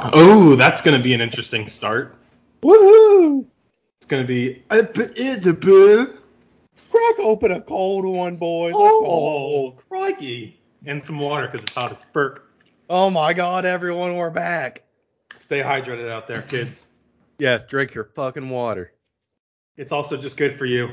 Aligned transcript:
Oh, 0.00 0.54
that's 0.54 0.80
gonna 0.80 1.00
be 1.00 1.12
an 1.12 1.20
interesting 1.20 1.66
start. 1.66 2.14
Woohoo! 2.62 3.44
It's 4.00 4.06
gonna 4.06 4.26
be 4.26 4.62
a 4.70 4.82
bit 4.84 5.18
Crack 6.90 7.18
open 7.18 7.50
a 7.52 7.60
cold 7.60 8.04
one, 8.04 8.36
boys. 8.36 8.74
Let's 8.74 8.94
Oh, 8.96 9.70
go. 9.70 9.82
crikey! 9.88 10.60
And 10.86 11.02
some 11.02 11.18
water 11.18 11.46
because 11.48 11.66
it's 11.66 11.74
hot 11.74 11.90
as 11.92 12.04
burp. 12.12 12.48
Oh 12.88 13.10
my 13.10 13.34
God, 13.34 13.64
everyone, 13.64 14.16
we're 14.16 14.30
back. 14.30 14.84
Stay 15.36 15.60
hydrated 15.60 16.08
out 16.10 16.28
there, 16.28 16.42
kids. 16.42 16.86
Yes, 17.38 17.64
drink 17.64 17.92
your 17.94 18.04
fucking 18.04 18.48
water. 18.48 18.92
It's 19.76 19.92
also 19.92 20.16
just 20.16 20.36
good 20.36 20.56
for 20.56 20.64
you. 20.64 20.90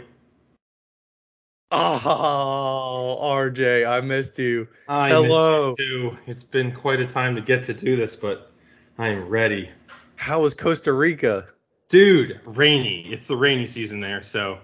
Oh, 1.71 3.17
RJ, 3.21 3.87
I 3.87 4.01
missed 4.01 4.37
you. 4.39 4.67
I 4.87 5.09
Hello. 5.09 5.75
miss 5.77 5.85
you 5.85 6.09
too. 6.11 6.17
It's 6.27 6.43
been 6.43 6.71
quite 6.71 6.99
a 6.99 7.05
time 7.05 7.35
to 7.35 7.41
get 7.41 7.63
to 7.63 7.73
do 7.73 7.95
this, 7.95 8.15
but 8.15 8.51
I 8.97 9.09
am 9.09 9.27
ready. 9.27 9.69
How 10.15 10.41
was 10.41 10.53
Costa 10.53 10.93
Rica? 10.93 11.47
Dude, 11.89 12.39
rainy. 12.45 13.05
It's 13.11 13.27
the 13.27 13.35
rainy 13.35 13.67
season 13.67 13.99
there, 13.99 14.23
so 14.23 14.59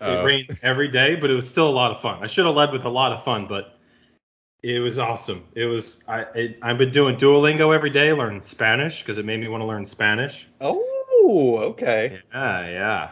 Oh. 0.00 0.20
it 0.20 0.24
rained 0.24 0.58
every 0.62 0.88
day, 0.88 1.14
but 1.16 1.30
it 1.30 1.34
was 1.34 1.48
still 1.48 1.68
a 1.68 1.72
lot 1.72 1.90
of 1.90 2.00
fun. 2.02 2.22
I 2.22 2.26
should 2.26 2.44
have 2.46 2.54
led 2.54 2.70
with 2.72 2.84
a 2.84 2.88
lot 2.90 3.12
of 3.12 3.22
fun, 3.24 3.46
but 3.46 3.78
it 4.62 4.80
was 4.80 4.98
awesome. 4.98 5.44
It 5.54 5.64
was 5.66 6.02
I 6.08 6.22
it, 6.34 6.58
I've 6.62 6.76
been 6.78 6.90
doing 6.90 7.16
Duolingo 7.16 7.74
every 7.74 7.90
day, 7.90 8.12
learning 8.12 8.42
Spanish 8.42 9.00
because 9.02 9.16
it 9.18 9.24
made 9.24 9.40
me 9.40 9.48
want 9.48 9.62
to 9.62 9.66
learn 9.66 9.84
Spanish. 9.86 10.48
Oh, 10.60 11.58
okay. 11.62 12.20
Yeah, 12.34 12.68
yeah. 12.68 13.10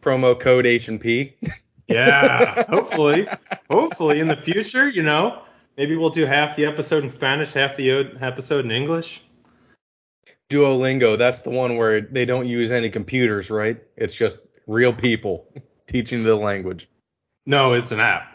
Promo 0.00 0.38
code 0.38 0.64
H 0.66 0.88
and 0.88 1.00
P. 1.00 1.34
Yeah, 1.90 2.64
hopefully, 2.68 3.26
hopefully 3.70 4.20
in 4.20 4.28
the 4.28 4.36
future, 4.36 4.90
you 4.90 5.02
know, 5.02 5.40
maybe 5.78 5.96
we'll 5.96 6.10
do 6.10 6.26
half 6.26 6.54
the 6.54 6.66
episode 6.66 7.02
in 7.02 7.08
Spanish, 7.08 7.52
half 7.54 7.78
the 7.78 7.90
o- 7.92 8.10
episode 8.20 8.66
in 8.66 8.70
English. 8.70 9.22
Duolingo, 10.50 11.18
that's 11.18 11.42
the 11.42 11.50
one 11.50 11.76
where 11.76 12.00
they 12.00 12.24
don't 12.24 12.46
use 12.46 12.70
any 12.70 12.90
computers, 12.90 13.50
right? 13.50 13.82
It's 13.96 14.14
just 14.14 14.40
real 14.66 14.92
people 14.92 15.46
teaching 15.86 16.24
the 16.24 16.36
language. 16.36 16.88
No, 17.46 17.74
it's 17.74 17.92
an 17.92 18.00
app. 18.00 18.34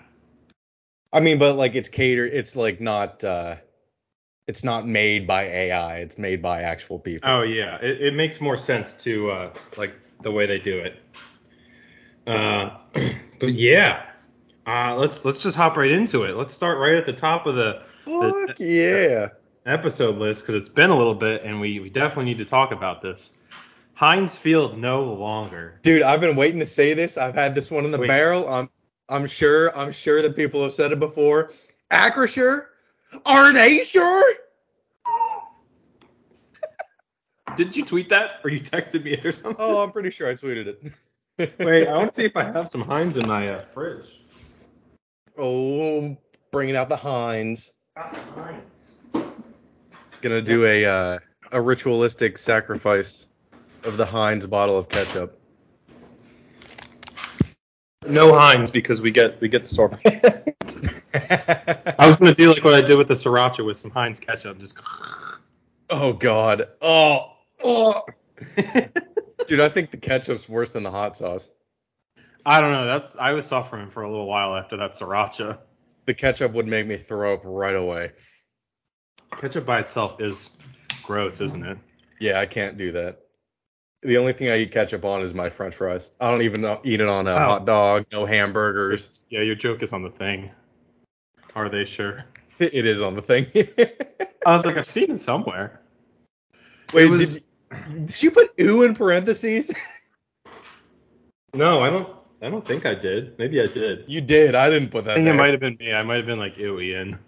I 1.11 1.20
mean, 1.20 1.38
but 1.38 1.55
like 1.55 1.75
it's 1.75 1.89
catered, 1.89 2.33
it's 2.33 2.55
like 2.55 2.81
not 2.81 3.23
uh 3.23 3.55
it's 4.47 4.64
not 4.64 4.88
made 4.88 5.25
by 5.25 5.44
AI, 5.44 5.97
it's 5.97 6.17
made 6.17 6.42
by 6.42 6.61
actual 6.61 7.00
people. 7.00 7.30
Oh 7.30 7.42
yeah, 7.44 7.78
it, 7.78 8.02
it 8.02 8.14
makes 8.14 8.42
more 8.42 8.58
sense 8.58 8.94
to 8.95 9.31
uh, 9.31 9.53
like 9.77 9.94
the 10.22 10.31
way 10.31 10.45
they 10.45 10.59
do 10.59 10.80
it. 10.80 11.00
Uh, 12.27 12.77
but 13.39 13.53
yeah, 13.53 14.05
uh, 14.67 14.95
let's 14.95 15.23
let's 15.23 15.42
just 15.42 15.55
hop 15.55 15.77
right 15.77 15.92
into 15.92 16.23
it. 16.23 16.36
Let's 16.36 16.53
start 16.53 16.77
right 16.77 16.95
at 16.95 17.05
the 17.05 17.14
top 17.14 17.45
of 17.45 17.55
the 17.55 17.83
Fuck 18.03 18.59
yeah. 18.59 19.30
Episode 19.66 20.17
list 20.17 20.42
because 20.42 20.56
it's 20.56 20.69
been 20.69 20.89
a 20.89 20.97
little 20.97 21.16
bit 21.16 21.44
and 21.44 21.59
we, 21.59 21.80
we 21.80 21.89
definitely 21.89 22.25
need 22.25 22.39
to 22.39 22.45
talk 22.45 22.72
about 22.72 23.02
this. 23.02 23.31
Heinz 23.94 24.38
Field 24.38 24.78
no 24.78 25.03
longer. 25.03 25.80
Dude, 25.81 26.02
I've 26.02 26.22
been 26.22 26.36
waiting 26.36 26.59
to 26.59 26.66
say 26.66 26.94
this. 26.94 27.17
I've 27.17 27.36
had 27.36 27.55
this 27.55 27.70
one 27.70 27.86
in 27.86 27.92
the 27.92 28.00
Wait. 28.00 28.08
barrel. 28.08 28.47
I'm 28.50 28.70
I'm 29.09 29.28
sure 29.28 29.75
I'm 29.78 29.92
sure 29.92 30.22
that 30.22 30.36
people 30.36 30.64
have 30.64 30.73
said 30.73 30.92
it 30.92 31.00
before. 31.00 31.52
Acrisure? 31.92 32.67
Are 33.25 33.53
they 33.53 33.83
sure? 33.83 34.23
Did 37.55 37.75
you 37.75 37.86
tweet 37.86 38.09
that 38.09 38.39
or 38.44 38.50
you 38.50 38.59
texted 38.59 39.03
me 39.03 39.20
or 39.23 39.31
something? 39.31 39.58
Oh, 39.59 39.83
I'm 39.83 39.92
pretty 39.92 40.09
sure 40.09 40.27
I 40.27 40.33
tweeted 40.33 40.67
it. 40.67 40.94
Wait, 41.59 41.88
I 41.88 41.95
want 41.95 42.09
to 42.09 42.16
see 42.16 42.25
if 42.25 42.36
I 42.36 42.44
have 42.44 42.67
some 42.67 42.81
Heinz 42.81 43.17
in 43.17 43.27
my 43.27 43.50
uh, 43.50 43.66
fridge. 43.73 44.22
Oh, 45.38 46.17
bringing 46.52 46.75
out 46.75 46.89
the 46.89 46.98
Heinz. 46.98 47.72
Heinz. 47.95 48.83
Gonna 50.24 50.42
do 50.42 50.66
a 50.66 50.86
uh, 50.86 51.20
a 51.52 51.60
ritualistic 51.60 52.38
sacrifice 52.38 53.28
of 53.84 53.98
the 53.98 54.06
Heinz 54.06 54.48
bottle 54.48 54.78
of 54.78 54.88
ketchup. 54.88 55.38
No 58.08 58.34
Heinz 58.34 58.72
because 58.72 59.02
we 59.02 59.12
get 59.12 59.42
we 59.42 59.50
get 59.50 59.64
the 59.64 59.67
store 59.67 59.89
brand. 59.89 60.56
I 62.00 62.08
was 62.08 62.16
gonna 62.16 62.33
do 62.33 62.54
like 62.54 62.64
what 62.64 62.73
I 62.73 62.80
did 62.80 62.98
with 62.98 63.10
the 63.10 63.16
sriracha 63.16 63.66
with 63.66 63.76
some 63.76 63.92
Heinz 63.92 64.22
ketchup, 64.22 64.60
just. 64.60 64.80
oh 65.89 66.14
God. 66.14 66.70
Oh. 66.82 67.33
Oh. 67.62 68.06
Dude, 69.45 69.60
I 69.60 69.67
think 69.67 69.92
the 69.92 69.98
ketchup's 69.98 70.48
worse 70.48 70.72
than 70.72 70.83
the 70.83 70.92
hot 70.92 71.17
sauce. 71.17 71.52
I 72.45 72.62
don't 72.62 72.72
know. 72.72 72.86
That's 72.86 73.17
I 73.17 73.33
was 73.33 73.45
suffering 73.45 73.89
for 73.89 74.04
a 74.04 74.10
little 74.10 74.28
while 74.28 74.56
after 74.56 74.78
that 74.78 74.94
sriracha. 74.94 75.60
The 76.06 76.14
ketchup 76.14 76.54
would 76.54 76.67
make 76.67 76.88
me 76.88 76.95
throw 76.95 77.33
up 77.33 77.42
right 77.44 77.76
away. 77.76 78.14
Ketchup 79.38 79.66
by 79.66 79.80
itself 79.80 80.20
is 80.21 80.52
gross, 81.04 81.42
isn't 81.42 81.66
it? 81.66 81.77
Yeah, 82.20 82.39
I 82.39 82.45
can't 82.45 82.77
do 82.77 82.92
that. 82.94 83.20
The 84.02 84.17
only 84.17 84.33
thing 84.33 84.49
I 84.49 84.58
eat 84.58 84.71
ketchup 84.71 85.05
on 85.05 85.21
is 85.21 85.33
my 85.33 85.49
French 85.49 85.76
fries. 85.76 86.11
I 86.20 86.30
don't 86.30 86.42
even 86.42 86.66
eat 86.83 86.99
it 86.99 87.08
on 87.08 87.27
a 87.27 87.32
Oh. 87.33 87.38
hot 87.38 87.66
dog. 87.66 88.05
No 88.11 88.26
hamburgers. 88.26 89.26
Yeah, 89.30 89.42
your 89.42 89.55
joke 89.55 89.82
is 89.82 89.94
on 89.94 90.04
the 90.04 90.10
thing. 90.10 90.52
Are 91.55 91.70
they 91.70 91.86
sure? 91.86 92.26
It 92.60 92.86
is 92.86 93.02
on 93.02 93.16
the 93.16 93.21
thing. 93.21 93.48
I 94.45 94.54
was 94.55 94.66
like, 94.66 94.77
I've 94.77 94.88
seen 94.88 95.10
it 95.11 95.20
somewhere. 95.20 95.82
Wait, 96.94 97.05
It 97.05 97.10
was- 97.10 97.33
did, 97.33 98.05
did 98.05 98.23
you 98.23 98.32
put 98.32 98.54
ooh 98.61 98.83
in 98.83 98.94
parentheses? 98.95 99.71
No, 101.55 101.83
I 101.83 101.89
don't. 101.92 102.10
I 102.42 102.50
don't 102.50 102.65
think 102.65 102.88
I 102.88 102.95
did. 102.95 103.38
Maybe 103.38 103.61
I 103.61 103.67
did. 103.67 104.05
You 104.08 104.21
did. 104.21 104.55
I 104.55 104.71
didn't 104.71 104.89
put 104.89 105.05
that 105.05 105.11
I 105.11 105.14
think 105.17 105.26
there. 105.26 105.36
it 105.36 105.38
might 105.38 105.52
have 105.52 105.60
been 105.60 105.77
me. 105.80 105.94
I 105.94 106.02
might 106.02 106.15
have 106.17 106.26
been 106.26 106.39
like, 106.39 106.58
ew, 106.58 106.80
Ian. 106.80 107.20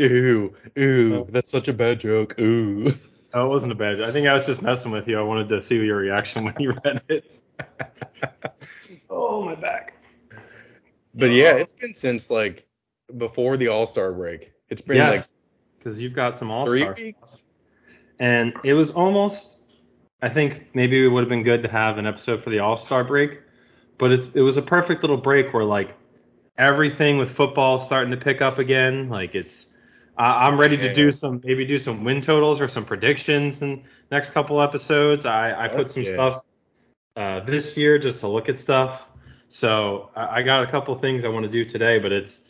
Ooh, 0.00 0.54
ooh, 0.78 1.14
Oh. 1.14 1.26
that's 1.30 1.50
such 1.50 1.68
a 1.68 1.72
bad 1.72 2.00
joke. 2.00 2.38
Ooh. 2.40 2.92
Oh, 3.34 3.46
it 3.46 3.48
wasn't 3.48 3.72
a 3.72 3.74
bad. 3.74 4.02
I 4.02 4.10
think 4.12 4.26
I 4.26 4.34
was 4.34 4.44
just 4.44 4.60
messing 4.62 4.92
with 4.92 5.08
you. 5.08 5.18
I 5.18 5.22
wanted 5.22 5.48
to 5.50 5.62
see 5.62 5.76
your 5.76 5.96
reaction 5.96 6.44
when 6.44 6.54
you 6.58 6.72
read 6.84 7.00
it. 7.08 7.40
oh, 9.10 9.42
my 9.42 9.54
back. 9.54 9.94
But 11.14 11.30
yeah, 11.30 11.52
oh. 11.54 11.56
it's 11.56 11.72
been 11.72 11.94
since 11.94 12.30
like 12.30 12.66
before 13.16 13.56
the 13.56 13.68
All 13.68 13.86
Star 13.86 14.12
break. 14.12 14.52
It's 14.68 14.80
been 14.82 14.96
Yes, 14.98 15.32
because 15.78 16.00
you've 16.00 16.14
got 16.14 16.36
some 16.36 16.50
all 16.50 16.66
star 16.66 16.94
weeks? 16.94 17.44
and 18.18 18.52
it 18.64 18.74
was 18.74 18.90
almost. 18.90 19.58
I 20.20 20.28
think 20.28 20.68
maybe 20.74 21.04
it 21.04 21.08
would 21.08 21.20
have 21.20 21.28
been 21.28 21.42
good 21.42 21.62
to 21.64 21.68
have 21.68 21.98
an 21.98 22.06
episode 22.06 22.42
for 22.44 22.50
the 22.50 22.60
All 22.60 22.76
Star 22.76 23.02
break, 23.02 23.40
but 23.98 24.12
it's 24.12 24.26
it 24.34 24.40
was 24.40 24.56
a 24.56 24.62
perfect 24.62 25.02
little 25.02 25.16
break 25.16 25.52
where 25.52 25.64
like 25.64 25.96
everything 26.56 27.16
with 27.18 27.30
football 27.30 27.78
starting 27.78 28.10
to 28.12 28.16
pick 28.18 28.42
up 28.42 28.58
again. 28.58 29.08
Like 29.08 29.34
it's. 29.34 29.71
I 30.16 30.46
I'm 30.46 30.58
ready 30.58 30.76
to 30.76 30.92
do 30.92 31.10
some 31.10 31.40
maybe 31.42 31.64
do 31.64 31.78
some 31.78 32.04
win 32.04 32.20
totals 32.20 32.60
or 32.60 32.68
some 32.68 32.84
predictions 32.84 33.62
in 33.62 33.84
next 34.10 34.30
couple 34.30 34.60
episodes. 34.60 35.26
I 35.26 35.64
I 35.64 35.68
put 35.68 35.90
some 35.90 36.02
yeah. 36.02 36.12
stuff 36.12 36.42
uh, 37.16 37.40
this 37.40 37.76
year 37.76 37.98
just 37.98 38.20
to 38.20 38.28
look 38.28 38.48
at 38.48 38.58
stuff. 38.58 39.08
So 39.48 40.10
I, 40.16 40.38
I 40.38 40.42
got 40.42 40.62
a 40.62 40.66
couple 40.66 40.94
things 40.94 41.24
I 41.24 41.28
want 41.28 41.44
to 41.44 41.50
do 41.50 41.64
today, 41.64 41.98
but 41.98 42.12
it's 42.12 42.48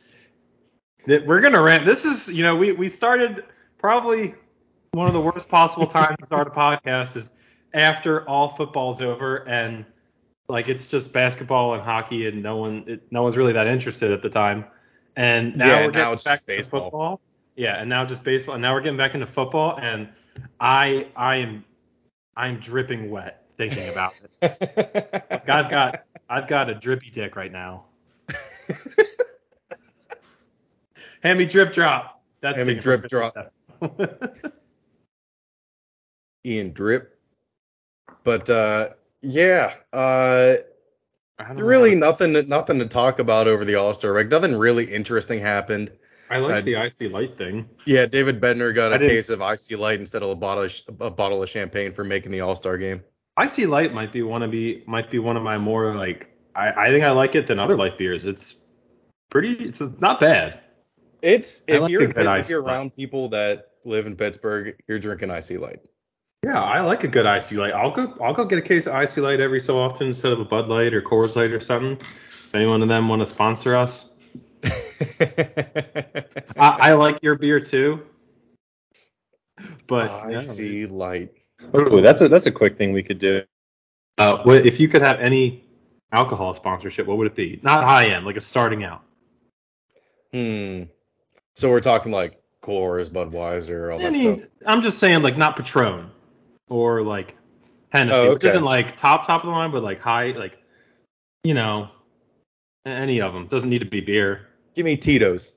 that 1.07 1.27
we're 1.27 1.41
gonna 1.41 1.63
rant. 1.63 1.85
This 1.85 2.05
is 2.05 2.33
you 2.33 2.43
know 2.43 2.57
we 2.57 2.73
we 2.73 2.89
started 2.89 3.45
probably 3.79 4.35
one 4.93 5.07
of 5.07 5.15
the 5.15 5.21
worst 5.21 5.49
possible 5.49 5.87
times 5.87 6.17
to 6.19 6.27
start 6.27 6.47
a 6.47 6.51
podcast 6.51 7.17
is 7.17 7.37
after 7.75 8.29
all 8.29 8.49
football's 8.49 9.01
over 9.01 9.49
and 9.49 9.87
like 10.49 10.69
it's 10.69 10.87
just 10.87 11.13
basketball 11.13 11.75
and 11.75 11.83
hockey 11.83 12.27
and 12.27 12.43
no 12.43 12.57
one 12.57 12.85
it, 12.87 13.11
no 13.11 13.23
one's 13.23 13.37
really 13.37 13.55
that 13.55 13.67
interested 13.67 14.11
at 14.11 14.23
the 14.23 14.31
time. 14.31 14.65
And 15.17 15.57
now 15.57 15.67
Yeah, 15.67 15.87
we're 15.87 15.93
getting 15.93 16.13
it's 16.13 16.25
back 16.25 16.35
just 16.35 16.47
to 16.47 16.57
baseball. 16.57 16.81
football. 16.83 17.21
Yeah, 17.57 17.81
and 17.81 17.89
now 17.89 18.05
just 18.05 18.25
baseball. 18.25 18.55
And 18.55 18.63
now 18.63 18.75
we're 18.75 18.81
getting 18.81 18.97
back 18.97 19.15
into 19.15 19.27
football, 19.27 19.79
and 19.81 20.09
I 20.61 21.09
I 21.17 21.37
am 21.37 21.65
I'm 22.37 22.59
dripping 22.61 23.11
wet 23.11 23.45
thinking 23.57 23.89
about 23.89 24.15
it. 24.41 25.27
Like, 25.31 25.49
I've 25.49 25.71
got 25.71 26.05
I've 26.29 26.49
got 26.49 26.71
a 26.71 26.75
drippy 26.75 27.11
dick 27.11 27.37
right 27.37 27.53
now. 27.53 27.85
Hand 31.23 31.39
me 31.39 31.47
drip 31.47 31.73
drop. 31.73 32.23
That's 32.41 32.57
Hand 32.57 32.69
me 32.69 32.75
drip 32.75 33.07
drop. 33.09 33.35
Kristen. 33.35 34.53
Ian 36.45 36.73
Drip. 36.73 37.17
But 38.25 38.51
uh 38.51 38.91
yeah, 39.21 39.75
uh 39.93 40.55
I 41.39 41.49
don't 41.49 41.57
know 41.59 41.65
really 41.65 41.95
nothing 41.95 42.33
nothing 42.49 42.79
to 42.79 42.87
talk 42.87 43.19
about 43.19 43.47
over 43.47 43.65
the 43.65 43.75
All 43.77 43.95
Star 43.95 44.13
break. 44.13 44.29
Nothing 44.29 44.57
really 44.57 44.85
interesting 44.85 45.41
happened. 45.41 45.93
I 46.33 46.39
like 46.39 46.55
I- 46.57 46.61
the 46.61 46.75
IC 46.75 47.13
Light 47.13 47.37
thing. 47.37 47.69
Yeah, 47.85 48.07
David 48.07 48.41
Bednar 48.41 48.75
got 48.75 48.93
a 48.93 48.99
case 48.99 49.29
of 49.29 49.41
IC 49.41 49.79
Light 49.79 50.01
instead 50.01 50.23
of 50.23 50.31
a 50.31 50.35
bottle 50.35 50.65
of, 50.65 50.73
a 51.01 51.11
bottle 51.11 51.43
of 51.43 51.49
champagne 51.49 51.93
for 51.93 52.05
making 52.05 52.33
the 52.33 52.41
All 52.41 52.57
Star 52.57 52.79
game. 52.79 53.03
IC 53.41 53.67
Light 53.67 53.95
might 53.95 54.13
be 54.13 54.23
one 54.23 54.43
of 54.43 54.51
be 54.51 54.83
might 54.87 55.11
be 55.11 55.19
one 55.19 55.37
of 55.37 55.43
my 55.43 55.59
more 55.59 55.95
like 55.95 56.31
I, 56.55 56.71
I 56.71 56.89
think 56.91 57.05
I 57.05 57.11
like 57.11 57.35
it 57.35 57.47
than 57.47 57.59
other 57.59 57.77
light 57.77 57.99
beers. 57.99 58.25
It's 58.25 58.65
pretty 59.31 59.53
it's 59.53 59.81
not 60.01 60.21
bad. 60.21 60.61
It's 61.23 61.63
I 61.69 61.73
if 61.73 61.81
like 61.83 61.91
you're 61.91 62.03
if 62.03 62.17
you're 62.17 62.25
light. 62.25 62.51
around 62.53 62.97
people 62.97 63.29
that 63.31 63.71
live 63.85 64.07
in 64.07 64.17
Pittsburgh, 64.17 64.77
you're 64.89 64.99
drinking 64.99 65.31
IC 65.31 65.59
Light. 65.61 65.81
Yeah, 66.45 66.61
I 66.61 66.81
like 66.81 67.05
a 67.05 67.09
good 67.09 67.27
IC 67.27 67.53
Light. 67.53 67.73
I'll 67.73 67.91
go 67.91 68.17
I'll 68.21 68.35
go 68.35 68.45
get 68.45 68.59
a 68.59 68.63
case 68.63 68.87
of 68.87 69.01
IC 69.01 69.19
Light 69.19 69.41
every 69.41 69.61
so 69.61 69.79
often 69.79 70.09
instead 70.09 70.33
of 70.33 70.41
a 70.41 70.45
Bud 70.45 70.69
Light 70.69 70.93
or 70.93 71.01
Coors 71.01 71.37
Light 71.37 71.53
or 71.53 71.61
something. 71.61 71.93
If 72.01 72.55
anyone 72.55 72.83
of 72.83 72.89
them 72.89 73.09
want 73.09 73.23
to 73.23 73.27
sponsor 73.27 73.75
us, 73.77 74.12
I, 76.57 76.79
I 76.91 76.93
like 76.95 77.23
your 77.23 77.35
beer 77.37 77.61
too. 77.61 78.03
but 79.87 80.11
I 80.11 80.33
no. 80.33 80.41
see 80.41 80.87
light. 80.87 81.33
Oh, 81.75 82.01
that's 82.01 82.21
a 82.21 82.29
that's 82.29 82.47
a 82.47 82.53
quick 82.53 82.77
thing 82.77 82.93
we 82.93 83.03
could 83.03 83.19
do. 83.19 83.43
Uh, 84.19 84.43
if 84.47 84.79
you 84.81 84.89
could 84.89 85.03
have 85.03 85.21
any 85.21 85.65
alcohol 86.13 86.55
sponsorship, 86.55 87.07
what 87.07 87.19
would 87.19 87.27
it 87.27 87.35
be? 87.35 87.61
Not 87.63 87.85
high 87.85 88.07
end, 88.07 88.27
like 88.27 88.37
a 88.37 88.41
starting 88.41 88.85
out. 88.85 89.03
Hmm. 90.33 90.85
So 91.57 91.71
we're 91.71 91.81
talking 91.81 92.13
like 92.13 92.41
Coors, 92.63 93.11
Budweiser, 93.11 93.93
all 93.93 94.01
I 94.01 94.05
that 94.05 94.13
mean, 94.13 94.39
stuff. 94.39 94.49
I'm 94.67 94.83
just 94.83 94.99
saying, 94.99 95.23
like 95.23 95.37
not 95.37 95.57
Patron 95.57 96.11
or 96.69 97.03
like 97.03 97.37
Hennessy, 97.91 98.19
Oh, 98.19 98.31
which 98.31 98.37
okay. 98.39 98.49
isn't 98.49 98.65
like 98.65 98.97
top 98.97 99.27
top 99.27 99.43
of 99.43 99.47
the 99.47 99.53
line, 99.53 99.71
but 99.71 99.83
like 99.83 100.01
high, 100.01 100.31
like 100.33 100.59
you 101.45 101.55
know, 101.55 101.91
any 102.87 103.21
of 103.21 103.33
them. 103.33 103.47
Doesn't 103.47 103.69
need 103.71 103.81
to 103.81 103.87
be 103.87 104.01
beer. 104.01 104.49
Give 104.75 104.85
me 104.85 104.97
Tito's. 104.97 105.53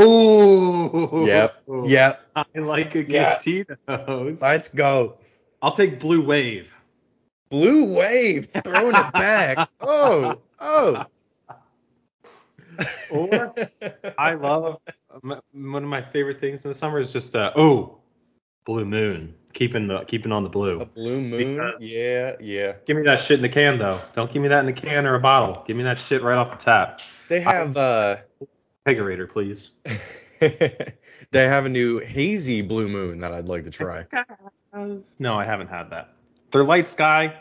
Ooh. 0.00 1.24
Yep. 1.26 1.62
Yep. 1.86 2.20
I 2.34 2.44
like 2.56 2.94
a 2.94 3.04
good 3.04 3.08
Yeah. 3.12 3.38
Tito's. 3.40 4.40
Let's 4.40 4.68
go. 4.68 5.16
I'll 5.62 5.72
take 5.72 6.00
Blue 6.00 6.20
Wave. 6.24 6.74
Blue 7.48 7.96
Wave 7.96 8.48
throwing 8.64 8.96
it 8.96 9.12
back. 9.12 9.68
Oh, 9.80 10.38
oh. 10.60 11.04
Or 13.10 13.54
I 14.18 14.34
love 14.34 14.80
one 15.52 15.82
of 15.84 15.88
my 15.88 16.02
favorite 16.02 16.40
things 16.40 16.64
in 16.64 16.70
the 16.70 16.74
summer 16.74 16.98
is 16.98 17.12
just 17.12 17.36
uh, 17.36 17.52
oh, 17.54 17.98
Blue 18.64 18.84
Moon, 18.84 19.34
keeping 19.52 19.86
the 19.86 20.00
keeping 20.00 20.32
on 20.32 20.42
the 20.42 20.48
blue. 20.48 20.80
a 20.80 20.86
blue. 20.86 21.20
moon. 21.20 21.54
Because- 21.56 21.84
Yeah, 21.84 22.34
yeah. 22.40 22.72
Give 22.86 22.96
me 22.96 23.04
that 23.04 23.20
shit 23.20 23.38
in 23.38 23.44
a 23.44 23.48
can 23.48 23.78
though. 23.78 24.00
Don't 24.12 24.32
give 24.32 24.42
me 24.42 24.48
that 24.48 24.64
in 24.64 24.68
a 24.68 24.72
can 24.72 25.06
or 25.06 25.14
a 25.14 25.20
bottle. 25.20 25.62
Give 25.66 25.76
me 25.76 25.84
that 25.84 25.98
shit 25.98 26.22
right 26.22 26.36
off 26.36 26.50
the 26.50 26.56
tap. 26.56 27.00
They 27.28 27.40
have 27.40 27.76
uh 27.76 28.18
Kegerator, 28.86 29.28
please. 29.28 29.70
they 30.40 30.94
have 31.32 31.66
a 31.66 31.68
new 31.68 31.98
hazy 31.98 32.62
blue 32.62 32.88
moon 32.88 33.20
that 33.20 33.32
I'd 33.32 33.48
like 33.48 33.64
to 33.64 33.70
try. 33.70 34.06
No, 35.18 35.38
I 35.38 35.44
haven't 35.44 35.68
had 35.68 35.90
that. 35.90 36.14
Their 36.50 36.64
LightSky. 36.64 37.34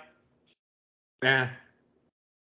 Eh. 1.23 1.47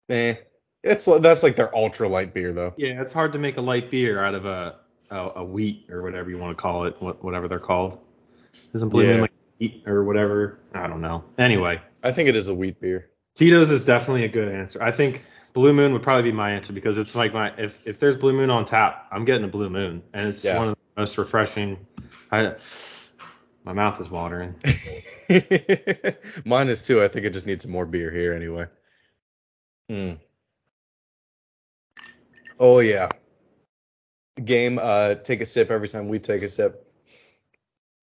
Eh. 0.10 0.36
It's 0.84 1.06
that's 1.06 1.44
like 1.44 1.56
their 1.56 1.76
ultra 1.76 2.08
light 2.08 2.34
beer 2.34 2.52
though. 2.52 2.74
Yeah, 2.78 3.02
it's 3.02 3.14
hard 3.14 3.34
to 3.34 3.40
make 3.40 3.58
a 3.58 3.62
light 3.62 3.92
beer 3.92 4.24
out 4.24 4.34
of 4.34 4.46
a 4.46 4.80
a, 5.12 5.32
a 5.38 5.44
wheat 5.44 5.86
or 5.90 6.02
whatever 6.02 6.30
you 6.30 6.38
want 6.38 6.58
to 6.58 6.62
call 6.62 6.86
it, 6.86 6.96
what, 7.00 7.24
whatever 7.24 7.48
they're 7.48 7.60
called. 7.60 8.00
Isn't 8.74 8.90
Blue 8.90 9.06
Moon 9.06 9.22
like 9.22 9.32
wheat 9.60 9.84
or 9.86 10.04
whatever? 10.04 10.60
I 10.74 10.88
don't 10.88 11.02
know. 11.02 11.24
Anyway, 11.38 11.82
I 12.04 12.12
think 12.12 12.30
it 12.30 12.36
is 12.36 12.48
a 12.48 12.56
wheat 12.56 12.80
beer. 12.80 13.10
Tito's 13.36 13.70
is 13.70 13.86
definitely 13.86 14.24
a 14.24 14.30
good 14.30 14.48
answer. 14.50 14.82
I 14.82 14.92
think 14.92 15.24
Blue 15.54 15.74
Moon 15.74 15.92
would 15.94 16.04
probably 16.04 16.32
be 16.32 16.36
my 16.36 16.52
answer 16.52 16.72
because 16.74 16.98
it's 16.98 17.14
like 17.16 17.34
my 17.34 17.54
if 17.58 17.86
if 17.86 18.00
there's 18.00 18.18
Blue 18.18 18.34
Moon 18.34 18.50
on 18.50 18.66
tap, 18.66 19.08
I'm 19.12 19.26
getting 19.26 19.44
a 19.44 19.48
Blue 19.50 19.70
Moon, 19.70 20.02
and 20.14 20.28
it's 20.30 20.44
Yeah. 20.46 20.58
one 20.58 20.70
of 20.70 20.76
the 20.96 21.02
most 21.02 21.18
refreshing. 21.18 21.86
I 22.32 22.56
my 23.64 23.74
mouth 23.74 24.00
is 24.02 24.10
watering. 24.10 24.56
Mine 26.46 26.70
is 26.70 26.86
too. 26.86 27.02
I 27.04 27.08
think 27.08 27.26
it 27.26 27.34
just 27.34 27.46
needs 27.46 27.64
some 27.64 27.72
more 27.72 27.86
beer 27.86 28.10
here 28.12 28.34
anyway. 28.34 28.66
Hmm. 29.90 30.14
Oh 32.60 32.80
yeah. 32.80 33.10
Game. 34.44 34.80
Uh, 34.82 35.16
take 35.16 35.42
a 35.42 35.46
sip 35.46 35.70
every 35.70 35.88
time 35.90 36.08
we 36.08 36.18
take 36.20 36.42
a 36.42 36.48
sip. 36.48 36.88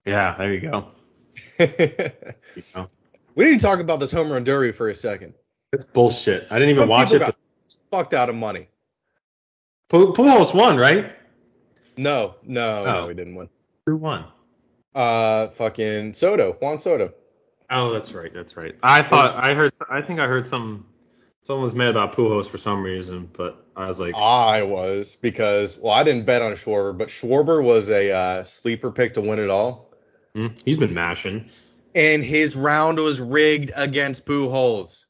Yeah, 0.05 0.37
there 0.39 0.53
you 0.53 0.61
go. 0.61 0.89
we 1.59 1.67
You 2.56 2.62
know. 2.75 2.89
need 3.37 3.59
to 3.59 3.59
talk 3.59 3.81
about 3.81 4.01
this 4.01 4.12
home 4.12 4.31
run 4.31 4.44
derby 4.44 4.73
for 4.73 4.89
a 4.91 4.94
second. 4.94 5.35
It's 5.73 5.85
bullshit. 5.85 6.47
I 6.51 6.55
didn't 6.59 6.71
even 6.71 6.83
Some 6.83 6.89
watch 6.89 7.12
it. 7.12 7.19
got 7.19 7.37
fucked 7.91 8.15
out 8.15 8.29
of 8.29 8.35
money. 8.35 8.69
Pujols 9.91 10.55
won, 10.55 10.76
right? 10.76 11.12
No, 11.97 12.35
no, 12.43 12.85
no, 12.85 12.97
Oh. 12.99 13.06
we 13.06 13.15
didn't 13.15 13.35
win. 13.35 13.49
Who 13.87 13.97
won? 13.97 14.25
Uh, 14.94 15.49
fucking 15.49 16.15
Soto, 16.15 16.53
Juan 16.61 16.79
Soto. 16.79 17.12
Oh, 17.70 17.93
that's 17.93 18.12
right. 18.12 18.32
That's 18.32 18.56
right. 18.56 18.75
I 18.82 19.03
thought 19.03 19.38
I 19.38 19.55
heard. 19.55 19.73
I 19.91 20.00
think 20.03 20.20
I 20.20 20.26
heard 20.26 20.47
some. 20.47 20.87
Someone 21.43 21.62
was 21.62 21.75
mad 21.75 21.88
about 21.91 22.15
Pujols 22.15 22.47
for 22.49 22.59
some 22.59 22.82
reason, 22.82 23.29
but 23.32 23.65
I 23.75 23.87
was 23.87 23.99
like, 23.99 24.15
I 24.15 24.62
was 24.62 25.17
because 25.17 25.79
well, 25.79 25.93
I 25.94 26.03
didn't 26.03 26.26
bet 26.26 26.43
on 26.43 26.53
Schwarber, 26.53 26.97
but 26.97 27.09
Schwarber 27.09 27.62
was 27.62 27.88
a 27.91 28.11
uh, 28.11 28.44
sleeper 28.44 28.91
pick 28.91 29.15
to 29.15 29.23
win 29.23 29.38
it 29.38 29.49
all, 29.49 29.94
hmm, 30.35 30.49
he's 30.65 30.76
been 30.76 30.93
mashing. 30.93 31.49
and 31.94 32.23
his 32.23 32.55
round 32.55 32.99
was 32.99 33.19
rigged 33.20 33.73
against 33.76 34.26
Pujols. 34.26 35.05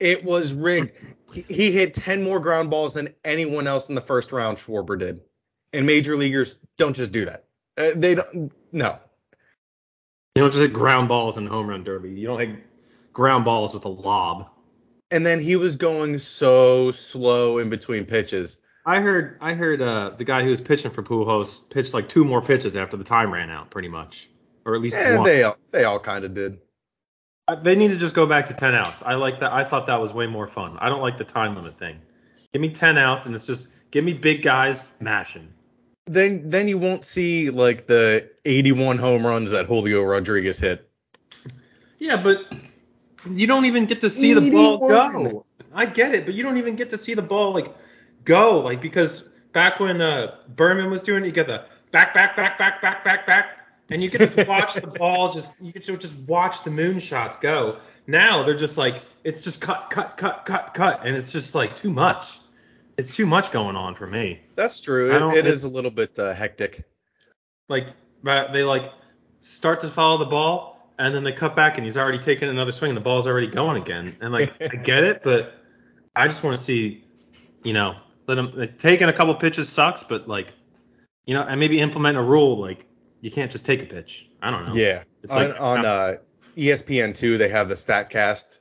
It 0.00 0.24
was 0.24 0.52
rigged. 0.52 0.92
He- 1.32 1.42
He 1.42 1.72
hit 1.72 1.94
10 1.94 2.22
more 2.22 2.40
ground 2.40 2.70
balls 2.70 2.94
than 2.94 3.14
anyone 3.24 3.66
else 3.66 3.88
in 3.88 3.94
the 3.94 4.00
first 4.00 4.32
round. 4.32 4.58
Schwarber 4.58 4.98
did, 4.98 5.20
and 5.72 5.86
major 5.86 6.16
leaguers 6.16 6.56
don't 6.78 6.94
just 6.94 7.12
do 7.12 7.24
that. 7.26 7.44
Uh, 7.76 7.90
they 7.96 8.14
don't. 8.14 8.52
No. 8.72 8.98
You 10.36 10.42
don't 10.42 10.50
just 10.50 10.60
hit 10.62 10.72
ground 10.72 11.08
balls 11.08 11.38
in 11.38 11.46
home 11.46 11.68
run 11.68 11.84
derby. 11.84 12.10
You 12.10 12.26
don't 12.26 12.40
hit 12.40 12.56
ground 13.12 13.44
balls 13.44 13.72
with 13.74 13.84
a 13.84 13.88
lob. 13.88 14.48
And 15.10 15.24
then 15.24 15.40
he 15.40 15.54
was 15.56 15.76
going 15.76 16.18
so 16.18 16.90
slow 16.90 17.58
in 17.58 17.70
between 17.70 18.04
pitches. 18.04 18.58
I 18.86 19.00
heard. 19.00 19.38
I 19.40 19.54
heard 19.54 19.80
uh, 19.80 20.10
the 20.16 20.24
guy 20.24 20.42
who 20.42 20.50
was 20.50 20.60
pitching 20.60 20.90
for 20.90 21.02
Pujols 21.02 21.68
pitched 21.70 21.94
like 21.94 22.08
two 22.08 22.24
more 22.24 22.42
pitches 22.42 22.76
after 22.76 22.96
the 22.96 23.04
time 23.04 23.32
ran 23.32 23.48
out, 23.50 23.70
pretty 23.70 23.88
much, 23.88 24.28
or 24.66 24.74
at 24.74 24.80
least 24.80 24.96
And 24.96 25.18
one. 25.18 25.26
they 25.28 25.42
all, 25.44 25.56
they 25.70 25.84
all 25.84 26.00
kind 26.00 26.24
of 26.24 26.34
did. 26.34 26.58
They 27.62 27.76
need 27.76 27.90
to 27.90 27.96
just 27.96 28.14
go 28.14 28.26
back 28.26 28.46
to 28.46 28.54
10 28.54 28.74
outs. 28.74 29.02
I 29.02 29.14
like 29.14 29.40
that. 29.40 29.52
I 29.52 29.64
thought 29.64 29.86
that 29.86 30.00
was 30.00 30.14
way 30.14 30.26
more 30.26 30.46
fun. 30.46 30.78
I 30.80 30.88
don't 30.88 31.02
like 31.02 31.18
the 31.18 31.24
time 31.24 31.54
limit 31.54 31.78
thing. 31.78 32.00
Give 32.52 32.62
me 32.62 32.70
10 32.70 32.96
outs 32.96 33.26
and 33.26 33.34
it's 33.34 33.46
just 33.46 33.70
give 33.90 34.04
me 34.04 34.14
big 34.14 34.42
guys 34.42 34.92
mashing. 35.00 35.52
Then 36.06 36.50
then 36.50 36.68
you 36.68 36.78
won't 36.78 37.04
see 37.04 37.50
like 37.50 37.86
the 37.86 38.30
81 38.44 38.98
home 38.98 39.26
runs 39.26 39.50
that 39.50 39.66
Julio 39.66 40.02
Rodriguez 40.02 40.58
hit. 40.58 40.88
Yeah, 41.98 42.16
but 42.16 42.54
you 43.30 43.46
don't 43.46 43.64
even 43.64 43.86
get 43.86 44.02
to 44.02 44.10
see 44.10 44.34
the 44.34 44.50
ball 44.50 44.78
go. 44.78 45.46
I 45.74 45.86
get 45.86 46.14
it, 46.14 46.26
but 46.26 46.34
you 46.34 46.42
don't 46.42 46.58
even 46.58 46.76
get 46.76 46.90
to 46.90 46.98
see 46.98 47.14
the 47.14 47.22
ball 47.22 47.52
like 47.52 47.74
go 48.24 48.60
like 48.60 48.80
because 48.80 49.22
back 49.52 49.80
when 49.80 50.00
uh, 50.02 50.36
Berman 50.48 50.90
was 50.90 51.02
doing 51.02 51.24
it, 51.24 51.26
you 51.26 51.32
get 51.32 51.46
the 51.46 51.64
back, 51.90 52.12
back, 52.12 52.36
back, 52.36 52.58
back, 52.58 52.82
back, 52.82 53.04
back, 53.04 53.26
back, 53.26 53.63
and 53.90 54.02
you 54.02 54.10
get 54.10 54.30
to 54.30 54.44
watch 54.44 54.74
the 54.74 54.86
ball 54.86 55.32
just 55.32 55.60
you 55.60 55.72
get 55.72 55.84
to 55.84 55.96
just 55.96 56.14
watch 56.20 56.64
the 56.64 56.70
moonshots 56.70 57.40
go. 57.40 57.78
Now 58.06 58.42
they're 58.42 58.56
just 58.56 58.78
like 58.78 59.02
it's 59.24 59.40
just 59.40 59.60
cut, 59.60 59.90
cut, 59.90 60.16
cut, 60.16 60.44
cut, 60.44 60.74
cut, 60.74 61.00
and 61.04 61.16
it's 61.16 61.32
just 61.32 61.54
like 61.54 61.76
too 61.76 61.90
much. 61.90 62.38
It's 62.96 63.14
too 63.14 63.26
much 63.26 63.50
going 63.50 63.76
on 63.76 63.94
for 63.94 64.06
me. 64.06 64.40
That's 64.54 64.78
true. 64.80 65.10
It, 65.30 65.38
it 65.38 65.46
is 65.46 65.64
a 65.64 65.74
little 65.74 65.90
bit 65.90 66.18
uh, 66.18 66.32
hectic. 66.32 66.84
Like 67.68 67.88
they 68.22 68.62
like 68.62 68.92
start 69.40 69.80
to 69.80 69.88
follow 69.88 70.18
the 70.18 70.26
ball 70.26 70.74
and 70.98 71.14
then 71.14 71.24
they 71.24 71.32
cut 71.32 71.56
back 71.56 71.76
and 71.76 71.84
he's 71.84 71.96
already 71.96 72.18
taken 72.18 72.48
another 72.48 72.72
swing 72.72 72.90
and 72.90 72.96
the 72.96 73.02
ball's 73.02 73.26
already 73.26 73.48
going 73.48 73.80
again. 73.80 74.14
And 74.20 74.32
like 74.32 74.52
I 74.62 74.76
get 74.76 75.04
it, 75.04 75.22
but 75.22 75.54
I 76.14 76.28
just 76.28 76.42
want 76.42 76.56
to 76.56 76.62
see, 76.62 77.04
you 77.62 77.72
know, 77.72 77.96
let 78.26 78.38
him 78.38 78.52
like, 78.54 78.78
taking 78.78 79.08
a 79.08 79.12
couple 79.12 79.34
pitches 79.34 79.68
sucks, 79.68 80.02
but 80.04 80.28
like, 80.28 80.52
you 81.26 81.34
know, 81.34 81.42
and 81.42 81.58
maybe 81.58 81.80
implement 81.80 82.16
a 82.16 82.22
rule 82.22 82.58
like 82.58 82.86
you 83.24 83.30
can't 83.30 83.50
just 83.50 83.64
take 83.64 83.82
a 83.82 83.86
pitch. 83.86 84.28
I 84.42 84.50
don't 84.50 84.66
know. 84.66 84.74
Yeah. 84.74 85.04
It's 85.22 85.32
on 85.34 85.48
like 85.48 85.60
on 85.60 85.86
uh, 85.86 86.16
ESPN2 86.58 87.38
they 87.38 87.48
have 87.48 87.70
the 87.70 87.74
Statcast 87.74 88.58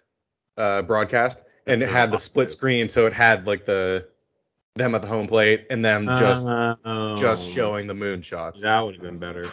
uh, 0.55 0.81
broadcast 0.83 1.43
and 1.67 1.83
it 1.83 1.89
had 1.89 2.11
the 2.11 2.17
split 2.17 2.49
screen 2.49 2.87
so 2.87 3.05
it 3.05 3.11
had 3.11 3.45
like 3.45 3.65
the 3.65 4.07
them 4.75 4.95
at 4.95 5.01
the 5.01 5.07
home 5.09 5.27
plate 5.27 5.67
and 5.69 5.83
them 5.83 6.05
just 6.17 6.47
Oh. 6.47 7.15
just 7.17 7.51
showing 7.53 7.87
the 7.87 7.93
moon 7.93 8.21
shots. 8.21 8.61
That 8.61 8.79
would 8.79 8.95
have 8.95 9.03
been 9.03 9.19
better. 9.19 9.51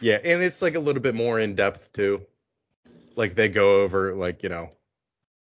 Yeah, 0.00 0.18
and 0.24 0.42
it's 0.42 0.62
like 0.62 0.76
a 0.76 0.80
little 0.80 1.02
bit 1.02 1.14
more 1.14 1.38
in 1.38 1.54
depth 1.54 1.92
too. 1.92 2.22
Like 3.16 3.34
they 3.34 3.48
go 3.48 3.82
over 3.82 4.14
like, 4.14 4.42
you 4.42 4.48
know, 4.48 4.70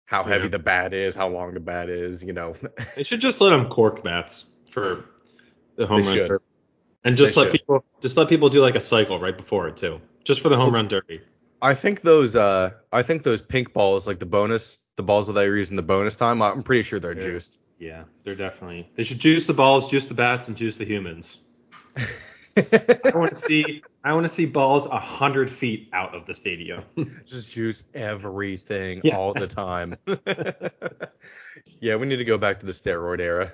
how 0.07 0.25
heavy 0.25 0.45
Yeah. 0.45 0.49
the 0.51 0.59
bat 0.59 0.93
is, 0.93 1.15
how 1.15 1.29
long 1.29 1.55
the 1.55 1.61
bat 1.61 1.89
is, 1.89 2.23
you 2.25 2.33
know. 2.33 2.57
They 2.97 3.05
should 3.05 3.21
just 3.21 3.41
let 3.41 3.51
them 3.51 3.69
cork 3.69 4.03
bats 4.03 4.47
for 4.71 5.05
the 5.77 5.87
home 5.87 6.03
They 6.03 6.29
run. 6.29 6.41
And 7.05 7.17
just 7.17 7.35
They 7.35 7.43
let 7.43 7.47
should. 7.53 7.61
people 7.61 7.85
just 8.01 8.17
let 8.17 8.29
people 8.29 8.49
do 8.49 8.61
like 8.61 8.75
a 8.75 8.81
cycle 8.81 9.19
right 9.21 9.37
before 9.37 9.69
it 9.69 9.77
too. 9.77 10.01
Just 10.25 10.41
for 10.41 10.49
the 10.49 10.57
home 10.57 10.75
run 10.75 10.89
derby. 10.89 11.21
I 11.63 11.75
think 11.75 12.03
those 12.03 12.37
uh 12.37 12.71
I 12.93 13.03
think 13.03 13.23
those 13.23 13.41
pink 13.43 13.73
balls, 13.73 14.07
like 14.07 14.19
the 14.19 14.27
bonus, 14.27 14.79
the 14.97 15.03
balls 15.03 15.27
that 15.29 15.35
they 15.35 15.49
were 15.49 15.57
using 15.57 15.77
the 15.77 15.83
bonus 15.83 16.17
time, 16.17 16.43
I'm 16.43 16.63
pretty 16.63 16.83
sure 16.83 16.99
they're 16.99 17.15
juiced. 17.15 17.59
Yeah, 17.79 18.05
they're 18.25 18.35
definitely. 18.35 18.91
They 18.97 19.03
should 19.03 19.19
juice 19.19 19.47
the 19.47 19.53
balls, 19.53 19.91
juice 19.91 20.07
the 20.07 20.15
bats, 20.15 20.49
and 20.49 20.57
juice 20.57 20.77
the 20.79 20.85
humans. 20.85 21.39
I 22.57 23.11
want 23.15 23.31
to 23.31 23.35
see. 23.35 23.83
I 24.03 24.13
want 24.15 24.25
to 24.25 24.29
see 24.31 24.47
balls 24.47 24.87
a 24.87 24.99
hundred 24.99 25.51
feet 25.51 25.91
out 25.93 26.15
of 26.15 26.25
the 26.27 26.35
stadium. 26.35 26.85
Just 27.27 27.51
juice 27.51 27.85
everything 27.93 29.03
Yeah. 29.05 29.17
all 29.17 29.35
the 29.35 29.47
time. 29.47 29.97
yeah, 31.81 31.97
we 31.97 32.07
need 32.07 32.17
to 32.17 32.25
go 32.25 32.39
back 32.39 32.61
to 32.61 32.67
the 32.67 32.73
steroid 32.73 33.21
era. 33.21 33.53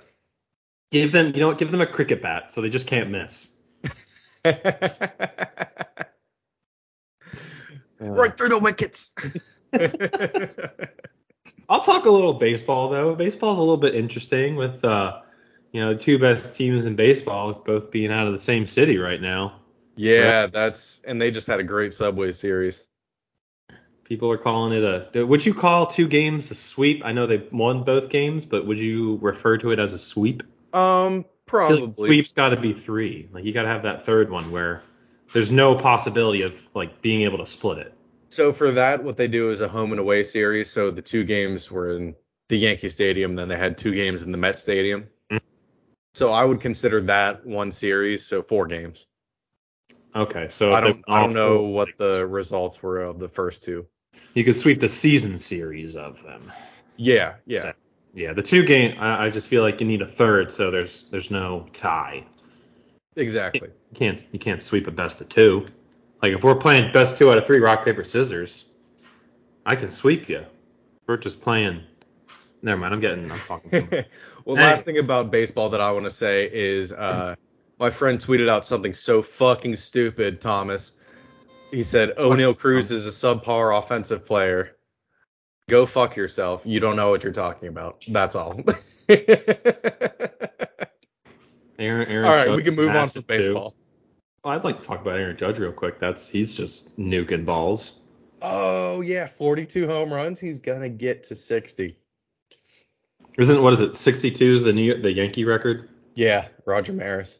Give 0.93 1.11
them, 1.11 1.33
you 1.35 1.41
know 1.41 1.49
what? 1.49 1.59
Give 1.59 1.71
them 1.71 1.81
a 1.81 1.87
cricket 1.87 2.23
bat 2.23 2.53
so 2.53 2.61
they 2.61 2.71
just 2.71 2.87
can't 2.87 3.11
miss. 3.11 3.53
right 4.45 4.63
through 8.37 8.49
the 8.49 8.59
wickets. 8.61 9.13
I'll 11.69 11.81
talk 11.81 12.05
a 12.05 12.11
little 12.11 12.35
baseball 12.35 12.91
though. 12.91 13.15
Baseball's 13.15 13.59
a 13.59 13.63
little 13.63 13.79
bit 13.79 13.95
interesting 13.95 14.57
with, 14.57 14.85
uh, 14.85 15.21
you 15.73 15.81
know, 15.81 15.97
two 15.97 16.19
best 16.19 16.55
teams 16.55 16.85
in 16.85 16.95
baseball 16.95 17.53
both 17.53 17.91
being 17.91 18.13
out 18.13 18.27
of 18.27 18.33
the 18.33 18.39
same 18.39 18.67
city 18.67 18.99
right 18.99 19.21
now. 19.21 19.61
Yeah, 19.97 20.47
that's 20.47 21.01
and 21.07 21.21
they 21.21 21.31
just 21.31 21.47
had 21.47 21.61
a 21.61 21.65
great 21.65 21.95
Subway 21.95 22.33
series. 22.33 22.87
People 24.05 24.31
are 24.31 24.39
calling 24.39 24.73
it 24.73 25.13
a. 25.15 25.25
Would 25.25 25.47
you 25.47 25.55
call 25.55 25.87
two 25.87 26.09
games 26.09 26.51
a 26.51 26.55
sweep? 26.55 27.03
I 27.05 27.13
know 27.13 27.27
they 27.27 27.47
won 27.53 27.85
both 27.85 28.09
games, 28.09 28.45
but 28.45 28.67
would 28.67 28.79
you 28.79 29.19
refer 29.23 29.57
to 29.59 29.71
it 29.71 29.79
as 29.79 29.93
a 29.93 29.99
sweep? 29.99 30.43
Um, 30.73 31.25
probably. 31.47 31.83
like 31.83 31.95
sweep's 31.95 32.33
got 32.33 32.50
to 32.50 32.57
be 32.57 32.73
three. 32.73 33.29
Like 33.33 33.45
you 33.45 33.52
got 33.52 33.62
to 33.62 33.69
have 33.69 33.83
that 33.83 34.05
third 34.05 34.31
one 34.31 34.50
where 34.50 34.83
there's 35.33 35.52
no 35.52 35.75
possibility 35.75 36.43
of 36.43 36.69
like 36.75 37.00
being 37.02 37.23
able 37.23 37.38
to 37.38 37.47
split 37.47 37.79
it. 37.79 37.95
So 38.29 38.52
for 38.52 38.71
that, 38.73 39.02
what 39.02 39.17
they 39.17 39.29
do 39.29 39.50
is 39.50 39.61
a 39.61 39.69
home 39.69 39.91
and 39.91 40.00
away 40.00 40.25
series. 40.25 40.71
So 40.71 40.91
the 40.91 41.02
two 41.02 41.25
games 41.25 41.71
were 41.71 41.97
in 41.97 42.14
the 42.49 42.57
Yankee 42.57 42.88
Stadium, 42.88 43.35
then 43.35 43.49
they 43.49 43.57
had 43.57 43.79
two 43.79 43.95
games 43.95 44.23
in 44.23 44.33
the 44.33 44.38
Met 44.38 44.59
Stadium. 44.59 45.07
Mhm. 45.31 45.41
So 46.14 46.31
I 46.31 46.45
would 46.45 46.61
consider 46.61 47.00
that 47.02 47.47
one 47.47 47.71
series, 47.71 48.26
so 48.26 48.43
four 48.43 48.67
games. 48.67 49.07
Okay, 50.14 50.49
so 50.50 50.75
I 50.75 50.81
don't 50.83 51.02
I 51.09 51.21
don't 51.21 51.33
know 51.33 51.62
what 51.62 51.88
the 51.97 52.26
results 52.26 52.83
were 52.83 53.00
of 53.00 53.19
the 53.19 53.29
first 53.29 53.62
two. 53.62 53.87
You 54.35 54.45
could 54.45 54.57
sweep 54.57 54.81
the 54.81 54.88
season 54.88 55.38
series 55.38 55.97
of 55.97 56.23
them. 56.23 56.52
Yeah, 56.97 57.35
yeah. 57.47 57.73
Yeah, 58.14 58.33
the 58.33 58.42
two 58.42 58.64
game. 58.64 58.99
I, 58.99 59.26
I 59.26 59.31
just 59.31 59.49
feel 59.49 59.62
like 59.62 59.81
you 59.81 59.87
need 59.87 60.02
a 60.02 60.07
third, 60.07 60.52
so 60.52 60.71
there's 60.71 61.04
there's 61.04 61.31
no 61.31 61.66
tie. 61.73 62.25
Exactly. 63.16 63.69
You 63.90 63.97
can't 63.97 64.25
you 64.33 64.38
can't 64.38 64.62
sweep 64.62 64.87
a 64.87 64.90
best 64.90 65.21
of 65.21 65.28
two. 65.28 65.64
Like 66.23 66.33
if 66.35 66.45
we're 66.45 66.54
playing 66.54 66.92
best 66.92 67.16
two 67.16 67.31
out 67.31 67.38
of 67.38 67.47
three, 67.47 67.59
rock 67.59 67.85
paper 67.85 68.04
scissors, 68.04 68.66
I 69.66 69.76
can 69.76 69.88
sweep 69.88 70.28
you. 70.28 70.45
We're 71.07 71.16
just 71.16 71.40
playing. 71.40 71.83
Never 72.62 72.81
mind. 72.81 72.95
I'm 72.95 73.00
getting. 73.00 73.31
I'm 73.31 73.40
talking. 73.40 73.88
Well, 74.45 74.57
Hey. 74.57 74.62
last 74.64 74.85
thing 74.85 74.99
about 74.99 75.31
baseball 75.31 75.69
that 75.69 75.81
I 75.81 75.92
want 75.92 76.04
to 76.04 76.11
say 76.11 76.50
is 76.52 76.92
uh, 76.92 77.37
my 77.78 77.90
friend 77.90 78.19
tweeted 78.19 78.49
out 78.49 78.66
something 78.66 78.92
so 78.92 79.23
fucking 79.23 79.76
stupid, 79.76 80.40
Thomas. 80.40 80.95
He 81.71 81.85
said 81.85 82.16
Oneil 82.19 82.59
Cruz 82.59 82.90
is 82.90 83.07
a 83.07 83.11
subpar 83.11 83.78
offensive 83.78 84.26
player. 84.26 84.75
Go 85.69 85.87
fuck 85.87 86.16
yourself. 86.16 86.62
You 86.64 86.81
don't 86.81 86.97
know 86.97 87.11
what 87.11 87.25
you're 87.25 87.33
talking 87.33 87.69
about. 87.69 88.04
That's 88.09 88.35
all. 88.35 88.61
Aaron, 91.78 92.09
Aaron 92.09 92.25
all 92.26 92.35
right, 92.35 92.47
Judge 92.47 92.57
we 92.57 92.62
can 92.62 92.75
move 92.75 92.95
on 92.95 93.09
from 93.09 93.23
too. 93.23 93.26
baseball. 93.26 93.75
Well, 94.45 94.54
I'd 94.54 94.64
like 94.64 94.78
to 94.78 94.85
talk 94.85 95.00
about 95.00 95.19
Aaron 95.19 95.37
Judge 95.37 95.59
real 95.59 95.73
quick. 95.73 95.99
That's 95.99 96.28
he's 96.28 96.52
just 96.54 96.99
nuking 96.99 97.45
balls. 97.45 98.00
Oh 98.40 99.00
yeah, 99.00 99.26
42 99.26 99.87
home 99.87 100.12
runs. 100.12 100.40
He's 100.40 100.59
gonna 100.59 100.88
get 100.88 101.25
to 101.25 101.37
60. 101.37 101.97
Isn't 103.38 103.62
what 103.62 103.73
is 103.73 103.81
it? 103.81 103.97
62 103.97 104.45
is 104.45 104.62
the 104.62 104.73
New 104.73 105.00
the 105.00 105.12
Yankee 105.12 105.45
record. 105.45 105.88
Yeah, 106.14 106.49
Roger 106.66 106.92
Maris. 106.92 107.38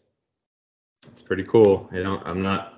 It's 1.08 1.22
pretty 1.22 1.44
cool. 1.44 1.88
You 1.92 2.04
know, 2.04 2.22
I'm 2.24 2.42
not. 2.42 2.71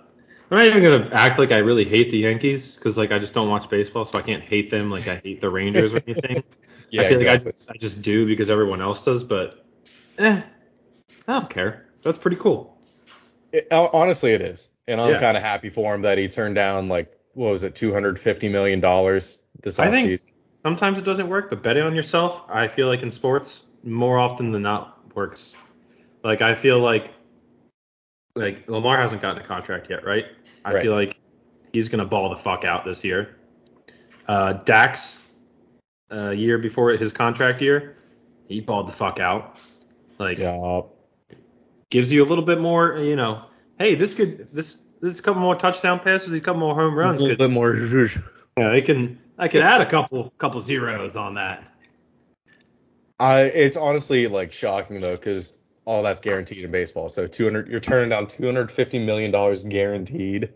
I'm 0.55 0.61
not 0.61 0.67
even 0.69 0.83
gonna 0.85 1.11
act 1.13 1.41
like 1.41 1.51
I 1.51 1.59
really 1.59 1.85
hate 1.85 2.11
the 2.11 2.19
Yankees 2.19 2.77
because 2.77 2.97
like 2.97 3.11
I 3.11 3.19
just 3.19 3.35
don't 3.35 3.51
watch 3.51 3.69
baseball, 3.69 4.05
so 4.05 4.17
I 4.17 4.23
can't 4.23 4.43
hate 4.43 4.71
them 4.71 4.89
like 4.89 5.09
I 5.09 5.17
hate 5.17 5.41
the 5.41 5.51
Rangers 5.51 5.93
or 5.93 6.01
anything. 6.07 6.43
Yeah, 6.91 7.03
I 7.03 7.09
feel 7.09 7.19
like 7.19 7.27
I 7.27 7.37
just 7.39 7.69
I 7.71 7.77
just 7.77 8.03
do 8.03 8.25
because 8.25 8.51
everyone 8.51 8.81
else 8.81 9.05
does, 9.05 9.25
but 9.25 9.67
eh, 10.19 10.43
I 11.27 11.33
don't 11.33 11.51
care. 11.51 11.87
That's 12.03 12.19
pretty 12.19 12.37
cool. 12.37 12.79
It- 13.51 13.67
honestly, 13.73 14.33
it 14.33 14.41
is, 14.43 14.69
and 14.87 15.01
I'm 15.01 15.15
Yeah. 15.15 15.19
kind 15.19 15.37
of 15.37 15.43
happy 15.43 15.71
for 15.71 15.93
him 15.93 16.03
that 16.03 16.19
he 16.19 16.29
turned 16.29 16.55
down 16.55 16.89
like 16.89 17.19
what 17.33 17.51
was 17.51 17.65
it, 17.65 17.75
250 17.75 18.49
million 18.49 18.79
dollars 18.79 19.39
this 19.63 19.79
offseason. 19.79 19.89
I 19.89 20.03
think-. 20.03 20.21
Sometimes 20.63 20.99
it 21.01 21.05
doesn't 21.05 21.29
work, 21.29 21.51
but 21.51 21.65
betting 21.65 21.83
on 21.83 21.97
yourself, 21.97 22.45
I 22.49 22.69
feel 22.69 22.87
like 22.87 23.03
in 23.03 23.11
sports, 23.11 23.65
more 23.83 24.19
often 24.21 24.53
than 24.53 24.63
not 24.63 25.17
works. 25.17 25.57
Like 26.23 26.43
I 26.43 26.55
feel 26.55 26.79
like 26.79 27.11
like 28.37 28.69
Lamar 28.69 28.99
hasn't 28.99 29.23
gotten 29.23 29.43
a 29.43 29.47
contract 29.47 29.89
yet, 29.91 30.05
right? 30.05 30.27
I 30.65 30.73
Right. 30.75 30.83
feel 30.83 30.95
like 30.95 31.17
he's 31.73 31.89
gonna 31.89 32.05
ball 32.05 32.31
the 32.31 32.37
fuck 32.37 32.65
out 32.65 32.85
this 32.85 33.05
year. 33.05 33.37
Uh, 34.27 34.55
Dax, 34.55 35.21
a 36.11 36.33
year 36.33 36.59
before 36.59 36.91
his 36.93 37.13
contract 37.13 37.61
year, 37.61 37.97
he 38.49 38.61
balled 38.61 38.89
the 38.89 38.93
fuck 38.93 39.21
out. 39.21 39.61
Like 40.19 40.39
Yeah. 40.39 40.83
gives 41.91 42.13
you 42.13 42.25
a 42.25 42.27
little 42.27 42.45
bit 42.45 42.61
more, 42.61 42.99
you 42.99 43.17
know. 43.17 43.45
Hey, 43.79 43.95
this 43.95 44.15
could 44.15 44.49
this 44.53 44.81
this 45.01 45.13
is 45.13 45.19
a 45.19 45.23
couple 45.23 45.43
more 45.43 45.57
touchdown 45.57 46.01
passes, 46.01 46.33
a 46.33 46.41
couple 46.41 46.61
more 46.61 46.75
home 46.75 46.95
runs. 46.97 47.21
A 47.21 47.25
little 47.25 47.37
Could, 47.37 47.51
bit 47.51 47.51
more. 47.51 47.77
yeah, 48.57 48.71
I 48.71 48.81
can 48.81 49.19
I 49.39 49.49
could 49.49 49.63
add 49.63 49.81
a 49.81 49.87
couple 49.87 50.33
couple 50.39 50.61
zeros 50.61 51.17
on 51.17 51.35
that. 51.35 51.65
I 53.21 53.43
it's 53.43 53.77
honestly 53.77 54.27
like 54.29 54.53
shocking 54.53 55.01
though, 55.01 55.17
because 55.17 55.59
all 55.85 56.03
that's 56.03 56.21
guaranteed 56.21 56.65
in 56.65 56.71
baseball. 56.71 57.09
So 57.09 57.27
200, 57.27 57.69
you're 57.69 57.81
turning 57.81 58.09
down 58.11 58.27
250 58.27 59.05
million 59.05 59.31
dollars 59.31 59.65
guaranteed. 59.65 60.51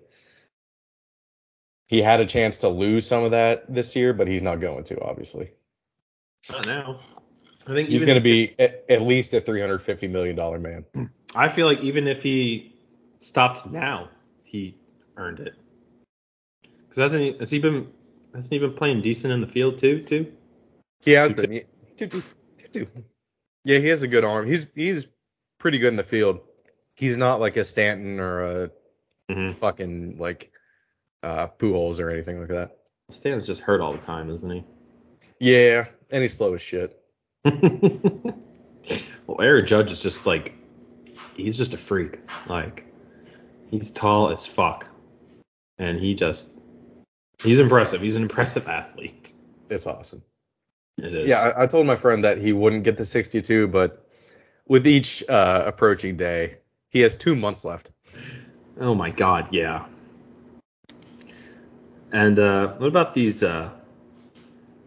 He 1.87 2.03
had 2.03 2.21
a 2.21 2.27
chance 2.27 2.59
to 2.59 2.69
lose 2.69 3.07
some 3.07 3.25
of 3.25 3.31
that 3.31 3.73
this 3.73 3.97
year, 3.97 4.13
but 4.13 4.29
he's 4.29 4.43
not 4.43 4.61
going 4.61 4.85
to. 4.85 5.01
Obviously, 5.01 5.51
Not 6.51 6.67
now. 6.67 7.01
I 7.67 7.71
think 7.73 7.89
he's 7.89 8.05
going 8.05 8.17
to 8.17 8.23
be 8.23 8.55
at, 8.59 8.85
at 8.89 9.03
least 9.03 9.35
a 9.35 9.41
350 9.41 10.09
million 10.09 10.37
dollar 10.37 10.59
man. 10.59 10.85
I 11.35 11.49
feel 11.49 11.67
like 11.67 11.81
even 11.81 12.07
if 12.07 12.23
he 12.23 12.75
stopped 13.19 13.67
now, 13.67 14.09
he 14.45 14.77
earned 15.17 15.41
it. 15.41 15.55
Because 16.63 16.99
hasn't 16.99 17.23
he? 17.23 17.39
Has 17.39 17.51
he 17.51 17.59
been? 17.59 17.91
Hasn't 18.35 18.53
he 18.53 18.59
been 18.59 18.75
playing 18.75 19.01
decent 19.03 19.33
in 19.33 19.41
the 19.41 19.47
field 19.47 19.79
too? 19.79 20.03
Too. 20.03 20.33
He 21.01 21.13
has 21.13 21.33
been. 21.33 21.53
He- 21.53 21.65
doo, 21.97 22.07
doo, 22.07 22.23
doo, 22.57 22.69
doo. 22.73 22.87
Yeah, 23.65 23.79
he 23.79 23.89
has 23.89 24.03
a 24.03 24.09
good 24.09 24.25
arm. 24.25 24.47
He's 24.47 24.71
he's 24.75 25.09
pretty 25.59 25.79
good 25.79 25.88
in 25.88 25.97
the 25.97 26.05
field. 26.05 26.41
He's 26.95 27.17
not 27.17 27.41
like 27.41 27.57
a 27.57 27.65
Stanton 27.65 28.21
or 28.21 28.65
a 28.65 28.71
Mm-hmm. 29.31 29.59
fucking 29.59 30.17
like 30.17 30.50
uh 31.23 31.49
Pujols 31.49 32.00
or 32.00 32.09
anything 32.09 32.41
like 32.41 32.49
that. 32.49 32.79
Stan's 33.11 33.47
just 33.47 33.61
hurt 33.61 33.83
all 33.83 33.93
the 33.93 33.99
time, 33.99 34.31
isn't 34.31 34.50
he? 34.50 34.65
Yeah, 35.38 35.87
and 36.11 36.23
he's 36.23 36.35
slow 36.35 36.55
as 36.55 36.62
shit. 36.62 36.99
well, 37.45 39.41
Aaron 39.41 39.67
Judge 39.67 39.91
is 39.91 40.03
just 40.03 40.27
like, 40.27 40.55
he's 41.35 41.57
just 41.59 41.75
a 41.75 41.77
freak. 41.77 42.21
Like, 42.47 42.87
he's 43.71 43.91
tall 43.91 44.31
as 44.31 44.47
fuck, 44.47 44.88
and 45.79 45.99
he 45.99 46.15
just, 46.15 46.53
he's 47.43 47.61
impressive. 47.61 48.00
He's 48.00 48.17
an 48.17 48.23
impressive 48.23 48.67
athlete. 48.67 49.33
It's 49.69 49.87
awesome. 49.87 50.23
It 50.97 51.15
is. 51.15 51.29
Yeah, 51.29 51.53
I, 51.57 51.65
I 51.65 51.67
told 51.67 51.87
my 51.87 51.97
friend 51.97 52.25
that 52.25 52.38
he 52.38 52.53
wouldn't 52.53 52.85
get 52.85 52.97
the 52.97 53.07
62, 53.07 53.69
but 53.69 54.08
with 54.69 54.87
each 54.87 55.25
uh, 55.29 55.63
approaching 55.67 56.17
day, 56.17 56.59
he 56.91 57.01
has 57.01 57.17
two 57.17 57.35
months 57.35 57.65
left. 57.65 57.91
Oh 58.79 58.95
my 58.95 59.11
God, 59.11 59.49
yeah. 59.53 59.87
And 62.13 62.39
uh, 62.39 62.69
what 62.75 62.87
about 62.87 63.13
these 63.15 63.43
uh, 63.43 63.71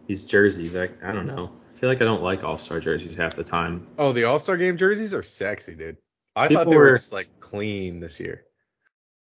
these 0.08 0.24
jerseys? 0.24 0.76
I 0.76 0.90
I 1.04 1.12
don't 1.12 1.26
know. 1.28 1.52
I 1.76 1.78
feel 1.78 1.90
like 1.90 2.02
I 2.02 2.06
don't 2.06 2.24
like 2.24 2.44
All 2.44 2.58
Star 2.58 2.80
jerseys 2.80 3.16
half 3.16 3.36
the 3.36 3.44
time. 3.44 3.86
Oh, 3.98 4.12
the 4.14 4.24
All 4.24 4.40
Star 4.40 4.58
Game 4.58 4.78
jerseys 4.78 5.14
are 5.14 5.24
sexy, 5.24 5.76
dude. 5.76 5.98
I 6.36 6.48
People 6.48 6.64
thought 6.64 6.70
they 6.72 6.78
were 6.78 6.84
were- 6.84 6.96
just 6.96 7.12
like 7.12 7.28
clean 7.40 8.00
this 8.00 8.20
year. 8.20 8.46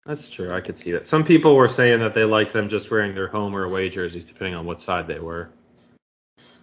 That's 0.06 0.30
true. 0.30 0.51
I 0.54 0.62
could 0.62 0.77
see 0.77 0.92
that. 0.94 1.06
Some 1.06 1.25
people 1.25 1.54
were 1.56 1.68
saying 1.68 2.00
that 2.00 2.13
they 2.13 2.24
liked 2.24 2.54
them 2.54 2.70
just 2.70 2.89
wearing 2.89 3.13
their 3.13 3.27
home 3.27 3.54
or 3.54 3.66
away 3.66 3.89
jerseys, 3.89 4.24
depending 4.24 4.56
on 4.56 4.66
what 4.66 4.80
side 4.80 5.06
they 5.06 5.20
were. 5.20 5.50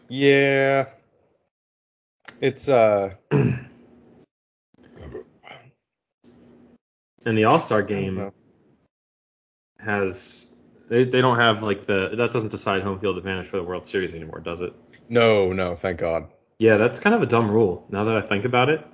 Yeah, 0.08 0.86
it's 2.40 2.68
uh. 2.68 3.14
And 7.26 7.36
the 7.38 7.44
All 7.44 7.58
Star 7.58 7.82
game 7.82 8.32
has 9.78 10.48
they, 10.88 11.04
they 11.04 11.20
don't 11.20 11.38
have 11.38 11.62
like 11.62 11.86
the 11.86 12.10
that 12.16 12.32
doesn't 12.32 12.50
decide 12.50 12.82
home 12.82 12.98
field 13.00 13.16
advantage 13.18 13.46
for 13.46 13.56
the 13.56 13.62
World 13.62 13.86
Series 13.86 14.12
anymore, 14.14 14.40
does 14.40 14.60
it? 14.60 14.74
No, 15.08 15.52
no, 15.52 15.74
thank 15.76 15.98
God. 15.98 16.28
Yeah, 16.58 16.76
that's 16.76 17.00
kind 17.00 17.14
of 17.14 17.22
a 17.22 17.26
dumb 17.26 17.50
rule. 17.50 17.84
Now 17.88 18.04
that 18.04 18.16
I 18.16 18.20
think 18.20 18.44
about 18.44 18.68
it. 18.68 18.86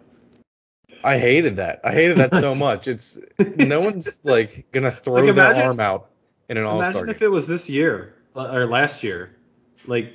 I 1.02 1.18
hated 1.18 1.56
that. 1.56 1.80
I 1.84 1.92
hated 1.92 2.18
that 2.18 2.32
so 2.32 2.54
much. 2.66 2.88
It's 2.88 3.18
no 3.56 3.80
one's 3.80 4.20
like 4.24 4.70
gonna 4.72 4.90
throw 4.90 5.22
Like, 5.22 5.34
their 5.34 5.54
arm 5.54 5.80
out 5.80 6.10
in 6.48 6.56
an 6.56 6.64
All 6.64 6.78
Star 6.78 6.90
Imagine 6.90 7.06
game. 7.06 7.14
if 7.14 7.22
it 7.22 7.28
was 7.28 7.46
this 7.46 7.68
year 7.68 8.14
uh, 8.36 8.50
or 8.52 8.66
last 8.66 9.02
year, 9.02 9.36
like 9.86 10.14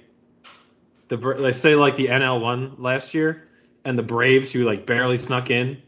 the 1.09 1.17
like 1.17 1.55
say 1.55 1.75
like 1.75 1.95
the 1.95 2.07
NL 2.07 2.41
one 2.41 2.75
last 2.81 3.13
year, 3.13 3.43
and 3.83 3.97
the 3.97 4.03
Braves 4.03 4.51
who 4.51 4.63
like 4.63 4.85
barely 4.85 5.17
snuck 5.17 5.51
in 5.51 5.81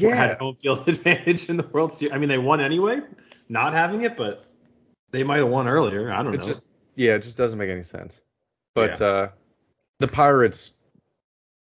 had 0.00 0.38
home 0.38 0.56
field 0.56 0.88
advantage 0.88 1.48
in 1.48 1.56
the 1.56 1.66
World 1.68 1.92
Series. 1.92 2.14
I 2.14 2.18
mean, 2.18 2.28
they 2.28 2.38
won 2.38 2.60
anyway, 2.60 3.00
not 3.48 3.72
having 3.72 4.02
it, 4.02 4.16
but 4.16 4.46
they 5.10 5.22
might 5.22 5.38
have 5.38 5.48
won 5.48 5.68
earlier. 5.68 6.10
I 6.10 6.22
don't 6.22 6.34
it 6.34 6.38
know. 6.38 6.44
just 6.44 6.66
yeah, 6.96 7.14
it 7.14 7.22
just 7.22 7.36
doesn't 7.36 7.58
make 7.58 7.70
any 7.70 7.82
sense. 7.82 8.22
But 8.74 9.00
uh, 9.00 9.28
the 9.98 10.08
Pirates, 10.08 10.74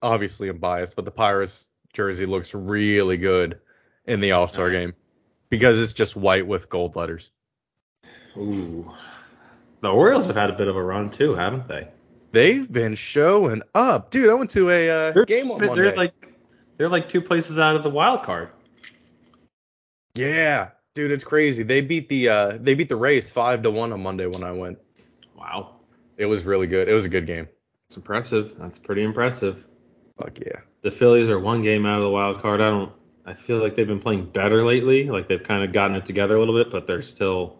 obviously 0.00 0.48
I'm 0.48 0.58
biased, 0.58 0.96
but 0.96 1.04
the 1.04 1.10
Pirates 1.10 1.66
jersey 1.92 2.26
looks 2.26 2.54
really 2.54 3.16
good 3.16 3.58
in 4.06 4.20
the 4.20 4.32
All 4.32 4.48
Star 4.48 4.68
Uh, 4.68 4.70
game 4.70 4.94
because 5.48 5.80
it's 5.80 5.92
just 5.92 6.16
white 6.16 6.46
with 6.46 6.68
gold 6.68 6.96
letters. 6.96 7.30
Ooh, 8.36 8.90
the 9.80 9.88
Orioles 9.88 10.26
have 10.28 10.36
had 10.36 10.50
a 10.50 10.54
bit 10.54 10.68
of 10.68 10.76
a 10.76 10.82
run 10.82 11.10
too, 11.10 11.34
haven't 11.34 11.66
they? 11.66 11.88
They've 12.32 12.70
been 12.70 12.94
showing 12.94 13.62
up, 13.74 14.10
dude. 14.10 14.30
I 14.30 14.34
went 14.34 14.50
to 14.50 14.70
a 14.70 14.88
uh, 14.88 15.24
game 15.24 15.50
on 15.50 15.58
they're 15.74 15.96
like 15.96 16.29
they're 16.80 16.88
like 16.88 17.10
two 17.10 17.20
places 17.20 17.58
out 17.58 17.76
of 17.76 17.82
the 17.82 17.90
wild 17.90 18.22
card. 18.22 18.48
yeah, 20.14 20.70
Dude, 20.94 21.10
it's 21.10 21.24
crazy. 21.24 21.62
They 21.62 21.82
beat 21.82 22.08
the 22.08 22.28
uh 22.30 22.58
they 22.58 22.74
beat 22.74 22.88
the 22.88 22.96
race 22.96 23.28
five 23.28 23.62
to 23.64 23.70
one 23.70 23.92
on 23.92 24.02
Monday 24.02 24.26
when 24.26 24.42
I 24.42 24.52
went. 24.52 24.78
Wow. 25.36 25.76
It 26.16 26.24
was 26.24 26.44
really 26.44 26.66
good. 26.66 26.88
It 26.88 26.94
was 26.94 27.04
a 27.04 27.08
good 27.10 27.26
game. 27.26 27.48
It's 27.86 27.96
impressive. 27.98 28.56
That's 28.58 28.78
pretty 28.78 29.02
impressive. 29.02 29.66
Fuck 30.16 30.38
yeah. 30.40 30.60
The 30.80 30.90
Phillies 30.90 31.28
are 31.28 31.38
one 31.38 31.62
game 31.62 31.84
out 31.84 31.98
of 31.98 32.04
the 32.04 32.10
wild 32.10 32.40
card. 32.40 32.62
I 32.62 32.70
don't. 32.70 32.92
I 33.26 33.34
feel 33.34 33.58
like 33.58 33.76
they've 33.76 33.86
been 33.86 34.00
playing 34.00 34.30
better 34.30 34.64
lately. 34.64 35.04
Like 35.04 35.28
they've 35.28 35.42
kind 35.42 35.62
of 35.62 35.72
gotten 35.72 35.96
it 35.96 36.06
together 36.06 36.36
a 36.36 36.38
little 36.38 36.54
bit, 36.54 36.72
but 36.72 36.86
they're 36.86 37.02
still 37.02 37.58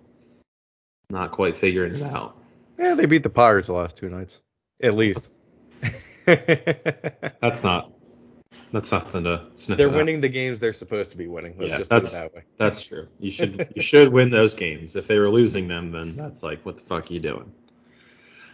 not 1.11 1.31
quite 1.31 1.59
figuring 1.59 1.95
it 1.95 2.03
out. 2.03 2.39
Yeah, 2.79 2.95
they 2.95 3.05
beat 3.05 3.23
the 3.23 3.31
Pirates 3.31 3.69
the 3.69 3.75
last 3.75 3.99
two 3.99 4.09
nights. 4.09 4.41
At 4.83 4.95
least. 4.95 5.39
That's 6.25 7.63
not. 7.63 7.93
That's 8.73 8.93
nothing 8.93 9.25
to 9.25 9.47
sniff. 9.57 9.79
they're 9.79 9.89
at. 9.89 9.95
winning 9.95 10.21
the 10.21 10.29
games 10.29 10.61
they're 10.61 10.73
supposed 10.73 11.11
to 11.11 11.17
be 11.17 11.27
winning. 11.27 11.55
Let's 11.59 11.73
Yeah, 11.73 11.79
just 11.79 11.91
put 11.91 11.97
it 11.97 12.03
that's- 12.03 12.19
that 12.19 12.35
way. 12.35 12.43
That's 12.57 12.83
true. 12.83 13.09
You 13.19 13.31
should 13.31 13.73
you 13.75 13.83
should 13.83 14.13
win 14.13 14.31
those 14.31 14.55
games. 14.55 14.95
If 14.97 15.07
they 15.07 15.19
were 15.19 15.31
losing 15.31 15.67
them, 15.69 15.91
then 15.93 16.15
that's 16.17 16.43
like, 16.43 16.65
what 16.65 16.77
the 16.77 16.83
fuck 16.83 17.11
are 17.11 17.13
you 17.15 17.21
doing? 17.21 17.53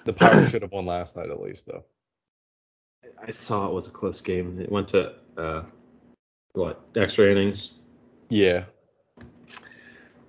The 0.05 0.13
Pirates 0.13 0.51
should 0.51 0.63
have 0.63 0.73
won 0.73 0.87
last 0.87 1.17
night 1.17 1.31
at 1.31 1.41
least 1.43 1.67
though. 1.67 1.85
I 3.23 3.31
saw 3.31 3.67
it 3.69 3.73
was 3.73 3.87
a 3.87 3.91
close 3.91 4.21
game. 4.21 4.59
It 4.61 4.71
went 4.71 4.89
to 4.89 5.15
uh, 5.37 5.63
what 6.53 6.81
extra 6.97 7.31
innings. 7.31 7.75
Yeah. 8.29 8.65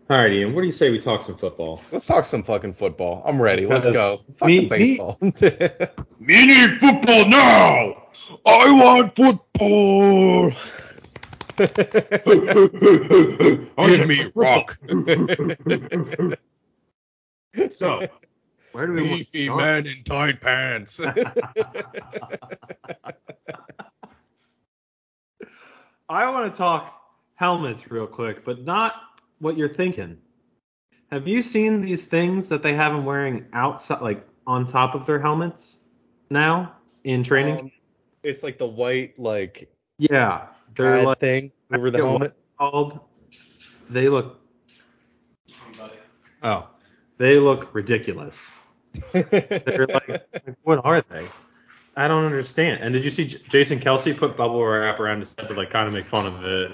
All 0.10 0.18
right, 0.18 0.32
Ian. 0.32 0.56
What 0.56 0.62
do 0.62 0.68
you 0.68 0.72
say 0.74 0.90
we 0.90 1.00
talk 1.00 1.22
some 1.22 1.36
football? 1.36 1.82
Let's 1.92 2.06
talk 2.06 2.24
some 2.26 2.42
fucking 2.42 2.74
football. 2.74 3.22
I'm 3.26 3.42
ready. 3.42 3.66
Let's 3.66 3.86
go. 3.86 4.22
Fuck 4.38 4.48
me- 4.48 4.60
the 4.62 4.70
baseball. 4.70 5.18
We 6.20 6.46
need 6.46 6.80
football 6.80 7.28
now. 7.30 8.07
I 8.46 8.72
want 8.72 9.16
football. 9.16 10.52
Give 13.88 14.08
me 14.08 14.32
rock. 14.36 14.78
so, 17.72 18.02
where 18.72 18.88
do 18.88 18.94
we 18.94 19.02
want 19.04 19.12
to 19.12 19.18
Beefy 19.18 19.46
start? 19.46 19.58
man 19.58 19.88
in 19.88 20.04
tight 20.04 20.42
pants. 20.42 21.02
I 26.10 26.32
want 26.32 26.52
to 26.52 26.58
talk 26.58 27.02
helmets 27.36 27.90
real 27.92 28.08
quick, 28.08 28.46
but 28.46 28.64
not 28.64 28.96
what 29.40 29.58
you're 29.58 29.68
thinking. 29.70 30.18
Have 31.12 31.28
you 31.28 31.42
seen 31.42 31.82
these 31.82 32.06
things 32.06 32.50
that 32.50 32.64
they 32.64 32.74
have 32.74 32.94
them 32.94 33.06
wearing 33.06 33.46
outside, 33.54 34.02
like 34.02 34.26
on 34.46 34.66
top 34.66 34.96
of 34.96 35.06
their 35.06 35.20
helmets 35.20 35.80
now 36.30 36.76
in 37.04 37.24
training? 37.24 37.60
Um, 37.60 37.72
it's 38.24 38.44
like 38.44 38.58
the 38.58 38.68
white 38.68 39.18
like 39.20 39.72
yeah, 39.98 40.48
they're 40.76 40.98
pad 40.98 41.06
like 41.06 41.20
thing 41.20 41.52
over 41.74 41.90
the 41.90 41.98
helmet. 41.98 42.34
called. 42.58 43.00
They 43.90 44.10
look. 44.10 44.40
Oh, 46.44 46.68
they 47.18 47.40
look 47.40 47.74
ridiculous. 47.74 48.52
They're 49.14 49.88
like, 49.88 50.08
like, 50.08 50.56
what 50.64 50.84
are 50.84 51.02
they? 51.02 51.28
I 51.96 52.08
don't 52.08 52.26
understand. 52.26 52.84
And 52.84 52.94
did 52.94 53.04
you 53.04 53.10
see 53.10 53.26
J- 53.26 53.40
Jason 53.50 53.80
Kelce 53.80 54.16
put 54.16 54.38
bubble 54.38 54.64
wrap 54.64 55.00
around 55.00 55.20
his 55.20 55.34
head 55.38 55.48
to 55.48 55.56
like 55.56 55.72
kind 55.72 55.88
of 55.88 55.94
make 55.94 56.06
fun 56.06 56.28
of 56.28 56.44
it? 56.44 56.72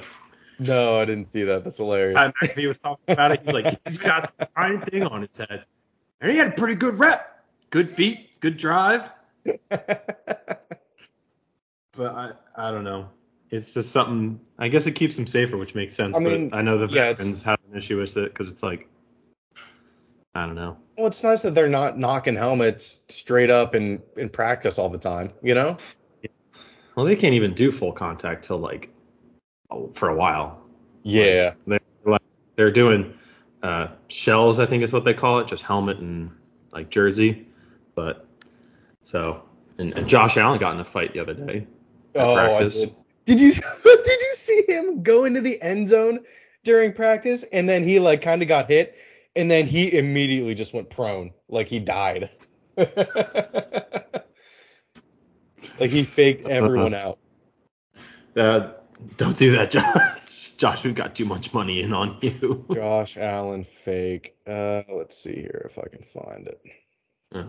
no, 0.59 0.99
I 0.99 1.05
didn't 1.05 1.25
see 1.25 1.43
that. 1.43 1.63
That's 1.63 1.77
hilarious. 1.77 2.33
And 2.41 2.51
he 2.51 2.67
was 2.67 2.79
talking 2.79 3.13
about 3.13 3.31
it. 3.31 3.41
He's 3.43 3.53
like, 3.53 3.79
he's 3.85 3.97
got 3.97 4.37
the 4.37 4.47
fine 4.55 4.81
thing 4.81 5.03
on 5.03 5.21
his 5.21 5.37
head, 5.37 5.65
and 6.21 6.31
he 6.31 6.37
had 6.37 6.47
a 6.47 6.51
pretty 6.51 6.75
good 6.75 6.95
rep, 6.95 7.45
good 7.69 7.89
feet, 7.89 8.39
good 8.39 8.57
drive. 8.57 9.09
But 11.95 12.15
I, 12.15 12.31
I 12.55 12.71
don't 12.71 12.83
know. 12.83 13.09
It's 13.49 13.73
just 13.73 13.91
something. 13.91 14.39
I 14.57 14.67
guess 14.67 14.87
it 14.87 14.93
keeps 14.93 15.15
them 15.15 15.27
safer, 15.27 15.57
which 15.57 15.75
makes 15.75 15.93
sense. 15.93 16.15
I 16.15 16.19
mean, 16.19 16.49
but 16.49 16.57
I 16.57 16.61
know 16.61 16.77
the 16.77 16.93
yeah, 16.93 17.13
veterans 17.13 17.43
have 17.43 17.59
an 17.71 17.77
issue 17.77 17.99
with 17.99 18.17
it 18.17 18.33
because 18.33 18.49
it's 18.49 18.63
like, 18.63 18.87
I 20.33 20.45
don't 20.45 20.55
know. 20.55 20.77
well, 20.97 21.05
it's 21.05 21.21
nice 21.21 21.43
that 21.43 21.53
they're 21.53 21.69
not 21.69 21.99
knocking 21.99 22.35
helmets 22.35 23.01
straight 23.09 23.51
up 23.51 23.75
in 23.75 24.01
in 24.17 24.29
practice 24.29 24.79
all 24.79 24.89
the 24.89 24.97
time. 24.97 25.33
You 25.43 25.53
know? 25.53 25.77
Well, 26.95 27.05
they 27.05 27.15
can't 27.15 27.33
even 27.33 27.53
do 27.53 27.71
full 27.71 27.91
contact 27.91 28.45
till 28.45 28.57
like 28.57 28.89
oh, 29.69 29.91
for 29.93 30.09
a 30.09 30.15
while. 30.15 30.61
Yeah. 31.03 31.53
They're 31.67 31.79
like, 32.05 32.21
they're 32.55 32.71
doing 32.71 33.13
uh, 33.61 33.89
shells, 34.07 34.59
I 34.59 34.65
think 34.65 34.83
is 34.83 34.93
what 34.93 35.03
they 35.03 35.13
call 35.13 35.39
it, 35.39 35.47
just 35.47 35.63
helmet 35.63 35.97
and 35.97 36.31
like 36.71 36.89
jersey. 36.89 37.47
But 37.95 38.25
so 39.01 39.43
and, 39.77 39.95
and 39.97 40.07
Josh 40.07 40.37
Allen 40.37 40.59
got 40.59 40.73
in 40.73 40.79
a 40.79 40.85
fight 40.85 41.13
the 41.13 41.19
other 41.19 41.33
day. 41.33 41.67
Oh, 42.15 42.35
practice. 42.35 42.77
I 42.77 42.85
did. 42.85 42.95
Did 43.25 43.39
you 43.39 43.51
did 43.83 44.21
you 44.21 44.33
see 44.33 44.63
him 44.67 45.03
go 45.03 45.25
into 45.25 45.41
the 45.41 45.61
end 45.61 45.87
zone 45.87 46.19
during 46.63 46.93
practice 46.93 47.43
and 47.51 47.67
then 47.67 47.83
he 47.83 47.99
like 47.99 48.21
kind 48.21 48.41
of 48.41 48.47
got 48.47 48.69
hit 48.69 48.95
and 49.35 49.49
then 49.49 49.65
he 49.65 49.97
immediately 49.97 50.55
just 50.55 50.73
went 50.73 50.89
prone 50.89 51.31
like 51.47 51.67
he 51.67 51.79
died. 51.79 52.29
like 52.77 52.89
he 55.79 56.03
faked 56.03 56.47
everyone 56.47 56.93
out. 56.93 57.19
Uh, 58.35 58.71
don't 59.17 59.37
do 59.37 59.51
that, 59.57 59.71
Josh. 60.27 60.53
Josh, 60.57 60.83
we've 60.83 60.95
got 60.95 61.15
too 61.15 61.25
much 61.25 61.53
money 61.53 61.81
in 61.81 61.93
on 61.93 62.17
you. 62.21 62.65
Josh 62.73 63.17
Allen 63.17 63.63
fake. 63.63 64.35
Uh, 64.47 64.83
let's 64.89 65.17
see 65.17 65.33
here 65.33 65.69
if 65.69 65.77
I 65.77 65.87
can 65.87 66.03
find 66.03 66.47
it. 66.47 66.61
Uh, 67.33 67.45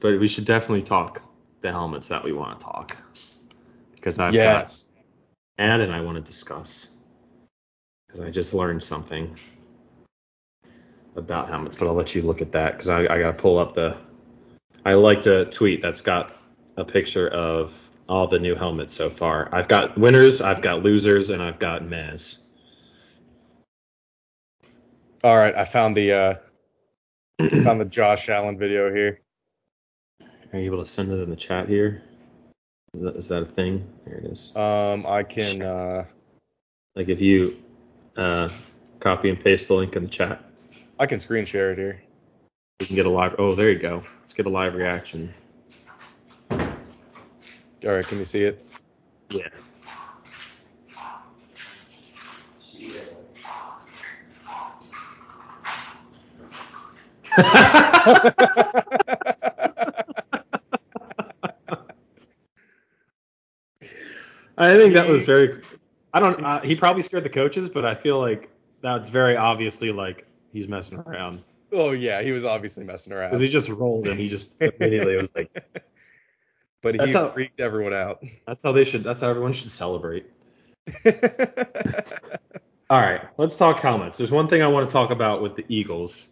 but 0.00 0.18
we 0.18 0.28
should 0.28 0.44
definitely 0.44 0.82
talk 0.82 1.22
the 1.60 1.70
helmets 1.70 2.08
that 2.08 2.24
we 2.24 2.32
want 2.32 2.58
to 2.58 2.64
talk 2.64 2.96
because 4.00 4.18
I've 4.18 4.34
yes. 4.34 4.88
got 5.58 5.64
ad 5.64 5.80
and 5.80 5.92
I 5.92 6.00
want 6.00 6.16
to 6.16 6.22
discuss 6.22 6.96
because 8.06 8.26
I 8.26 8.30
just 8.30 8.54
learned 8.54 8.82
something 8.82 9.36
about 11.16 11.48
helmets. 11.48 11.76
But 11.76 11.86
I'll 11.86 11.94
let 11.94 12.14
you 12.14 12.22
look 12.22 12.40
at 12.40 12.52
that 12.52 12.72
because 12.72 12.88
I, 12.88 13.02
I 13.02 13.18
got 13.18 13.36
to 13.36 13.42
pull 13.42 13.58
up 13.58 13.74
the. 13.74 13.98
I 14.84 14.94
liked 14.94 15.26
a 15.26 15.44
tweet 15.44 15.82
that's 15.82 16.00
got 16.00 16.34
a 16.76 16.84
picture 16.84 17.28
of 17.28 17.88
all 18.08 18.26
the 18.26 18.38
new 18.38 18.54
helmets 18.54 18.94
so 18.94 19.10
far. 19.10 19.48
I've 19.52 19.68
got 19.68 19.98
winners, 19.98 20.40
I've 20.40 20.62
got 20.62 20.82
losers, 20.82 21.30
and 21.30 21.42
I've 21.42 21.58
got 21.58 21.82
mez. 21.82 22.40
All 25.22 25.36
right, 25.36 25.54
I 25.54 25.66
found 25.66 25.94
the 25.94 26.12
uh 26.12 26.34
found 27.62 27.80
the 27.80 27.84
Josh 27.84 28.30
Allen 28.30 28.58
video 28.58 28.92
here. 28.92 29.20
Are 30.52 30.58
you 30.58 30.64
able 30.64 30.78
to 30.78 30.86
send 30.86 31.12
it 31.12 31.20
in 31.20 31.28
the 31.28 31.36
chat 31.36 31.68
here? 31.68 32.02
Is 32.94 33.02
that, 33.02 33.16
is 33.16 33.28
that 33.28 33.42
a 33.42 33.46
thing? 33.46 33.86
There 34.06 34.18
it 34.18 34.24
is. 34.24 34.54
Um, 34.56 35.06
I 35.06 35.22
can. 35.22 35.62
Uh, 35.62 36.04
Like 36.96 37.08
if 37.08 37.20
you 37.22 37.56
uh, 38.16 38.48
copy 39.00 39.30
and 39.30 39.40
paste 39.40 39.68
the 39.68 39.74
link 39.74 39.96
in 39.96 40.04
the 40.04 40.10
chat, 40.10 40.44
I 40.98 41.06
can 41.06 41.20
screen 41.20 41.44
share 41.46 41.72
it 41.72 41.78
here. 41.78 42.02
we 42.80 42.86
can 42.86 42.96
get 42.96 43.06
a 43.06 43.10
live. 43.10 43.36
Oh, 43.38 43.54
there 43.54 43.70
you 43.70 43.78
go. 43.78 44.04
Let's 44.20 44.32
get 44.32 44.46
a 44.46 44.50
live 44.50 44.74
reaction. 44.74 45.32
All 47.84 47.92
right, 47.92 48.06
can 48.06 48.18
you 48.18 48.24
see 48.26 48.44
it? 48.44 48.66
Yeah. 49.30 49.48
I 64.60 64.76
think 64.76 64.94
that 64.94 65.08
was 65.08 65.24
very. 65.24 65.62
I 66.12 66.20
don't. 66.20 66.44
Uh, 66.44 66.60
he 66.60 66.76
probably 66.76 67.02
scared 67.02 67.24
the 67.24 67.30
coaches, 67.30 67.68
but 67.68 67.84
I 67.84 67.94
feel 67.94 68.18
like 68.20 68.50
that's 68.82 69.08
very 69.08 69.36
obviously 69.36 69.92
like 69.92 70.26
he's 70.52 70.68
messing 70.68 70.98
around 70.98 71.42
Oh 71.72 71.92
yeah, 71.92 72.22
he 72.22 72.32
was 72.32 72.44
obviously 72.44 72.84
messing 72.84 73.12
around. 73.12 73.30
because 73.30 73.40
he 73.40 73.48
just 73.48 73.68
rolled 73.68 74.08
and 74.08 74.18
he 74.18 74.28
just 74.28 74.60
immediately 74.60 75.16
was 75.16 75.30
like, 75.34 75.82
but 76.82 77.00
he 77.00 77.12
how- 77.12 77.30
freaked 77.30 77.60
everyone 77.60 77.94
out. 77.94 78.24
"That's 78.46 78.62
how 78.62 78.72
they 78.72 78.84
should. 78.84 79.04
That's 79.04 79.20
how 79.20 79.28
everyone 79.28 79.52
should 79.52 79.70
celebrate." 79.70 80.26
All 82.90 82.98
right, 82.98 83.22
let's 83.38 83.56
talk 83.56 83.78
helmets. 83.78 84.16
There's 84.16 84.32
one 84.32 84.48
thing 84.48 84.62
I 84.62 84.66
want 84.66 84.88
to 84.88 84.92
talk 84.92 85.10
about 85.10 85.42
with 85.42 85.54
the 85.54 85.64
Eagles 85.68 86.28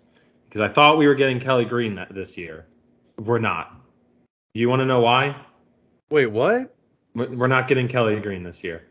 because 0.49 0.61
I 0.61 0.69
thought 0.69 0.99
we 0.99 1.07
were 1.07 1.15
getting 1.15 1.39
Kelly 1.39 1.65
Green 1.65 1.95
that, 1.97 2.13
this 2.13 2.37
year. 2.37 2.67
We're 3.17 3.39
not. 3.39 3.73
Do 4.55 4.61
you 4.61 4.69
want 4.69 4.81
to 4.81 4.87
know 4.87 5.01
why? 5.01 5.37
Wait, 6.11 6.27
what? 6.27 6.75
We're 7.19 7.47
not 7.49 7.69
getting 7.69 7.89
Kelly 7.89 8.19
Green 8.21 8.43
this 8.43 8.63
year 8.65 8.83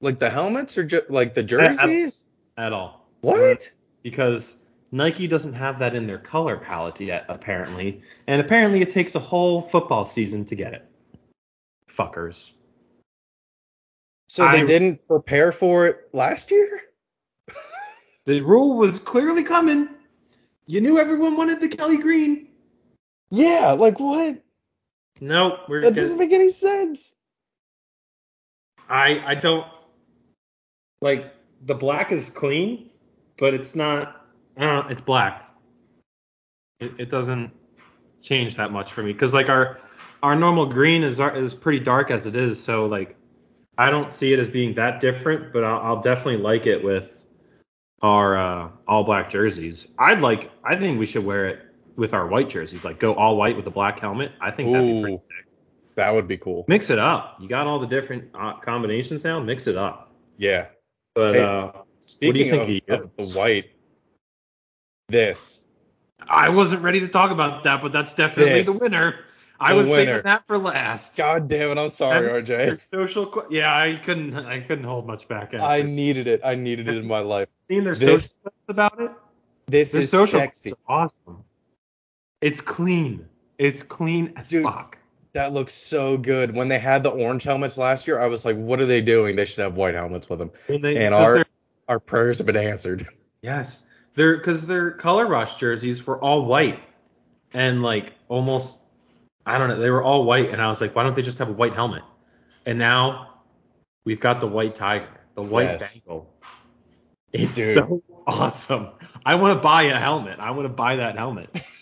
Like 0.00 0.18
the 0.18 0.30
helmets 0.30 0.78
or 0.78 0.84
ju- 0.84 1.02
like 1.08 1.34
the 1.34 1.40
uh, 1.42 1.44
jerseys? 1.44 2.24
at 2.56 2.72
all. 2.72 3.06
What? 3.20 3.70
Because 4.02 4.56
Nike 4.92 5.26
doesn't 5.26 5.52
have 5.54 5.78
that 5.80 5.94
in 5.94 6.06
their 6.06 6.18
color 6.18 6.56
palette 6.56 7.00
yet, 7.00 7.24
apparently, 7.28 8.02
and 8.26 8.40
apparently 8.40 8.80
it 8.80 8.90
takes 8.90 9.14
a 9.14 9.18
whole 9.20 9.60
football 9.62 10.04
season 10.04 10.44
to 10.46 10.54
get 10.54 10.72
it. 10.74 10.84
Fuckers. 11.88 12.52
So 14.28 14.42
they 14.50 14.62
I- 14.62 14.66
didn't 14.66 15.06
prepare 15.08 15.52
for 15.52 15.86
it 15.86 16.08
last 16.12 16.50
year? 16.50 16.80
The 18.26 18.42
rule 18.42 18.76
was 18.76 18.98
clearly 18.98 19.42
coming. 19.42 19.88
You 20.66 20.80
knew 20.82 20.98
everyone 21.00 21.36
wanted 21.38 21.58
the 21.60 21.68
Kelly 21.68 21.96
Green. 21.96 22.48
Yeah, 23.30 23.72
like 23.72 23.98
what? 23.98 24.40
Nope, 25.20 25.60
we're 25.68 25.80
That 25.80 25.94
doesn't 25.94 26.18
make 26.18 26.32
any 26.32 26.50
sense. 26.50 27.14
I 28.90 29.22
I 29.26 29.34
don't 29.34 29.66
like 31.00 31.32
the 31.64 31.74
black 31.74 32.12
is 32.12 32.28
clean, 32.30 32.90
but 33.38 33.54
it's 33.54 33.74
not. 33.74 34.26
I 34.56 34.60
don't 34.60 34.84
know, 34.84 34.90
it's 34.90 35.00
black. 35.00 35.48
It, 36.80 36.92
it 36.98 37.10
doesn't 37.10 37.50
change 38.20 38.56
that 38.56 38.72
much 38.72 38.92
for 38.92 39.02
me 39.02 39.12
because 39.12 39.32
like 39.32 39.48
our 39.48 39.80
our 40.22 40.36
normal 40.36 40.66
green 40.66 41.02
is 41.02 41.20
is 41.20 41.54
pretty 41.54 41.80
dark 41.80 42.10
as 42.10 42.26
it 42.26 42.36
is, 42.36 42.62
so 42.62 42.86
like 42.86 43.16
I 43.78 43.90
don't 43.90 44.10
see 44.10 44.32
it 44.32 44.38
as 44.38 44.50
being 44.50 44.74
that 44.74 45.00
different, 45.00 45.52
but 45.52 45.64
I'll, 45.64 45.80
I'll 45.80 46.02
definitely 46.02 46.42
like 46.42 46.66
it 46.66 46.82
with 46.82 47.24
our 48.02 48.36
uh, 48.36 48.68
all 48.86 49.04
black 49.04 49.30
jerseys. 49.30 49.88
I'd 49.98 50.20
like. 50.20 50.50
I 50.64 50.76
think 50.76 50.98
we 50.98 51.06
should 51.06 51.24
wear 51.24 51.48
it 51.48 51.60
with 51.96 52.14
our 52.14 52.26
white 52.26 52.48
jerseys, 52.48 52.84
like 52.84 52.98
go 52.98 53.14
all 53.14 53.36
white 53.36 53.56
with 53.56 53.66
a 53.66 53.70
black 53.70 53.98
helmet. 53.98 54.32
I 54.40 54.50
think 54.50 54.72
that'd 54.72 54.86
be 54.86 55.02
pretty 55.02 55.18
sick. 55.18 55.49
That 56.00 56.14
would 56.14 56.26
be 56.26 56.38
cool. 56.38 56.64
Mix 56.66 56.88
it 56.88 56.98
up. 56.98 57.36
You 57.40 57.46
got 57.46 57.66
all 57.66 57.78
the 57.78 57.86
different 57.86 58.30
uh, 58.34 58.54
combinations 58.54 59.22
now. 59.22 59.38
Mix 59.38 59.66
it 59.66 59.76
up. 59.76 60.10
Yeah. 60.38 60.68
But 61.14 61.34
Hey, 61.34 61.42
uh, 61.42 61.72
Speaking 62.00 62.50
think 62.50 62.84
of, 62.88 63.00
of 63.00 63.04
of 63.04 63.10
the 63.18 63.38
white, 63.38 63.66
this. 65.08 65.60
I 66.26 66.48
wasn't 66.48 66.82
ready 66.82 67.00
to 67.00 67.08
talk 67.08 67.30
about 67.30 67.64
that, 67.64 67.82
but 67.82 67.92
that's 67.92 68.14
definitely 68.14 68.62
the 68.62 68.72
This. 68.72 68.80
winner. 68.80 69.16
I 69.60 69.72
The 69.72 69.76
was 69.78 69.88
winner. 69.88 70.12
saving 70.12 70.22
that 70.24 70.46
for 70.46 70.56
last. 70.56 71.18
God 71.18 71.46
damn 71.48 71.68
it! 71.70 71.78
I'm 71.78 71.90
sorry, 71.90 72.26
That's 72.40 72.48
RJ. 72.48 72.78
Social, 72.78 73.26
qu- 73.26 73.46
yeah, 73.50 73.76
I 73.76 73.96
couldn't, 73.96 74.34
I 74.34 74.60
couldn't 74.60 74.84
hold 74.84 75.06
much 75.06 75.28
back. 75.28 75.52
After. 75.52 75.60
I 75.60 75.82
needed 75.82 76.26
it. 76.28 76.40
I 76.42 76.54
needed 76.54 76.88
it 76.88 76.96
in 76.96 77.06
my 77.06 77.20
life. 77.20 77.48
seen 77.68 77.84
their 77.84 77.94
this- 77.94 78.30
social 78.42 78.54
about 78.68 78.98
it. 79.00 79.10
This 79.66 79.92
Their 79.92 80.00
is 80.00 80.10
social 80.10 80.40
sexy. 80.40 80.72
awesome. 80.88 81.44
It's 82.40 82.62
clean. 82.62 83.28
It's 83.58 83.82
clean 83.82 84.32
as 84.36 84.48
Dude. 84.48 84.64
fuck. 84.64 84.96
That 85.32 85.52
looks 85.52 85.74
so 85.74 86.16
good. 86.16 86.54
When 86.54 86.68
they 86.68 86.78
had 86.78 87.02
the 87.02 87.10
orange 87.10 87.44
helmets 87.44 87.78
last 87.78 88.08
year, 88.08 88.18
I 88.18 88.26
was 88.26 88.44
like, 88.44 88.56
what 88.56 88.80
are 88.80 88.86
they 88.86 89.00
doing? 89.00 89.36
They 89.36 89.44
should 89.44 89.60
have 89.60 89.76
white 89.76 89.94
helmets 89.94 90.28
with 90.28 90.40
them. 90.40 90.50
And, 90.68 90.82
they, 90.82 90.96
And 90.96 91.14
'cause 91.14 91.28
our 91.28 91.46
our 91.88 92.00
prayers 92.00 92.38
have 92.38 92.46
been 92.46 92.56
answered. 92.56 93.06
yes, 93.42 93.88
they're 94.14 94.36
because 94.36 94.66
their 94.66 94.90
color 94.90 95.26
rush 95.26 95.56
jerseys 95.56 96.04
were 96.06 96.18
all 96.20 96.44
white 96.44 96.80
and 97.52 97.82
like 97.82 98.14
almost, 98.28 98.78
I 99.46 99.58
don't 99.58 99.68
know, 99.68 99.78
they 99.78 99.90
were 99.90 100.02
all 100.02 100.24
white, 100.24 100.50
and 100.50 100.60
I 100.60 100.68
was 100.68 100.80
like, 100.80 100.94
why 100.96 101.04
don't 101.04 101.14
they 101.14 101.22
just 101.22 101.38
have 101.38 101.48
a 101.48 101.52
white 101.52 101.74
helmet? 101.74 102.02
And 102.66 102.78
now 102.78 103.40
we've 104.04 104.20
got 104.20 104.40
the 104.40 104.46
white 104.48 104.74
tiger, 104.74 105.08
the 105.34 105.42
white 105.42 105.64
Yes. 105.64 105.94
Bengal. 105.94 106.32
It's 107.32 107.54
Dude. 107.54 107.74
so 107.74 108.02
awesome. 108.26 108.88
I 109.24 109.36
want 109.36 109.56
to 109.56 109.60
buy 109.62 109.84
a 109.84 109.96
helmet. 109.98 110.40
I 110.40 110.50
want 110.50 110.66
to 110.66 110.74
buy 110.74 110.96
that 110.96 111.16
helmet. 111.16 111.50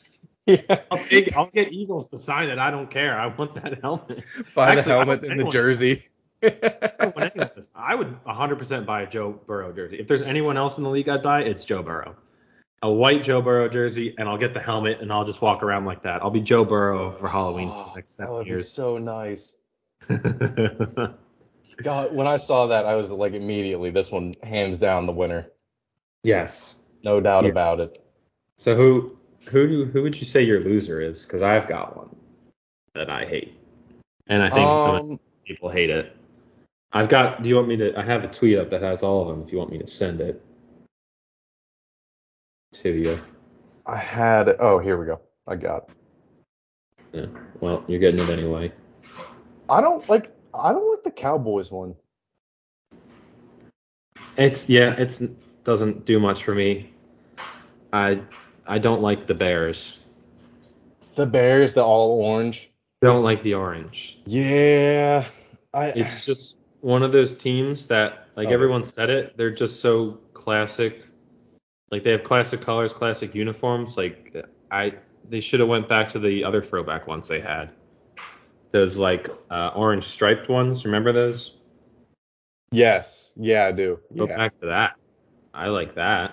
yeah. 0.48 0.80
I'll 0.90 0.98
take. 0.98 1.36
I'll 1.36 1.50
get 1.50 1.72
Eagles 1.72 2.08
to 2.08 2.18
sign 2.18 2.48
it. 2.48 2.58
I 2.58 2.70
don't 2.70 2.90
care. 2.90 3.18
I 3.18 3.26
want 3.28 3.54
that 3.62 3.80
helmet. 3.82 4.24
Buy 4.54 4.70
Actually, 4.70 4.82
the 4.82 4.90
helmet 4.90 5.24
and 5.24 5.38
the 5.40 5.44
jersey. 5.44 6.04
I 6.42 6.48
don't 7.00 7.16
want 7.16 7.32
anyone 7.34 7.50
to- 7.54 7.62
I 7.74 7.94
would 7.94 8.16
100% 8.24 8.86
buy 8.86 9.02
a 9.02 9.06
Joe 9.08 9.32
Burrow 9.46 9.72
jersey. 9.72 9.98
If 9.98 10.06
there's 10.08 10.22
anyone 10.22 10.56
else 10.56 10.78
in 10.78 10.84
the 10.84 10.90
league 10.90 11.08
I'd 11.08 11.22
buy, 11.22 11.42
it's 11.42 11.64
Joe 11.64 11.82
Burrow. 11.82 12.16
A 12.82 12.90
white 12.90 13.24
Joe 13.24 13.42
Burrow 13.42 13.68
jersey, 13.68 14.14
and 14.18 14.28
I'll 14.28 14.38
get 14.38 14.54
the 14.54 14.60
helmet, 14.60 15.00
and 15.00 15.10
I'll 15.12 15.24
just 15.24 15.42
walk 15.42 15.64
around 15.64 15.84
like 15.84 16.04
that. 16.04 16.22
I'll 16.22 16.30
be 16.30 16.40
Joe 16.40 16.64
Burrow 16.64 17.10
for 17.10 17.28
Halloween 17.28 17.70
for 17.70 17.86
the 17.90 17.94
next 17.96 18.20
oh, 18.20 18.22
that 18.22 18.28
seven 18.28 18.34
would 18.34 18.46
be 18.46 18.60
so 18.62 18.98
nice. 18.98 19.54
God, 21.82 22.14
when 22.14 22.26
I 22.26 22.36
saw 22.36 22.68
that, 22.68 22.86
I 22.86 22.94
was 22.94 23.10
like 23.10 23.32
immediately, 23.34 23.90
this 23.90 24.10
one 24.10 24.36
hands 24.42 24.78
down 24.78 25.06
the 25.06 25.12
winner. 25.12 25.46
yes. 26.22 26.80
No 27.04 27.20
doubt 27.20 27.44
Yeah. 27.44 27.50
about 27.50 27.78
it. 27.78 28.04
So 28.56 28.74
who 28.74 29.17
who 29.48 29.66
do 29.66 29.84
who 29.86 30.02
would 30.02 30.18
you 30.18 30.24
say 30.24 30.42
your 30.42 30.60
loser 30.60 31.00
is? 31.00 31.24
Because 31.24 31.42
I've 31.42 31.68
got 31.68 31.96
one 31.96 32.14
that 32.94 33.10
I 33.10 33.24
hate, 33.24 33.56
and 34.26 34.42
I 34.42 34.50
think 34.50 34.66
Um, 34.68 35.20
people 35.46 35.70
hate 35.70 35.90
it. 35.90 36.16
I've 36.92 37.08
got. 37.08 37.42
Do 37.42 37.48
you 37.48 37.56
want 37.56 37.68
me 37.68 37.76
to? 37.78 37.98
I 37.98 38.02
have 38.02 38.24
a 38.24 38.28
tweet 38.28 38.58
up 38.58 38.70
that 38.70 38.82
has 38.82 39.02
all 39.02 39.22
of 39.22 39.28
them. 39.28 39.46
If 39.46 39.52
you 39.52 39.58
want 39.58 39.70
me 39.70 39.78
to 39.78 39.86
send 39.86 40.20
it 40.20 40.42
to 42.74 42.90
you. 42.90 43.20
I 43.86 43.96
had. 43.96 44.56
Oh, 44.58 44.78
here 44.78 44.98
we 44.98 45.06
go. 45.06 45.20
I 45.46 45.56
got 45.56 45.88
it. 45.88 45.94
Yeah. 47.12 47.40
Well, 47.60 47.84
you're 47.88 48.00
getting 48.00 48.20
it 48.20 48.28
anyway. 48.28 48.72
I 49.68 49.80
don't 49.80 50.06
like. 50.08 50.34
I 50.54 50.72
don't 50.72 50.90
like 50.90 51.04
the 51.04 51.10
Cowboys 51.10 51.70
one. 51.70 51.94
It's 54.36 54.68
yeah. 54.68 54.94
It's 54.96 55.18
doesn't 55.64 56.04
do 56.06 56.18
much 56.20 56.44
for 56.44 56.54
me. 56.54 56.92
I 57.92 58.20
I 58.68 58.78
don't 58.78 59.00
like 59.02 59.26
the 59.26 59.34
Bears. 59.34 60.00
The 61.14 61.26
Bears, 61.26 61.72
the 61.72 61.82
all 61.82 62.20
orange. 62.22 62.70
Don't 63.00 63.24
like 63.24 63.42
the 63.42 63.54
orange. 63.54 64.20
Yeah. 64.26 65.24
I. 65.74 65.86
It's 65.88 66.24
just 66.26 66.56
one 66.80 67.02
of 67.02 67.10
those 67.12 67.34
teams 67.36 67.86
that 67.88 68.28
like 68.36 68.48
Oh. 68.48 68.52
everyone 68.52 68.84
said 68.84 69.10
it. 69.10 69.36
They're 69.36 69.50
just 69.50 69.80
so 69.80 70.18
classic. 70.34 71.06
Like 71.90 72.04
they 72.04 72.10
have 72.12 72.22
classic 72.22 72.60
colors, 72.60 72.92
classic 72.92 73.34
uniforms. 73.34 73.96
Like 73.96 74.34
I 74.70 74.94
they 75.28 75.40
should 75.40 75.60
have 75.60 75.68
went 75.68 75.88
back 75.88 76.08
to 76.10 76.18
the 76.18 76.44
other 76.44 76.62
throwback 76.62 77.06
ones 77.06 77.26
they 77.28 77.40
had. 77.40 77.70
Those 78.70 78.96
like 78.98 79.28
uh, 79.50 79.70
orange 79.74 80.04
striped 80.04 80.48
ones. 80.48 80.84
Remember 80.84 81.12
those? 81.12 81.54
yes. 82.70 83.32
Yeah, 83.36 83.64
I 83.66 83.72
do. 83.72 83.98
Go 84.16 84.26
Yeah. 84.28 84.36
back 84.36 84.60
to 84.60 84.66
that. 84.66 84.96
I 85.54 85.68
like 85.68 85.94
that. 85.94 86.32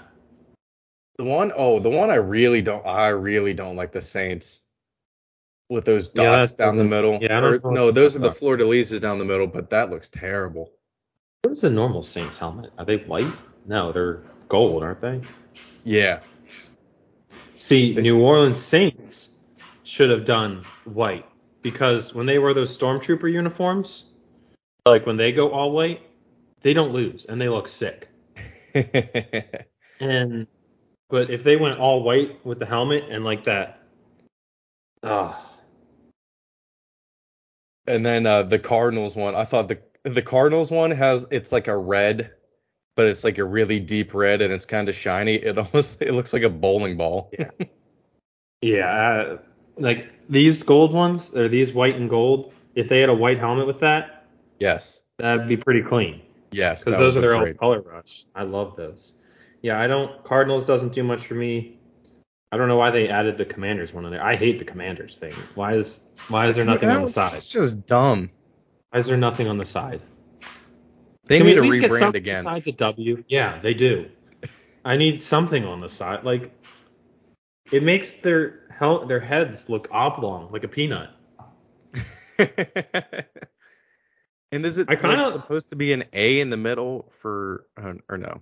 The 1.18 1.24
one 1.24 1.52
oh 1.56 1.80
the 1.80 1.90
one 1.90 2.10
I 2.10 2.16
really 2.16 2.62
don't 2.62 2.86
I 2.86 3.10
really 3.10 3.54
don't 3.54 3.76
like 3.76 3.92
the 3.92 4.02
Saints 4.02 4.62
with 5.70 5.86
those 5.86 6.08
dots 6.08 6.52
that 6.52 6.58
down 6.58 6.76
the 6.78 6.84
middle. 6.84 7.18
yeah, 7.22 7.40
Or- 7.40 7.60
no, 7.72 7.90
those 7.92 8.16
are 8.16 8.20
the 8.20 8.32
fleur 8.34 8.58
lises 8.58 9.00
down 9.00 9.18
the 9.20 9.26
middle, 9.26 9.48
but 9.48 9.70
that 9.70 9.90
looks 9.90 10.10
terrible. 10.10 10.72
What 11.42 11.52
is 11.52 11.64
a 11.64 11.70
normal 11.70 12.04
Saints 12.04 12.38
helmet? 12.38 12.72
Are 12.78 12.86
they 12.86 12.98
white? 12.98 13.32
No, 13.66 13.92
they're 13.92 14.22
gold, 14.48 14.84
aren't 14.84 15.02
they? 15.02 15.22
Yeah. 15.84 16.20
See, 17.56 17.94
They 17.94 18.02
New 18.02 18.22
Orleans 18.22 18.58
Saints 18.58 19.30
should 19.84 20.10
have 20.10 20.26
done 20.26 20.66
white 20.84 21.26
because 21.62 22.14
when 22.14 22.26
they 22.26 22.38
wear 22.40 22.54
those 22.54 22.76
stormtrooper 22.78 23.32
uniforms, 23.32 24.06
like 24.86 25.06
when 25.06 25.18
they 25.18 25.32
go 25.32 25.50
all 25.52 25.72
white, 25.72 26.02
they 26.62 26.74
don't 26.74 26.92
lose 26.92 27.26
and 27.26 27.40
they 27.40 27.48
look 27.50 27.68
sick. 27.68 28.10
And 30.02 30.46
but 31.10 31.30
if 31.30 31.44
they 31.44 31.56
went 31.56 31.80
all 31.80 32.04
white 32.04 32.46
with 32.46 32.60
the 32.60 32.66
helmet 32.66 33.06
and 33.10 33.24
like 33.24 33.44
that, 33.46 33.80
ah, 35.04 35.40
and 37.88 38.06
then 38.06 38.26
uh, 38.26 38.44
the 38.44 38.60
Cardinals 38.60 39.16
one, 39.16 39.36
I 39.36 39.44
thought 39.44 39.68
the 39.68 39.80
the 40.04 40.22
Cardinals 40.22 40.72
one 40.72 40.92
has 40.92 41.28
it's 41.32 41.52
like 41.52 41.68
a 41.68 41.78
red, 41.78 42.32
but 42.96 43.08
it's 43.08 43.24
like 43.24 43.38
a 43.38 43.44
really 43.44 43.80
deep 43.80 44.14
red 44.14 44.42
and 44.42 44.54
it's 44.54 44.66
kind 44.66 44.90
of 44.90 44.96
shiny. 44.96 45.36
It 45.36 45.58
almost 45.58 46.02
it 46.02 46.14
looks 46.14 46.34
like 46.34 46.44
a 46.44 46.50
bowling 46.50 46.98
ball. 46.98 47.32
Yeah. 47.38 47.68
yeah, 48.62 48.90
uh, 48.90 49.38
like 49.78 50.10
these 50.30 50.64
gold 50.64 50.94
ones 50.94 51.36
or 51.36 51.48
these 51.48 51.74
white 51.74 51.96
and 51.96 52.10
gold, 52.10 52.54
if 52.74 52.90
they 52.90 53.00
had 53.00 53.10
a 53.10 53.14
white 53.14 53.38
helmet 53.38 53.68
with 53.68 53.80
that, 53.82 54.26
yes. 54.60 55.02
that'd 55.18 55.48
be 55.48 55.58
pretty 55.58 55.82
clean. 55.82 56.22
Yes. 56.52 56.84
because 56.84 56.98
those 56.98 57.18
are 57.18 57.22
their 57.22 57.36
own 57.36 57.54
color 57.56 57.82
rush. 57.82 58.26
I 58.34 58.44
love 58.44 58.76
those. 58.76 59.14
Yeah, 59.66 59.82
I 59.82 59.88
don't. 59.88 60.24
Cardinals 60.24 60.68
doesn't 60.68 60.94
do 60.94 61.02
much 61.02 61.26
for 61.26 61.34
me. 61.34 61.80
I 62.52 62.58
don't 62.58 62.68
know 62.68 62.78
why 62.78 62.92
they 62.92 63.10
added 63.10 63.36
the 63.36 63.46
Commanders 63.46 63.96
one 63.96 64.06
in 64.06 64.12
there. 64.12 64.24
I 64.24 64.36
hate 64.36 64.60
the 64.60 64.64
Commanders 64.64 65.18
thing. 65.18 65.34
Why 65.56 65.74
is 65.74 66.04
why 66.28 66.46
is 66.46 66.56
there 66.56 66.66
nothing 66.66 66.88
on 66.88 67.02
the 67.02 67.10
side? 67.10 67.34
It's 67.34 67.50
just 67.50 67.88
dumb. 67.88 68.30
Why 68.92 69.00
is 69.00 69.08
there 69.08 69.18
nothing 69.18 69.48
on 69.48 69.58
the 69.58 69.66
side? 69.66 70.02
They 71.24 71.40
Can 71.40 71.48
need 71.48 71.56
to 71.56 71.62
rebrand 71.62 72.14
again. 72.14 72.36
besides 72.36 72.68
a 72.68 72.74
W? 72.74 73.24
Yeah, 73.28 73.58
they 73.58 73.74
do. 73.74 74.08
I 74.86 74.98
need 74.98 75.20
something 75.20 75.66
on 75.66 75.80
the 75.80 75.90
side. 75.90 76.24
Like 76.24 76.52
it 77.72 77.82
makes 77.82 78.18
their 78.18 78.68
hel- 78.70 79.08
their 79.08 79.20
heads 79.20 79.68
look 79.68 79.88
oblong, 79.90 80.52
like 80.52 80.64
a 80.64 80.68
peanut. 80.68 81.10
and 82.38 82.54
is 84.64 84.78
it 84.78 84.92
I 84.92 84.96
kinda- 84.96 85.24
like, 85.24 85.32
supposed 85.32 85.70
to 85.70 85.76
be 85.76 85.92
an 85.92 86.04
A 86.14 86.40
in 86.40 86.52
the 86.52 86.58
middle 86.58 87.12
for 87.20 87.66
or 88.08 88.20
no? 88.20 88.42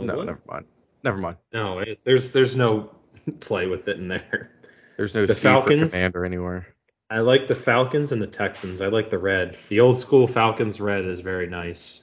No, 0.00 0.16
What? 0.16 0.26
never 0.26 0.40
mind. 0.48 0.64
Never 1.04 1.18
mind. 1.18 1.36
No, 1.52 1.78
it, 1.80 2.00
there's 2.04 2.32
there's 2.32 2.56
no 2.56 2.90
play 3.40 3.66
with 3.66 3.88
it 3.88 3.98
in 3.98 4.08
there. 4.08 4.50
There's 4.96 5.14
no 5.14 5.26
The 5.26 5.34
C 5.34 5.42
Falcons? 5.44 5.90
for 5.90 5.96
commander 5.96 6.24
anywhere. 6.24 6.66
I 7.10 7.20
like 7.20 7.46
the 7.46 7.54
Falcons 7.54 8.12
and 8.12 8.20
the 8.20 8.26
Texans. 8.26 8.80
I 8.80 8.88
like 8.88 9.10
the 9.10 9.18
red. 9.18 9.56
The 9.70 9.80
old 9.80 9.98
school 9.98 10.28
Falcons 10.28 10.80
red 10.80 11.04
is 11.04 11.20
very 11.20 11.46
nice. 11.46 12.02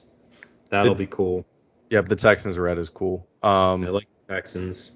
That'll 0.70 0.86
It's- 0.92 0.98
be 1.00 1.06
cool. 1.06 1.46
Yep, 1.90 2.08
the 2.08 2.16
Texans 2.16 2.58
red 2.58 2.78
is 2.78 2.88
cool. 2.90 3.28
Um, 3.44 3.86
I 3.86 3.90
like 3.90 4.08
the 4.26 4.34
Texans. 4.34 4.92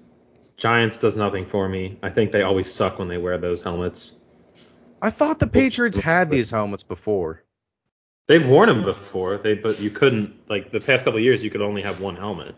Giants 0.57 0.97
does 0.97 1.15
nothing 1.15 1.45
for 1.45 1.69
me. 1.69 1.97
I 2.03 2.09
think 2.09 2.31
they 2.33 2.41
always 2.41 2.71
suck 2.71 2.99
when 2.99 3.07
they 3.07 3.17
wear 3.17 3.37
those 3.37 3.61
helmets. 3.61 4.19
I 5.01 5.09
thought 5.09 5.39
the 5.39 5.47
Patriots 5.47 5.97
had 5.97 6.29
these 6.29 6.51
helmets 6.51 6.83
before. 6.83 7.41
They've 8.27 8.45
worn 8.45 8.67
them 8.67 8.83
before, 8.83 9.37
they 9.37 9.55
but 9.55 9.79
you 9.79 9.89
couldn't 9.89 10.49
like 10.49 10.71
the 10.71 10.81
past 10.81 11.05
couple 11.05 11.19
years 11.21 11.43
you 11.43 11.49
could 11.49 11.61
only 11.61 11.81
have 11.81 12.01
one 12.01 12.15
helmet. 12.17 12.53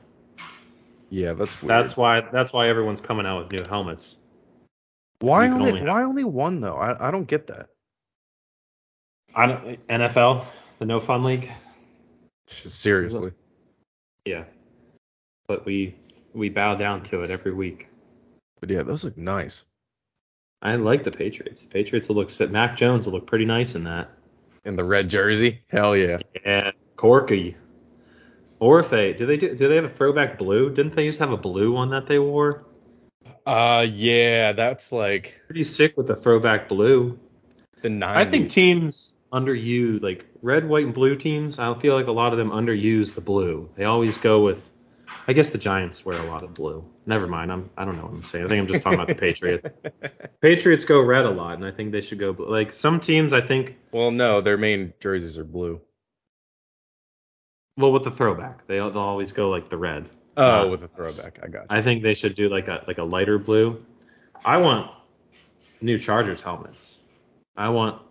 Yeah, 1.10 1.34
that's 1.34 1.62
weird. 1.62 1.70
That's 1.70 1.98
why 1.98 2.22
that's 2.22 2.54
why 2.54 2.70
everyone's 2.70 3.02
coming 3.02 3.26
out 3.26 3.44
with 3.44 3.52
new 3.52 3.68
helmets. 3.68 4.18
why 5.20 5.48
only, 5.48 5.72
only 5.72 5.84
why 5.84 6.04
only 6.04 6.24
one 6.24 6.62
though? 6.62 6.76
I, 6.76 7.10
I 7.10 7.12
don't 7.12 7.28
get 7.28 7.48
that. 7.48 7.68
I 9.36 9.46
don't 9.48 9.88
NFL, 9.88 10.46
the 10.80 10.86
no 10.86 11.00
fun 11.00 11.24
league. 11.24 11.52
Seriously. 12.48 13.32
Yeah. 14.26 14.46
But 15.48 15.66
we 15.66 15.96
we 16.34 16.50
bow 16.50 16.76
down 16.76 17.04
to 17.04 17.24
it 17.24 17.30
every 17.30 17.54
week. 17.54 17.90
But 18.60 18.70
yeah, 18.70 18.84
those 18.84 19.04
look 19.04 19.18
nice. 19.18 19.66
I 20.62 20.76
like 20.78 21.04
the 21.04 21.12
Patriots. 21.12 21.64
The 21.64 21.70
Patriots 21.70 22.08
will 22.08 22.16
look. 22.16 22.32
Mac 22.50 22.78
Jones 22.78 23.06
will 23.06 23.14
look 23.14 23.28
pretty 23.28 23.46
nice 23.46 23.76
in 23.76 23.84
that. 23.84 24.10
In 24.66 24.78
the 24.78 24.84
red 24.84 25.10
jersey, 25.10 25.62
hell 25.68 25.96
yeah. 25.96 26.20
Yeah, 26.46 26.72
Corky. 26.96 27.58
Or 28.64 28.80
if 28.80 28.90
they 28.90 29.12
do 29.12 29.26
they 29.26 29.36
do, 29.36 29.54
do 29.54 29.68
they 29.68 29.76
have 29.76 29.84
a 29.84 29.90
throwback 29.90 30.38
blue? 30.38 30.70
Didn't 30.70 30.94
they 30.94 31.04
used 31.04 31.18
to 31.18 31.26
have 31.26 31.34
a 31.34 31.38
blue 31.38 31.74
one 31.74 31.90
that 31.90 32.08
they 32.08 32.18
wore? 32.18 32.64
Uh 33.46 33.86
yeah, 33.90 34.54
that's 34.54 34.94
like 34.94 35.42
Pretty 35.48 35.66
sick 35.66 35.98
with 35.98 36.08
the 36.08 36.16
throwback 36.16 36.70
blue. 36.70 37.20
the 37.82 37.90
90s. 37.90 38.04
I 38.16 38.24
think 38.24 38.50
teams 38.50 39.18
underuse 39.34 40.02
like 40.02 40.26
red, 40.42 40.66
white, 40.66 40.86
and 40.86 40.94
blue 40.94 41.18
teams. 41.18 41.60
I 41.60 41.74
feel 41.74 41.94
like 41.94 42.08
a 42.08 42.14
lot 42.14 42.32
of 42.32 42.38
them 42.38 42.52
underuse 42.52 43.14
the 43.14 43.20
blue. 43.20 43.70
They 43.76 43.84
always 43.84 44.18
go 44.18 44.42
with. 44.46 44.72
I 45.28 45.34
guess 45.34 45.50
the 45.50 45.58
Giants 45.58 46.06
wear 46.06 46.18
a 46.18 46.26
lot 46.26 46.44
of 46.44 46.54
blue. 46.54 46.86
Never 47.06 47.28
mind. 47.28 47.52
I'm 47.52 47.70
I 47.76 47.84
don't 47.84 47.98
know 47.98 48.04
what 48.04 48.14
I'm 48.14 48.24
saying. 48.24 48.46
I 48.46 48.48
think 48.48 48.62
I'm 48.62 48.68
just 48.68 48.82
talking 48.82 48.98
about 48.98 49.10
the 49.10 49.16
Patriots. 49.16 49.76
Patriots 50.42 50.86
go 50.86 51.02
red 51.02 51.26
a 51.26 51.30
lot, 51.32 51.56
and 51.56 51.66
I 51.66 51.72
think 51.72 51.92
they 51.92 52.00
should 52.00 52.20
go 52.20 52.32
blue. 52.32 52.50
Like 52.50 52.72
some 52.72 53.02
teams, 53.02 53.34
I 53.34 53.42
think. 53.42 53.78
well, 53.92 54.10
no, 54.12 54.40
their 54.40 54.58
main 54.58 54.94
jerseys 55.02 55.38
are 55.38 55.44
blue. 55.44 55.82
Well, 57.78 57.92
with 57.92 58.04
the 58.04 58.12
throwback, 58.12 58.68
they 58.68 58.76
they'll 58.76 58.98
always 58.98 59.32
go 59.32 59.50
like 59.50 59.70
the 59.70 59.78
red. 59.78 60.10
Oh, 60.38 60.68
Uh, 60.68 60.70
with 60.70 60.82
the 60.82 60.88
throwback. 60.88 61.40
I 61.44 61.48
got 61.48 61.62
you. 61.64 61.68
I 61.78 61.82
think 61.82 62.04
they 62.04 62.14
should 62.16 62.36
do 62.36 62.50
like 62.50 62.68
a 62.68 62.84
like 62.88 62.98
a 63.00 63.04
lighter 63.04 63.38
blue. 63.40 63.84
I 64.46 64.58
want 64.58 64.92
new 65.82 65.98
Chargers 65.98 66.42
helmets. 66.42 67.00
I 67.56 67.70
want 67.70 68.02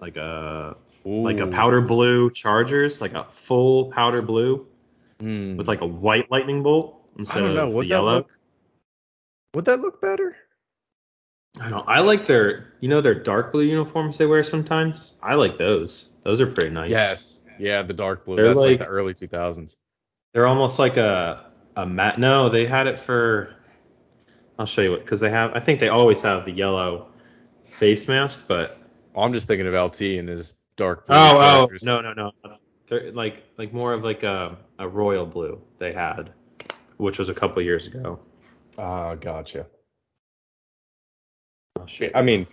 like 0.00 0.16
a 0.16 0.76
like 1.04 1.40
a 1.40 1.46
powder 1.46 1.80
blue 1.82 2.30
Chargers, 2.30 3.00
like 3.00 3.14
a 3.14 3.24
full 3.24 3.90
powder 3.92 4.22
blue 4.22 4.66
Hmm. 5.20 5.56
with 5.56 5.68
like 5.68 5.80
a 5.80 5.86
white 5.86 6.30
lightning 6.30 6.62
bolt 6.62 7.00
I 7.16 7.20
instead 7.20 7.40
don't 7.40 7.54
know. 7.54 7.68
of 7.68 7.74
Would 7.74 7.84
the 7.84 7.88
that 7.90 7.94
yellow. 7.94 8.12
look? 8.16 8.38
Would 9.54 9.64
that 9.66 9.80
look 9.80 10.00
better? 10.02 10.36
I 11.60 11.68
don't. 11.70 11.86
I 11.88 12.00
like 12.00 12.26
their 12.26 12.72
you 12.80 12.88
know 12.88 13.00
their 13.00 13.14
dark 13.14 13.52
blue 13.52 13.62
uniforms 13.62 14.18
they 14.18 14.26
wear 14.26 14.42
sometimes. 14.42 15.14
I 15.22 15.34
like 15.34 15.56
those. 15.56 16.08
Those 16.24 16.40
are 16.40 16.46
pretty 16.46 16.70
nice. 16.70 16.90
Yes. 16.90 17.42
Yeah, 17.58 17.82
the 17.82 17.94
dark 17.94 18.24
blue. 18.24 18.36
They're 18.36 18.48
That's 18.48 18.60
like, 18.60 18.68
like- 18.70 18.78
the 18.80 18.86
early 18.86 19.14
2000s. 19.14 19.76
They're 20.32 20.46
almost 20.46 20.78
like 20.80 20.96
a 20.96 21.52
a 21.76 21.86
matte. 21.86 22.18
No, 22.18 22.48
they 22.48 22.66
had 22.66 22.86
it 22.88 22.98
for. 22.98 23.54
I'll 24.58 24.66
show 24.66 24.82
you 24.82 24.90
what 24.90 25.04
because 25.04 25.20
they 25.20 25.30
have. 25.30 25.52
I 25.54 25.60
think 25.60 25.80
they 25.80 25.88
always 25.88 26.20
have 26.22 26.44
the 26.44 26.50
yellow 26.52 27.08
face 27.66 28.08
mask, 28.08 28.44
but 28.48 28.78
I'm 29.16 29.32
just 29.32 29.46
thinking 29.46 29.66
of 29.66 29.74
LT 29.74 30.00
and 30.18 30.28
his 30.28 30.54
dark 30.76 31.06
blue. 31.06 31.16
Oh, 31.16 31.68
oh, 31.70 31.76
no, 31.82 32.00
no, 32.00 32.12
no. 32.12 32.32
They're 32.88 33.12
like 33.12 33.44
like 33.56 33.72
more 33.72 33.92
of 33.92 34.04
like 34.04 34.22
a, 34.24 34.56
a 34.78 34.88
royal 34.88 35.26
blue 35.26 35.60
they 35.78 35.92
had, 35.92 36.32
which 36.96 37.18
was 37.18 37.28
a 37.28 37.34
couple 37.34 37.62
years 37.62 37.86
ago. 37.86 38.18
Ah, 38.76 39.14
gotcha. 39.14 39.66
Oh, 41.78 41.86
shit. 41.86 42.12
I 42.14 42.22
mean, 42.22 42.46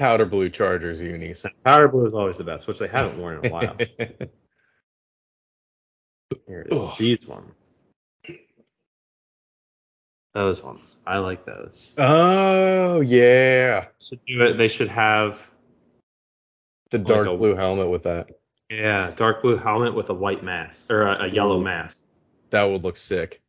powder 0.00 0.24
blue 0.24 0.48
Chargers 0.48 1.00
unis. 1.00 1.46
powder 1.64 1.86
blue 1.86 2.06
is 2.06 2.14
always 2.14 2.38
the 2.38 2.44
best, 2.44 2.66
which 2.66 2.78
they 2.80 2.88
haven't 2.88 3.20
worn 3.20 3.38
in 3.44 3.46
a 3.46 3.52
while. 3.52 3.76
Here 6.46 6.62
it 6.62 6.72
is. 6.72 6.78
Ugh. 6.78 6.94
These 6.98 7.26
ones. 7.28 7.52
Those 10.32 10.62
ones. 10.62 10.96
I 11.06 11.18
like 11.18 11.44
those. 11.44 11.90
oh 11.98 13.00
yeah, 13.00 13.86
Should 14.00 14.20
do 14.26 14.42
it. 14.44 14.54
They 14.56 14.68
should 14.68 14.88
have 14.88 15.48
the 16.90 16.98
dark 16.98 17.26
a- 17.26 17.36
blue 17.36 17.54
helmet 17.54 17.88
with 17.90 18.04
that. 18.04 18.30
yeah 18.68 19.10
dark 19.16 19.42
blue 19.42 19.56
helmet 19.56 19.92
with 19.94 20.08
a 20.10 20.14
white 20.14 20.42
mask 20.44 20.90
or 20.90 21.02
a, 21.02 21.24
a 21.24 21.28
yellow 21.28 21.60
mask. 21.60 22.04
That 22.50 22.64
would 22.64 22.82
look 22.84 22.96
sick. 22.96 23.42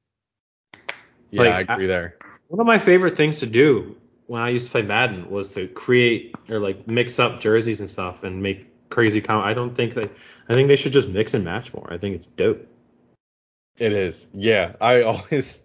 Yeah, 1.31 1.41
Like, 1.43 1.69
I 1.69 1.73
agree 1.73 1.87
there. 1.87 2.17
One 2.49 2.59
of 2.59 2.67
my 2.67 2.77
favorite 2.79 3.15
things 3.15 3.39
to 3.39 3.45
do 3.45 3.95
when 4.31 4.41
I 4.41 4.47
used 4.47 4.67
to 4.67 4.71
play 4.71 4.81
Madden 4.81 5.29
was 5.29 5.55
to 5.55 5.67
create 5.67 6.37
or 6.49 6.57
like 6.59 6.87
mix 6.87 7.19
up 7.19 7.41
jerseys 7.41 7.81
and 7.81 7.89
stuff 7.89 8.23
and 8.23 8.41
make 8.41 8.89
crazy 8.89 9.19
com. 9.19 9.43
I 9.43 9.53
don't 9.53 9.75
think 9.75 9.93
they. 9.93 10.09
I 10.47 10.53
think 10.53 10.69
they 10.69 10.77
should 10.77 10.93
just 10.93 11.09
mix 11.09 11.33
and 11.33 11.43
match 11.43 11.73
more. 11.73 11.91
I 11.91 11.97
think 11.97 12.15
it's 12.15 12.27
dope. 12.27 12.65
It 13.77 13.91
is. 13.91 14.29
Yeah, 14.31 14.75
I 14.79 15.01
always. 15.11 15.61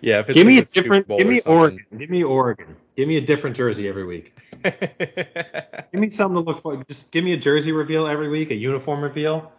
Yeah, 0.00 0.20
if 0.20 0.30
it's 0.30 0.36
give 0.36 0.46
me 0.46 0.58
a 0.58 0.60
like 0.60 0.68
Super 0.68 1.00
different. 1.00 1.18
Give 1.18 1.26
me. 1.26 1.40
Oregon. 1.40 1.84
Give 1.98 2.10
me 2.10 2.22
Oregon. 2.22 2.76
Give 2.94 3.08
me 3.08 3.16
a 3.16 3.20
different 3.20 3.56
jersey 3.56 3.88
every 3.88 4.04
week. 4.04 4.36
Give 4.62 5.94
me 5.94 6.10
something 6.10 6.44
to 6.44 6.48
look 6.48 6.60
for. 6.60 6.76
Just 6.84 7.10
give 7.10 7.24
me 7.24 7.32
a 7.32 7.36
jersey 7.36 7.72
reveal 7.72 8.06
every 8.06 8.28
week, 8.28 8.52
a 8.52 8.54
uniform 8.54 9.02
reveal, 9.02 9.50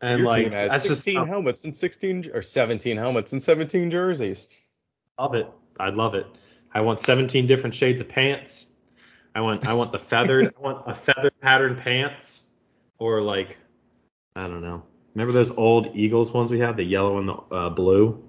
and 0.00 0.18
Your 0.18 0.26
like 0.26 0.50
that's 0.50 0.88
just 0.88 1.04
16 1.04 1.28
helmets 1.28 1.62
and 1.62 1.76
16 1.76 2.32
or 2.34 2.42
17 2.42 2.96
helmets 2.96 3.32
and 3.32 3.40
17 3.40 3.92
jerseys. 3.92 4.48
love 5.16 5.36
it. 5.36 5.48
I 5.78 5.90
love 5.90 6.16
it. 6.16 6.26
I 6.72 6.80
want 6.82 7.00
17 7.00 7.46
different 7.46 7.74
shades 7.74 8.00
of 8.00 8.08
pants. 8.08 8.72
I 9.34 9.40
want 9.40 9.66
I 9.66 9.74
want 9.74 9.92
the 9.92 9.98
feathered 9.98 10.54
I 10.58 10.60
want 10.60 10.84
a 10.86 10.94
feathered 10.94 11.38
pattern 11.40 11.76
pants 11.76 12.42
or 12.98 13.20
like 13.22 13.58
I 14.36 14.46
don't 14.46 14.62
know. 14.62 14.82
Remember 15.14 15.32
those 15.32 15.50
old 15.50 15.96
Eagles 15.96 16.32
ones 16.32 16.50
we 16.50 16.60
had, 16.60 16.76
the 16.76 16.84
yellow 16.84 17.18
and 17.18 17.28
the 17.28 17.34
uh, 17.34 17.70
blue? 17.70 18.22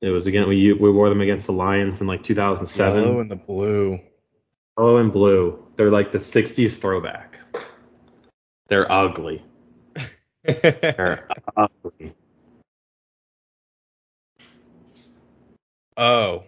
It 0.00 0.10
was 0.10 0.26
again 0.26 0.48
we 0.48 0.72
we 0.72 0.90
wore 0.90 1.08
them 1.08 1.20
against 1.20 1.46
the 1.46 1.52
Lions 1.52 2.00
in 2.00 2.06
like 2.06 2.22
2007. 2.22 3.02
Yellow 3.02 3.20
and 3.20 3.30
the 3.30 3.36
blue. 3.36 4.00
Yellow 4.78 4.96
and 4.96 5.12
blue. 5.12 5.66
They're 5.76 5.90
like 5.90 6.12
the 6.12 6.18
60s 6.18 6.80
throwback. 6.80 7.38
They're 8.68 8.90
ugly. 8.90 9.42
They're 10.42 11.28
ugly. 11.56 12.14
oh. 15.96 16.44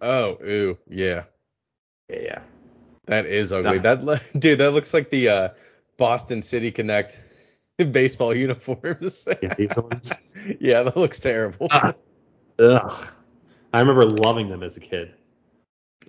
Oh, 0.00 0.38
ooh, 0.44 0.78
yeah. 0.88 1.24
Yeah, 2.08 2.18
yeah. 2.20 2.42
That 3.06 3.26
is 3.26 3.52
ugly. 3.52 3.78
That- 3.78 4.04
That, 4.04 4.22
dude, 4.40 4.58
that 4.60 4.72
looks 4.72 4.92
like 4.94 5.10
the 5.10 5.28
uh, 5.28 5.48
Boston 5.96 6.42
City 6.42 6.70
Connect 6.70 7.20
baseball 7.92 8.34
uniforms. 8.34 9.26
Yeah, 9.42 9.54
these 9.54 9.76
ones. 9.76 10.22
yeah, 10.60 10.82
that 10.82 10.96
looks 10.96 11.18
terrible. 11.20 11.68
Ah. 11.70 11.94
Ugh. 12.58 13.08
I 13.72 13.80
remember 13.80 14.04
loving 14.06 14.48
them 14.48 14.62
as 14.62 14.76
a 14.76 14.80
kid. 14.80 15.12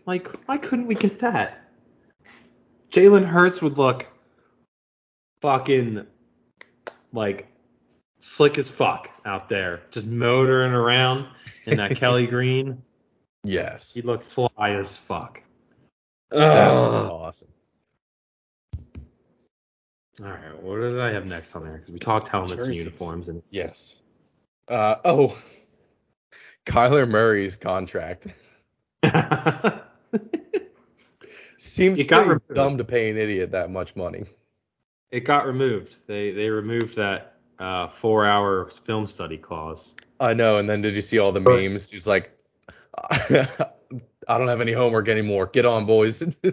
Like, 0.05 0.27
why 0.47 0.57
couldn't 0.57 0.87
we 0.87 0.95
get 0.95 1.19
that? 1.19 1.59
Jalen 2.91 3.25
Hurts 3.25 3.61
would 3.61 3.77
look 3.77 4.07
fucking 5.41 6.05
like 7.11 7.47
slick 8.19 8.57
as 8.57 8.69
fuck 8.69 9.09
out 9.25 9.49
there, 9.49 9.81
just 9.91 10.07
motoring 10.07 10.71
around 10.71 11.27
in 11.65 11.77
that 11.77 11.97
Kelly 11.97 12.27
Green. 12.27 12.81
Yes. 13.47 13.93
He 13.93 14.01
looked 14.01 14.37
look 14.37 14.51
fly 14.55 14.71
as 14.71 14.95
fuck. 14.97 15.41
That 16.31 16.71
was 16.73 17.05
Ugh. 17.05 17.11
awesome. 17.11 17.47
All 20.23 20.29
right, 20.31 20.61
what 20.63 20.77
did 20.79 20.99
I 20.99 21.11
have 21.13 21.25
next 21.27 21.55
on 21.55 21.63
there? 21.63 21.73
Because 21.73 21.91
we 21.91 21.99
talked 21.99 22.27
helmets 22.27 22.53
and 22.65 22.75
uniforms 22.75 23.29
and 23.29 23.41
Yes. 23.49 24.01
Uh, 24.67 24.95
oh, 25.05 25.37
Kyler 26.65 27.07
Murray's 27.07 27.55
contract 27.55 28.27
seems 31.57 31.99
It 31.99 32.07
got 32.07 32.25
pretty 32.25 32.29
removed. 32.29 32.55
dumb 32.55 32.77
to 32.77 32.83
pay 32.83 33.09
an 33.09 33.17
idiot 33.17 33.51
that 33.51 33.69
much 33.71 33.95
money. 33.95 34.25
it 35.11 35.21
got 35.21 35.45
removed. 35.45 35.95
They 36.07 36.31
they 36.31 36.49
removed 36.49 36.95
that 36.97 37.35
uh, 37.59 37.87
four 37.87 38.25
hour 38.25 38.69
film 38.69 39.07
study 39.07 39.37
clause. 39.37 39.93
I 40.19 40.33
know. 40.33 40.57
And 40.57 40.69
then 40.69 40.81
did 40.81 40.95
you 40.95 41.01
see 41.01 41.19
all 41.19 41.31
the 41.31 41.39
memes? 41.39 41.89
He's 41.91 42.07
like, 42.07 42.36
I 42.97 44.37
don't 44.37 44.47
have 44.47 44.61
any 44.61 44.73
homework 44.73 45.07
anymore. 45.07 45.47
Get 45.47 45.65
on, 45.65 45.85
boys. 45.85 46.23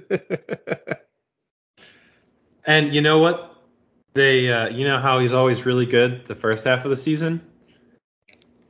And 2.67 2.95
you 2.95 3.01
know 3.01 3.19
what? 3.19 3.63
They, 4.15 4.51
uh, 4.51 4.69
you 4.69 4.87
know 4.87 5.01
how 5.01 5.19
he's 5.19 5.33
always 5.33 5.67
really 5.67 5.87
good 5.87 6.27
the 6.27 6.35
first 6.35 6.65
half 6.65 6.85
of 6.85 6.91
the 6.91 6.97
season. 6.97 7.45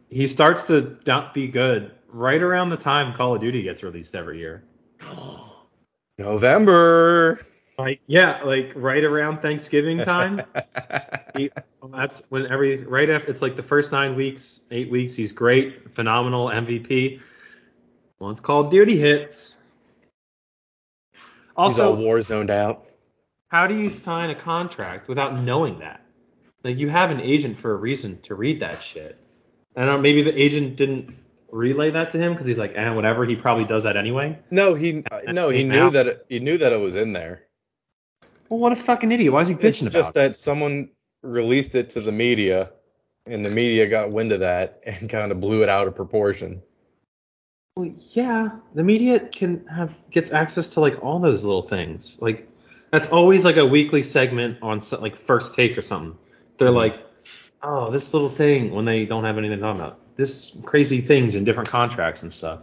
He 0.08 0.26
starts 0.26 0.66
to 0.68 0.98
not 1.06 1.34
be 1.34 1.48
good 1.48 1.92
right 2.08 2.40
around 2.40 2.70
the 2.70 2.76
time 2.76 3.12
Call 3.12 3.34
of 3.34 3.40
Duty 3.40 3.62
gets 3.62 3.82
released 3.82 4.14
every 4.14 4.38
year. 4.38 4.64
November. 6.18 7.44
Like 7.76 8.00
yeah, 8.06 8.40
like 8.44 8.72
right 8.76 9.02
around 9.02 9.38
Thanksgiving 9.38 10.00
time. 10.02 10.42
he, 11.36 11.50
that's 11.92 12.22
when 12.30 12.46
every 12.46 12.84
right 12.84 13.10
after 13.10 13.30
it's 13.30 13.42
like 13.42 13.56
the 13.56 13.64
first 13.64 13.90
nine 13.90 14.14
weeks, 14.14 14.60
eight 14.70 14.90
weeks. 14.90 15.14
He's 15.14 15.32
great, 15.32 15.90
phenomenal 15.90 16.46
MVP. 16.46 17.20
Once 18.20 18.40
Call 18.40 18.62
of 18.62 18.70
Duty 18.70 18.96
hits. 18.96 19.56
He's 21.58 21.78
all 21.78 21.96
war 21.96 22.20
zoned 22.22 22.50
out. 22.50 22.86
how 23.48 23.66
do 23.68 23.76
you 23.76 23.88
sign 23.88 24.30
a 24.30 24.34
contract 24.34 25.08
without 25.08 25.40
knowing 25.40 25.78
that? 25.78 26.00
Like 26.64 26.78
you 26.78 26.88
have 26.88 27.10
an 27.10 27.20
agent 27.20 27.58
for 27.58 27.72
a 27.72 27.76
reason 27.76 28.20
to 28.22 28.34
read 28.34 28.60
that 28.60 28.82
shit. 28.82 29.18
And 29.76 29.88
uh, 29.90 29.98
maybe 29.98 30.22
the 30.22 30.36
agent 30.40 30.76
didn't 30.76 31.14
relay 31.52 31.90
that 31.92 32.10
to 32.12 32.18
him 32.18 32.32
because 32.32 32.46
he's 32.46 32.58
like, 32.58 32.72
eh, 32.74 32.90
whatever. 32.90 33.24
He 33.24 33.36
probably 33.36 33.64
does 33.64 33.84
that 33.84 33.96
anyway. 33.96 34.38
No, 34.50 34.74
he 34.74 35.04
no, 35.28 35.50
he 35.50 35.62
knew 35.64 35.90
that 35.90 36.06
it, 36.06 36.26
he 36.28 36.40
knew 36.40 36.58
that 36.58 36.72
it 36.72 36.80
was 36.80 36.96
in 36.96 37.12
there. 37.12 37.44
Well, 38.48 38.58
what 38.58 38.72
a 38.72 38.76
fucking 38.76 39.12
idiot. 39.12 39.32
Why 39.32 39.40
is 39.42 39.48
he 39.48 39.54
It's 39.54 39.62
bitching 39.80 39.90
just 39.90 40.10
about 40.10 40.22
it? 40.24 40.28
that 40.30 40.36
someone 40.36 40.90
released 41.22 41.74
it 41.74 41.90
to 41.90 42.00
the 42.00 42.12
media, 42.12 42.70
and 43.26 43.44
the 43.44 43.50
media 43.50 43.86
got 43.86 44.10
wind 44.10 44.32
of 44.32 44.40
that 44.40 44.80
and 44.84 45.08
kind 45.08 45.30
of 45.30 45.40
blew 45.40 45.62
it 45.62 45.68
out 45.68 45.86
of 45.86 45.94
proportion. 45.94 46.62
Well, 47.76 47.90
yeah, 48.12 48.50
the 48.74 48.84
media 48.84 49.18
can 49.18 49.66
have 49.66 49.92
gets 50.10 50.32
access 50.32 50.68
to 50.70 50.80
like 50.80 51.02
all 51.02 51.18
those 51.18 51.44
little 51.44 51.62
things. 51.62 52.18
Like 52.22 52.48
that's 52.92 53.08
always 53.08 53.44
like 53.44 53.56
a 53.56 53.66
weekly 53.66 54.02
segment 54.02 54.58
on 54.62 54.80
so- 54.80 55.00
like 55.00 55.16
First 55.16 55.56
Take 55.56 55.76
or 55.76 55.82
something. 55.82 56.16
They're 56.56 56.68
Mhm. 56.68 56.76
like, 56.76 56.98
oh, 57.64 57.90
this 57.90 58.14
little 58.14 58.28
thing 58.28 58.72
when 58.72 58.84
they 58.84 59.06
don't 59.06 59.24
have 59.24 59.38
anything 59.38 59.58
to 59.58 59.62
talk 59.62 59.74
about. 59.74 59.98
This 60.14 60.56
crazy 60.62 61.00
things 61.00 61.34
in 61.34 61.42
different 61.42 61.68
contracts 61.68 62.22
and 62.22 62.32
stuff. 62.32 62.60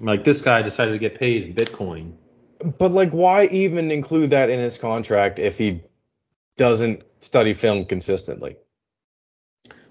Like 0.00 0.24
this 0.24 0.40
guy 0.40 0.62
decided 0.62 0.92
to 0.92 0.98
get 0.98 1.16
paid 1.16 1.42
in 1.42 1.54
Bitcoin. 1.54 2.12
But 2.78 2.92
like, 2.92 3.10
why 3.10 3.44
even 3.48 3.90
include 3.90 4.30
that 4.30 4.48
in 4.48 4.58
his 4.58 4.78
contract 4.78 5.38
if 5.38 5.58
he 5.58 5.82
doesn't 6.56 7.02
study 7.20 7.52
film 7.52 7.84
consistently? 7.84 8.56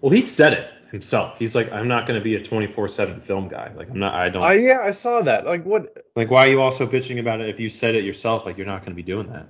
Well, 0.02 0.10
he 0.10 0.22
said 0.22 0.54
it 0.54 0.73
himself. 0.94 1.38
He's 1.40 1.56
like, 1.56 1.72
I'm 1.74 1.88
not 1.88 2.06
going 2.08 2.18
to 2.18 2.24
be 2.24 2.36
a 2.36 2.40
24/7 2.40 3.22
film 3.22 3.50
guy. 3.50 3.74
Like 3.76 3.90
I'm 3.90 4.00
not. 4.00 4.14
I 4.14 4.30
don't. 4.30 4.44
I 4.44 4.54
yeah, 4.54 4.80
I 4.84 4.92
saw 4.92 5.22
that. 5.24 5.46
Like, 5.46 5.66
what? 5.66 6.06
like 6.16 6.30
why 6.30 6.48
are 6.48 6.50
you 6.50 6.62
also 6.62 6.86
bitching 6.86 7.20
about 7.20 7.42
it 7.42 7.50
if 7.50 7.60
you 7.60 7.68
said 7.68 7.96
it 7.96 8.06
yourself? 8.06 8.46
Like 8.46 8.58
you're 8.58 8.68
not 8.68 8.82
going 8.82 8.92
to 8.92 8.96
be 8.96 9.04
doing 9.04 9.28
that. 9.30 9.48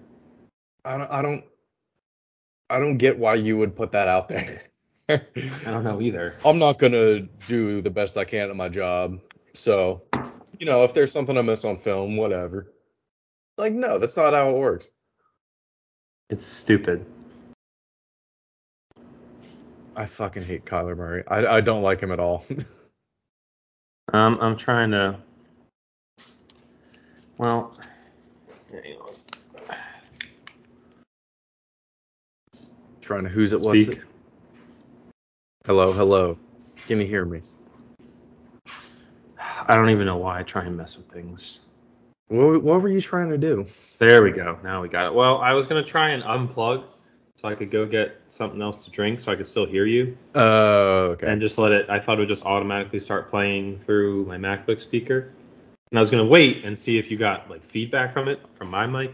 I 0.83 0.97
don't. 0.97 1.11
I 1.11 1.21
don't. 1.21 1.43
I 2.69 2.79
don't 2.79 2.97
get 2.97 3.19
why 3.19 3.35
you 3.35 3.57
would 3.57 3.75
put 3.75 3.91
that 3.91 4.07
out 4.07 4.29
there. 4.29 4.61
I 5.09 5.19
don't 5.65 5.83
know 5.83 6.01
either. 6.01 6.35
I'm 6.43 6.57
not 6.57 6.79
gonna 6.79 7.27
do 7.47 7.81
the 7.81 7.91
best 7.91 8.17
I 8.17 8.23
can 8.23 8.49
at 8.49 8.55
my 8.55 8.69
job. 8.69 9.19
So, 9.53 10.01
you 10.57 10.65
know, 10.65 10.83
if 10.85 10.93
there's 10.93 11.11
something 11.11 11.37
I 11.37 11.41
miss 11.41 11.65
on 11.65 11.77
film, 11.77 12.15
whatever. 12.15 12.73
Like, 13.57 13.73
no, 13.73 13.99
that's 13.99 14.17
not 14.17 14.33
how 14.33 14.49
it 14.49 14.57
works. 14.57 14.89
It's 16.29 16.45
stupid. 16.45 17.05
I 19.95 20.05
fucking 20.05 20.43
hate 20.43 20.65
Kyler 20.65 20.97
Murray. 20.97 21.23
I, 21.27 21.45
I 21.57 21.61
don't 21.61 21.81
like 21.81 21.99
him 21.99 22.11
at 22.11 22.19
all. 22.19 22.45
Um, 24.11 24.37
I'm 24.41 24.57
trying 24.57 24.91
to. 24.91 25.17
Well, 27.37 27.75
hang 28.69 28.97
on. 28.97 29.75
Trying 33.01 33.23
to 33.23 33.29
who's 33.29 33.53
it 33.53 33.61
was 33.61 33.83
Speak. 33.83 33.97
it? 33.97 34.03
Hello, 35.65 35.93
hello. 35.93 36.37
Can 36.85 36.99
you 36.99 37.07
hear 37.07 37.25
me? 37.25 37.41
I 39.67 39.75
don't 39.75 39.89
even 39.89 40.05
know 40.05 40.17
why 40.17 40.39
I 40.39 40.43
try 40.43 40.65
and 40.65 40.75
mess 40.75 40.97
with 40.97 41.07
things. 41.07 41.61
What, 42.27 42.61
what 42.61 42.81
were 42.81 42.89
you 42.89 43.01
trying 43.01 43.29
to 43.29 43.37
do? 43.37 43.65
There 43.99 44.21
we 44.21 44.31
go. 44.31 44.59
Now 44.63 44.81
we 44.81 44.89
got 44.89 45.05
it. 45.05 45.13
Well, 45.13 45.37
I 45.37 45.53
was 45.53 45.65
gonna 45.65 45.83
try 45.83 46.09
and 46.09 46.21
unplug 46.23 46.83
so 47.43 47.49
I 47.49 47.55
could 47.55 47.71
go 47.71 47.85
get 47.85 48.21
something 48.29 48.61
else 48.61 48.85
to 48.85 48.91
drink 48.91 49.19
so 49.19 49.31
I 49.31 49.35
could 49.35 49.47
still 49.47 49.65
hear 49.65 49.85
you 49.85 50.17
Oh, 50.35 51.11
okay. 51.11 51.27
and 51.27 51.41
just 51.41 51.57
let 51.57 51.71
it. 51.73 51.89
I 51.89 51.99
thought 51.99 52.17
it 52.17 52.19
would 52.19 52.27
just 52.29 52.45
automatically 52.45 52.99
start 52.99 53.29
playing 53.29 53.79
through 53.79 54.25
my 54.25 54.37
MacBook 54.37 54.79
speaker. 54.79 55.29
And 55.91 55.99
I 55.99 56.01
was 56.01 56.09
gonna 56.09 56.25
wait 56.25 56.63
and 56.63 56.77
see 56.77 56.97
if 56.97 57.11
you 57.11 57.17
got 57.17 57.49
like 57.49 57.63
feedback 57.63 58.13
from 58.13 58.27
it 58.29 58.39
from 58.53 58.69
my 58.69 58.87
mic. 58.87 59.13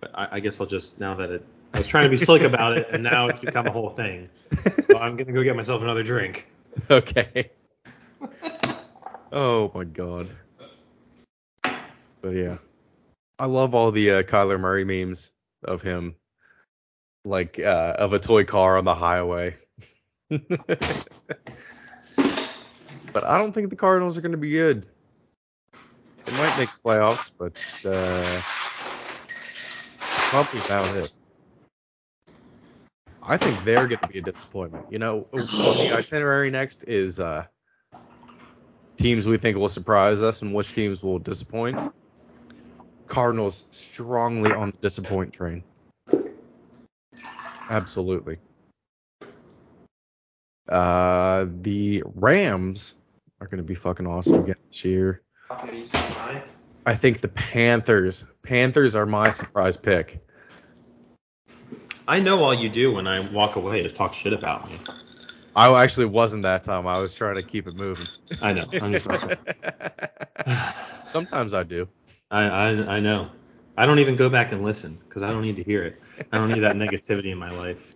But 0.00 0.12
I, 0.14 0.28
I 0.32 0.40
guess 0.40 0.60
I'll 0.60 0.66
just 0.66 1.00
now 1.00 1.14
that 1.16 1.30
it. 1.30 1.44
I 1.74 1.78
was 1.78 1.88
trying 1.88 2.04
to 2.04 2.10
be 2.10 2.16
slick 2.16 2.42
about 2.42 2.78
it, 2.78 2.88
and 2.92 3.02
now 3.02 3.26
it's 3.26 3.40
become 3.40 3.66
a 3.66 3.72
whole 3.72 3.90
thing. 3.90 4.28
So 4.86 4.98
I'm 4.98 5.16
gonna 5.16 5.32
go 5.32 5.42
get 5.42 5.56
myself 5.56 5.82
another 5.82 6.04
drink. 6.04 6.48
okay. 6.90 7.50
oh 9.32 9.72
my 9.74 9.82
god. 9.84 10.28
But 12.22 12.30
yeah, 12.30 12.58
I 13.40 13.46
love 13.46 13.74
all 13.74 13.90
the 13.90 14.10
uh, 14.12 14.22
Kyler 14.22 14.60
Murray 14.60 14.84
memes 14.84 15.32
of 15.64 15.82
him, 15.82 16.14
like 17.26 17.58
uh, 17.58 17.94
of 17.98 18.12
a 18.12 18.18
toy 18.18 18.44
car 18.44 18.78
on 18.78 18.84
the 18.84 18.94
highway. 18.94 19.56
but 20.30 20.44
I 23.24 23.38
don't 23.38 23.52
think 23.52 23.70
the 23.70 23.76
Cardinals 23.76 24.16
are 24.16 24.20
going 24.20 24.32
to 24.32 24.38
be 24.38 24.50
good. 24.50 24.86
They 26.24 26.36
might 26.36 26.58
make 26.58 26.70
playoffs, 26.84 27.32
but 27.38 27.52
uh, 27.88 28.40
probably 30.30 30.60
about 30.60 30.96
it. 30.96 31.12
I 33.22 33.36
think 33.36 33.64
they're 33.64 33.86
going 33.88 33.98
to 33.98 34.08
be 34.08 34.18
a 34.18 34.22
disappointment. 34.22 34.86
You 34.90 34.98
know, 35.00 35.26
on 35.32 35.78
the 35.78 35.90
itinerary 35.92 36.50
next 36.50 36.84
is 36.84 37.18
uh, 37.18 37.46
teams 38.98 39.26
we 39.26 39.36
think 39.38 39.56
will 39.56 39.68
surprise 39.68 40.22
us 40.22 40.42
and 40.42 40.54
which 40.54 40.72
teams 40.74 41.02
will 41.02 41.18
disappoint. 41.18 41.76
Cardinals 43.08 43.64
strongly 43.70 44.52
on 44.52 44.70
the 44.70 44.78
disappoint 44.78 45.32
train. 45.32 45.64
Absolutely. 47.68 48.38
Uh, 50.68 51.46
the 51.60 52.02
Rams 52.14 52.96
are 53.40 53.46
going 53.46 53.58
to 53.58 53.64
be 53.64 53.74
fucking 53.74 54.06
awesome 54.06 54.42
again 54.42 54.56
this 54.68 54.84
year. 54.84 55.22
I 56.86 56.94
think 56.94 57.20
the 57.20 57.28
Panthers. 57.28 58.24
Panthers 58.42 58.94
are 58.94 59.06
my 59.06 59.30
surprise 59.30 59.76
pick. 59.76 60.24
I 62.08 62.20
know 62.20 62.42
all 62.42 62.54
you 62.54 62.68
do 62.68 62.92
when 62.92 63.06
I 63.06 63.20
walk 63.32 63.56
away 63.56 63.80
is 63.80 63.92
talk 63.92 64.14
shit 64.14 64.32
about 64.32 64.70
me. 64.70 64.78
I 65.56 65.82
actually 65.82 66.06
wasn't 66.06 66.42
that 66.42 66.62
time. 66.62 66.86
I 66.86 66.98
was 66.98 67.14
trying 67.14 67.36
to 67.36 67.42
keep 67.42 67.66
it 67.66 67.74
moving. 67.74 68.06
I 68.42 68.52
know. 68.52 68.68
I'm 68.72 68.92
just 68.92 69.08
messing 69.08 69.30
with 69.30 70.76
Sometimes 71.04 71.54
I 71.54 71.62
do. 71.62 71.88
I, 72.30 72.44
I 72.44 72.96
I 72.96 73.00
know. 73.00 73.30
I 73.76 73.86
don't 73.86 73.98
even 73.98 74.16
go 74.16 74.28
back 74.28 74.52
and 74.52 74.62
listen 74.62 74.98
because 75.08 75.22
I 75.22 75.30
don't 75.30 75.42
need 75.42 75.56
to 75.56 75.62
hear 75.62 75.82
it. 75.82 76.00
I 76.32 76.38
don't 76.38 76.48
need 76.48 76.60
that 76.60 76.76
negativity 76.76 77.32
in 77.32 77.38
my 77.38 77.50
life. 77.50 77.94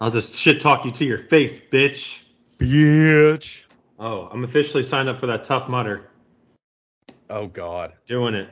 I'll 0.00 0.10
just 0.10 0.34
shit 0.34 0.60
talk 0.60 0.84
you 0.84 0.90
to 0.92 1.04
your 1.04 1.18
face, 1.18 1.60
bitch. 1.60 2.24
Bitch. 2.58 3.66
Oh, 3.98 4.28
I'm 4.32 4.44
officially 4.44 4.82
signed 4.82 5.08
up 5.08 5.18
for 5.18 5.26
that 5.26 5.44
Tough 5.44 5.68
Mudder. 5.68 6.08
Oh 7.28 7.46
God, 7.46 7.92
Doing 8.06 8.34
it. 8.34 8.48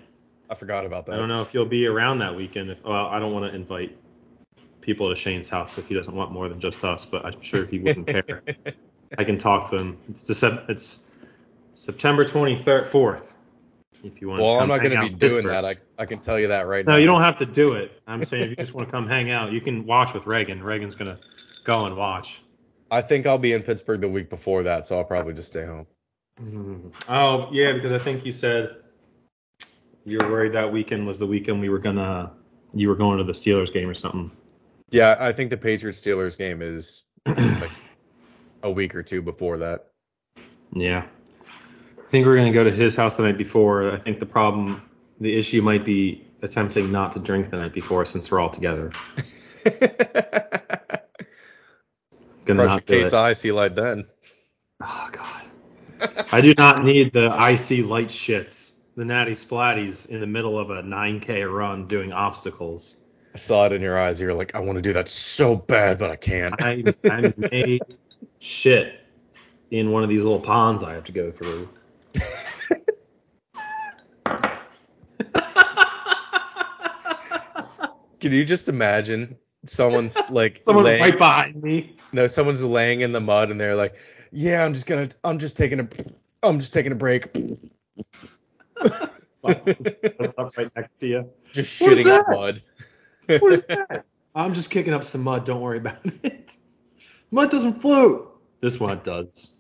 I 0.51 0.55
forgot 0.55 0.87
about 0.87 1.07
that. 1.07 1.13
I 1.13 1.17
don't 1.17 1.29
know 1.29 1.43
if 1.43 1.53
you'll 1.53 1.67
be 1.67 1.87
around 1.87 2.19
that 2.19 2.35
weekend. 2.35 2.71
If 2.71 2.85
well, 2.85 3.07
I 3.07 3.19
don't 3.19 3.33
want 3.33 3.51
to 3.51 3.57
invite 3.57 3.97
people 4.81 5.09
to 5.11 5.17
Shane's 5.17 5.49
house 5.49 5.77
if 5.77 5.89
he 5.89 5.95
doesn't 5.95 6.15
want 6.15 6.33
more 6.33 6.49
than 6.49 6.61
just 6.61 6.85
us, 6.85 7.05
but 7.05 7.25
I'm 7.25 7.41
sure 7.41 7.65
he 7.67 7.79
wouldn't 7.79 8.07
care. 8.27 8.43
I 9.19 9.25
can 9.25 9.37
talk 9.37 9.69
to 9.71 9.77
him. 9.77 9.99
It's 10.09 10.23
December. 10.23 10.65
It's 10.69 11.01
September 11.73 12.25
23rd, 12.25 12.87
4th. 12.87 13.33
If 14.05 14.21
you 14.21 14.29
want. 14.29 14.43
well, 14.43 14.57
to 14.57 14.61
I'm 14.61 14.69
not 14.69 14.79
going 14.81 14.93
to 14.93 15.01
be 15.01 15.09
doing 15.09 15.19
Pittsburgh. 15.19 15.47
that. 15.47 15.65
I, 15.65 15.77
I 15.99 16.07
can 16.07 16.21
tell 16.21 16.39
you 16.39 16.49
that 16.49 16.67
right 16.69 16.87
now. 16.87 16.93
No, 16.93 16.99
you 16.99 17.07
don't 17.07 17.23
have 17.23 17.39
to 17.39 17.47
do 17.47 17.73
it. 17.73 18.01
I'm 18.07 18.25
saying 18.25 18.45
if 18.45 18.51
you 18.51 18.57
just 18.57 18.73
want 18.73 18.87
to 18.87 18.93
come 18.93 19.07
hang 19.07 19.31
out, 19.31 19.53
you 19.53 19.61
can 19.61 19.85
watch 19.87 20.15
with 20.15 20.27
Reagan. 20.27 20.63
Reagan's 20.63 20.95
gonna 20.95 21.19
go 21.65 21.87
and 21.87 21.97
watch. 21.97 22.41
I 22.91 23.03
think 23.03 23.27
I'll 23.27 23.39
be 23.39 23.53
in 23.53 23.63
Pittsburgh 23.63 24.01
the 24.01 24.09
week 24.09 24.31
before 24.31 24.63
that, 24.65 24.87
so 24.87 24.97
I'll 24.97 25.05
probably 25.05 25.35
just 25.35 25.49
stay 25.49 25.67
home. 25.67 25.87
Mm-hmm. 26.41 26.89
Oh 27.09 27.49
yeah, 27.51 27.73
because 27.73 27.93
I 27.93 27.99
think 27.99 28.25
you 28.25 28.33
said 28.33 28.77
you 30.05 30.19
were 30.19 30.31
worried 30.31 30.53
that 30.53 30.73
weekend 30.73 31.07
was 31.07 31.19
the 31.19 31.27
weekend 31.27 31.61
we 31.61 31.69
were 31.69 31.81
gonna 31.81 32.33
you 32.75 32.89
were 32.89 32.95
going 32.95 33.19
to 33.19 33.25
the 33.25 33.33
Steelers 33.33 33.73
game 33.73 33.89
or 33.89 33.95
something. 33.95 34.31
Yeah, 34.91 35.17
I 35.19 35.33
think 35.33 35.51
the 35.51 35.57
Patriots 35.57 36.01
Steelers 36.01 36.39
game 36.39 36.63
is 36.63 37.05
like 37.27 37.71
a 38.63 38.71
week 38.71 38.95
or 38.95 39.03
two 39.03 39.23
before 39.23 39.59
that. 39.59 39.89
Yeah. 40.73 41.07
I 42.09 42.11
think 42.11 42.25
we're 42.25 42.37
gonna 42.37 42.53
go 42.53 42.65
to 42.65 42.73
his 42.73 42.97
house 42.97 43.19
the 43.19 43.25
night 43.25 43.37
before. 43.37 43.93
I 43.93 43.99
think 43.99 44.19
the 44.19 44.25
problem, 44.25 44.81
the 45.21 45.37
issue 45.39 45.61
might 45.61 45.85
be 45.85 46.27
attempting 46.41 46.91
not 46.91 47.13
to 47.13 47.19
drink 47.19 47.51
the 47.51 47.59
night 47.59 47.75
before 47.75 48.07
since 48.07 48.31
we're 48.31 48.41
all 48.41 48.49
together. 48.49 48.93
Gonna 52.47 52.61
Crush 52.61 52.71
not 52.71 52.87
do 52.87 53.03
case 53.03 53.13
of 53.13 53.31
IC 53.31 53.53
Light 53.53 53.77
then. 53.77 54.07
Oh 54.83 55.11
god. 55.13 55.43
I 56.33 56.41
do 56.41 56.55
not 56.57 56.83
need 56.83 57.13
the 57.13 57.27
IC 57.27 57.87
Light 57.87 58.09
shits, 58.09 58.77
the 58.97 59.05
natty 59.05 59.33
splatties 59.33 60.09
in 60.09 60.21
the 60.21 60.27
middle 60.27 60.59
of 60.59 60.71
a 60.71 60.83
9k 60.83 61.53
run 61.53 61.89
doing 61.89 62.15
obstacles. 62.15 62.97
I 63.35 63.37
saw 63.37 63.67
it 63.67 63.73
in 63.73 63.83
your 63.83 63.99
eyes. 63.99 64.19
You're 64.19 64.33
like, 64.33 64.55
I 64.55 64.61
want 64.61 64.77
to 64.77 64.83
do 64.83 64.95
that 64.95 65.09
so 65.09 65.57
bad, 65.57 65.99
but 65.99 66.11
I 66.11 66.17
can't. 66.17 66.55
I 66.59 66.85
I 67.05 67.35
made 67.37 67.83
shit 68.39 68.99
in 69.71 69.91
one 69.91 70.05
of 70.05 70.09
these 70.09 70.23
little 70.23 70.41
ponds 70.41 70.83
I 70.83 70.95
have 70.95 71.05
to 71.05 71.13
go 71.13 71.31
through. 71.31 71.69
Can 78.21 78.33
you 78.33 78.45
just 78.45 78.69
imagine 78.69 79.37
someone's 79.65 80.19
like 80.31 80.63
Someone's 80.65 80.87
laying, 80.87 81.01
right 81.01 81.17
behind 81.19 81.63
me. 81.63 81.97
no, 82.13 82.27
someone's 82.27 82.65
laying 82.65 83.01
in 83.01 83.13
the 83.13 83.21
mud 83.21 83.51
and 83.51 83.61
they're 83.61 83.77
like, 83.77 83.97
yeah, 84.33 84.65
I'm 84.65 84.75
just 84.75 84.87
gonna, 84.87 85.09
I'm 85.25 85.39
just 85.39 85.57
taking 85.57 85.81
a, 85.81 85.89
I'm 86.43 86.59
just 86.59 86.73
taking 86.73 86.93
a 86.93 86.97
break. 86.97 87.29
What's 89.41 90.37
up 90.39 90.57
right 90.57 90.71
next 90.77 90.99
to 90.99 91.07
you? 91.07 91.31
just 91.53 91.81
shitting 91.81 92.07
in 92.07 92.37
mud. 92.37 92.63
What 93.41 93.53
is 93.53 93.65
that? 93.65 94.05
I'm 94.35 94.55
just 94.55 94.71
kicking 94.71 94.95
up 94.95 95.05
some 95.05 95.23
mud. 95.23 95.45
Don't 95.45 95.61
worry 95.61 95.79
about 95.79 95.99
it. 96.23 96.57
Mud 97.31 97.51
doesn't 97.51 97.81
float. 97.81 98.41
This 98.61 98.81
one 98.81 99.01
does. 99.03 99.57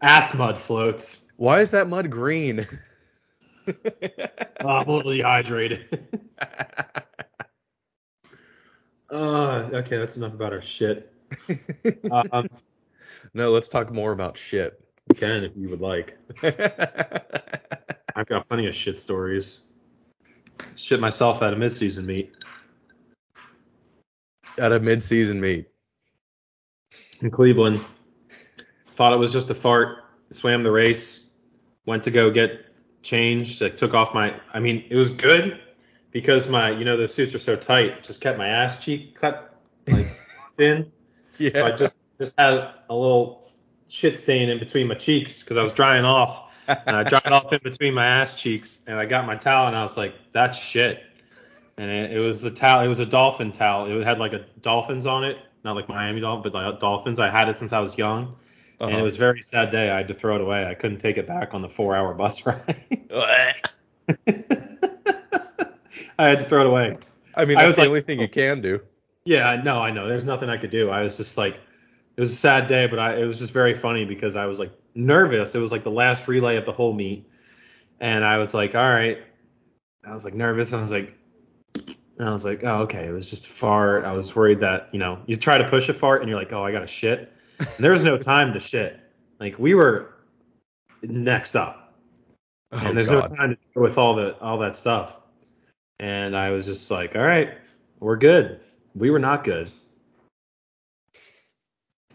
Ass 0.00 0.34
mud 0.34 0.58
floats. 0.58 1.27
Why 1.38 1.60
is 1.60 1.70
that 1.70 1.88
mud 1.88 2.10
green? 2.10 2.66
Oh, 4.60 4.78
little 4.78 5.12
dehydrated. 5.12 6.08
uh, 9.10 9.68
okay, 9.72 9.98
that's 9.98 10.16
enough 10.16 10.32
about 10.32 10.52
our 10.54 10.62
shit. 10.62 11.12
Um, 12.32 12.48
No, 13.34 13.52
let's 13.52 13.68
talk 13.68 13.92
more 13.92 14.12
about 14.12 14.38
shit. 14.38 14.80
You 15.10 15.14
can 15.14 15.44
if 15.44 15.52
you 15.54 15.68
would 15.68 15.82
like. 15.82 16.16
I've 16.42 18.26
got 18.26 18.48
plenty 18.48 18.66
of 18.68 18.74
shit 18.74 18.98
stories. 18.98 19.60
Shit 20.76 20.98
myself 20.98 21.42
at 21.42 21.52
a 21.52 21.56
midseason 21.56 22.04
meet 22.06 22.34
At 24.56 24.72
a 24.72 24.80
mid-season 24.80 25.40
meet. 25.40 25.66
in 27.20 27.30
Cleveland. 27.30 27.84
Thought 28.94 29.12
it 29.12 29.18
was 29.18 29.30
just 29.30 29.50
a 29.50 29.54
fart. 29.54 29.98
Swam 30.30 30.62
the 30.62 30.70
race. 30.72 31.27
Went 31.88 32.02
to 32.02 32.10
go 32.10 32.30
get 32.30 32.66
changed. 33.00 33.62
I 33.62 33.70
took 33.70 33.94
off 33.94 34.12
my. 34.12 34.38
I 34.52 34.60
mean, 34.60 34.84
it 34.90 34.94
was 34.94 35.08
good 35.08 35.58
because 36.10 36.46
my, 36.46 36.70
you 36.70 36.84
know, 36.84 36.98
those 36.98 37.14
suits 37.14 37.34
are 37.34 37.38
so 37.38 37.56
tight. 37.56 38.02
Just 38.02 38.20
kept 38.20 38.36
my 38.36 38.46
ass 38.46 38.84
cheek 38.84 39.14
cut 39.14 39.58
like 39.86 40.06
thin. 40.58 40.92
Yeah. 41.38 41.50
So 41.54 41.64
I 41.64 41.70
just 41.70 41.98
just 42.18 42.38
had 42.38 42.52
a 42.90 42.94
little 42.94 43.50
shit 43.88 44.18
stain 44.18 44.50
in 44.50 44.58
between 44.58 44.86
my 44.86 44.96
cheeks 44.96 45.42
because 45.42 45.56
I 45.56 45.62
was 45.62 45.72
drying 45.72 46.04
off. 46.04 46.52
And 46.68 46.94
I 46.94 47.04
dried 47.04 47.32
off 47.32 47.50
in 47.54 47.60
between 47.62 47.94
my 47.94 48.04
ass 48.04 48.34
cheeks, 48.34 48.84
and 48.86 48.98
I 48.98 49.06
got 49.06 49.24
my 49.24 49.36
towel, 49.36 49.68
and 49.68 49.74
I 49.74 49.80
was 49.80 49.96
like, 49.96 50.14
"That's 50.32 50.58
shit." 50.58 51.02
And 51.78 51.90
it, 51.90 52.12
it 52.12 52.18
was 52.18 52.44
a 52.44 52.50
towel. 52.50 52.84
It 52.84 52.88
was 52.88 53.00
a 53.00 53.06
dolphin 53.06 53.50
towel. 53.50 53.86
It 53.86 54.04
had 54.04 54.18
like 54.18 54.34
a 54.34 54.44
dolphins 54.60 55.06
on 55.06 55.24
it, 55.24 55.38
not 55.64 55.74
like 55.74 55.88
Miami 55.88 56.20
dolphin, 56.20 56.52
but 56.52 56.62
like 56.62 56.80
dolphins. 56.80 57.18
I 57.18 57.30
had 57.30 57.48
it 57.48 57.56
since 57.56 57.72
I 57.72 57.80
was 57.80 57.96
young, 57.96 58.36
and 58.80 58.90
Uh-huh. 58.90 58.98
it 58.98 59.02
was 59.02 59.16
a 59.16 59.18
very 59.18 59.42
sad 59.42 59.70
day. 59.70 59.90
I 59.90 59.96
had 59.98 60.08
to 60.08 60.14
throw 60.14 60.36
it 60.36 60.40
away. 60.40 60.64
I 60.66 60.74
couldn't 60.74 60.98
take 60.98 61.18
it 61.18 61.26
back 61.26 61.54
on 61.54 61.60
the 61.60 61.68
four-hour 61.68 62.14
bus 62.14 62.46
ride. 62.46 62.76
I 66.18 66.28
had 66.28 66.40
to 66.40 66.44
throw 66.44 66.62
it 66.62 66.66
away. 66.66 66.96
I 67.34 67.44
mean, 67.44 67.56
I 67.58 67.62
that's 67.62 67.66
was 67.68 67.76
the 67.76 67.82
like- 67.82 67.88
only 67.88 68.00
thing 68.02 68.20
you 68.20 68.28
can 68.28 68.60
do. 68.60 68.80
Yeah, 69.24 69.46
I 69.48 69.62
know, 69.62 69.78
I 69.80 69.90
know. 69.90 70.08
There's 70.08 70.24
nothing 70.24 70.48
I 70.48 70.56
could 70.56 70.70
do. 70.70 70.88
I 70.90 71.02
was 71.02 71.18
just 71.18 71.36
like, 71.36 71.54
it 71.54 72.20
was 72.20 72.30
a 72.32 72.36
sad 72.36 72.66
day, 72.66 72.86
but 72.86 72.98
I, 72.98 73.16
it 73.20 73.24
was 73.26 73.38
just 73.38 73.52
very 73.52 73.74
funny 73.74 74.04
because 74.06 74.36
I 74.36 74.46
was 74.46 74.58
like 74.58 74.72
nervous. 74.94 75.54
It 75.54 75.58
was 75.58 75.70
like 75.70 75.84
the 75.84 75.90
last 75.90 76.26
relay 76.28 76.56
of 76.56 76.64
the 76.64 76.72
whole 76.72 76.94
meet, 76.94 77.28
and 78.00 78.24
I 78.24 78.38
was 78.38 78.54
like, 78.54 78.74
all 78.74 78.88
right. 78.88 79.18
I 80.04 80.14
was 80.14 80.24
like 80.24 80.32
nervous. 80.34 80.72
I 80.72 80.78
was 80.78 80.90
like, 80.92 81.12
and 82.18 82.28
I 82.28 82.32
was 82.32 82.44
like, 82.44 82.64
oh, 82.64 82.82
okay. 82.82 83.04
It 83.06 83.12
was 83.12 83.28
just 83.28 83.46
a 83.46 83.50
fart. 83.50 84.04
I 84.06 84.12
was 84.12 84.34
worried 84.34 84.60
that 84.60 84.88
you 84.92 84.98
know 84.98 85.20
you 85.26 85.36
try 85.36 85.58
to 85.58 85.68
push 85.68 85.88
a 85.90 85.94
fart 85.94 86.22
and 86.22 86.30
you're 86.30 86.38
like, 86.38 86.52
oh, 86.54 86.64
I 86.64 86.72
got 86.72 86.82
a 86.82 86.86
shit. 86.86 87.30
There 87.78 87.92
was 87.92 88.04
no 88.04 88.16
time 88.18 88.52
to 88.54 88.60
shit. 88.60 88.98
Like 89.40 89.58
we 89.58 89.74
were 89.74 90.14
next 91.02 91.56
up, 91.56 91.94
Oh, 92.72 92.78
and 92.78 92.96
there's 92.96 93.08
God. 93.08 93.30
no 93.30 93.36
time 93.36 93.50
to 93.50 93.56
deal 93.74 93.82
with 93.82 93.98
all 93.98 94.14
the 94.16 94.36
all 94.40 94.58
that 94.58 94.76
stuff. 94.76 95.20
And 96.00 96.36
I 96.36 96.50
was 96.50 96.66
just 96.66 96.90
like, 96.90 97.16
all 97.16 97.22
right, 97.22 97.54
we're 98.00 98.16
good. 98.16 98.60
We 98.94 99.10
were 99.10 99.18
not 99.18 99.42
good. 99.44 99.68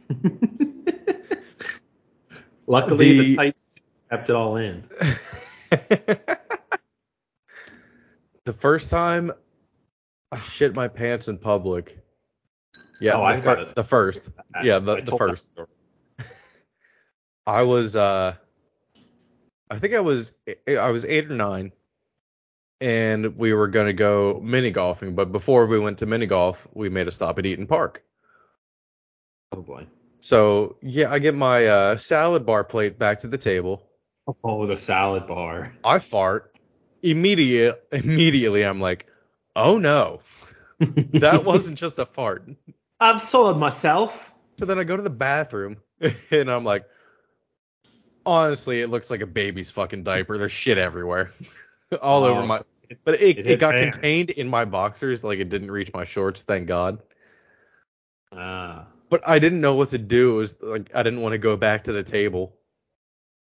Luckily, 2.67 3.17
the, 3.17 3.23
The- 3.29 3.35
tights 3.35 3.77
kept 4.09 4.29
it 4.29 4.35
all 4.35 4.55
in. 4.57 4.83
the 8.45 8.53
first 8.53 8.89
time 8.89 9.31
I 10.31 10.39
shit 10.39 10.73
my 10.73 10.87
pants 10.87 11.27
in 11.27 11.37
public. 11.37 11.97
Yeah, 13.03 13.17
Oh, 13.17 13.35
the, 13.35 13.41
fir- 13.41 13.73
the 13.75 13.83
first. 13.83 14.29
Yeah, 14.63 14.79
the, 14.79 15.01
the 15.01 15.17
first. 15.17 15.45
I 17.45 17.63
was 17.63 17.97
uh 17.97 18.35
I 19.69 19.79
think 19.79 19.93
I 19.93 19.99
was 19.99 20.31
I 20.65 20.89
was 20.89 21.03
8 21.03 21.29
or 21.29 21.35
9 21.35 21.73
and 22.79 23.37
we 23.37 23.51
were 23.53 23.67
going 23.67 23.87
to 23.87 23.93
go 23.93 24.39
mini 24.41 24.71
golfing, 24.71 25.15
but 25.15 25.33
before 25.33 25.65
we 25.65 25.79
went 25.79 25.97
to 25.97 26.05
mini 26.05 26.27
golf, 26.27 26.65
we 26.73 26.87
made 26.87 27.07
a 27.07 27.11
stop 27.11 27.39
at 27.39 27.45
Eat'n 27.45 27.67
Park. 27.67 28.03
Oh 29.51 29.61
boy. 29.61 29.85
So, 30.19 30.77
yeah, 30.81 31.11
I 31.11 31.19
get 31.19 31.35
my 31.35 31.65
uh 31.65 31.97
salad 31.97 32.45
bar 32.45 32.63
plate 32.63 32.97
back 32.97 33.19
to 33.19 33.27
the 33.27 33.37
table. 33.37 33.85
Oh, 34.45 34.65
the 34.65 34.77
salad 34.77 35.27
bar. 35.27 35.73
I 35.83 35.99
fart. 35.99 36.55
Immediate 37.01 37.85
immediately 37.91 38.63
I'm 38.63 38.79
like, 38.79 39.07
"Oh 39.57 39.77
no. 39.77 40.21
That 40.79 41.43
wasn't 41.45 41.77
just 41.77 41.99
a 41.99 42.05
fart." 42.05 42.47
I've 42.99 43.21
soiled 43.21 43.57
myself. 43.57 44.33
So 44.59 44.65
then 44.65 44.79
I 44.79 44.83
go 44.83 44.95
to 44.95 45.03
the 45.03 45.09
bathroom 45.09 45.77
and 46.31 46.49
I'm 46.49 46.63
like, 46.63 46.85
honestly, 48.25 48.81
it 48.81 48.87
looks 48.87 49.09
like 49.09 49.21
a 49.21 49.27
baby's 49.27 49.71
fucking 49.71 50.03
diaper. 50.03 50.37
There's 50.37 50.51
shit 50.51 50.77
everywhere, 50.77 51.31
all 52.01 52.23
over 52.23 52.41
Oh, 52.41 52.45
my. 52.45 52.61
But 53.05 53.21
it, 53.21 53.39
it 53.39 53.47
it, 53.47 53.59
got 53.59 53.75
contained 53.77 54.29
in 54.31 54.47
my 54.47 54.65
boxers, 54.65 55.23
like 55.23 55.39
it 55.39 55.49
didn't 55.49 55.71
reach 55.71 55.91
my 55.93 56.03
shorts. 56.03 56.43
Thank 56.43 56.67
God. 56.67 56.99
Ah. 58.31 58.87
But 59.09 59.21
I 59.27 59.39
didn't 59.39 59.61
know 59.61 59.75
what 59.75 59.89
to 59.89 59.97
do. 59.97 60.35
It 60.35 60.37
was 60.37 60.61
like 60.61 60.95
I 60.95 61.01
didn't 61.01 61.21
want 61.21 61.33
to 61.33 61.37
go 61.37 61.55
back 61.55 61.85
to 61.85 61.91
the 61.93 62.03
table. 62.03 62.55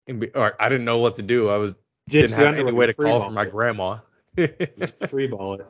And 0.09 0.21
be, 0.21 0.31
or 0.31 0.61
I 0.61 0.69
didn't 0.69 0.85
know 0.85 0.99
what 0.99 1.17
to 1.17 1.23
do. 1.23 1.49
I 1.49 1.59
was 1.59 1.75
didn't 2.09 2.33
have 2.33 2.57
any 2.57 2.73
way 2.73 2.87
to 2.87 2.95
call 2.95 3.21
for 3.21 3.31
my 3.31 3.43
it. 3.43 3.51
grandma. 3.51 3.99
Just 4.37 5.07
free 5.09 5.27
ball 5.27 5.55
it. 5.55 5.67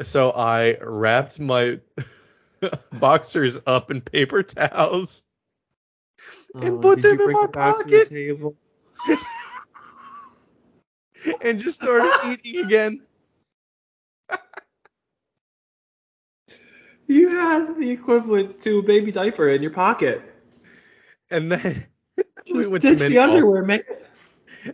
so 0.04 0.30
I 0.30 0.76
wrapped 0.80 1.40
my 1.40 1.80
boxers 2.92 3.58
up 3.66 3.90
in 3.90 4.00
paper 4.00 4.42
towels 4.42 5.22
oh, 6.54 6.60
and 6.60 6.74
Oh, 6.74 6.78
put 6.78 7.02
them 7.02 7.20
in 7.20 7.32
my 7.32 7.42
the 7.42 7.48
pocket. 7.48 8.08
table? 8.08 8.56
and 11.42 11.60
just 11.60 11.82
started 11.82 12.10
eating 12.44 12.64
again. 12.64 13.02
You 17.06 17.28
had 17.28 17.76
the 17.76 17.90
equivalent 17.90 18.60
to 18.62 18.78
a 18.78 18.82
baby 18.82 19.12
diaper 19.12 19.48
in 19.48 19.62
your 19.62 19.72
pocket. 19.72 20.22
And 21.30 21.52
then 21.52 21.84
we 22.52 22.68
went 22.68 22.82
ditch 22.82 22.98
to 22.98 23.08
the 23.08 23.14
golf. 23.14 23.30
underwear, 23.30 23.62
man. 23.62 23.82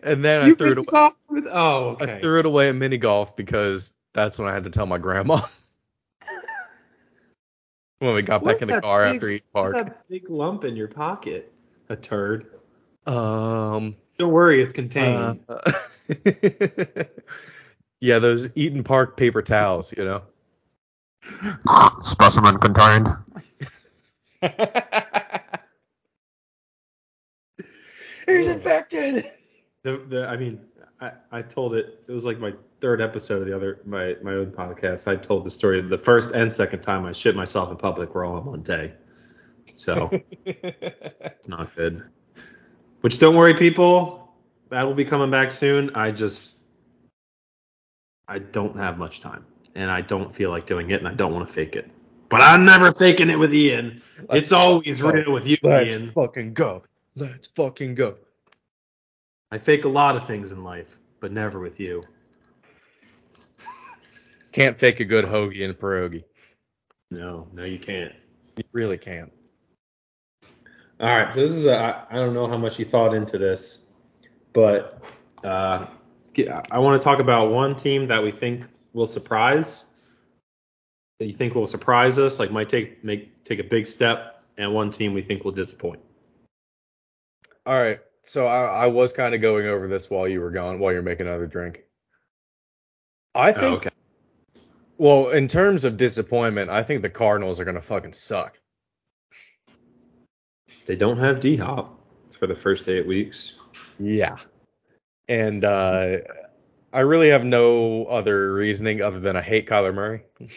And 0.03 0.25
then 0.25 0.43
I 0.43 0.55
threw 0.55 0.73
it 0.73 0.79
away. 0.79 1.11
with. 1.29 1.49
Oh, 1.51 1.97
okay. 2.01 2.15
I 2.15 2.19
threw 2.19 2.39
it 2.39 2.47
away 2.47 2.69
at 2.69 2.77
mini 2.77 2.99
golf 2.99 3.35
because 3.35 3.95
that's 4.13 4.39
when 4.39 4.49
I 4.49 4.55
had 4.55 4.65
to 4.65 4.71
tell 4.71 4.87
my 4.87 4.99
grandma. 4.99 5.41
When 8.01 8.15
we 8.15 8.23
got 8.23 8.43
What's 8.43 8.55
back 8.55 8.63
in 8.63 8.69
the 8.69 8.81
car 8.81 9.05
big- 9.05 9.15
after 9.17 9.29
Eat 9.29 9.45
What's 9.53 9.73
Park. 9.73 9.87
that 9.87 10.09
big 10.09 10.31
lump 10.31 10.65
in 10.65 10.75
your 10.75 10.89
pocket? 10.89 11.53
A 11.91 11.97
turd. 11.97 12.47
Um. 13.07 13.95
Don't 14.17 14.33
worry, 14.33 14.63
it's 14.63 14.73
contained. 14.73 15.43
uh, 15.49 15.73
yeah, 18.01 18.19
those 18.19 18.49
Eat'n 18.51 18.85
Park 18.85 19.17
paper 19.17 19.43
towels, 19.43 19.95
you 19.97 20.05
know. 20.05 20.23
Specimen 22.05 22.59
contained. 22.59 23.09
He's 28.27 28.47
infected. 28.49 29.31
The, 29.83 29.97
the, 30.09 30.27
I 30.29 30.37
mean, 30.37 30.61
I, 31.01 31.13
I 31.33 31.43
told 31.43 31.75
it. 31.75 32.03
It 32.07 32.13
was 32.13 32.25
like 32.25 32.39
my 32.39 32.53
third 32.81 33.01
episode 33.01 33.43
of 33.43 33.49
the 33.49 33.55
other 33.55 33.81
my 33.85 34.17
my 34.23 34.33
own 34.33 34.51
podcast. 34.51 35.07
I 35.07 35.17
told 35.17 35.45
the 35.45 35.51
story. 35.51 35.81
The 35.81 35.99
first 35.99 36.33
and 36.33 36.53
second 36.53 36.81
time 36.81 37.05
I 37.05 37.13
shit 37.13 37.37
myself 37.37 37.71
in 37.71 37.77
public 37.77 38.15
were 38.15 38.25
all 38.25 38.39
in 38.39 38.45
one 38.45 38.63
day, 38.63 38.95
so 39.75 40.11
it's 40.45 41.49
not 41.49 41.75
good. 41.77 42.03
Which 43.03 43.19
don't 43.19 43.37
worry, 43.37 43.55
people. 43.55 44.35
That 44.71 44.83
will 44.85 44.95
be 44.95 45.05
coming 45.05 45.31
back 45.31 45.51
soon. 45.51 45.91
I 45.95 46.11
just 46.11 46.59
I 48.29 48.39
don't 48.39 48.77
have 48.77 48.99
much 48.99 49.21
time, 49.21 49.45
and 49.75 49.91
I 49.91 50.01
don't 50.01 50.35
feel 50.35 50.51
like 50.51 50.67
doing 50.67 50.91
it, 50.91 51.01
and 51.01 51.09
I 51.09 51.15
don't 51.15 51.33
want 51.33 51.47
to 51.47 51.53
fake 51.53 51.77
it. 51.77 51.91
But 52.29 52.43
I'm 52.43 52.65
never 52.65 52.93
faking 52.93 53.29
it 53.29 53.39
with 53.39 53.53
Ian. 53.53 54.01
it's 54.31 54.53
always 54.53 55.01
go. 55.01 55.11
real 55.11 55.33
with 55.33 55.47
you, 55.47 55.57
Ian. 55.65 55.73
Let's 55.73 55.97
Ian. 55.97 56.13
fucking 56.13 56.55
go. 56.55 56.85
Let's 57.17 57.49
fucking 57.49 57.97
go. 57.97 58.17
I 59.51 59.59
fake 59.59 59.85
a 59.85 59.89
lot 59.89 60.17
of 60.17 60.29
things 60.29 60.53
in 60.53 60.63
life, 60.63 60.97
but 61.19 61.33
never 61.33 61.59
with 61.59 61.81
you. 61.81 62.03
Can't 64.53 64.79
fake 64.79 65.01
a 65.01 65.05
good 65.05 65.25
hoagie 65.25 65.65
and 65.65 65.75
pierogi. 65.75 66.25
No, 67.11 67.49
no, 67.53 67.65
you 67.65 67.79
can't. 67.79 68.13
You 68.57 68.65
really 68.73 68.99
can't. 68.99 69.33
All 71.01 71.09
right, 71.09 71.33
so 71.33 71.41
this 71.41 71.53
is 71.53 71.65
a, 71.65 71.75
I, 71.75 72.07
I 72.11 72.15
don't 72.17 72.35
know 72.35 72.47
how 72.47 72.59
much 72.59 72.79
you 72.79 72.85
thought 72.85 73.15
into 73.15 73.39
this, 73.39 73.95
but 74.53 75.03
uh, 75.45 75.87
I 76.71 76.79
want 76.79 77.01
to 77.01 77.05
talk 77.05 77.21
about 77.21 77.51
one 77.51 77.75
team 77.75 78.07
that 78.09 78.23
we 78.23 78.31
think 78.31 78.67
will 78.93 79.07
surprise, 79.07 79.87
that 81.19 81.27
you 81.27 81.33
think 81.33 81.55
will 81.55 81.67
surprise 81.67 82.19
us, 82.19 82.39
like 82.39 82.51
might 82.51 82.69
take 82.69 83.03
make 83.03 83.45
take 83.45 83.61
a 83.61 83.65
big 83.65 83.87
step, 83.87 84.43
and 84.59 84.75
one 84.75 84.91
team 84.91 85.15
we 85.15 85.23
think 85.23 85.45
will 85.45 85.53
disappoint. 85.53 86.01
All 87.67 87.79
right. 87.79 88.01
So 88.23 88.47
I, 88.47 88.85
I 88.85 88.87
was 88.89 89.13
kind 89.13 89.35
of 89.35 89.41
going 89.41 89.67
over 89.67 89.89
this 89.89 90.11
while 90.11 90.29
you 90.29 90.41
were 90.41 90.51
gone, 90.51 90.79
while 90.79 90.93
you're 90.93 91.03
making 91.03 91.27
another 91.27 91.47
drink. 91.47 91.85
I 93.35 93.53
think, 93.53 93.65
Oh, 93.65 93.77
okay. 93.77 93.90
Well, 95.01 95.31
in 95.31 95.49
terms 95.49 95.87
of 95.87 95.97
disappointment, 95.97 96.69
I 96.69 96.83
think 96.83 97.01
the 97.01 97.09
Cardinals 97.09 97.59
are 97.59 97.65
gonna 97.65 97.81
fucking 97.81 98.13
suck. 98.13 98.59
They 100.85 100.95
don't 100.95 101.17
have 101.17 101.41
D 101.41 101.57
Hop 101.57 101.99
for 102.31 102.47
the 102.47 102.55
first 102.55 102.87
eight 102.87 103.07
weeks. 103.07 103.55
Yeah. 103.99 104.37
And 105.27 105.65
uh, 105.65 106.19
I 106.93 107.01
really 107.01 107.31
have 107.31 107.47
no 107.47 108.05
other 108.05 108.53
reasoning 108.53 109.01
other 109.01 109.21
than 109.21 109.37
I 109.37 109.41
hate 109.41 109.67
Kyler 109.67 109.95
Murray. 109.95 110.23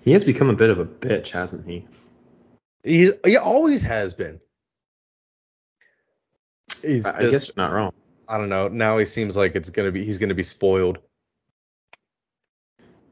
He 0.00 0.12
has 0.12 0.24
become 0.24 0.48
a 0.48 0.54
bit 0.54 0.70
of 0.70 0.78
a 0.78 0.86
bitch, 0.86 1.30
hasn't 1.30 1.66
he? 1.68 1.84
He 2.82 3.10
he 3.26 3.36
always 3.36 3.82
has 3.82 4.14
been. 4.14 4.40
He's 6.80 7.04
I, 7.04 7.18
I 7.18 7.30
guess 7.30 7.48
you're 7.48 7.62
not 7.62 7.72
wrong. 7.74 7.92
I 8.26 8.38
don't 8.38 8.48
know. 8.48 8.68
Now 8.68 8.96
he 8.96 9.04
seems 9.04 9.36
like 9.36 9.54
it's 9.54 9.68
gonna 9.68 9.90
be 9.90 10.04
he's 10.04 10.18
gonna 10.18 10.34
be 10.34 10.44
spoiled. 10.44 10.98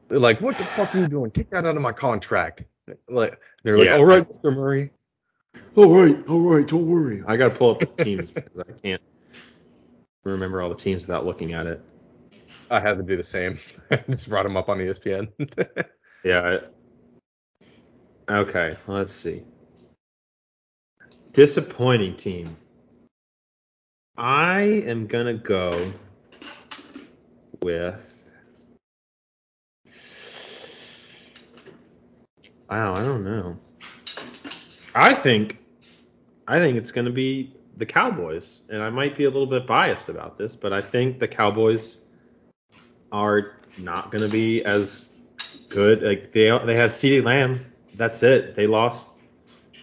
They're 0.09 0.19
like, 0.19 0.41
what 0.41 0.57
the 0.57 0.63
fuck 0.63 0.93
are 0.95 0.99
you 0.99 1.07
doing? 1.07 1.31
Take 1.31 1.49
that 1.51 1.65
out 1.65 1.75
of 1.75 1.81
my 1.81 1.91
contract. 1.91 2.63
Like 3.09 3.39
they're 3.63 3.77
like, 3.77 3.87
Yeah. 3.87 3.97
all 3.97 4.05
right, 4.05 4.27
Mr. 4.29 4.55
Murray. 4.55 4.91
All 5.75 5.93
right, 5.93 6.17
all 6.27 6.39
right, 6.39 6.67
don't 6.67 6.87
worry. 6.87 7.23
I 7.27 7.35
gotta 7.37 7.53
pull 7.53 7.71
up 7.71 7.79
the 7.79 8.03
teams 8.03 8.31
because 8.33 8.59
I 8.59 8.71
can't 8.81 9.01
remember 10.23 10.61
all 10.61 10.69
the 10.69 10.75
teams 10.75 11.05
without 11.05 11.25
looking 11.25 11.53
at 11.53 11.67
it. 11.67 11.81
I 12.69 12.79
had 12.79 12.97
to 12.97 13.03
do 13.03 13.17
the 13.17 13.23
same. 13.23 13.59
I 13.91 13.97
just 14.09 14.29
brought 14.29 14.43
them 14.43 14.57
up 14.57 14.69
on 14.69 14.79
ESPN. 14.79 15.29
Yeah. 16.23 16.59
Okay, 18.29 18.75
let's 18.87 19.13
see. 19.13 19.43
Disappointing 21.31 22.17
team. 22.17 22.57
I 24.17 24.61
am 24.61 25.07
gonna 25.07 25.35
go 25.35 25.93
with. 27.61 28.16
Wow, 32.69 32.95
I 32.95 33.03
don't 33.03 33.23
know. 33.23 33.57
I 34.93 35.13
think, 35.13 35.57
I 36.47 36.59
think 36.59 36.77
it's 36.77 36.91
gonna 36.91 37.11
be 37.11 37.53
the 37.77 37.85
Cowboys, 37.85 38.63
and 38.69 38.81
I 38.81 38.89
might 38.89 39.15
be 39.15 39.25
a 39.25 39.29
little 39.29 39.47
bit 39.47 39.67
biased 39.67 40.09
about 40.09 40.37
this, 40.37 40.55
but 40.55 40.73
I 40.73 40.81
think 40.81 41.19
the 41.19 41.27
Cowboys 41.27 41.97
are 43.11 43.57
not 43.77 44.11
gonna 44.11 44.27
be 44.27 44.63
as 44.63 45.17
good. 45.69 46.01
Like 46.01 46.31
they 46.31 46.49
they 46.65 46.75
have 46.75 46.91
CeeDee 46.91 47.23
Lamb. 47.23 47.65
That's 47.95 48.23
it. 48.23 48.55
They 48.55 48.67
lost 48.67 49.11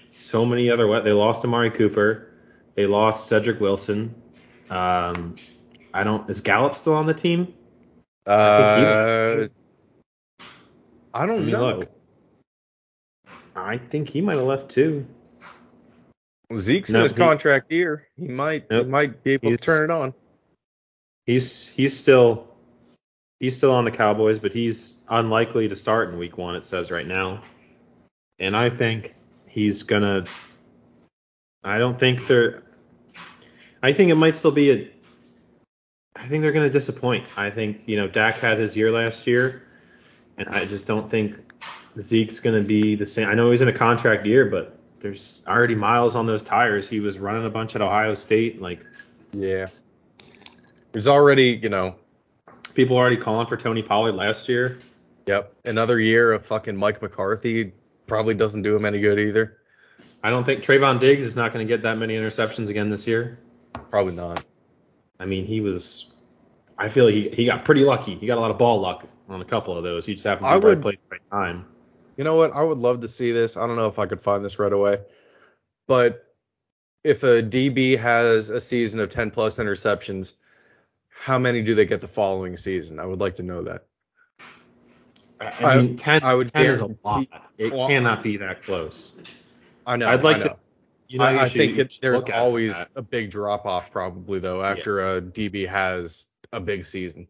so 0.09 0.45
many 0.45 0.71
other. 0.71 1.01
They 1.03 1.13
lost 1.13 1.45
Amari 1.45 1.71
Cooper. 1.71 2.33
They 2.75 2.87
lost 2.87 3.29
Cedric 3.29 3.61
Wilson. 3.61 4.15
Um, 4.71 5.37
I 5.93 6.05
don't. 6.05 6.29
Is 6.29 6.41
Gallup 6.41 6.75
still 6.75 6.95
on 6.95 7.07
the 7.07 7.15
team? 7.15 7.55
uh, 8.27 9.47
I 11.15 11.27
Let 11.27 11.27
don't 11.27 11.47
know. 11.47 11.67
look. 11.79 11.94
I 13.57 13.79
think 13.79 14.09
he 14.09 14.21
might 14.21 14.37
have 14.37 14.45
left 14.47 14.69
too. 14.71 15.07
Zeke's 16.57 16.91
No, 16.91 17.01
in 17.01 17.03
his 17.05 17.13
he- 17.13 17.19
contract 17.19 17.73
year. 17.73 18.09
He 18.17 18.29
might 18.29 18.71
Nope. 18.71 18.85
he 18.87 18.91
might 18.91 19.23
be 19.25 19.33
able 19.33 19.51
to 19.51 19.57
turn 19.57 19.91
it 19.91 19.93
on. 19.93 20.15
He's 21.27 21.69
he's 21.69 21.97
still 21.97 22.49
he's 23.41 23.57
still 23.57 23.73
on 23.73 23.85
the 23.85 23.91
Cowboys, 23.91 24.39
but 24.39 24.53
he's 24.53 25.01
unlikely 25.09 25.69
to 25.69 25.77
start 25.77 26.11
in 26.11 26.19
Week 26.19 26.37
One. 26.37 26.55
It 26.55 26.65
says 26.65 26.91
right 26.91 27.07
now, 27.07 27.43
and 28.39 28.57
I 28.57 28.71
think 28.71 29.15
he's 29.49 29.83
gonna. 29.85 30.25
I 31.65 31.79
don't 31.79 31.99
think 31.99 32.27
they're. 32.27 32.63
I 33.83 33.93
think 33.93 34.11
it 34.11 34.17
might 34.17 34.37
still 34.37 34.51
be 34.53 34.71
a. 34.71 34.91
I 36.17 36.29
think 36.29 36.43
they're 36.43 36.53
gonna 36.53 36.71
disappoint. 36.71 37.27
I 37.37 37.51
think 37.51 37.83
you 37.87 37.97
know 37.97 38.07
Dak 38.07 38.37
had 38.39 38.59
his 38.59 38.77
year 38.77 38.91
last 38.93 39.27
year, 39.27 39.63
and 40.37 40.49
I 40.49 40.67
just 40.67 40.87
don't 40.87 41.11
think 41.11 41.35
Zeke's 41.99 42.41
gonna 42.41 42.63
be 42.63 42.95
the 42.95 43.07
same. 43.07 43.29
I 43.29 43.35
know 43.35 43.51
he's 43.51 43.61
in 43.61 43.69
a 43.69 43.73
contract 43.73 44.27
year, 44.27 44.47
but 44.47 44.79
there's 45.01 45.43
already 45.47 45.75
miles 45.75 46.15
on 46.15 46.27
those 46.27 46.43
tires. 46.43 46.89
He 46.89 47.01
was 47.01 47.19
running 47.19 47.45
a 47.47 47.51
bunch 47.51 47.75
at 47.77 47.83
Ohio 47.83 48.15
State, 48.15 48.61
like. 48.61 48.81
Yeah. 49.33 49.67
There's 50.93 51.09
already, 51.09 51.59
you 51.61 51.69
know, 51.69 51.97
People 52.75 52.97
already 52.97 53.17
calling 53.17 53.47
for 53.47 53.57
Tony 53.57 53.83
Pollard 53.83 54.17
last 54.17 54.49
year. 54.49 54.79
yep, 55.27 55.55
another 55.65 56.01
year 56.01 56.33
of 56.33 56.45
fucking 56.45 56.77
Mike 56.77 57.01
McCarthy 57.01 57.73
probably 58.09 58.35
doesn't 58.35 58.63
do 58.63 58.75
him 58.75 58.85
any 58.85 59.01
good 59.01 59.19
either. 59.19 59.59
I 60.25 60.31
don't 60.31 60.45
think 60.45 60.63
Trevon 60.65 60.99
Diggs 60.99 61.25
is 61.25 61.37
not 61.37 61.53
going 61.53 61.65
to 61.67 61.73
get 61.73 61.83
that 61.83 61.99
many 61.99 62.19
interceptions 62.19 62.69
again 62.69 62.91
this 62.91 63.07
year. 63.07 63.39
Probably 63.91 64.15
not. 64.15 64.45
I 65.21 65.25
mean, 65.25 65.47
he 65.47 65.61
was. 65.61 66.13
I 66.77 66.89
feel 66.89 67.07
he 67.07 67.29
he 67.29 67.45
got 67.45 67.65
pretty 67.65 67.85
lucky. 67.85 68.17
He 68.17 68.27
got 68.27 68.39
a 68.39 68.41
lot 68.41 68.51
of 68.51 68.59
ball 68.59 68.81
luck 68.81 69.07
on 69.29 69.41
a 69.41 69.45
couple 69.45 69.77
of 69.77 69.85
those. 69.85 70.05
He 70.05 70.15
just 70.15 70.25
happened 70.25 70.49
to 70.49 70.61
be 70.61 70.67
right 70.67 70.81
place, 70.81 70.99
right 71.11 71.21
time. 71.31 71.65
You 72.17 72.25
know 72.25 72.35
what? 72.37 72.53
I 72.53 72.63
would 72.63 72.79
love 72.79 73.01
to 73.01 73.09
see 73.09 73.33
this. 73.33 73.57
I 73.57 73.67
don't 73.67 73.77
know 73.77 73.89
if 73.89 73.99
I 73.99 74.07
could 74.07 74.21
find 74.21 74.45
this 74.45 74.59
right 74.59 74.73
away. 74.73 75.01
But 75.87 76.25
if 77.03 77.23
a 77.23 77.43
DB 77.43 77.99
has 77.99 78.49
a 78.51 78.61
season 78.61 79.01
of 79.01 79.11
10 79.11 79.31
plus 79.31 79.59
interceptions, 79.59 80.35
how 81.09 81.39
many 81.39 81.63
do 81.63 81.75
they 81.75 81.85
get 81.85 82.01
the 82.01 82.09
following 82.09 82.57
season? 82.57 82.99
I 82.99 83.07
would 83.07 83.21
like 83.21 83.35
to 83.37 83.43
know 83.43 83.63
that. 83.63 83.85
I, 85.41 85.45
I- 85.47 85.75
I 85.75 85.83
mean, 85.83 85.97
ten, 85.97 86.23
I 86.23 86.35
would 86.35 86.53
10 86.53 86.67
is 86.67 86.81
a 86.81 86.97
lot. 87.05 87.27
It 87.59 87.73
Well, 87.73 87.89
cannot 87.89 88.23
be 88.23 88.37
that 88.39 88.63
close. 88.63 89.13
I 89.87 89.97
know. 89.97 90.09
I'd 90.09 90.23
like 90.23 90.37
I 90.39 90.41
to- 90.41 90.57
You 91.09 91.19
know, 91.19 91.25
I, 91.25 91.33
you 91.33 91.39
I 91.41 91.49
should- 91.49 91.59
think 91.59 91.79
it, 91.79 91.99
there's 92.01 92.23
always 92.31 92.75
a 92.97 93.03
big 93.03 93.31
drop 93.31 93.67
off 93.67 93.91
probably 93.91 94.39
though 94.39 94.63
after 94.63 95.17
a 95.17 95.21
DB 95.21 95.69
has 95.69 96.27
a 96.53 96.61
big 96.61 96.85
season. 96.85 97.29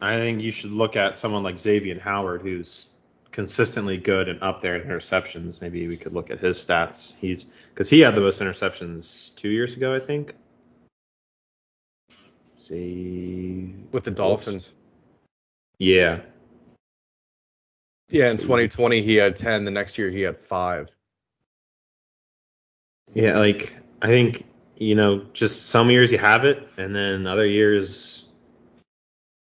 I 0.00 0.16
think 0.16 0.42
you 0.42 0.50
should 0.50 0.72
look 0.72 0.96
at 0.96 1.16
someone 1.16 1.42
like 1.44 1.60
Xavier 1.60 1.98
Howard, 2.00 2.42
who's 2.42 2.88
consistently 3.34 3.98
good 3.98 4.28
and 4.28 4.40
up 4.44 4.60
there 4.60 4.76
in 4.76 4.88
interceptions. 4.88 5.60
Maybe 5.60 5.88
we 5.88 5.96
could 5.96 6.12
look 6.12 6.30
at 6.30 6.38
his 6.38 6.56
stats. 6.56 7.18
He's 7.18 7.42
because 7.42 7.90
he 7.90 7.98
had 7.98 8.14
the 8.14 8.20
most 8.20 8.40
interceptions 8.40 9.34
two 9.34 9.48
years 9.48 9.76
ago, 9.76 9.92
I 9.94 9.98
think. 9.98 10.36
See, 12.56 13.74
With 13.90 14.04
the 14.04 14.12
Dolphins. 14.12 14.72
yeah, 15.78 16.20
Yeah, 18.08 18.30
in 18.30 18.38
2020 18.38 19.02
he 19.02 19.16
had 19.16 19.34
10. 19.34 19.64
The 19.64 19.70
next 19.72 19.98
year 19.98 20.10
he 20.10 20.22
had 20.22 20.38
five. 20.38 20.88
yeah. 23.12 23.36
Like 23.36 23.76
I 24.00 24.06
think 24.06 24.46
you 24.76 24.94
know, 24.94 25.24
just 25.32 25.66
some 25.66 25.90
years 25.90 26.10
you 26.12 26.18
have 26.18 26.44
it, 26.44 26.68
and 26.78 26.94
then 26.94 27.26
other 27.26 27.46
years. 27.46 28.26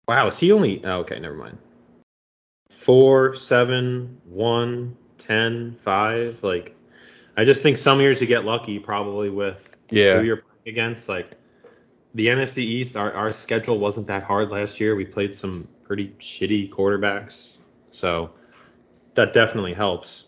Wow, 0.09 0.26
is 0.26 0.39
he 0.39 0.53
only? 0.53 0.85
Oh, 0.85 1.01
okay, 1.01 1.18
never 1.18 1.35
mind. 1.37 1.59
Four, 2.85 3.35
seven, 3.35 4.20
one, 4.26 4.95
ten, 5.16 5.74
five. 5.80 6.43
Like, 6.43 6.76
I 7.35 7.47
just 7.47 7.62
think 7.62 7.78
some 7.78 7.99
years 7.99 8.20
you 8.20 8.26
get 8.26 8.45
lucky, 8.45 8.78
probably 8.78 9.30
with 9.30 9.74
Yeah. 9.91 10.18
who 10.18 10.24
you're 10.26 10.37
playing 10.37 10.76
against. 10.76 11.09
Like 11.09 11.30
the 12.14 12.26
NFC 12.26 12.59
East, 12.59 12.95
our, 12.95 13.11
our 13.14 13.32
schedule 13.32 13.78
wasn't 13.78 14.07
that 14.09 14.22
hard 14.22 14.51
last 14.51 14.80
year. 14.80 14.97
We 14.97 15.07
played 15.07 15.35
some 15.35 15.66
pretty 15.82 16.09
shitty 16.18 16.68
quarterbacks, 16.68 17.57
so 17.89 18.32
that 19.14 19.32
definitely 19.32 19.72
helps. 19.72 20.26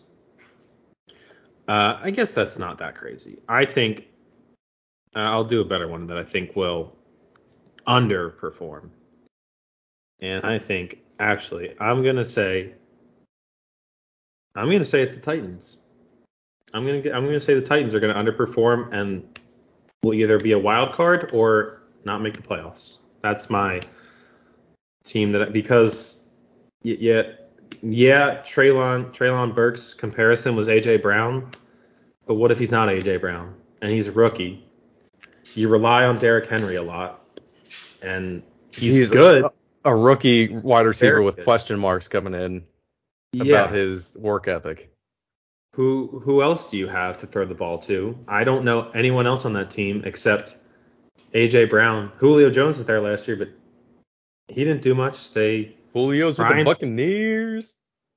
Uh, 1.67 1.99
I 2.01 2.09
guess 2.09 2.33
that's 2.33 2.57
not 2.57 2.79
that 2.79 2.95
crazy. 2.95 3.37
I 3.47 3.65
think 3.65 4.07
uh, 5.15 5.19
I'll 5.19 5.43
do 5.43 5.61
a 5.61 5.65
better 5.65 5.87
one 5.87 6.07
that 6.07 6.17
I 6.17 6.23
think 6.23 6.55
will 6.55 6.95
underperform, 7.85 8.89
and 10.21 10.45
I 10.45 10.59
think 10.59 11.01
actually 11.19 11.75
I'm 11.79 12.03
gonna 12.03 12.25
say 12.25 12.73
I'm 14.55 14.71
gonna 14.71 14.85
say 14.85 15.01
it's 15.01 15.15
the 15.15 15.21
Titans. 15.21 15.77
I'm 16.73 16.85
gonna 16.85 17.15
I'm 17.15 17.25
gonna 17.25 17.39
say 17.39 17.53
the 17.53 17.61
Titans 17.61 17.93
are 17.93 17.99
gonna 17.99 18.15
underperform 18.15 18.93
and 18.93 19.39
will 20.03 20.13
either 20.13 20.39
be 20.39 20.51
a 20.51 20.59
wild 20.59 20.93
card 20.93 21.31
or 21.33 21.81
not 22.05 22.21
make 22.21 22.35
the 22.35 22.41
playoffs. 22.41 22.99
That's 23.21 23.49
my 23.49 23.81
team 25.03 25.31
that 25.31 25.53
because 25.53 26.23
yeah 26.83 27.23
yeah 27.81 28.41
Treylon 28.41 29.11
Treylon 29.11 29.53
Burks 29.53 29.93
comparison 29.93 30.55
was 30.55 30.67
AJ 30.67 31.01
Brown, 31.01 31.51
but 32.25 32.35
what 32.35 32.51
if 32.51 32.59
he's 32.59 32.71
not 32.71 32.89
AJ 32.89 33.21
Brown 33.21 33.53
and 33.81 33.91
he's 33.91 34.07
a 34.07 34.11
rookie? 34.11 34.63
You 35.53 35.69
rely 35.69 36.03
on 36.03 36.17
Derrick 36.17 36.47
Henry 36.47 36.75
a 36.75 36.83
lot, 36.83 37.25
and 38.01 38.43
he's, 38.73 38.95
He's 38.95 39.09
good. 39.09 39.45
A, 39.45 39.51
a 39.87 39.95
rookie 39.95 40.49
wide 40.63 40.85
receiver 40.85 41.21
with 41.21 41.43
question 41.43 41.79
marks 41.79 42.07
coming 42.07 42.33
in 42.33 42.65
yeah. 43.31 43.45
about 43.45 43.71
his 43.71 44.15
work 44.17 44.47
ethic. 44.47 44.91
Who 45.75 46.21
who 46.23 46.43
else 46.43 46.69
do 46.69 46.77
you 46.77 46.87
have 46.87 47.17
to 47.19 47.27
throw 47.27 47.45
the 47.45 47.55
ball 47.55 47.77
to? 47.79 48.17
I 48.27 48.43
don't 48.43 48.65
know 48.65 48.91
anyone 48.93 49.25
else 49.25 49.45
on 49.45 49.53
that 49.53 49.71
team 49.71 50.03
except 50.05 50.57
AJ 51.33 51.69
Brown. 51.69 52.11
Julio 52.17 52.49
Jones 52.49 52.77
was 52.77 52.85
there 52.85 52.99
last 52.99 53.27
year, 53.27 53.37
but 53.37 53.49
he 54.47 54.63
didn't 54.63 54.81
do 54.81 54.93
much. 54.93 55.33
They 55.33 55.75
Julio's 55.93 56.37
with 56.37 56.49
the 56.49 56.63
Buccaneers. 56.63 57.75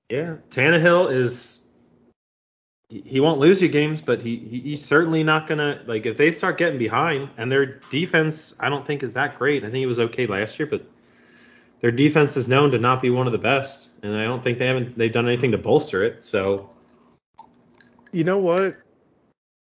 yeah, 0.08 0.36
Tannehill 0.48 1.12
is 1.14 1.66
he, 2.88 3.02
he 3.02 3.20
won't 3.20 3.38
lose 3.38 3.62
you 3.62 3.68
games, 3.68 4.00
but 4.00 4.22
he, 4.22 4.38
he 4.38 4.60
he's 4.60 4.84
certainly 4.84 5.22
not 5.22 5.46
gonna 5.46 5.82
like 5.86 6.06
if 6.06 6.16
they 6.16 6.32
start 6.32 6.56
getting 6.56 6.78
behind 6.78 7.28
and 7.36 7.52
their 7.52 7.80
defense 7.90 8.54
I 8.58 8.70
don't 8.70 8.86
think 8.86 9.02
is 9.02 9.14
that 9.14 9.38
great. 9.38 9.64
I 9.64 9.70
think 9.70 9.82
it 9.84 9.86
was 9.86 10.00
okay 10.00 10.26
last 10.26 10.58
year, 10.58 10.66
but 10.66 10.86
their 11.80 11.90
defense 11.90 12.36
is 12.36 12.48
known 12.48 12.70
to 12.72 12.78
not 12.78 13.02
be 13.02 13.10
one 13.10 13.26
of 13.26 13.32
the 13.32 13.38
best, 13.38 13.90
and 14.02 14.16
I 14.16 14.24
don't 14.24 14.42
think 14.42 14.58
they 14.58 14.66
haven't 14.66 14.96
they've 14.96 15.12
done 15.12 15.26
anything 15.26 15.50
to 15.52 15.58
bolster 15.58 16.04
it. 16.04 16.22
So 16.22 16.70
You 18.12 18.24
know 18.24 18.38
what? 18.38 18.72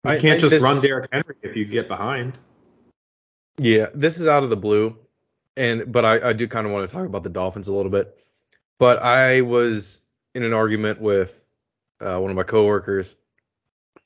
you 0.05 0.11
I- 0.11 0.20
can't 0.20 0.38
I- 0.38 0.39
just 0.41 0.51
this- 0.51 0.64
run 0.64 0.82
Derrick 0.82 1.09
Henry 1.11 1.36
if 1.41 1.55
you 1.55 1.66
get 1.66 1.88
behind. 1.88 2.38
Yeah, 3.57 3.88
this 3.93 4.18
is 4.20 4.28
out 4.28 4.43
of 4.43 4.49
the 4.49 4.57
blue, 4.57 4.97
and 5.57 5.91
but 5.91 6.05
I, 6.05 6.30
I 6.30 6.34
do 6.34 6.47
kind 6.47 6.66
of 6.66 6.74
want 6.74 6.88
to 6.89 6.93
talk 6.93 7.05
about 7.05 7.24
the 7.24 7.30
Dolphins 7.30 7.68
a 7.68 7.74
little 7.74 7.91
bit. 7.91 8.18
But 8.80 8.99
I 9.01 9.41
was 9.41 10.01
in 10.34 10.43
an 10.43 10.53
argument 10.53 10.99
with 10.99 11.39
uh, 12.01 12.20
one 12.20 12.32
of 12.32 12.36
my 12.36 12.43
coworkers. 12.43 13.16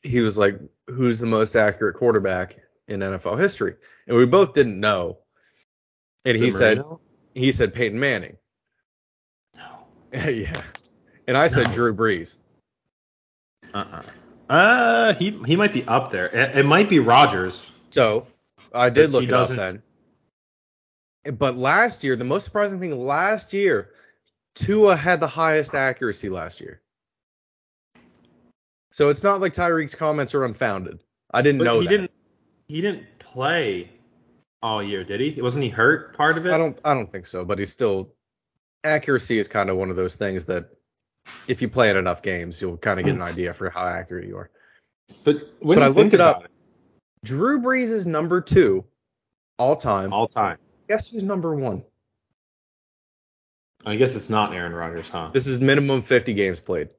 he 0.03 0.19
was 0.19 0.37
like, 0.37 0.59
"Who's 0.87 1.19
the 1.19 1.25
most 1.27 1.55
accurate 1.55 1.95
quarterback 1.95 2.59
in 2.89 2.99
NFL 2.99 3.39
history?" 3.39 3.75
And 4.07 4.17
we 4.17 4.25
both 4.25 4.53
didn't 4.53 4.79
know. 4.79 5.19
And 6.25 6.37
he 6.37 6.51
said, 6.51 6.77
Marino? 6.79 6.99
He 7.37 7.51
said 7.51 7.73
Peyton 7.73 7.99
Manning. 7.99 8.37
No. 9.55 9.87
yeah. 10.29 10.61
And 11.27 11.37
I 11.37 11.47
said 11.47 11.67
No. 11.67 11.73
Drew 11.73 11.93
Brees. 11.95 12.37
Uh-uh. 13.73 14.01
Uh, 14.49 15.13
he 15.15 15.31
he 15.45 15.55
might 15.55 15.73
be 15.73 15.83
up 15.85 16.09
there. 16.11 16.27
It, 16.27 16.57
it 16.59 16.65
might 16.65 16.89
be 16.89 16.99
Rodgers. 16.99 17.71
So 17.89 18.25
I 18.73 18.89
did 18.89 19.11
look 19.11 19.23
it 19.23 19.27
up 19.33 19.41
doesn't- 19.49 19.57
then. 19.57 19.83
But 21.37 21.57
last 21.57 22.05
year, 22.05 22.15
the 22.15 22.23
most 22.23 22.45
surprising 22.45 22.79
thing 22.79 22.97
last 22.97 23.51
year, 23.51 23.89
Tua 24.55 24.95
had 24.95 25.19
the 25.19 25.27
highest 25.27 25.75
accuracy 25.75 26.29
last 26.29 26.61
year. 26.61 26.81
So 28.93 29.09
it's 29.09 29.23
not 29.23 29.41
like 29.41 29.51
Tyreek's 29.53 29.93
comments 29.93 30.33
are 30.33 30.45
unfounded. 30.45 30.99
I 31.33 31.41
didn't 31.41 31.59
But 31.59 31.63
know 31.65 31.79
he 31.81 31.85
that. 31.87 31.91
didn't 31.91 32.11
he 32.69 32.79
didn't 32.81 33.03
play 33.19 33.91
all 34.61 34.81
year, 34.81 35.03
did 35.03 35.21
he? 35.21 35.41
Wasn't 35.41 35.63
he 35.63 35.69
hurt 35.69 36.15
part 36.15 36.37
of 36.37 36.45
it? 36.45 36.51
I 36.51 36.57
don't 36.57 36.79
I 36.83 36.93
don't 36.93 37.09
think 37.11 37.25
so, 37.25 37.45
but 37.45 37.59
he's 37.59 37.71
still 37.71 38.13
accuracy 38.83 39.37
is 39.37 39.47
kind 39.47 39.69
of 39.69 39.77
one 39.77 39.89
of 39.89 39.95
those 39.95 40.15
things 40.15 40.45
that 40.45 40.69
if 41.47 41.61
you 41.61 41.67
play 41.67 41.89
in 41.89 41.97
enough 41.97 42.21
games, 42.21 42.61
you'll 42.61 42.77
kind 42.77 42.99
of 42.99 43.05
get 43.05 43.11
an 43.11 43.17
hmm. 43.17 43.23
idea 43.23 43.53
for 43.53 43.69
how 43.69 43.85
accurate 43.85 44.27
you 44.27 44.37
are. 44.37 44.49
But 45.23 45.37
when 45.59 45.77
But 45.79 45.83
I 45.83 45.87
looked 45.87 46.13
it 46.13 46.21
up. 46.21 46.47
Drew 47.23 47.59
Brees 47.59 47.89
is 47.91 48.07
number 48.07 48.41
two 48.41 48.85
all 49.57 49.75
time. 49.75 50.13
all 50.13 50.27
time. 50.27 50.57
Guess 50.87 51.09
who's 51.09 51.23
number 51.23 51.55
one? 51.55 51.83
I 53.85 53.95
guess 53.95 54.15
it's 54.15 54.29
not 54.29 54.53
Aaron 54.53 54.73
Rodgers, 54.73 55.09
huh? 55.09 55.29
This 55.33 55.47
is 55.47 55.59
minimum 55.59 56.01
50 56.01 56.33
games 56.33 56.59
played. 56.59 56.89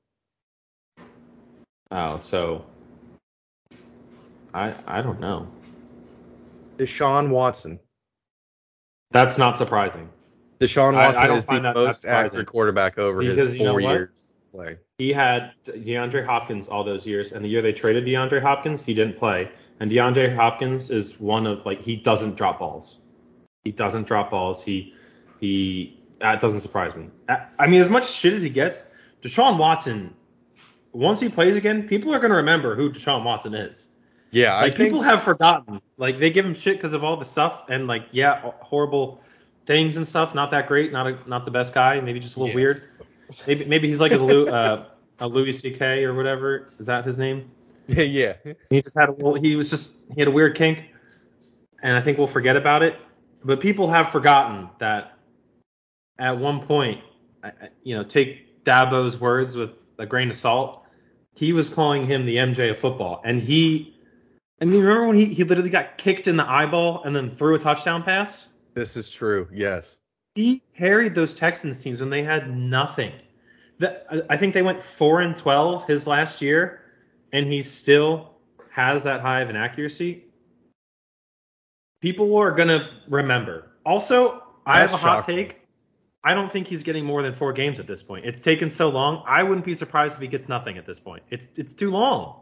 Oh, 1.90 2.18
so 2.18 2.64
I 4.52 4.74
I 4.86 5.02
don't 5.02 5.20
know. 5.20 5.48
Deshaun 6.78 7.28
Watson. 7.30 7.80
That's 9.10 9.38
not 9.38 9.58
surprising. 9.58 10.08
Deshaun 10.60 10.94
I- 10.94 11.04
I 11.04 11.06
Watson 11.08 11.30
is 11.32 11.46
the 11.46 11.52
find 11.52 11.64
that- 11.64 11.74
that's 11.74 12.04
most 12.04 12.06
accurate 12.06 12.46
quarterback 12.46 12.98
over 12.98 13.20
Because 13.20 13.36
his 13.38 13.56
you 13.56 13.64
know 13.64 13.72
four 13.72 13.80
years 13.80 14.34
play. 14.52 14.78
He 14.98 15.12
had 15.12 15.52
DeAndre 15.64 16.24
Hopkins 16.26 16.68
all 16.68 16.82
those 16.84 17.06
years, 17.06 17.32
and 17.32 17.44
the 17.44 17.48
year 17.48 17.62
they 17.62 17.72
traded 17.72 18.04
DeAndre 18.04 18.42
Hopkins, 18.42 18.84
he 18.84 18.94
didn't 18.94 19.16
play. 19.18 19.50
And 19.80 19.90
DeAndre 19.90 20.34
Hopkins 20.34 20.90
is 20.90 21.20
one 21.20 21.46
of 21.46 21.64
like 21.64 21.80
he 21.80 21.96
doesn't 21.96 22.36
drop 22.36 22.58
balls. 22.58 22.98
He 23.64 23.70
doesn't 23.70 24.06
drop 24.06 24.30
balls. 24.30 24.62
He 24.64 24.94
he 25.40 26.00
that 26.20 26.40
doesn't 26.40 26.60
surprise 26.60 26.94
me. 26.96 27.10
I, 27.28 27.46
I 27.60 27.66
mean, 27.68 27.80
as 27.80 27.88
much 27.88 28.10
shit 28.10 28.32
as 28.32 28.42
he 28.42 28.50
gets, 28.50 28.84
Deshaun 29.22 29.56
Watson, 29.56 30.14
once 30.92 31.20
he 31.20 31.28
plays 31.28 31.54
again, 31.54 31.86
people 31.86 32.12
are 32.12 32.18
gonna 32.18 32.34
remember 32.36 32.74
who 32.74 32.90
Deshaun 32.90 33.22
Watson 33.24 33.54
is. 33.54 33.86
Yeah, 34.30 34.54
I 34.54 34.62
Like 34.62 34.76
think 34.76 34.88
people 34.88 35.02
have 35.02 35.22
forgotten. 35.22 35.80
Like 35.96 36.18
they 36.18 36.30
give 36.30 36.44
him 36.44 36.54
shit 36.54 36.76
because 36.76 36.92
of 36.92 37.02
all 37.04 37.16
the 37.16 37.24
stuff 37.24 37.64
and 37.70 37.86
like 37.86 38.08
yeah, 38.12 38.50
horrible 38.60 39.20
things 39.66 39.96
and 39.96 40.06
stuff. 40.06 40.34
Not 40.34 40.50
that 40.50 40.66
great. 40.66 40.92
Not 40.92 41.06
a, 41.06 41.18
not 41.26 41.44
the 41.44 41.50
best 41.50 41.74
guy. 41.74 42.00
Maybe 42.00 42.20
just 42.20 42.36
a 42.36 42.40
little 42.40 42.50
Yeah. 42.50 42.54
weird. 42.56 42.82
Maybe 43.46 43.64
maybe 43.64 43.88
he's 43.88 44.00
like 44.00 44.12
a 44.12 44.16
Lou, 44.18 44.46
uh, 44.48 44.84
a 45.18 45.28
Louis 45.28 45.52
C.K. 45.52 46.04
or 46.04 46.14
whatever. 46.14 46.68
Is 46.78 46.86
that 46.86 47.04
his 47.04 47.18
name? 47.18 47.50
yeah. 47.88 48.02
yeah. 48.44 48.52
He 48.70 48.80
just 48.82 48.96
had 48.98 49.08
a 49.08 49.12
little, 49.12 49.34
he 49.34 49.56
was 49.56 49.70
just 49.70 49.98
he 50.14 50.20
had 50.20 50.28
a 50.28 50.30
weird 50.30 50.54
kink, 50.56 50.84
and 51.82 51.96
I 51.96 52.00
think 52.00 52.18
we'll 52.18 52.26
forget 52.26 52.56
about 52.56 52.82
it. 52.82 52.96
But 53.44 53.60
people 53.60 53.88
have 53.88 54.10
forgotten 54.10 54.68
that 54.78 55.12
at 56.18 56.36
one 56.38 56.60
point, 56.60 57.00
you 57.82 57.96
know, 57.96 58.02
take 58.02 58.64
Dabo's 58.64 59.18
words 59.20 59.56
with 59.56 59.70
a 59.98 60.04
grain 60.06 60.28
of 60.28 60.34
salt. 60.36 60.84
He 61.34 61.52
was 61.52 61.68
calling 61.68 62.04
him 62.04 62.26
the 62.26 62.36
MJ 62.36 62.70
of 62.70 62.78
football, 62.78 63.22
and 63.24 63.40
he. 63.40 63.94
I 64.60 64.64
mean, 64.64 64.80
remember 64.80 65.06
when 65.06 65.16
he, 65.16 65.26
he 65.26 65.44
literally 65.44 65.70
got 65.70 65.98
kicked 65.98 66.26
in 66.26 66.36
the 66.36 66.48
eyeball 66.48 67.02
and 67.04 67.14
then 67.14 67.30
threw 67.30 67.54
a 67.54 67.58
touchdown 67.58 68.02
pass? 68.02 68.48
This 68.74 68.96
is 68.96 69.10
true. 69.10 69.48
Yes. 69.52 69.98
He 70.34 70.62
carried 70.76 71.14
those 71.14 71.34
Texans 71.34 71.82
teams 71.82 72.00
when 72.00 72.10
they 72.10 72.22
had 72.22 72.54
nothing. 72.56 73.12
The, 73.78 74.24
I- 74.32 74.36
think 74.36 74.54
they 74.54 74.62
went 74.62 74.82
four 74.82 75.20
and 75.20 75.36
twelve 75.36 75.86
his 75.86 76.06
last 76.06 76.42
year, 76.42 76.80
and 77.32 77.46
he 77.46 77.62
still 77.62 78.30
has 78.70 79.04
that 79.04 79.20
high 79.20 79.40
of 79.40 79.50
an 79.50 79.56
accuracy. 79.56 80.24
People 82.00 82.36
are 82.36 82.52
gonna 82.52 82.88
remember. 83.08 83.72
Also, 83.84 84.42
I 84.66 84.80
have 84.80 84.90
That's 84.90 85.02
a 85.02 85.06
hot 85.06 85.16
shocking. 85.20 85.36
take. 85.36 85.60
I 86.24 86.34
don't 86.34 86.50
think 86.50 86.66
he's 86.66 86.82
getting 86.82 87.04
more 87.04 87.22
than 87.22 87.34
four 87.34 87.52
games 87.52 87.78
at 87.78 87.86
this 87.86 88.02
point. 88.02 88.24
It's 88.26 88.40
taken 88.40 88.70
so 88.70 88.88
long. 88.88 89.22
I 89.26 89.42
wouldn't 89.42 89.64
be 89.64 89.74
surprised 89.74 90.16
if 90.16 90.20
he 90.20 90.28
gets 90.28 90.48
nothing 90.48 90.76
at 90.78 90.84
this 90.86 90.98
point. 91.00 91.22
It's 91.30 91.48
it's 91.56 91.72
too 91.74 91.90
long. 91.90 92.40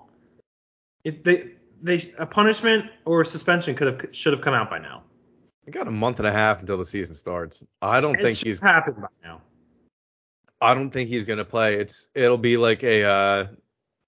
It, 1.04 1.24
they 1.24 1.52
they 1.82 2.12
a 2.18 2.26
punishment 2.26 2.90
or 3.04 3.20
a 3.20 3.26
suspension 3.26 3.74
could 3.74 3.86
have 3.86 4.06
should 4.14 4.32
have 4.32 4.42
come 4.42 4.54
out 4.54 4.70
by 4.70 4.78
now. 4.78 5.02
We 5.64 5.72
got 5.72 5.88
a 5.88 5.90
month 5.90 6.18
and 6.18 6.26
a 6.28 6.32
half 6.32 6.60
until 6.60 6.78
the 6.78 6.84
season 6.84 7.14
starts. 7.14 7.64
I 7.82 8.00
don't 8.00 8.14
It 8.18 8.22
think 8.22 8.38
he's 8.38 8.60
happened 8.60 8.96
by 9.00 9.08
now. 9.24 9.40
I 10.60 10.74
don't 10.74 10.90
think 10.90 11.08
he's 11.08 11.24
gonna 11.24 11.44
play. 11.44 11.74
It's 11.74 12.08
it'll 12.14 12.38
be 12.38 12.56
like 12.56 12.82
a 12.84 13.04
uh 13.04 13.46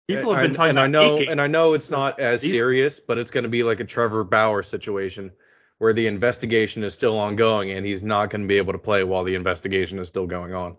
People 0.06 0.32
have 0.32 0.40
been 0.40 0.46
and, 0.46 0.54
talking 0.54 0.68
and 0.70 0.78
about 0.78 0.84
I 0.84 0.86
know 0.88 1.18
and 1.18 1.40
I 1.40 1.46
know 1.48 1.74
it's 1.74 1.90
not 1.90 2.18
as 2.18 2.40
These- 2.40 2.52
serious, 2.52 3.00
but 3.00 3.18
it's 3.18 3.30
gonna 3.30 3.48
be 3.48 3.62
like 3.62 3.80
a 3.80 3.84
Trevor 3.84 4.24
Bauer 4.24 4.62
situation 4.62 5.30
where 5.78 5.92
the 5.92 6.06
investigation 6.06 6.82
is 6.82 6.94
still 6.94 7.18
ongoing 7.18 7.70
and 7.72 7.84
he's 7.84 8.02
not 8.02 8.30
gonna 8.30 8.46
be 8.46 8.56
able 8.56 8.72
to 8.72 8.78
play 8.78 9.04
while 9.04 9.22
the 9.24 9.34
investigation 9.34 9.98
is 9.98 10.08
still 10.08 10.26
going 10.26 10.54
on. 10.54 10.76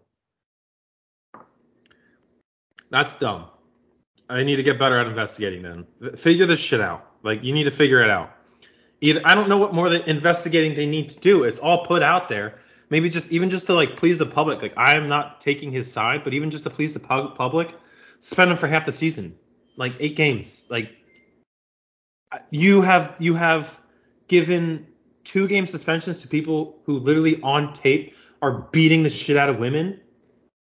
That's 2.90 3.16
dumb. 3.18 3.46
I 4.30 4.44
need 4.44 4.58
to 4.58 4.64
get 4.64 4.78
better 4.78 5.00
at 5.00 5.08
investigating 5.08 5.64
then. 5.64 6.16
Figure 6.16 6.46
this 6.46 6.60
shit 6.60 6.82
out. 6.82 7.06
Like 7.24 7.44
you 7.44 7.54
need 7.54 7.64
to 7.64 7.72
figure 7.72 8.02
it 8.02 8.10
out. 8.10 8.32
Either 9.02 9.22
I 9.26 9.34
don't 9.34 9.50
know 9.50 9.58
what 9.58 9.74
more 9.74 9.90
the 9.90 10.08
investigating 10.10 10.76
they 10.76 10.86
need 10.86 11.10
to 11.10 11.20
do. 11.20 11.44
It's 11.44 11.60
all 11.60 11.86
put 11.86 12.04
out 12.04 12.30
there. 12.30 12.60
Maybe 12.90 13.10
just 13.10 13.32
even 13.32 13.50
just 13.50 13.66
to 13.68 13.74
like 13.74 13.98
please 13.98 14.18
the 14.18 14.26
public. 14.26 14.62
Like 14.62 14.74
I 14.78 14.96
am 14.96 15.08
not 15.08 15.42
taking 15.42 15.72
his 15.72 15.92
side, 15.92 16.24
but 16.24 16.34
even 16.34 16.52
just 16.52 16.64
to 16.66 16.70
please 16.70 16.94
the 16.94 17.00
pub- 17.00 17.36
public, 17.36 17.74
spend 18.20 18.52
him 18.52 18.58
for 18.58 18.68
half 18.68 18.86
the 18.86 18.92
season, 18.92 19.36
like 19.78 19.96
eight 20.00 20.16
games. 20.16 20.68
Like 20.70 20.92
you 22.52 22.82
have 22.82 23.16
you 23.20 23.36
have 23.36 23.82
given 24.28 24.88
two 25.24 25.48
game 25.48 25.66
suspensions 25.66 26.22
to 26.22 26.28
people 26.28 26.80
who 26.86 27.00
literally 27.00 27.42
on 27.42 27.74
tape 27.74 28.16
are 28.42 28.68
beating 28.72 29.04
the 29.04 29.10
shit 29.10 29.38
out 29.38 29.50
of 29.50 29.58
women 29.58 30.00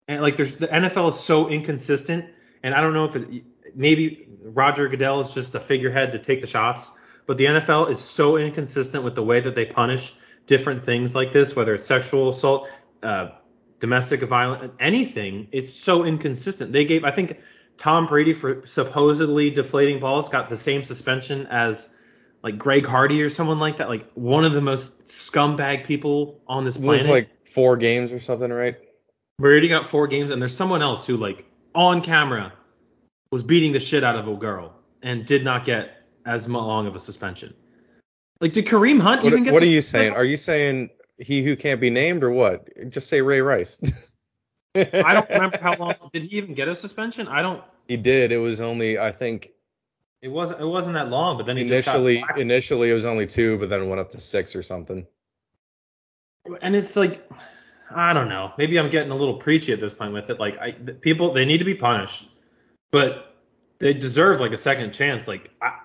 and 0.08 0.22
like 0.22 0.36
there's 0.36 0.56
the 0.56 0.68
NFL 0.68 1.10
is 1.10 1.20
so 1.20 1.48
inconsistent, 1.48 2.26
and 2.66 2.74
I 2.74 2.80
don't 2.80 2.94
know 2.94 3.04
if 3.04 3.14
it 3.14 3.44
maybe 3.76 4.28
Roger 4.42 4.88
Goodell 4.88 5.20
is 5.20 5.32
just 5.32 5.54
a 5.54 5.60
figurehead 5.60 6.12
to 6.12 6.18
take 6.18 6.40
the 6.40 6.48
shots, 6.48 6.90
but 7.24 7.38
the 7.38 7.44
NFL 7.44 7.90
is 7.90 8.00
so 8.00 8.36
inconsistent 8.36 9.04
with 9.04 9.14
the 9.14 9.22
way 9.22 9.40
that 9.40 9.54
they 9.54 9.64
punish 9.64 10.12
different 10.46 10.84
things 10.84 11.14
like 11.14 11.30
this, 11.30 11.54
whether 11.54 11.74
it's 11.74 11.86
sexual 11.86 12.28
assault, 12.28 12.68
uh, 13.04 13.28
domestic 13.78 14.20
violence, 14.22 14.72
anything. 14.80 15.46
It's 15.52 15.72
so 15.72 16.04
inconsistent. 16.04 16.72
They 16.72 16.84
gave 16.84 17.04
I 17.04 17.12
think 17.12 17.38
Tom 17.76 18.06
Brady 18.06 18.32
for 18.32 18.66
supposedly 18.66 19.50
deflating 19.50 20.00
balls 20.00 20.28
got 20.28 20.48
the 20.48 20.56
same 20.56 20.82
suspension 20.82 21.46
as 21.46 21.94
like 22.42 22.58
Greg 22.58 22.84
Hardy 22.84 23.22
or 23.22 23.28
someone 23.28 23.60
like 23.60 23.76
that, 23.76 23.88
like 23.88 24.10
one 24.14 24.44
of 24.44 24.52
the 24.54 24.60
most 24.60 25.04
scumbag 25.04 25.84
people 25.84 26.40
on 26.48 26.64
this 26.64 26.76
It 26.76 26.82
planet. 26.82 27.02
was 27.02 27.08
like 27.08 27.46
four 27.46 27.76
games 27.76 28.10
or 28.10 28.18
something, 28.18 28.52
right? 28.52 28.76
Brady 29.38 29.68
got 29.68 29.86
four 29.86 30.06
games, 30.08 30.30
and 30.30 30.40
there's 30.40 30.56
someone 30.56 30.82
else 30.82 31.06
who, 31.06 31.16
like, 31.16 31.44
on 31.76 32.00
camera 32.00 32.52
was 33.30 33.42
beating 33.44 33.70
the 33.72 33.80
shit 33.80 34.02
out 34.02 34.16
of 34.16 34.26
a 34.26 34.34
girl 34.34 34.74
and 35.02 35.24
did 35.26 35.44
not 35.44 35.64
get 35.64 36.02
as 36.24 36.48
long 36.48 36.86
of 36.86 36.96
a 36.96 36.98
suspension. 36.98 37.54
Like, 38.40 38.52
did 38.52 38.66
Kareem 38.66 39.00
Hunt 39.00 39.22
What, 39.22 39.32
even 39.32 39.44
get? 39.44 39.52
what 39.52 39.62
are 39.62 39.66
you 39.66 39.80
suspended? 39.80 40.08
saying? 40.12 40.16
Are 40.16 40.24
you 40.24 40.36
saying 40.36 40.90
he 41.18 41.42
who 41.42 41.54
can't 41.56 41.80
be 41.80 41.90
named 41.90 42.24
or 42.24 42.30
what? 42.30 42.68
Just 42.90 43.08
say 43.08 43.22
Ray 43.22 43.40
Rice. 43.40 43.78
I 44.74 45.14
don't 45.14 45.28
remember 45.30 45.58
how 45.58 45.76
long. 45.76 45.94
Did 46.12 46.24
he 46.24 46.36
even 46.36 46.54
get 46.54 46.68
a 46.68 46.74
suspension? 46.74 47.28
I 47.28 47.40
don't. 47.42 47.62
He 47.88 47.96
did. 47.96 48.32
It 48.32 48.38
was 48.38 48.60
only 48.60 48.98
I 48.98 49.10
think 49.12 49.52
It 50.20 50.28
wasn't. 50.28 50.60
It 50.60 50.66
wasn't 50.66 50.94
that 50.94 51.08
long, 51.08 51.36
but 51.36 51.46
then 51.46 51.56
he 51.56 51.62
initially 51.62 52.16
just 52.16 52.28
got. 52.28 52.38
initially 52.40 52.90
it 52.90 52.94
was 52.94 53.04
only 53.06 53.26
two, 53.26 53.58
but 53.58 53.68
then 53.70 53.82
it 53.82 53.86
went 53.86 54.00
up 54.00 54.10
to 54.10 54.20
six 54.20 54.54
or 54.56 54.62
something. 54.62 55.06
and 56.60 56.76
it's 56.76 56.94
like, 56.96 57.26
I 57.90 58.12
don't 58.12 58.28
know. 58.28 58.52
Maybe 58.58 58.78
I'm 58.78 58.90
getting 58.90 59.12
a 59.12 59.16
little 59.16 59.34
preachy 59.34 59.72
at 59.72 59.80
this 59.80 59.94
point 59.94 60.12
with 60.12 60.30
it. 60.30 60.40
Like, 60.40 60.58
I 60.58 60.72
the 60.72 60.92
people 60.92 61.32
they 61.32 61.44
need 61.44 61.58
to 61.58 61.64
be 61.64 61.74
punished, 61.74 62.28
but 62.90 63.36
they 63.78 63.92
deserve 63.92 64.40
like 64.40 64.52
a 64.52 64.58
second 64.58 64.92
chance. 64.92 65.28
Like, 65.28 65.50
I, 65.62 65.78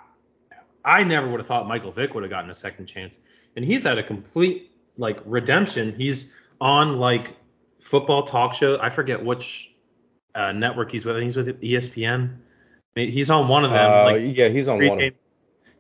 I 0.83 1.03
never 1.03 1.29
would 1.29 1.39
have 1.39 1.47
thought 1.47 1.67
Michael 1.67 1.91
Vick 1.91 2.13
would 2.13 2.23
have 2.23 2.29
gotten 2.29 2.49
a 2.49 2.55
second 2.55 2.87
chance, 2.87 3.19
and 3.55 3.63
he's 3.63 3.83
had 3.83 3.97
a 3.97 4.03
complete 4.03 4.71
like 4.97 5.19
redemption. 5.25 5.93
He's 5.95 6.33
on 6.59 6.97
like 6.97 7.35
football 7.79 8.23
talk 8.23 8.55
show. 8.55 8.79
I 8.81 8.89
forget 8.89 9.23
which 9.23 9.71
uh, 10.35 10.51
network 10.51 10.91
he's 10.91 11.05
with. 11.05 11.21
He's 11.21 11.37
with 11.37 11.61
ESPN. 11.61 12.37
He's 12.95 13.29
on 13.29 13.47
one 13.47 13.63
of 13.63 13.71
them. 13.71 13.91
Uh, 13.91 14.03
like 14.05 14.21
yeah, 14.37 14.49
he's 14.49 14.67
on 14.67 14.77
one. 14.77 14.85
Of 14.85 14.97
pregame. 14.97 15.13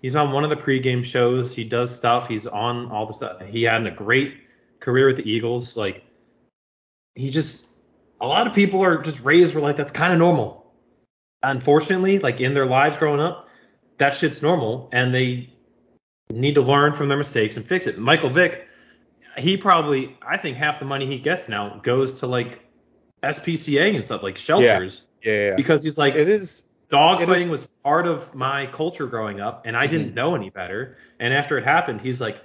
He's 0.01 0.15
on 0.15 0.31
one 0.31 0.43
of 0.43 0.49
the 0.49 0.55
pregame 0.55 1.03
shows. 1.05 1.53
He 1.55 1.63
does 1.63 1.95
stuff. 1.95 2.27
He's 2.27 2.47
on 2.47 2.91
all 2.91 3.05
the 3.05 3.13
stuff. 3.13 3.41
He 3.45 3.63
had 3.63 3.85
a 3.85 3.91
great 3.91 4.35
career 4.79 5.07
with 5.07 5.17
the 5.17 5.29
Eagles. 5.29 5.77
Like 5.77 6.03
he 7.15 7.29
just, 7.29 7.69
a 8.19 8.25
lot 8.27 8.47
of 8.47 8.53
people 8.53 8.83
are 8.83 9.01
just 9.01 9.23
raised 9.25 9.53
were 9.55 9.61
like 9.61 9.75
that's 9.75 9.91
kind 9.91 10.13
of 10.13 10.19
normal. 10.19 10.59
unfortunately, 11.43 12.19
like 12.19 12.39
in 12.39 12.53
their 12.53 12.65
lives 12.67 12.97
growing 12.97 13.19
up, 13.19 13.47
that 13.97 14.15
shit's 14.15 14.41
normal, 14.41 14.89
and 14.91 15.13
they 15.13 15.49
need 16.29 16.55
to 16.55 16.61
learn 16.61 16.93
from 16.93 17.07
their 17.09 17.17
mistakes 17.17 17.57
and 17.57 17.67
fix 17.67 17.87
it. 17.87 17.97
Michael 17.97 18.29
Vick, 18.29 18.67
he 19.37 19.57
probably, 19.57 20.17
I 20.25 20.37
think 20.37 20.57
half 20.57 20.79
the 20.79 20.85
money 20.85 21.05
he 21.05 21.17
gets 21.19 21.49
now 21.49 21.79
goes 21.83 22.19
to 22.19 22.27
like 22.27 22.63
SPCA 23.23 23.95
and 23.95 24.05
stuff 24.05 24.23
like 24.23 24.37
shelters. 24.37 25.03
Yeah, 25.23 25.31
yeah, 25.31 25.47
yeah. 25.49 25.55
Because 25.55 25.83
he's 25.83 25.97
like, 25.97 26.15
It 26.15 26.29
is. 26.29 26.63
dog 26.89 27.23
fighting 27.23 27.49
was 27.49 27.67
part 27.83 28.07
of 28.07 28.33
my 28.35 28.67
culture 28.67 29.07
growing 29.07 29.39
up, 29.41 29.65
and 29.65 29.75
I 29.77 29.87
didn't 29.87 30.11
Mhm. 30.11 30.15
know 30.15 30.35
any 30.35 30.49
better. 30.49 30.97
And 31.19 31.33
after 31.33 31.57
it 31.57 31.63
happened, 31.63 32.01
he's 32.01 32.21
like, 32.21 32.39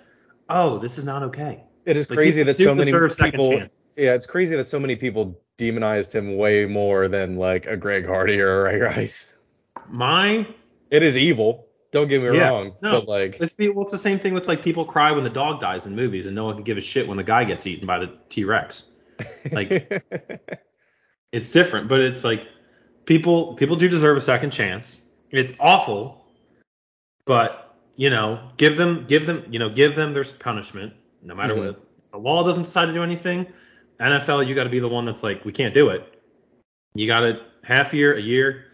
oh, 0.48 0.78
this 0.78 0.98
is 0.98 1.04
not 1.04 1.22
okay. 1.24 1.64
It 1.86 1.96
is 1.96 2.10
Like, 2.10 2.16
crazy 2.16 2.42
that 2.42 2.56
so 2.56 2.74
many 2.74 2.90
people. 2.92 3.52
Yeah, 3.96 4.14
it's 4.14 4.26
crazy 4.26 4.56
that 4.56 4.66
so 4.66 4.78
many 4.78 4.96
people 4.96 5.40
demonized 5.56 6.12
him 6.14 6.36
way 6.36 6.66
more 6.66 7.08
than 7.08 7.36
like 7.36 7.66
a 7.66 7.76
Greg 7.76 8.04
Hardy 8.04 8.40
or 8.40 8.66
a 8.66 8.72
Ray 8.72 8.80
Rice. 8.80 9.32
My 9.88 10.46
It 10.90 11.02
is 11.02 11.16
evil. 11.16 11.68
Don't 11.92 12.08
get 12.08 12.20
me 12.20 12.36
Yeah, 12.36 12.50
wrong, 12.50 12.74
no. 12.82 12.90
but 13.00 13.08
like, 13.08 13.40
It's 13.40 13.54
well, 13.58 13.82
it's 13.82 13.92
the 13.92 13.98
same 13.98 14.18
thing 14.18 14.34
with 14.34 14.48
like 14.48 14.62
people 14.62 14.84
cry 14.84 15.12
when 15.12 15.22
the 15.24 15.30
dog 15.30 15.60
dies 15.60 15.86
in 15.86 15.94
movies, 15.94 16.26
and 16.26 16.34
no 16.34 16.44
one 16.44 16.56
can 16.56 16.64
give 16.64 16.76
a 16.76 16.80
shit 16.80 17.06
when 17.06 17.16
the 17.16 17.22
guy 17.24 17.44
gets 17.44 17.66
eaten 17.66 17.86
by 17.86 18.00
the 18.00 18.12
T 18.28 18.44
Rex. 18.44 18.84
like- 19.52 20.02
It's 21.32 21.48
different, 21.48 21.88
but 21.88 22.00
it's 22.00 22.24
like 22.24 22.48
people 23.04 23.54
people 23.54 23.76
do 23.76 23.88
deserve 23.88 24.16
a 24.16 24.20
second 24.20 24.50
chance. 24.50 25.04
It's 25.30 25.52
awful, 25.60 26.24
but 27.24 27.76
you 27.96 28.10
know, 28.10 28.50
give 28.56 28.76
them 28.76 29.04
give 29.06 29.26
them 29.26 29.44
you 29.50 29.58
know 29.58 29.68
give 29.68 29.94
them 29.96 30.14
their 30.14 30.24
punishment 30.24 30.94
no 31.26 31.34
matter 31.34 31.54
Mhm. 31.54 31.66
what. 31.66 31.82
The 32.12 32.18
law 32.18 32.42
doesn't 32.44 32.62
decide 32.62 32.86
to 32.86 32.92
do 32.94 33.02
anything. 33.02 33.46
NFL, 34.00 34.42
you 34.46 34.54
got 34.54 34.64
to 34.64 34.70
be 34.70 34.78
the 34.78 34.88
one 34.88 35.04
that's 35.04 35.22
like, 35.22 35.44
we 35.44 35.52
can't 35.52 35.74
do 35.74 35.88
it. 35.90 36.02
You 36.94 37.06
got 37.06 37.24
it 37.24 37.42
half 37.62 37.92
year, 37.92 38.14
a 38.16 38.20
year, 38.20 38.64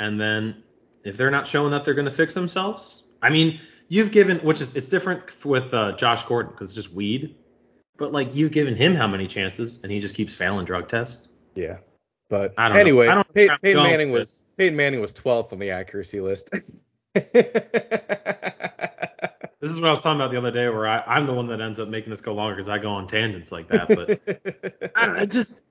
and 0.00 0.20
then 0.20 0.62
if 1.04 1.16
they're 1.16 1.30
not 1.30 1.46
showing 1.46 1.70
that 1.72 1.84
they're 1.84 1.94
going 1.94 2.06
to 2.06 2.10
fix 2.10 2.34
themselves, 2.34 3.04
I 3.22 3.30
mean, 3.30 3.60
you've 3.88 4.10
given, 4.10 4.38
which 4.38 4.60
is 4.60 4.74
it's 4.74 4.88
different 4.88 5.44
with 5.44 5.72
uh, 5.74 5.92
Josh 5.92 6.24
Gordon 6.24 6.52
because 6.52 6.70
it's 6.70 6.74
just 6.74 6.92
weed, 6.94 7.36
but 7.96 8.10
like 8.12 8.34
you've 8.34 8.52
given 8.52 8.74
him 8.74 8.94
how 8.94 9.06
many 9.06 9.26
chances 9.26 9.80
and 9.82 9.92
he 9.92 10.00
just 10.00 10.14
keeps 10.14 10.32
failing 10.34 10.64
drug 10.64 10.88
tests. 10.88 11.28
yeah. 11.54 11.78
But 12.30 12.52
I 12.58 12.68
don't 12.68 12.74
know. 12.74 12.80
anyway, 12.82 13.08
I 13.08 13.14
don't 13.14 13.32
Pey- 13.34 13.48
Peyton 13.62 13.82
Manning 13.82 14.10
was 14.10 14.42
Peyton 14.58 14.76
Manning 14.76 15.00
was 15.00 15.14
12th 15.14 15.52
on 15.54 15.58
the 15.58 15.70
accuracy 15.70 16.20
list. 16.20 16.50
This 19.60 19.70
is 19.72 19.80
what 19.80 19.88
I 19.88 19.90
was 19.90 20.02
talking 20.02 20.20
about 20.20 20.30
the 20.30 20.38
other 20.38 20.52
day, 20.52 20.68
where 20.68 20.86
I, 20.86 21.02
I'm 21.04 21.26
the 21.26 21.34
one 21.34 21.48
that 21.48 21.60
ends 21.60 21.80
up 21.80 21.88
making 21.88 22.10
this 22.10 22.20
go 22.20 22.32
longer 22.32 22.54
because 22.54 22.68
I 22.68 22.78
go 22.78 22.90
on 22.90 23.08
tangents 23.08 23.50
like 23.50 23.68
that. 23.68 23.88
But 23.88 24.92
I 24.96 25.06
don't 25.06 25.16
know, 25.16 25.26
just 25.26 25.62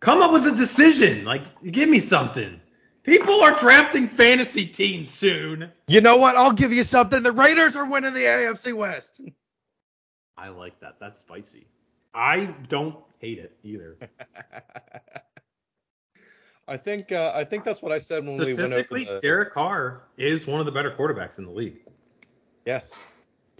come 0.00 0.20
up 0.20 0.32
with 0.32 0.46
a 0.46 0.52
decision. 0.52 1.24
Like, 1.24 1.42
give 1.62 1.88
me 1.88 2.00
something. 2.00 2.60
People 3.02 3.40
are 3.40 3.56
drafting 3.56 4.08
fantasy 4.08 4.66
teams 4.66 5.10
soon. 5.10 5.70
you 5.88 6.02
know 6.02 6.18
what? 6.18 6.36
I'll 6.36 6.52
give 6.52 6.72
you 6.72 6.82
something. 6.82 7.22
The 7.22 7.32
Raiders 7.32 7.76
are 7.76 7.90
winning 7.90 8.12
the 8.12 8.20
AFC 8.20 8.74
West. 8.74 9.22
I 10.36 10.48
like 10.48 10.78
that. 10.80 10.96
That's 11.00 11.18
spicy. 11.18 11.66
I 12.12 12.54
don't 12.68 12.96
hate 13.20 13.38
it 13.38 13.56
either. 13.62 13.96
I 16.68 16.76
think 16.76 17.10
uh, 17.10 17.32
I 17.34 17.44
think 17.44 17.64
that's 17.64 17.82
what 17.82 17.90
I 17.90 17.98
said 17.98 18.24
when 18.24 18.36
we 18.36 18.44
went 18.44 18.58
over 18.60 18.66
Statistically. 18.84 19.18
Derek 19.20 19.52
Carr 19.52 20.02
is 20.16 20.46
one 20.46 20.60
of 20.60 20.66
the 20.66 20.72
better 20.72 20.90
quarterbacks 20.90 21.38
in 21.38 21.44
the 21.44 21.50
league. 21.50 21.78
Yes. 22.64 23.02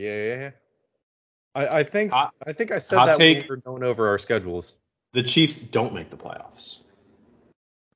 Yeah, 0.01 0.14
yeah, 0.14 0.40
yeah. 0.40 0.51
I, 1.55 1.80
I 1.80 1.82
think 1.82 2.11
Hot- 2.11 2.32
I 2.46 2.55
think 2.55 2.72
I 2.72 2.78
said 2.78 3.05
that 3.05 3.18
when 3.18 3.36
we 3.36 3.46
were 3.46 3.57
going 3.57 3.82
over 3.82 4.09
our 4.09 4.18
schedules. 4.18 4.74
The 5.12 5.22
Chiefs 5.22 5.59
don't 5.59 5.92
make 5.92 6.09
the 6.09 6.16
playoffs. 6.16 6.78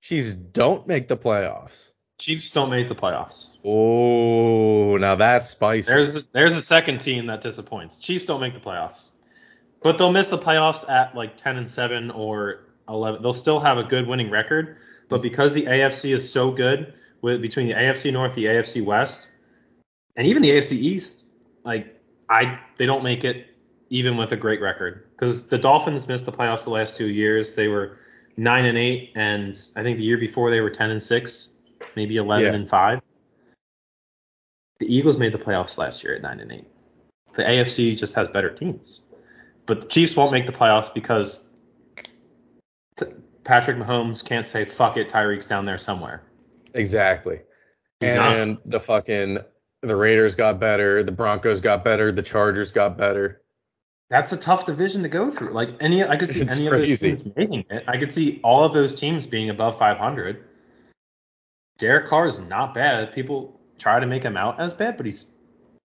Chiefs 0.02 0.34
don't 0.34 0.86
make 0.86 1.08
the 1.08 1.16
playoffs. 1.16 1.92
Chiefs 2.18 2.50
don't 2.50 2.68
make 2.68 2.88
the 2.88 2.94
playoffs. 2.94 3.48
Oh, 3.64 4.98
now 4.98 5.14
that's 5.14 5.48
spicy. 5.48 5.90
There's 5.90 6.18
there's 6.32 6.54
a 6.56 6.60
second 6.60 6.98
team 6.98 7.26
that 7.26 7.40
disappoints. 7.40 7.96
Chiefs 7.96 8.26
don't 8.26 8.40
make 8.40 8.52
the 8.52 8.60
playoffs, 8.60 9.10
but 9.82 9.96
they'll 9.96 10.12
miss 10.12 10.28
the 10.28 10.38
playoffs 10.38 10.86
at 10.88 11.14
like 11.14 11.38
10 11.38 11.56
and 11.56 11.66
7 11.68 12.10
or 12.10 12.66
11. 12.86 13.22
They'll 13.22 13.32
still 13.32 13.60
have 13.60 13.78
a 13.78 13.82
good 13.82 14.06
winning 14.06 14.28
record, 14.28 14.76
but 15.08 15.22
because 15.22 15.54
the 15.54 15.64
AFC 15.64 16.12
is 16.12 16.30
so 16.30 16.50
good 16.50 16.92
with 17.22 17.40
between 17.40 17.68
the 17.68 17.74
AFC 17.74 18.12
North, 18.12 18.34
the 18.34 18.44
AFC 18.44 18.84
West, 18.84 19.26
and 20.16 20.26
even 20.26 20.42
the 20.42 20.50
AFC 20.50 20.72
East, 20.72 21.23
like 21.64 22.00
I 22.28 22.58
they 22.76 22.86
don't 22.86 23.02
make 23.04 23.24
it 23.24 23.46
even 23.90 24.16
with 24.16 24.32
a 24.32 24.36
great 24.36 24.60
record 24.60 25.06
because 25.12 25.46
the 25.48 25.58
Dolphins 25.58 26.08
missed 26.08 26.26
the 26.26 26.32
playoffs 26.32 26.64
the 26.64 26.70
last 26.70 26.96
two 26.96 27.08
years. 27.08 27.54
They 27.54 27.68
were 27.68 27.98
nine 28.36 28.64
and 28.64 28.76
eight, 28.78 29.12
and 29.14 29.56
I 29.76 29.82
think 29.82 29.98
the 29.98 30.04
year 30.04 30.18
before 30.18 30.50
they 30.50 30.60
were 30.60 30.70
10 30.70 30.90
and 30.90 31.02
six, 31.02 31.50
maybe 31.94 32.16
11 32.16 32.44
Yeah. 32.44 32.54
and 32.58 32.68
five. 32.68 33.00
The 34.80 34.92
Eagles 34.92 35.16
made 35.18 35.32
the 35.32 35.38
playoffs 35.38 35.78
last 35.78 36.02
year 36.02 36.14
at 36.16 36.22
nine 36.22 36.40
and 36.40 36.50
eight. 36.50 36.66
The 37.34 37.42
AFC 37.42 37.96
just 37.96 38.14
has 38.14 38.26
better 38.28 38.50
teams, 38.50 39.02
but 39.66 39.80
the 39.82 39.86
Chiefs 39.86 40.16
won't 40.16 40.32
make 40.32 40.46
the 40.46 40.52
playoffs 40.52 40.92
because 40.92 41.48
t- 42.96 43.06
Patrick 43.44 43.76
Mahomes 43.76 44.24
can't 44.24 44.46
say 44.46 44.64
fuck 44.64 44.96
it, 44.96 45.08
Tyreek's 45.08 45.46
down 45.46 45.64
there 45.64 45.78
somewhere. 45.78 46.22
Exactly. 46.74 47.40
He's 48.00 48.14
not. 48.14 48.36
and 48.36 48.58
the 48.64 48.80
fucking 48.80 49.38
the 49.86 49.96
Raiders 49.96 50.34
got 50.34 50.58
better, 50.58 51.02
the 51.02 51.12
Broncos 51.12 51.60
got 51.60 51.84
better, 51.84 52.12
the 52.12 52.22
Chargers 52.22 52.72
got 52.72 52.96
better. 52.96 53.42
That's 54.10 54.32
a 54.32 54.36
tough 54.36 54.66
division 54.66 55.02
to 55.02 55.08
go 55.08 55.30
through. 55.30 55.50
Like 55.52 55.70
any, 55.80 56.04
I 56.04 56.16
could 56.16 56.30
see 56.30 56.42
It's 56.42 56.56
any 56.56 56.66
of 56.66 56.72
those 56.72 57.00
teams 57.00 57.36
making 57.36 57.64
it. 57.70 57.84
I 57.88 57.96
could 57.96 58.12
see 58.12 58.40
all 58.44 58.64
of 58.64 58.72
those 58.72 58.94
teams 58.94 59.26
being 59.26 59.50
above 59.50 59.78
500. 59.78 60.44
Derek 61.78 62.06
Carr 62.06 62.26
is 62.26 62.38
not 62.38 62.74
bad. 62.74 63.12
People 63.14 63.58
try 63.78 63.98
to 63.98 64.06
make 64.06 64.22
him 64.22 64.36
out 64.36 64.60
as 64.60 64.72
bad, 64.72 64.96
but 64.96 65.06
he's 65.06 65.30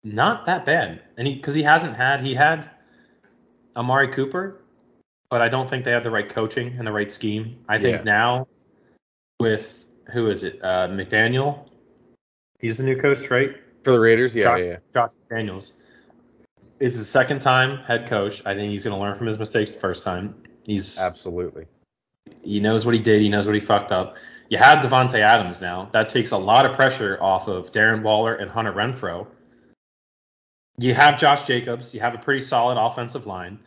not 0.03 0.45
that 0.45 0.65
bad. 0.65 1.01
And 1.17 1.27
he, 1.27 1.35
because 1.35 1.55
he 1.55 1.63
hasn't 1.63 1.95
had, 1.95 2.21
he 2.21 2.33
had 2.33 2.69
Amari 3.75 4.09
Cooper, 4.09 4.61
but 5.29 5.41
I 5.41 5.49
don't 5.49 5.69
think 5.69 5.85
they 5.85 5.91
have 5.91 6.03
the 6.03 6.11
right 6.11 6.27
coaching 6.27 6.75
and 6.77 6.85
the 6.85 6.91
right 6.91 7.11
scheme. 7.11 7.63
I 7.69 7.79
think 7.79 7.97
Yeah. 7.97 8.03
now 8.03 8.47
with 9.39 9.85
who 10.11 10.29
is 10.29 10.43
it? 10.43 10.59
Uh, 10.63 10.87
McDaniel. 10.87 11.69
He's 12.59 12.77
the 12.77 12.83
new 12.83 12.95
coach, 12.97 13.29
right? 13.29 13.55
For 13.87 13.93
the 13.93 14.01
Raiders, 14.01 14.35
yeah, 14.35 14.43
Josh, 14.43 14.59
yeah, 14.59 14.65
yeah. 14.65 14.77
Josh 14.93 15.11
Daniels. 15.29 15.71
It's 16.81 16.97
his 16.97 17.09
second 17.09 17.39
time 17.39 17.77
head 17.85 18.05
coach. 18.05 18.41
I 18.45 18.53
think 18.53 18.69
he's 18.69 18.83
going 18.83 18.93
to 18.93 18.99
learn 19.01 19.15
from 19.15 19.27
his 19.27 19.39
mistakes 19.39 19.71
the 19.71 19.79
first 19.79 20.03
time. 20.03 20.35
He's 20.65 20.99
Absolutely. 20.99 21.67
he 22.43 22.59
knows 22.59 22.85
what 22.85 22.93
he 22.93 22.99
did. 22.99 23.21
He 23.21 23.29
knows 23.29 23.45
what 23.45 23.55
he 23.55 23.61
fucked 23.61 23.93
up. 23.93 24.17
You 24.49 24.57
have 24.57 24.83
Davante 24.83 25.19
Adams 25.19 25.61
now. 25.61 25.87
That 25.93 26.09
takes 26.09 26.31
a 26.31 26.37
lot 26.37 26.65
of 26.65 26.75
pressure 26.75 27.17
off 27.23 27.47
of 27.47 27.71
Darren 27.71 28.01
Waller 28.01 28.35
and 28.35 28.51
Hunter 28.51 28.73
Renfrow. 28.73 29.25
You 30.79 30.93
have 30.93 31.17
Josh 31.17 31.47
Jacobs. 31.47 31.93
You 31.93 32.01
have 32.01 32.13
a 32.13 32.17
pretty 32.17 32.43
solid 32.43 32.77
offensive 32.77 33.25
line. 33.25 33.57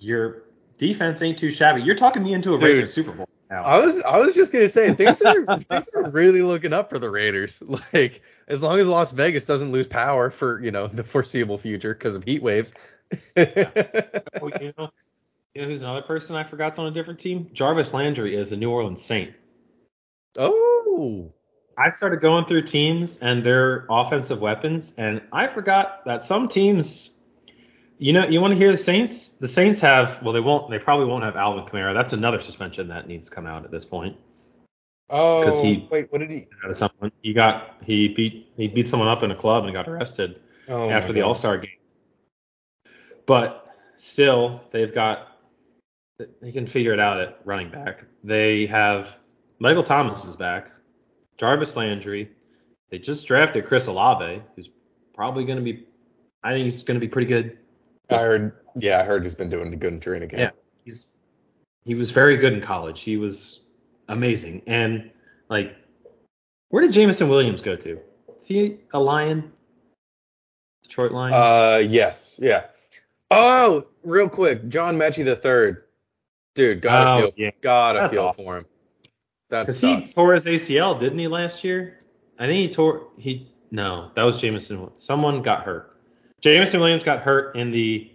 Your 0.00 0.42
defense 0.76 1.22
ain't 1.22 1.38
too 1.38 1.52
shabby. 1.52 1.82
You're 1.82 1.94
talking 1.94 2.24
me 2.24 2.34
into 2.34 2.52
a. 2.52 2.58
Raiders 2.58 2.92
Super 2.92 3.12
Bowl 3.12 3.28
I 3.62 3.78
was 3.78 4.02
I 4.02 4.18
was 4.18 4.34
just 4.34 4.52
gonna 4.52 4.68
say 4.68 4.92
things 4.94 5.20
are 5.22 5.58
things 5.58 5.88
are 5.94 6.10
really 6.10 6.42
looking 6.42 6.72
up 6.72 6.90
for 6.90 6.98
the 6.98 7.10
Raiders. 7.10 7.62
Like 7.92 8.22
as 8.48 8.62
long 8.62 8.78
as 8.78 8.88
Las 8.88 9.12
Vegas 9.12 9.44
doesn't 9.44 9.70
lose 9.70 9.86
power 9.86 10.30
for 10.30 10.62
you 10.62 10.70
know 10.70 10.86
the 10.86 11.04
foreseeable 11.04 11.58
future 11.58 11.94
because 11.94 12.16
of 12.16 12.24
heat 12.24 12.42
waves. 12.42 12.74
Oh, 13.36 13.36
you 14.60 14.72
know, 14.76 14.90
you 15.54 15.62
know 15.62 15.68
who's 15.68 15.82
another 15.82 16.02
person 16.02 16.36
I 16.36 16.44
forgot's 16.44 16.78
on 16.78 16.86
a 16.86 16.90
different 16.90 17.20
team? 17.20 17.50
Jarvis 17.52 17.92
Landry 17.92 18.34
is 18.34 18.52
a 18.52 18.56
New 18.56 18.70
Orleans 18.70 19.02
Saint. 19.02 19.34
oh, 20.38 21.32
I 21.76 21.90
started 21.90 22.20
going 22.20 22.44
through 22.44 22.62
teams 22.62 23.18
and 23.18 23.44
their 23.44 23.86
offensive 23.90 24.40
weapons, 24.40 24.94
and 24.96 25.22
I 25.32 25.48
forgot 25.48 26.04
that 26.06 26.22
some 26.22 26.48
teams, 26.48 27.13
you 27.98 28.12
know, 28.12 28.26
you 28.26 28.40
want 28.40 28.52
to 28.52 28.58
hear 28.58 28.70
the 28.70 28.76
Saints? 28.76 29.30
The 29.30 29.48
Saints 29.48 29.80
have, 29.80 30.22
well, 30.22 30.32
they 30.32 30.40
won't, 30.40 30.70
they 30.70 30.78
probably 30.78 31.06
won't 31.06 31.24
have 31.24 31.36
Alvin 31.36 31.64
Kamara. 31.64 31.94
That's 31.94 32.12
another 32.12 32.40
suspension 32.40 32.88
that 32.88 33.06
needs 33.06 33.28
to 33.28 33.34
come 33.34 33.46
out 33.46 33.64
at 33.64 33.70
this 33.70 33.84
point. 33.84 34.16
oh, 35.10 35.42
'Cause 35.44 35.60
he- 35.62 35.86
wait, 35.90 36.10
what 36.10 36.18
did 36.18 36.30
he? 36.30 36.46
Out 36.64 36.70
of 36.70 36.76
someone, 36.76 37.12
he 37.22 37.32
got, 37.32 37.76
he 37.84 38.08
beat, 38.08 38.52
he 38.56 38.68
beat 38.68 38.88
someone 38.88 39.08
up 39.08 39.22
in 39.22 39.30
a 39.30 39.34
club 39.36 39.64
and 39.64 39.72
got 39.72 39.86
arrested 39.88 40.40
Oh, 40.68 40.88
after 40.90 41.12
the 41.12 41.20
All 41.20 41.34
Star 41.34 41.58
game. 41.58 41.70
But 43.26 43.66
still, 43.96 44.62
they've 44.70 44.92
got, 44.94 45.28
they 46.40 46.52
can 46.52 46.66
figure 46.66 46.92
it 46.92 47.00
out 47.00 47.20
at 47.20 47.38
running 47.44 47.70
back. 47.70 48.04
They 48.22 48.66
have 48.66 49.18
Michael 49.58 49.82
Thomas 49.82 50.24
is 50.24 50.36
back, 50.36 50.70
Jarvis 51.36 51.76
Landry. 51.76 52.30
They 52.90 52.98
just 52.98 53.26
drafted 53.26 53.66
Chris 53.66 53.86
Olave, 53.86 54.42
who's 54.56 54.70
probably 55.14 55.44
going 55.44 55.58
to 55.58 55.64
be, 55.64 55.86
I 56.42 56.52
think 56.52 56.64
he's 56.64 56.82
going 56.82 56.98
to 56.98 57.00
be 57.00 57.08
pretty 57.08 57.26
good. 57.26 57.58
I 58.10 58.18
heard, 58.18 58.52
yeah, 58.76 59.00
I 59.00 59.04
heard 59.04 59.22
he's 59.22 59.34
been 59.34 59.50
doing 59.50 59.70
good 59.78 59.92
in 59.92 60.00
training 60.00 60.30
Yeah, 60.32 60.50
he's 60.84 61.20
he 61.84 61.94
was 61.94 62.10
very 62.10 62.36
good 62.36 62.52
in 62.52 62.60
college. 62.60 63.00
He 63.00 63.16
was 63.16 63.64
amazing. 64.08 64.62
And 64.66 65.10
like, 65.48 65.76
where 66.68 66.82
did 66.82 66.92
Jameson 66.92 67.28
Williams 67.28 67.60
go 67.60 67.76
to? 67.76 68.00
Is 68.38 68.46
he 68.46 68.78
a 68.92 68.98
Lion? 68.98 69.52
Detroit 70.82 71.12
Lions? 71.12 71.34
Uh, 71.34 71.82
yes, 71.86 72.38
yeah. 72.42 72.64
Oh, 73.30 73.86
real 74.02 74.28
quick, 74.28 74.68
John 74.68 74.98
Metchie 74.98 75.24
the 75.24 75.36
third, 75.36 75.84
dude, 76.54 76.82
gotta 76.82 77.26
Oh, 77.26 77.30
feel, 77.30 77.46
yeah. 77.46 77.50
gotta 77.60 78.00
That's 78.00 78.14
feel 78.14 78.24
awful. 78.24 78.44
for 78.44 78.58
him. 78.58 78.66
That's 79.50 79.80
Because 79.80 80.06
he 80.06 80.12
tore 80.12 80.34
his 80.34 80.46
ACL, 80.46 80.98
didn't 81.00 81.18
he, 81.18 81.28
last 81.28 81.64
year? 81.64 82.00
I 82.38 82.46
think 82.46 82.56
he 82.56 82.68
tore 82.68 83.08
he 83.16 83.50
no, 83.70 84.10
that 84.14 84.22
was 84.22 84.40
Jameson. 84.40 84.90
Someone 84.96 85.42
got 85.42 85.64
hurt. 85.64 85.93
Jameson 86.44 86.80
Williams 86.80 87.02
got 87.02 87.22
hurt 87.22 87.56
in 87.56 87.70
the 87.70 88.10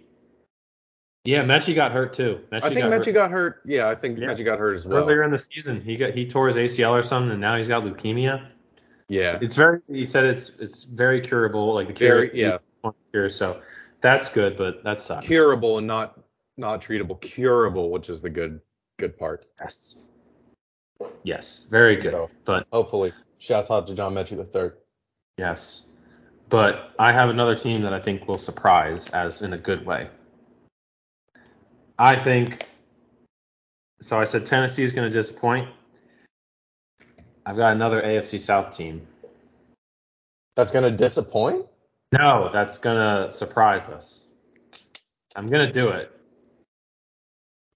yeah, 1.24 1.42
Metchie 1.42 1.74
got 1.74 1.92
hurt 1.92 2.12
too. 2.14 2.40
Metchie 2.50 2.62
I 2.64 2.68
think 2.68 2.80
got 2.80 2.90
Metchie 2.92 3.06
hurt. 3.06 3.12
got 3.14 3.30
hurt. 3.30 3.60
Yeah, 3.66 3.88
I 3.88 3.94
think 3.94 4.18
Yeah. 4.18 4.28
Metchie 4.28 4.44
got 4.44 4.58
hurt 4.58 4.74
as 4.76 4.86
well. 4.86 5.02
earlier 5.02 5.22
in 5.22 5.30
the 5.30 5.38
season. 5.38 5.80
He 5.82 5.96
got 5.96 6.14
he 6.14 6.26
tore 6.26 6.48
his 6.48 6.56
ACL 6.56 6.92
or 6.92 7.02
something, 7.02 7.32
and 7.32 7.40
now 7.40 7.56
he's 7.56 7.68
got 7.68 7.82
leukemia. 7.84 8.46
Yeah. 9.08 9.38
It's 9.42 9.56
very 9.56 9.80
he 9.88 10.06
said 10.06 10.24
it's 10.24 10.50
it's 10.60 10.84
very 10.84 11.20
curable, 11.20 11.74
like 11.74 11.88
the 11.88 11.92
cure. 11.92 12.26
Very 12.26 12.30
yeah. 12.40 12.58
Cure, 13.12 13.28
so 13.28 13.60
that's 14.00 14.28
good, 14.28 14.56
but 14.56 14.82
that 14.84 15.00
sucks. 15.00 15.26
Curable 15.26 15.76
and 15.78 15.86
not 15.86 16.18
not 16.56 16.80
treatable. 16.80 17.20
Curable, 17.20 17.90
which 17.90 18.08
is 18.08 18.22
the 18.22 18.30
good 18.30 18.60
good 18.98 19.18
part. 19.18 19.44
Yes. 19.60 20.06
Yes, 21.24 21.66
very 21.70 21.96
good. 21.96 22.12
So- 22.12 22.30
But 22.44 22.66
Hopefully. 22.72 23.12
Shouts 23.38 23.70
out 23.70 23.86
to 23.86 23.94
John 23.94 24.14
Metchie 24.14 24.36
the 24.36 24.44
third. 24.44 24.76
yes. 25.38 25.88
But 26.50 26.92
I 26.98 27.12
have 27.12 27.30
another 27.30 27.54
team 27.54 27.82
that 27.82 27.94
I 27.94 28.00
think 28.00 28.28
will 28.28 28.38
surprise 28.38 29.08
as 29.08 29.40
in 29.40 29.52
a 29.52 29.58
good 29.58 29.86
way. 29.86 30.08
I 31.98 32.16
think 32.16 32.66
so 34.02 34.18
I 34.18 34.24
said 34.24 34.46
Tennessee 34.46 34.82
is 34.82 34.92
going 34.92 35.08
to 35.08 35.16
disappoint. 35.16 35.68
I've 37.46 37.56
got 37.56 37.72
another 37.72 38.02
AFC 38.02 38.40
South 38.40 38.76
team. 38.76 39.06
That's 40.56 40.70
gonna 40.70 40.90
disappoint. 40.90 41.66
No, 42.12 42.50
that's 42.52 42.78
going 42.78 42.96
to 42.96 43.30
surprise 43.30 43.88
us. 43.88 44.26
I'm 45.36 45.48
going 45.48 45.64
to 45.64 45.72
do 45.72 45.90
it. 45.90 46.10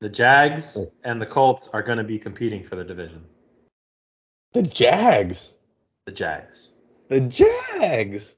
The 0.01 0.09
Jags 0.09 0.77
oh. 0.77 0.87
and 1.05 1.21
the 1.21 1.27
Colts 1.27 1.69
are 1.69 1.83
going 1.83 1.99
to 1.99 2.05
be 2.05 2.19
competing 2.19 2.65
for 2.65 2.75
the 2.75 2.85
division. 2.85 3.25
The 4.53 4.63
Jags. 4.63 5.55
The 6.07 6.13
Jags. 6.13 6.71
The 7.09 7.21
Jags. 7.21 8.37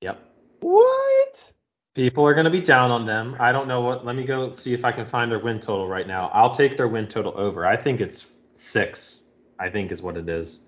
Yep. 0.00 0.20
What? 0.60 1.52
People 1.94 2.26
are 2.26 2.34
going 2.34 2.44
to 2.44 2.50
be 2.50 2.60
down 2.60 2.90
on 2.90 3.06
them. 3.06 3.36
I 3.38 3.52
don't 3.52 3.68
know 3.68 3.80
what. 3.80 4.04
Let 4.04 4.16
me 4.16 4.24
go 4.24 4.52
see 4.52 4.74
if 4.74 4.84
I 4.84 4.92
can 4.92 5.06
find 5.06 5.30
their 5.30 5.38
win 5.38 5.60
total 5.60 5.86
right 5.86 6.06
now. 6.06 6.28
I'll 6.32 6.54
take 6.54 6.76
their 6.76 6.88
win 6.88 7.06
total 7.06 7.32
over. 7.36 7.66
I 7.66 7.76
think 7.76 8.00
it's 8.00 8.34
six. 8.52 9.28
I 9.58 9.70
think 9.70 9.92
is 9.92 10.02
what 10.02 10.16
it 10.16 10.28
is. 10.28 10.64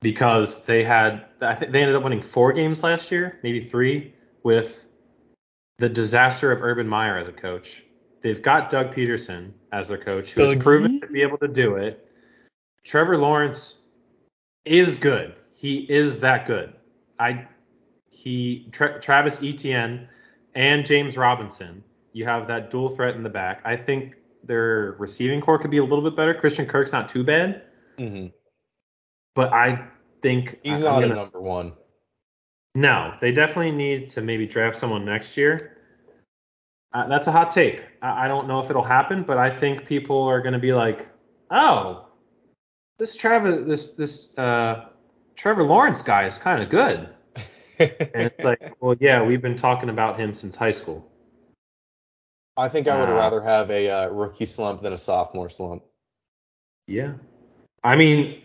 Because 0.00 0.64
they 0.64 0.82
had, 0.82 1.26
I 1.40 1.54
think 1.54 1.72
they 1.72 1.80
ended 1.80 1.94
up 1.94 2.02
winning 2.02 2.22
four 2.22 2.52
games 2.52 2.82
last 2.82 3.12
year, 3.12 3.38
maybe 3.42 3.60
three, 3.60 4.14
with 4.42 4.86
the 5.78 5.88
disaster 5.88 6.50
of 6.50 6.62
Urban 6.62 6.88
Meyer 6.88 7.18
as 7.18 7.28
a 7.28 7.32
coach. 7.32 7.82
They've 8.22 8.40
got 8.40 8.70
Doug 8.70 8.94
Pederson 8.94 9.52
as 9.72 9.88
their 9.88 9.98
coach, 9.98 10.32
who 10.32 10.42
has 10.42 10.62
proven 10.62 11.00
to 11.00 11.06
be 11.08 11.22
able 11.22 11.38
to 11.38 11.48
do 11.48 11.76
it. 11.76 12.08
Trevor 12.84 13.18
Lawrence 13.18 13.80
is 14.64 14.96
good. 14.96 15.34
He 15.54 15.78
is 15.80 16.20
that 16.20 16.46
good. 16.46 16.72
I 17.18 17.46
he 18.22 18.68
Tra- 18.72 19.00
Travis 19.00 19.40
Etienne 19.42 20.08
and 20.54 20.84
James 20.86 21.16
Robinson. 21.16 21.82
You 22.12 22.24
have 22.26 22.46
that 22.48 22.70
dual 22.70 22.88
threat 22.88 23.14
in 23.16 23.22
the 23.22 23.30
back. 23.30 23.62
I 23.64 23.76
think 23.76 24.14
their 24.44 24.96
receiving 24.98 25.40
core 25.40 25.58
could 25.58 25.70
be 25.70 25.78
a 25.78 25.84
little 25.84 26.02
bit 26.04 26.14
better. 26.16 26.34
Christian 26.34 26.66
Kirk's 26.66 26.92
not 26.92 27.08
too 27.08 27.24
bad, 27.24 27.62
Mm-hmm. 27.98 28.26
but 29.34 29.52
I 29.52 29.86
think 30.20 30.58
He's 30.62 30.74
I'm 30.76 30.82
not 30.82 30.98
a 31.04 31.08
gonna- 31.08 31.14
number 31.22 31.40
one. 31.40 31.72
no, 32.74 33.14
they 33.20 33.32
definitely 33.32 33.72
need 33.72 34.08
to 34.10 34.20
maybe 34.20 34.46
draft 34.46 34.76
someone 34.76 35.04
next 35.04 35.36
year. 35.36 35.78
Uh, 36.92 37.06
that's 37.08 37.26
a 37.26 37.32
hot 37.32 37.50
take. 37.50 37.80
I, 38.02 38.24
I 38.24 38.28
don't 38.28 38.46
know 38.46 38.60
if 38.60 38.68
it'll 38.70 38.82
happen, 38.82 39.22
but 39.22 39.38
I 39.38 39.50
think 39.50 39.86
people 39.86 40.22
are 40.24 40.40
going 40.42 40.52
to 40.52 40.58
be 40.58 40.72
like, 40.74 41.08
"Oh, 41.50 42.08
this 42.98 43.16
Trevor, 43.16 43.62
this 43.62 43.92
this 43.92 44.36
uh, 44.38 44.88
Trevor 45.34 45.62
Lawrence 45.62 46.02
guy 46.02 46.26
is 46.26 46.36
kind 46.36 46.62
of 46.62 46.68
good." 46.68 47.08
And 48.14 48.22
it's 48.24 48.44
like, 48.44 48.76
well, 48.80 48.96
yeah, 49.00 49.22
we've 49.22 49.42
been 49.42 49.56
talking 49.56 49.88
about 49.88 50.18
him 50.18 50.32
since 50.32 50.56
high 50.56 50.70
school. 50.70 51.08
I 52.56 52.68
think 52.68 52.86
I 52.88 52.98
would 53.00 53.08
Ah. 53.08 53.16
rather 53.16 53.40
have 53.40 53.70
a 53.70 53.88
uh, 53.88 54.08
rookie 54.10 54.46
slump 54.46 54.82
than 54.82 54.92
a 54.92 54.98
sophomore 54.98 55.48
slump. 55.48 55.82
Yeah. 56.86 57.14
I 57.84 57.96
mean, 57.96 58.42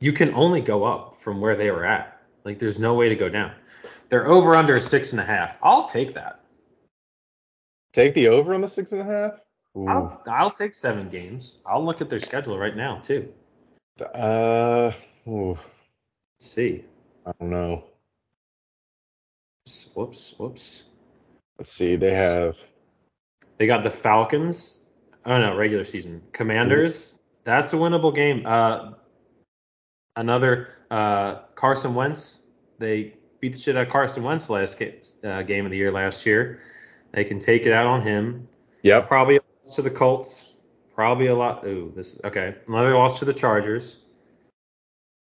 you 0.00 0.12
can 0.12 0.34
only 0.34 0.60
go 0.60 0.84
up 0.84 1.14
from 1.14 1.40
where 1.40 1.56
they 1.56 1.70
were 1.70 1.84
at. 1.84 2.20
Like, 2.44 2.58
there's 2.58 2.78
no 2.78 2.94
way 2.94 3.08
to 3.08 3.16
go 3.16 3.28
down. 3.28 3.52
They're 4.08 4.28
over 4.28 4.54
under 4.56 4.74
a 4.74 4.82
six 4.82 5.12
and 5.12 5.20
a 5.20 5.24
half. 5.24 5.56
I'll 5.62 5.88
take 5.88 6.12
that. 6.14 6.40
Take 7.92 8.14
the 8.14 8.28
over 8.28 8.54
on 8.54 8.60
the 8.60 8.68
six 8.68 8.92
and 8.92 9.00
a 9.00 9.04
half. 9.04 9.44
Ooh. 9.76 9.86
I'll, 9.88 10.22
I'll 10.28 10.50
take 10.50 10.74
seven 10.74 11.08
games. 11.08 11.62
I'll 11.66 11.84
look 11.84 12.00
at 12.00 12.08
their 12.10 12.18
schedule 12.20 12.58
right 12.58 12.76
now 12.76 12.98
too. 12.98 13.32
Uh, 14.14 14.92
ooh, 15.28 15.50
Let's 16.38 16.50
see. 16.50 16.84
I 17.26 17.32
don't 17.38 17.50
know. 17.50 17.84
Whoops, 19.94 20.34
whoops. 20.38 20.84
Let's 21.58 21.72
see. 21.72 21.96
They 21.96 22.14
have 22.14 22.58
They 23.58 23.66
got 23.66 23.82
the 23.82 23.90
Falcons. 23.90 24.86
Oh 25.26 25.38
no, 25.40 25.54
regular 25.56 25.84
season. 25.84 26.22
Commanders. 26.32 27.18
That's 27.44 27.72
a 27.72 27.76
winnable 27.76 28.14
game. 28.14 28.44
Uh, 28.46 28.92
another 30.16 30.68
uh, 30.90 31.36
Carson 31.54 31.94
Wentz. 31.94 32.40
They 32.78 33.14
beat 33.40 33.52
the 33.52 33.58
shit 33.58 33.76
out 33.76 33.86
of 33.86 33.92
Carson 33.92 34.22
Wentz 34.22 34.48
last 34.48 34.78
ga- 34.78 35.00
uh, 35.24 35.42
game 35.42 35.64
of 35.64 35.70
the 35.70 35.76
year 35.76 35.92
last 35.92 36.24
year. 36.26 36.62
They 37.12 37.24
can 37.24 37.40
take 37.40 37.66
it 37.66 37.72
out 37.72 37.86
on 37.86 38.02
him. 38.02 38.48
yep. 38.82 39.08
Probably 39.08 39.36
a 39.36 39.40
loss 39.40 39.74
to 39.76 39.82
the 39.82 39.90
Colts. 39.90 40.58
Probably 40.94 41.26
a 41.28 41.34
lot. 41.34 41.66
Ooh, 41.66 41.92
this 41.96 42.14
is 42.14 42.20
okay. 42.24 42.54
Another 42.68 42.94
loss 42.94 43.18
to 43.18 43.24
the 43.24 43.32
Chargers. 43.32 44.00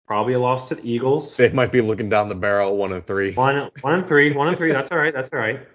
Probably 0.08 0.34
a 0.34 0.39
loss 0.39 0.70
to 0.70 0.76
the 0.76 0.89
Eagles. 0.89 1.36
They 1.36 1.49
might 1.49 1.72
be 1.72 1.82
looking 1.82 2.08
down 2.08 2.30
the 2.30 2.36
barrel 2.36 2.78
one 2.78 2.93
and 2.93 3.03
three. 3.03 3.34
One, 3.34 3.70
one 3.82 3.93
and 3.93 4.08
three, 4.08 4.32
one 4.32 4.47
and 4.47 4.55
three. 4.58 4.72
That's 4.72 4.89
all 4.91 4.97
right. 4.97 5.14
That's 5.14 5.32
all 5.34 5.39
right. 5.39 5.68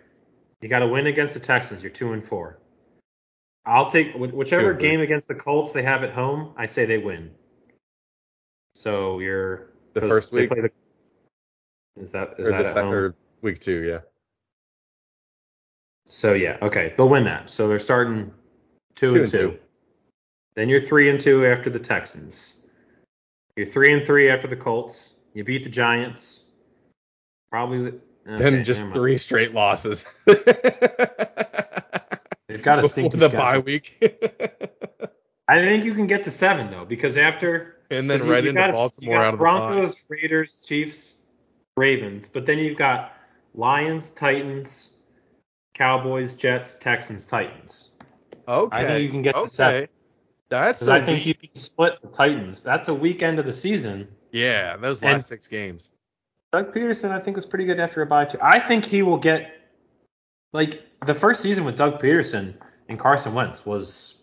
You 0.62 0.68
got 0.70 0.78
to 0.78 0.88
win 0.88 1.06
against 1.06 1.34
the 1.34 1.40
Texans. 1.40 1.82
You're 1.82 1.92
two 1.92 2.12
and 2.14 2.24
four. 2.24 2.58
I'll 3.66 3.90
take 3.90 4.14
whichever 4.14 4.62
Two 4.62 4.70
and 4.70 4.80
three. 4.80 4.88
game 4.88 5.00
against 5.00 5.28
the 5.28 5.34
Colts 5.34 5.72
they 5.72 5.82
have 5.82 6.02
at 6.02 6.12
home. 6.12 6.54
I 6.56 6.64
say 6.66 6.86
they 6.86 6.96
win. 6.98 7.30
So 8.74 9.18
you're 9.18 9.70
the 9.92 10.00
first 10.00 10.32
week 10.32 10.48
the- 10.48 10.70
is 12.00 12.12
that 12.12 12.34
is 12.38 12.48
or 12.48 12.50
that 12.52 12.62
the 12.62 12.68
at 12.68 12.72
second 12.74 12.94
or 12.94 13.14
week 13.42 13.60
two, 13.60 13.82
yeah. 13.82 13.98
So 16.06 16.32
yeah, 16.32 16.56
okay, 16.62 16.94
they'll 16.96 17.08
win 17.08 17.24
that. 17.24 17.50
So 17.50 17.68
they're 17.68 17.78
starting 17.78 18.32
two, 18.94 19.10
Two 19.10 19.14
and, 19.16 19.22
and 19.24 19.30
two. 19.30 19.38
two. 19.52 19.58
Then 20.54 20.68
you're 20.70 20.80
three 20.80 21.10
and 21.10 21.20
two 21.20 21.44
after 21.46 21.68
the 21.68 21.78
Texans. 21.78 22.61
You're 23.56 23.66
three 23.66 23.92
and 23.92 24.04
three 24.04 24.30
after 24.30 24.48
the 24.48 24.56
Colts. 24.56 25.14
You 25.34 25.44
beat 25.44 25.64
the 25.64 25.70
Giants. 25.70 26.44
Probably. 27.50 27.88
okay, 27.88 28.42
then 28.42 28.64
just 28.64 28.90
three 28.92 29.18
straight 29.18 29.52
losses. 29.52 30.06
They've 30.26 30.36
got 32.62 32.78
a 32.78 32.88
stinky 32.88 33.18
the 33.18 33.28
schedule. 33.28 33.38
bye 33.38 33.58
week. 33.58 33.98
I 35.48 35.58
think 35.58 35.84
you 35.84 35.94
can 35.94 36.06
get 36.06 36.24
to 36.24 36.30
seven 36.30 36.70
though, 36.70 36.84
because 36.84 37.18
after 37.18 37.78
and 37.90 38.10
then 38.10 38.26
right 38.26 38.42
you 38.42 38.50
into 38.50 38.60
got- 38.60 38.72
Baltimore 38.72 39.18
out 39.18 39.34
of 39.34 39.38
the. 39.38 39.42
Broncos, 39.42 40.06
Raiders, 40.08 40.60
Chiefs, 40.60 41.16
Ravens, 41.76 42.28
but 42.28 42.46
then 42.46 42.58
you've 42.58 42.78
got 42.78 43.12
Lions, 43.54 44.10
Titans, 44.10 44.96
Cowboys, 45.74 46.34
Jets, 46.34 46.76
Texans, 46.76 47.26
Titans. 47.26 47.90
Okay. 48.48 48.76
I 48.76 48.84
think 48.84 49.02
you 49.02 49.10
can 49.10 49.22
get 49.22 49.34
to 49.34 49.40
okay. 49.42 49.48
seven. 49.48 49.88
That's 50.52 50.86
I 50.86 51.02
think 51.02 51.24
you 51.24 51.34
can 51.34 51.54
split 51.56 51.94
the 52.02 52.08
Titans. 52.08 52.62
That's 52.62 52.88
a 52.88 52.94
weekend 52.94 53.38
of 53.38 53.46
the 53.46 53.52
season. 53.54 54.06
Yeah, 54.32 54.76
those 54.76 55.02
And- 55.02 55.14
last 55.14 55.28
six 55.28 55.48
games. 55.48 55.92
Doug 56.52 56.74
Pederson, 56.74 57.10
I 57.10 57.18
think, 57.20 57.36
was 57.36 57.46
pretty 57.46 57.64
good 57.64 57.80
after 57.80 58.02
a 58.02 58.06
bye 58.06 58.26
too. 58.26 58.36
I 58.42 58.60
think 58.60 58.84
he 58.84 59.00
will 59.02 59.16
get 59.16 59.50
like 60.52 60.82
the 61.06 61.14
first 61.14 61.40
season 61.40 61.64
with 61.64 61.76
Doug 61.76 62.02
Pederson 62.02 62.52
and 62.90 63.00
Carson 63.00 63.32
Wentz 63.32 63.64
was 63.64 64.22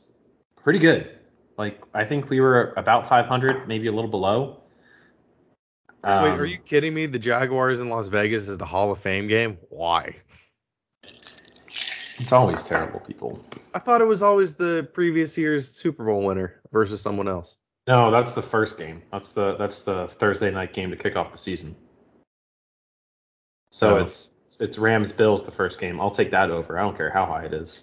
pretty 0.55 0.77
good. 0.77 1.09
Like 1.57 1.82
I 1.95 2.05
think 2.05 2.30
we 2.30 2.39
were 2.39 2.73
about 2.77 3.07
500, 3.07 3.67
maybe 3.67 3.88
a 3.88 3.91
little 3.91 4.11
below. 4.11 4.61
Wait, 6.03 6.09
Um, 6.11 6.39
are 6.39 6.45
you 6.45 6.59
kidding 6.59 6.93
me? 6.93 7.07
The 7.07 7.17
Jaguars 7.17 7.80
in 7.80 7.89
Las 7.89 8.07
Vegas 8.07 8.47
is 8.47 8.59
the 8.59 8.65
Hall 8.65 8.91
of 8.91 8.99
Fame 8.99 9.27
game? 9.27 9.57
Why? 9.69 10.13
It's 12.19 12.32
always 12.32 12.63
terrible, 12.63 12.99
people. 12.99 13.43
I 13.74 13.80
thought 13.80 14.01
it 14.01 14.05
was 14.05 14.22
always 14.22 14.55
the 14.55 14.89
previous 14.93 15.38
year's 15.38 15.67
Super 15.70 16.05
Bowl 16.05 16.24
winner 16.24 16.61
versus 16.72 17.01
someone 17.01 17.28
else. 17.28 17.55
No, 17.88 18.11
that's 18.11 18.34
the 18.34 18.41
first 18.41 18.78
game. 18.78 19.01
That's 19.11 19.32
the 19.32 19.55
that's 19.55 19.84
the 19.84 20.07
Thursday 20.07 20.51
night 20.51 20.74
game 20.74 20.91
to 20.91 20.95
kick 20.95 21.15
off 21.15 21.32
the 21.32 21.38
season. 21.38 21.76
So 23.72 23.97
Oh. 23.97 24.01
it's 24.01 24.34
it's 24.59 24.78
Rams 24.78 25.11
Bills 25.11 25.45
the 25.45 25.51
first 25.51 25.80
game. 25.80 25.99
I'll 26.01 26.09
take 26.11 26.32
that 26.32 26.49
over. 26.51 26.78
I 26.78 26.82
don't 26.82 26.97
care 26.97 27.09
how 27.11 27.26
high 27.26 27.45
it 27.45 27.53
is. 27.53 27.82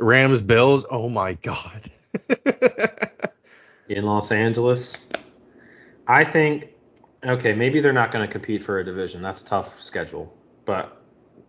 Rams 0.00 0.40
Bills. 0.40 0.84
Oh 0.90 1.08
my 1.08 1.34
god. 1.34 1.90
in 3.88 4.04
Los 4.04 4.32
Angeles. 4.32 5.08
I 6.06 6.24
think 6.24 6.68
okay, 7.24 7.54
maybe 7.54 7.80
they're 7.80 7.92
not 7.92 8.10
going 8.10 8.26
to 8.26 8.30
compete 8.30 8.62
for 8.62 8.78
a 8.80 8.84
division. 8.84 9.22
That's 9.22 9.42
a 9.42 9.46
tough 9.46 9.80
schedule, 9.80 10.32
but 10.64 11.00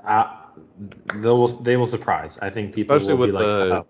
uh, 0.03 0.42
they 1.15 1.29
will 1.29 1.47
they 1.47 1.77
will 1.77 1.87
surprise. 1.87 2.37
I 2.41 2.49
think 2.49 2.75
people 2.75 2.95
Especially 2.95 3.15
will 3.15 3.27
be 3.27 3.31
with 3.31 3.41
like, 3.41 3.47
the 3.47 3.75
oh, 3.75 3.87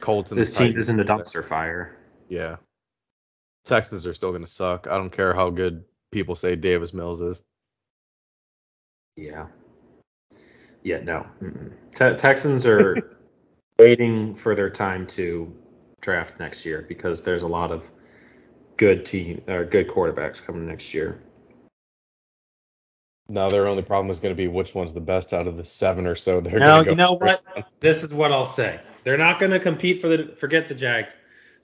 Colts 0.00 0.30
and 0.30 0.40
this 0.40 0.56
team 0.56 0.76
isn't 0.76 1.00
a 1.00 1.04
dumpster 1.04 1.44
fire. 1.44 1.96
Yeah. 2.28 2.56
Texans 3.64 4.06
are 4.06 4.14
still 4.14 4.32
gonna 4.32 4.46
suck. 4.46 4.86
I 4.86 4.96
don't 4.96 5.10
care 5.10 5.34
how 5.34 5.50
good 5.50 5.84
people 6.10 6.34
say 6.34 6.56
Davis 6.56 6.94
Mills 6.94 7.20
is. 7.20 7.42
Yeah. 9.16 9.46
Yeah, 10.82 11.00
no. 11.00 11.26
Te- 11.94 12.16
Texans 12.16 12.66
are 12.66 12.96
waiting 13.78 14.34
for 14.34 14.54
their 14.54 14.70
time 14.70 15.06
to 15.08 15.54
draft 16.00 16.40
next 16.40 16.64
year 16.64 16.86
because 16.88 17.22
there's 17.22 17.42
a 17.42 17.48
lot 17.48 17.70
of 17.70 17.90
good 18.76 19.04
team 19.04 19.42
or 19.46 19.64
good 19.64 19.88
quarterbacks 19.88 20.42
coming 20.44 20.66
next 20.66 20.94
year. 20.94 21.20
Now 23.30 23.48
their 23.48 23.68
only 23.68 23.82
problem 23.82 24.10
is 24.10 24.18
going 24.18 24.34
to 24.34 24.36
be 24.36 24.48
which 24.48 24.74
one's 24.74 24.92
the 24.92 25.00
best 25.00 25.32
out 25.32 25.46
of 25.46 25.56
the 25.56 25.64
seven 25.64 26.06
or 26.06 26.16
so. 26.16 26.40
They're 26.40 26.58
No, 26.58 26.66
going 26.66 26.78
to 26.80 26.84
go 26.86 26.90
you 26.90 26.96
know 26.96 27.12
what? 27.12 27.42
round. 27.54 27.64
This 27.78 28.02
is 28.02 28.12
what 28.12 28.32
I'll 28.32 28.44
say. 28.44 28.80
They're 29.04 29.16
not 29.16 29.38
going 29.38 29.52
to 29.52 29.60
compete 29.60 30.00
for 30.00 30.08
the 30.08 30.34
forget 30.36 30.68
the 30.68 30.74
Jag. 30.74 31.06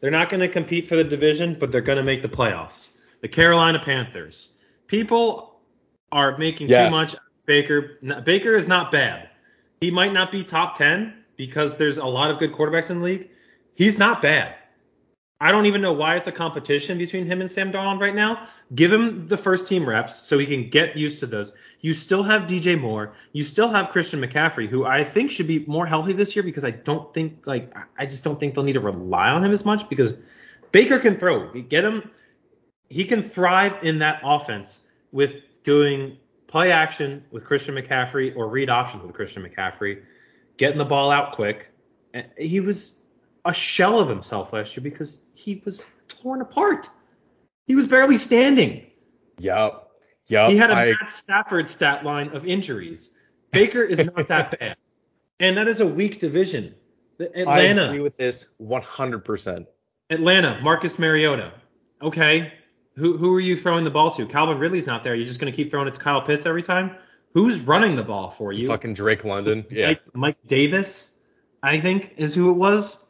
They're 0.01 0.12
not 0.12 0.29
going 0.29 0.41
to 0.41 0.49
compete 0.49 0.89
for 0.89 0.95
the 0.95 1.05
division, 1.05 1.57
but 1.59 1.73
they're 1.73 1.81
going 1.81 1.99
to 1.99 2.05
make 2.05 2.23
the 2.23 2.29
playoffs. 2.29 2.97
The 3.21 3.29
Carolina 3.29 3.81
Panthers. 3.81 4.51
People 4.87 5.61
are 6.12 6.39
making 6.39 6.69
Yes. 6.69 6.87
too 6.87 6.91
much. 6.97 7.17
Baker 7.47 7.99
Baker 8.25 8.55
is 8.55 8.69
not 8.69 8.93
bad. 8.93 9.29
He 9.81 9.91
might 9.91 10.12
not 10.12 10.31
be 10.31 10.45
top 10.45 10.77
10 10.79 11.14
because 11.37 11.77
there's 11.77 11.99
a 11.99 12.07
lot 12.07 12.31
of 12.31 12.39
good 12.39 12.53
quarterbacks 12.53 12.91
in 12.91 12.99
the 12.99 13.05
league. 13.05 13.31
He's 13.75 13.99
not 13.99 14.23
bad. 14.23 14.55
I 15.39 15.53
don't 15.53 15.66
even 15.66 15.82
know 15.82 15.93
why 15.93 16.16
it's 16.16 16.26
a 16.26 16.32
competition 16.32 16.97
between 16.97 17.26
him 17.26 17.43
and 17.43 17.51
Sam 17.51 17.70
Darnold 17.70 18.01
right 18.01 18.14
now. 18.14 18.49
Give 18.74 18.91
him 18.91 19.28
the 19.28 19.37
first 19.37 19.68
team 19.68 19.87
reps 19.87 20.26
so 20.26 20.39
he 20.39 20.47
can 20.47 20.70
get 20.70 20.97
used 20.97 21.20
to 21.20 21.26
those. 21.26 21.53
You 21.80 21.93
still 21.93 22.22
have 22.22 22.43
DJ 22.43 22.80
Moore. 22.80 23.12
You 23.32 23.45
still 23.45 23.68
have 23.68 23.91
Christian 23.91 24.20
McCaffrey, 24.20 24.66
who 24.66 24.87
I 24.87 25.05
think 25.05 25.30
should 25.30 25.47
be 25.47 25.62
more 25.66 25.84
healthy 25.84 26.14
this 26.14 26.34
year 26.34 26.43
because 26.43 26.64
I 26.64 26.70
don't 26.70 27.12
think 27.12 27.47
like 27.47 27.70
I 27.99 28.07
just 28.07 28.24
don't 28.24 28.41
think 28.41 28.55
they'll 28.55 28.64
need 28.64 28.74
to 28.74 28.80
rely 28.80 29.28
on 29.28 29.45
him 29.45 29.53
as 29.53 29.64
much 29.64 29.91
because 29.91 30.14
Baker 30.72 30.99
can 30.99 31.16
throw. 31.16 31.53
Get 31.53 31.84
him. 31.84 32.11
He 32.89 33.05
can 33.05 33.20
thrive 33.20 33.76
in 33.82 33.99
that 33.99 34.20
offense 34.24 34.80
with 35.12 35.43
doing 35.64 36.16
play 36.47 36.72
action 36.72 37.22
with 37.30 37.45
Christian 37.45 37.74
McCaffrey 37.74 38.34
or 38.34 38.49
read 38.49 38.70
options 38.70 39.03
with 39.03 39.14
Christian 39.14 39.43
McCaffrey, 39.43 40.03
getting 40.57 40.78
the 40.78 40.84
ball 40.87 41.11
out 41.11 41.32
quick. 41.32 41.70
He 42.39 42.61
was 42.61 43.03
a 43.45 43.53
shell 43.53 44.01
of 44.01 44.09
himself 44.09 44.55
last 44.55 44.76
year 44.76 44.82
because 44.82 45.26
he 45.47 45.62
was 45.64 45.88
torn 46.09 46.40
apart. 46.40 46.90
He 47.68 47.76
was 47.76 47.86
barely 47.86 48.18
standing. 48.18 48.84
Yep. 49.38 49.88
Yep. 50.26 50.51
He 50.51 50.57
had 50.57 50.70
a 50.70 50.74
I, 50.74 50.90
Matt 50.90 51.12
Stafford 51.12 51.68
stat 51.68 52.05
line 52.05 52.30
of 52.30 52.44
injuries. 52.44 53.11
Baker 53.53 53.82
is 53.82 54.05
not 54.05 54.26
that 54.26 54.51
bad, 54.61 54.76
and 55.38 55.57
that 55.57 55.68
is 55.68 55.78
a 55.78 55.86
weak 55.86 56.18
division. 56.18 56.74
The- 57.18 57.26
I 57.49 57.61
agree 57.61 57.82
Atlanta, 57.82 58.03
with 58.03 58.16
this 58.16 58.47
100%. 58.61 59.66
Atlanta, 60.11 60.61
Marcus 60.62 60.99
Mariota. 60.99 61.53
Okay, 62.03 62.53
who 62.97 63.16
who 63.16 63.32
are 63.34 63.40
you 63.40 63.57
throwing 63.57 63.84
the 63.84 63.90
ball 63.90 64.11
to? 64.11 64.26
Calvin 64.26 64.59
Ridley's 64.59 64.86
not 64.86 65.05
there. 65.05 65.14
You're 65.14 65.28
just 65.28 65.38
going 65.38 65.51
to 65.51 65.57
keep 65.57 65.70
throwing 65.70 65.86
it 65.86 65.94
to 65.94 66.01
Kyle 66.01 66.22
Pitts 66.22 66.44
every 66.44 66.62
time. 66.62 66.97
Who's 67.34 67.61
running 67.61 67.94
the 67.94 68.03
ball 68.03 68.30
for 68.30 68.53
you? 68.53 68.66
Fucking 68.66 68.94
Drake 68.94 69.24
London. 69.24 69.64
Yeah. 69.70 69.86
Mike, 69.86 70.03
Mike 70.14 70.38
Davis, 70.47 71.20
I 71.62 71.78
think, 71.80 72.14
is 72.16 72.34
who 72.34 72.51
it 72.51 72.55
was. 72.55 73.05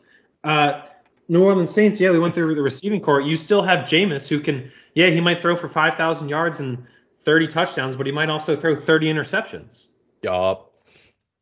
Uh, 0.44 0.82
New 1.28 1.44
Orleans 1.44 1.70
Saints, 1.70 2.00
yeah, 2.00 2.10
we 2.10 2.18
went 2.18 2.34
through 2.34 2.54
the 2.54 2.62
receiving 2.62 3.00
corps. 3.00 3.20
You 3.20 3.36
still 3.36 3.62
have 3.62 3.84
Jameis, 3.86 4.28
who 4.28 4.38
can, 4.40 4.70
yeah, 4.94 5.08
he 5.08 5.20
might 5.20 5.40
throw 5.40 5.56
for 5.56 5.68
5,000 5.68 6.28
yards 6.28 6.60
and 6.60 6.86
30 7.22 7.48
touchdowns, 7.48 7.96
but 7.96 8.06
he 8.06 8.12
might 8.12 8.28
also 8.30 8.54
throw 8.56 8.76
30 8.76 9.06
interceptions. 9.12 9.86
Yup. 10.22 10.72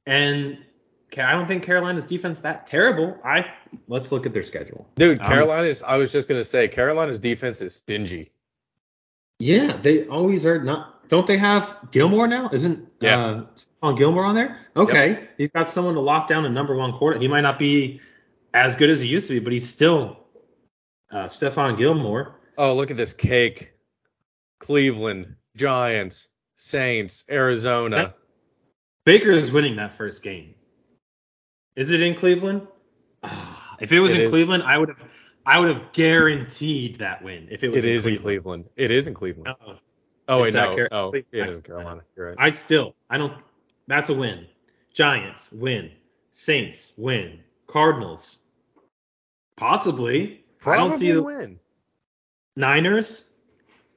And 0.07 0.59
Ca- 1.12 1.22
I 1.26 1.32
don't 1.32 1.47
think 1.47 1.62
Carolina's 1.62 2.07
defense 2.07 2.41
that 2.41 2.66
terrible. 2.66 3.18
I 3.24 3.51
let's 3.89 4.11
look 4.11 4.26
at 4.26 4.32
their 4.32 4.43
schedule. 4.43 4.89
Dude, 4.97 5.20
Um, 5.20 5.26
Carolina's, 5.26 5.82
I 5.82 5.97
was 5.97 6.11
just 6.12 6.28
going 6.28 6.41
to 6.41 6.45
say, 6.45 6.66
Carolina's 6.68 7.20
defense 7.20 7.61
is 7.61 7.74
stingy. 7.74 8.30
Yeah, 9.39 9.76
they 9.76 10.07
always 10.07 10.47
are 10.47 10.62
not. 10.62 11.09
Don't 11.09 11.26
they 11.26 11.37
have 11.37 11.89
Gilmore 11.91 12.26
now? 12.26 12.49
Isn't 12.53 12.89
Yeah. 13.01 13.24
uh, 13.24 13.45
Stephon 13.57 13.99
Gilmore 13.99 14.24
on 14.24 14.35
there? 14.35 14.57
Okay, 14.74 15.28
he's 15.37 15.51
got 15.51 15.68
someone 15.68 15.95
to 15.95 16.01
lock 16.01 16.28
down 16.28 16.47
a 16.47 16.49
number 16.49 16.74
one 16.74 16.93
quarter. 16.93 17.18
He 17.18 17.28
might 17.28 17.43
not 17.43 17.59
be 17.59 18.01
as 18.55 18.77
good 18.77 18.89
as 18.89 19.01
he 19.01 19.09
used 19.09 19.27
to 19.27 19.35
be, 19.35 19.41
but 19.41 19.53
he's 19.53 19.69
still 19.69 20.17
uh, 21.11 21.25
Stephon 21.25 21.77
Gilmore. 21.77 22.37
Oh, 22.57 22.75
look 22.75 22.91
at 22.91 22.97
this 22.97 23.13
cake. 23.13 23.73
Cleveland, 24.61 25.35
Giants, 25.57 26.29
Saints, 26.55 27.25
Arizona. 27.31 27.97
That's, 27.97 28.21
Baker 29.05 29.33
is 29.33 29.53
winning 29.53 29.77
that 29.77 29.93
first 29.93 30.23
game. 30.23 30.55
Is 31.77 31.91
it 31.91 32.01
in 32.01 32.15
Cleveland? 32.15 32.67
Ah, 33.25 33.77
if 33.81 33.93
it 33.93 34.01
was 34.01 34.13
It 34.13 34.21
in 34.21 34.27
is. 34.27 34.31
Cleveland, 34.31 34.63
I 34.63 34.79
would 34.79 34.89
have 34.89 35.03
I 35.45 35.59
would 35.59 35.69
have 35.69 35.93
guaranteed 35.93 36.97
that 36.97 37.23
win. 37.23 37.49
If 37.51 37.65
it 37.65 37.69
was 37.71 37.85
it 37.85 37.89
in 37.91 37.97
is 37.97 38.07
in 38.07 38.17
Cleveland. 38.19 38.25
Cleveland. 38.25 38.65
It 38.77 38.91
is 38.91 39.07
in 39.09 39.15
Cleveland. 39.15 39.57
No. 39.67 39.77
oh, 40.29 40.43
wait, 40.43 40.55
no. 40.55 40.75
Car- 40.75 40.89
oh, 40.93 41.11
it 41.13 41.31
Cleveland. 41.31 41.57
in 41.57 41.63
Carolina. 41.63 42.01
You're 42.17 42.29
right. 42.29 42.37
I 42.39 42.51
still, 42.51 42.95
I 43.11 43.19
don't. 43.19 43.35
That's 43.89 44.09
a 44.09 44.15
win. 44.15 44.47
Giants 44.95 45.51
win. 45.53 45.91
Saints 46.31 46.93
win. 46.97 47.41
Cardinals 47.67 48.39
possibly. 49.57 50.45
I 50.67 50.77
don't 50.77 50.93
see 50.99 51.11
Probably 51.11 51.13
the 51.13 51.23
win. 51.23 51.61
Niners. 52.57 53.31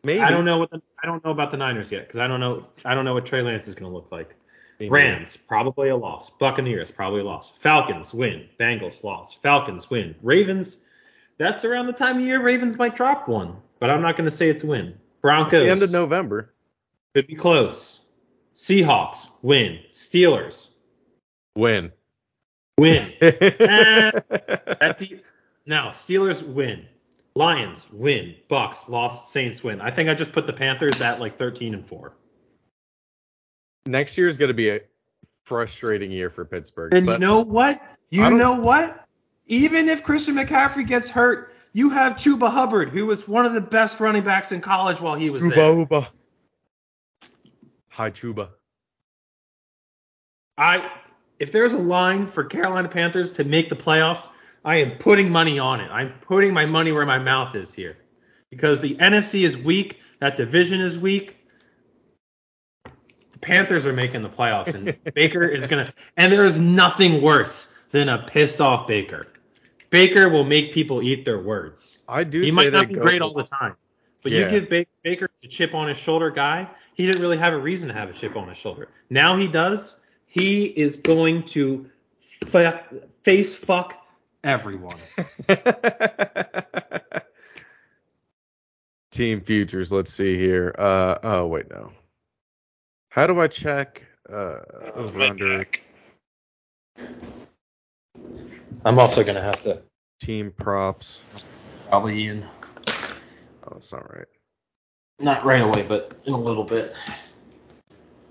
Maybe. 0.04 0.20
I 0.22 0.30
don't 0.30 0.46
know 0.46 0.58
what 0.58 0.72
the, 0.72 0.82
I 1.02 1.06
don't 1.06 1.24
know 1.24 1.32
about 1.32 1.52
the 1.52 1.58
Niners 1.58 1.92
yet 1.92 2.08
because 2.08 2.20
I 2.20 2.28
don't 2.28 2.40
know 2.40 2.68
I 2.86 2.94
don't 2.96 3.06
know 3.06 3.14
what 3.14 3.26
Trey 3.26 3.42
Lance 3.42 3.68
is 3.68 3.76
going 3.76 3.90
to 3.92 3.96
look 3.96 4.12
like. 4.12 4.36
Maybe. 4.80 4.90
Rams 4.90 5.36
probably 5.38 5.90
a 5.90 5.96
loss. 5.96 6.30
Buccaneers 6.30 6.92
probably 6.92 7.22
a 7.22 7.24
loss. 7.24 7.50
Falcons 7.50 8.14
win. 8.14 8.48
Bengals 8.60 9.04
loss. 9.04 9.34
Falcons 9.34 9.90
win. 9.90 10.14
Ravens. 10.22 10.84
That's 11.40 11.66
around 11.66 11.88
the 11.88 11.94
time 11.94 12.18
of 12.18 12.22
year 12.24 12.42
Ravens 12.42 12.78
might 12.78 12.96
drop 12.96 13.28
one, 13.28 13.56
but 13.80 13.90
I'm 13.90 14.02
not 14.02 14.18
going 14.18 14.30
to 14.30 14.36
say 14.36 14.50
it's 14.50 14.64
a 14.64 14.68
win. 14.68 14.88
It's 14.88 14.98
Broncos 15.22 15.62
the 15.62 15.70
end 15.70 15.82
of 15.84 15.92
November. 15.92 16.54
could 17.16 17.28
be 17.28 17.36
close. 17.36 18.06
Seahawks 18.56 19.28
win. 19.42 19.80
Steelers 19.94 20.70
Win. 21.56 21.92
win. 22.78 23.08
That 23.22 24.96
de- 25.00 25.22
no, 25.68 25.90
Steelers 25.94 26.42
win. 26.42 26.86
Lions 27.36 27.88
win. 27.92 28.36
Bucks 28.48 28.90
lost. 28.90 29.32
Saints 29.32 29.64
win. 29.64 29.82
I 29.82 29.92
think 29.92 30.10
I 30.10 30.16
just 30.16 30.32
put 30.32 30.48
the 30.48 30.54
Panthers 30.54 31.02
at 31.02 31.20
like 31.20 31.38
13 31.38 31.74
and 31.74 31.86
four. 31.86 32.14
Next 33.86 34.18
year 34.18 34.28
is 34.28 34.38
going 34.38 34.48
to 34.48 34.56
be 34.56 34.70
a 34.70 34.80
frustrating 35.46 36.10
year 36.10 36.30
for 36.30 36.46
Pittsburgh. 36.46 36.94
And 36.94 37.06
but 37.06 37.14
you 37.14 37.18
know 37.20 37.42
what? 37.42 37.82
You 38.10 38.30
know 38.30 38.54
what? 38.56 39.06
Even 39.46 39.88
if 39.90 40.04
Christian 40.04 40.36
McCaffrey 40.36 40.88
gets 40.88 41.10
hurt, 41.10 41.54
you 41.74 41.90
have 41.90 42.14
Chuba 42.14 42.50
Hubbard, 42.50 42.90
who 42.90 43.06
was 43.06 43.28
one 43.28 43.46
of 43.46 43.54
the 43.54 43.62
best 43.62 44.00
running 44.00 44.24
backs 44.24 44.52
in 44.52 44.62
college 44.62 45.00
while 45.00 45.16
he 45.16 45.30
was 45.30 45.42
there. 45.42 45.52
Chuba 45.52 45.80
Uba. 45.80 46.12
Hi, 47.90 48.12
Chuba. 48.12 48.50
I 50.58 50.92
if 51.40 51.52
there's 51.52 51.74
a 51.74 51.78
line 51.78 52.26
for 52.26 52.44
Carolina 52.44 52.88
Panthers 52.88 53.34
to 53.34 53.44
make 53.44 53.70
the 53.70 53.76
playoffs, 53.76 54.30
I 54.68 54.76
am 54.82 54.98
putting 54.98 55.30
money 55.30 55.60
on 55.60 55.80
it. 55.80 55.90
I'm 55.90 56.12
putting 56.20 56.54
my 56.54 56.66
money 56.66 56.92
where 56.92 57.06
my 57.06 57.20
mouth 57.20 57.56
is 57.56 57.72
here. 57.74 57.96
Because 58.50 58.82
the 58.82 58.96
NFC 58.96 59.44
is 59.44 59.58
weak, 59.58 60.02
that 60.20 60.36
division 60.36 60.82
is 60.82 61.00
weak. 61.00 61.38
The 62.84 63.40
Panthers 63.40 63.86
are 63.86 63.94
making 63.94 64.24
the 64.24 64.30
playoffs 64.30 64.74
and 64.76 64.98
Baker 65.14 65.48
is 65.48 65.68
going 65.68 65.86
to 65.86 65.94
and 66.18 66.34
there 66.34 66.44
is 66.44 66.60
nothing 66.60 67.22
worse 67.22 67.74
than 67.92 68.10
a 68.10 68.18
pissed 68.18 68.60
off 68.60 68.88
Baker. 68.88 69.28
Baker 69.90 70.28
will 70.28 70.44
make 70.44 70.74
people 70.74 71.02
eat 71.02 71.24
their 71.24 71.40
words. 71.40 72.00
I 72.10 72.26
do 72.26 72.42
He 72.42 72.52
might 72.52 72.74
not 72.74 72.90
be 72.90 72.96
great 72.96 73.22
all 73.22 73.34
the 73.34 73.44
time, 73.44 73.78
but 74.22 74.34
Yeah. 74.34 74.40
you 74.40 74.50
give 74.50 74.70
Baker, 74.70 74.92
Baker 75.02 75.30
a 75.46 75.48
chip 75.48 75.76
on 75.76 75.88
his 75.88 75.98
shoulder 75.98 76.30
guy. 76.30 76.70
He 76.94 77.06
didn't 77.06 77.22
really 77.22 77.38
have 77.38 77.54
a 77.54 77.58
reason 77.58 77.88
to 77.88 77.94
have 77.94 78.10
a 78.10 78.14
chip 78.14 78.36
on 78.36 78.50
his 78.50 78.58
shoulder. 78.58 78.90
Now 79.10 79.38
he 79.38 79.48
does. 79.48 80.02
He 80.26 80.66
is 80.66 80.98
going 80.98 81.44
to 81.44 81.90
fa- 82.48 82.84
face 83.22 83.56
fuck 83.56 84.04
everyone. 84.48 84.98
Team 89.12 89.42
futures. 89.42 89.92
Let's 89.92 90.14
see 90.14 90.38
here. 90.38 90.74
Uh 90.78 91.18
oh 91.24 91.48
wait 91.48 91.70
no. 91.70 91.92
How 93.10 93.28
do 93.28 93.40
I 93.40 93.48
check 93.48 94.06
uh 94.30 94.60
over 94.96 95.22
under 95.22 95.66
I'm 98.86 99.00
also 99.00 99.24
gonna 99.24 99.42
have 99.42 99.62
to 99.64 99.82
team 100.20 100.52
props? 100.52 101.24
probably 101.90 102.28
in 102.28 102.46
Oh, 103.64 103.72
that's 103.74 103.92
not 103.92 104.10
right. 104.16 104.28
not 105.20 105.44
right 105.46 105.62
away, 105.62 105.84
but 105.84 106.14
in 106.26 106.34
a 106.34 106.38
little 106.38 106.64
bit. 106.64 106.94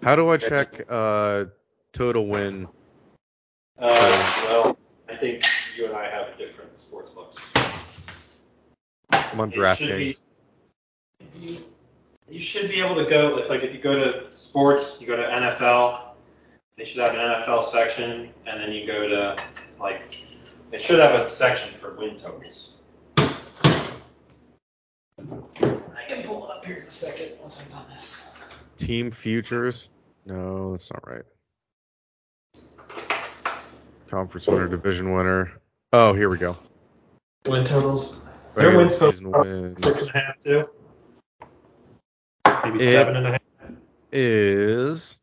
How 0.03 0.17
do 0.17 0.29
I 0.31 0.37
check 0.39 0.83
uh 0.89 1.47
total 1.93 2.27
win? 2.27 2.69
Uh, 3.79 4.45
well, 4.47 4.79
I 5.09 5.17
think 5.17 5.43
you 5.77 5.87
and 5.87 5.97
I 5.97 6.09
have 6.09 6.37
different 6.39 6.79
sports 6.79 7.11
books. 7.11 7.37
I'm 9.11 9.41
on 9.41 9.51
DraftKings. 9.51 10.21
You, 11.39 11.59
you 12.29 12.41
should 12.41 12.69
be 12.69 12.81
able 12.81 12.97
to 12.97 13.09
go 13.09 13.39
if 13.39 13.49
like 13.49 13.63
if 13.63 13.73
you 13.73 13.81
go 13.81 13.95
to 13.95 14.33
sports, 14.33 15.01
you 15.01 15.07
go 15.07 15.17
to 15.17 15.23
NFL. 15.23 16.01
They 16.77 16.85
should 16.85 17.01
have 17.01 17.15
an 17.15 17.21
NFL 17.21 17.63
section, 17.63 18.31
and 18.47 18.61
then 18.61 18.73
you 18.73 18.87
go 18.87 19.09
to 19.09 19.43
like 19.81 20.03
they 20.71 20.79
should 20.79 20.99
have 20.99 21.15
a 21.21 21.31
section 21.31 21.73
for 21.75 21.95
win 21.95 22.17
totals. 22.17 22.73
I 23.19 23.25
can 26.09 26.23
pull 26.23 26.45
it 26.45 26.51
up 26.51 26.65
here 26.65 26.77
in 26.77 26.83
a 26.83 26.91
second 26.91 27.33
once 27.41 27.61
I've 27.61 27.71
done 27.71 27.85
this. 27.93 28.31
Team 28.77 29.11
futures. 29.11 29.89
No, 30.27 30.73
that's 30.73 30.93
not 30.93 31.07
right. 31.07 31.23
Conference 34.09 34.47
winner, 34.47 34.69
division 34.69 35.13
winner. 35.13 35.53
Oh, 35.93 36.13
here 36.13 36.29
we 36.29 36.39
go. 36.39 36.57
Win 37.47 37.65
totals. 37.65 38.27
Their 38.55 38.77
win 38.77 38.89
totals 38.89 39.17
season 39.17 39.35
are 39.35 39.41
wins 39.43 39.83
six 39.83 40.01
and 40.03 40.11
a 40.11 40.13
half 40.19 40.41
too. 40.41 40.69
Maybe 42.65 42.83
It- 42.83 42.93
seven 42.93 43.17
and 43.17 43.27
a 43.29 43.31
half. 43.33 43.41
is. 44.13 45.19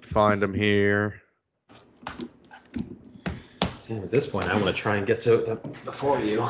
Find 0.00 0.40
them 0.40 0.54
here. 0.54 1.20
Damn, 3.88 4.02
at 4.02 4.10
this 4.10 4.26
point, 4.26 4.48
I 4.48 4.54
want 4.54 4.66
to 4.66 4.72
try 4.72 4.96
and 4.96 5.06
get 5.06 5.20
to 5.22 5.36
them 5.38 5.60
before 5.84 6.20
you. 6.20 6.48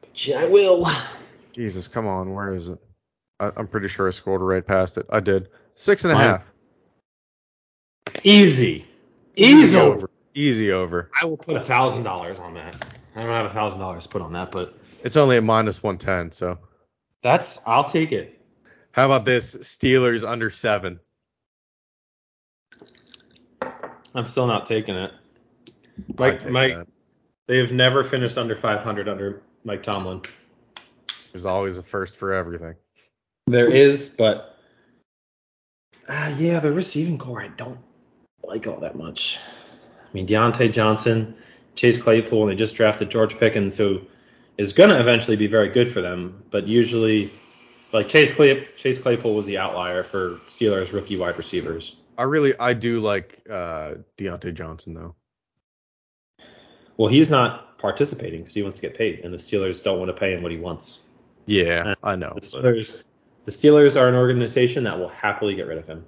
But 0.00 0.26
yeah, 0.26 0.40
I 0.40 0.48
will. 0.48 0.86
Jesus, 1.52 1.88
come 1.88 2.06
on, 2.06 2.34
where 2.34 2.52
is 2.52 2.68
it? 2.68 2.78
I, 3.40 3.50
I'm 3.56 3.66
pretty 3.66 3.88
sure 3.88 4.06
I 4.06 4.10
scrolled 4.10 4.42
right 4.42 4.64
past 4.66 4.98
it. 4.98 5.06
I 5.10 5.20
did. 5.20 5.48
Six 5.74 6.04
and 6.04 6.12
a 6.12 6.14
Mine- 6.14 6.24
half. 6.24 6.44
Easy. 8.24 8.86
Easy. 9.36 9.78
Easy 10.34 10.72
over. 10.72 11.10
I 11.20 11.24
will 11.26 11.36
put 11.36 11.56
a 11.56 11.60
thousand 11.60 12.04
dollars 12.04 12.38
on 12.38 12.54
that. 12.54 12.84
I 13.16 13.22
don't 13.22 13.32
have 13.32 13.46
a 13.46 13.54
thousand 13.54 13.80
dollars 13.80 14.06
put 14.06 14.22
on 14.22 14.32
that, 14.34 14.50
but 14.50 14.74
It's 15.02 15.16
only 15.16 15.36
at 15.36 15.44
minus 15.44 15.82
110, 15.82 16.32
so. 16.32 16.58
that's 17.22 17.60
I'll 17.66 17.84
take 17.84 18.12
it. 18.12 18.40
How 18.92 19.06
about 19.06 19.24
this? 19.24 19.56
Steelers 19.56 20.28
under 20.28 20.50
seven. 20.50 21.00
I'm 24.14 24.26
still 24.26 24.46
not 24.46 24.66
taking 24.66 24.96
it. 24.96 25.12
Mike, 26.18 26.48
Mike, 26.48 26.74
that. 26.74 26.88
they 27.46 27.58
have 27.58 27.72
never 27.72 28.02
finished 28.02 28.38
under 28.38 28.56
500 28.56 29.08
under 29.08 29.42
Mike 29.64 29.82
Tomlin. 29.82 30.22
There's 31.32 31.46
always 31.46 31.76
a 31.76 31.82
first 31.82 32.16
for 32.16 32.32
everything. 32.32 32.74
There 33.46 33.68
is, 33.68 34.10
but 34.16 34.58
uh, 36.08 36.34
yeah, 36.38 36.58
the 36.60 36.72
receiving 36.72 37.18
corps 37.18 37.42
I 37.42 37.48
don't 37.48 37.78
like 38.42 38.66
all 38.66 38.80
that 38.80 38.96
much. 38.96 39.38
I 40.10 40.14
mean, 40.14 40.26
Diontae 40.26 40.72
Johnson, 40.72 41.36
Chase 41.76 42.00
Claypool, 42.00 42.42
and 42.42 42.50
they 42.50 42.56
just 42.56 42.74
drafted 42.74 43.10
George 43.10 43.38
Pickens, 43.38 43.76
who 43.76 44.00
is 44.58 44.72
going 44.72 44.90
to 44.90 44.98
eventually 44.98 45.36
be 45.36 45.46
very 45.46 45.68
good 45.68 45.90
for 45.92 46.00
them, 46.00 46.42
but 46.50 46.66
usually, 46.66 47.30
like 47.92 48.08
Chase 48.08 48.34
Clay, 48.34 48.66
Chase 48.76 48.98
Claypool 48.98 49.34
was 49.34 49.46
the 49.46 49.58
outlier 49.58 50.02
for 50.02 50.36
Steelers 50.46 50.92
rookie 50.92 51.16
wide 51.16 51.38
receivers. 51.38 51.96
I 52.18 52.24
really, 52.24 52.52
I 52.58 52.74
do 52.74 53.00
like 53.00 53.40
uh, 53.48 53.94
Diontae 54.18 54.52
Johnson 54.54 54.94
though. 54.94 55.14
Well, 56.96 57.08
he's 57.08 57.30
not 57.30 57.78
participating 57.78 58.40
because 58.40 58.52
he 58.52 58.62
wants 58.62 58.76
to 58.76 58.82
get 58.82 58.94
paid, 58.94 59.20
and 59.20 59.32
the 59.32 59.38
Steelers 59.38 59.82
don't 59.82 59.98
want 59.98 60.10
to 60.10 60.20
pay 60.20 60.34
him 60.34 60.42
what 60.42 60.52
he 60.52 60.58
wants. 60.58 61.00
Yeah, 61.46 61.84
Uh, 61.86 61.94
I 62.02 62.16
know. 62.16 62.32
The 62.34 62.40
Steelers, 62.42 63.04
the 63.44 63.50
Steelers 63.50 63.98
are 63.98 64.08
an 64.08 64.14
organization 64.14 64.84
that 64.84 64.98
will 64.98 65.08
happily 65.08 65.54
get 65.54 65.66
rid 65.66 65.78
of 65.78 65.86
him. 65.86 66.04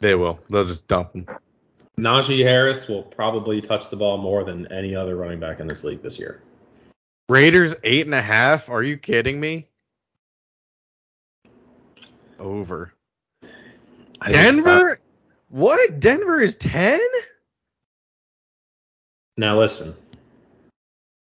They 0.00 0.14
will. 0.14 0.38
They'll 0.48 0.64
just 0.64 0.86
dump 0.86 1.14
him. 1.14 1.26
Najee 1.98 2.42
Harris 2.42 2.88
will 2.88 3.02
probably 3.02 3.60
touch 3.62 3.88
the 3.88 3.96
ball 3.96 4.18
more 4.18 4.44
than 4.44 4.70
any 4.70 4.94
other 4.94 5.16
running 5.16 5.40
back 5.40 5.60
in 5.60 5.66
this 5.66 5.82
league 5.82 6.02
this 6.02 6.18
year. 6.18 6.42
Raiders 7.28 7.74
eight 7.82 8.04
and 8.04 8.14
a 8.14 8.20
half. 8.20 8.68
Are 8.68 8.82
you 8.82 8.98
kidding 8.98 9.40
me? 9.40 9.66
Over. 12.38 12.92
I 14.20 14.30
Denver? 14.30 15.00
What? 15.48 16.00
Denver 16.00 16.40
is 16.40 16.56
ten? 16.56 17.00
now 19.36 19.58
listen, 19.58 19.94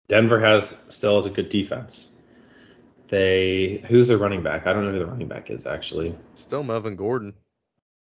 Denver 0.07 0.39
has 0.39 0.75
still 0.89 1.15
has 1.17 1.25
a 1.25 1.29
good 1.29 1.49
defense. 1.49 2.09
They 3.07 3.83
who's 3.87 4.07
their 4.07 4.17
running 4.17 4.43
back? 4.43 4.67
I 4.67 4.73
don't 4.73 4.85
know 4.85 4.91
who 4.91 4.99
the 4.99 5.05
running 5.05 5.27
back 5.27 5.49
is 5.49 5.65
actually. 5.65 6.15
Still 6.35 6.63
Melvin 6.63 6.95
Gordon. 6.95 7.33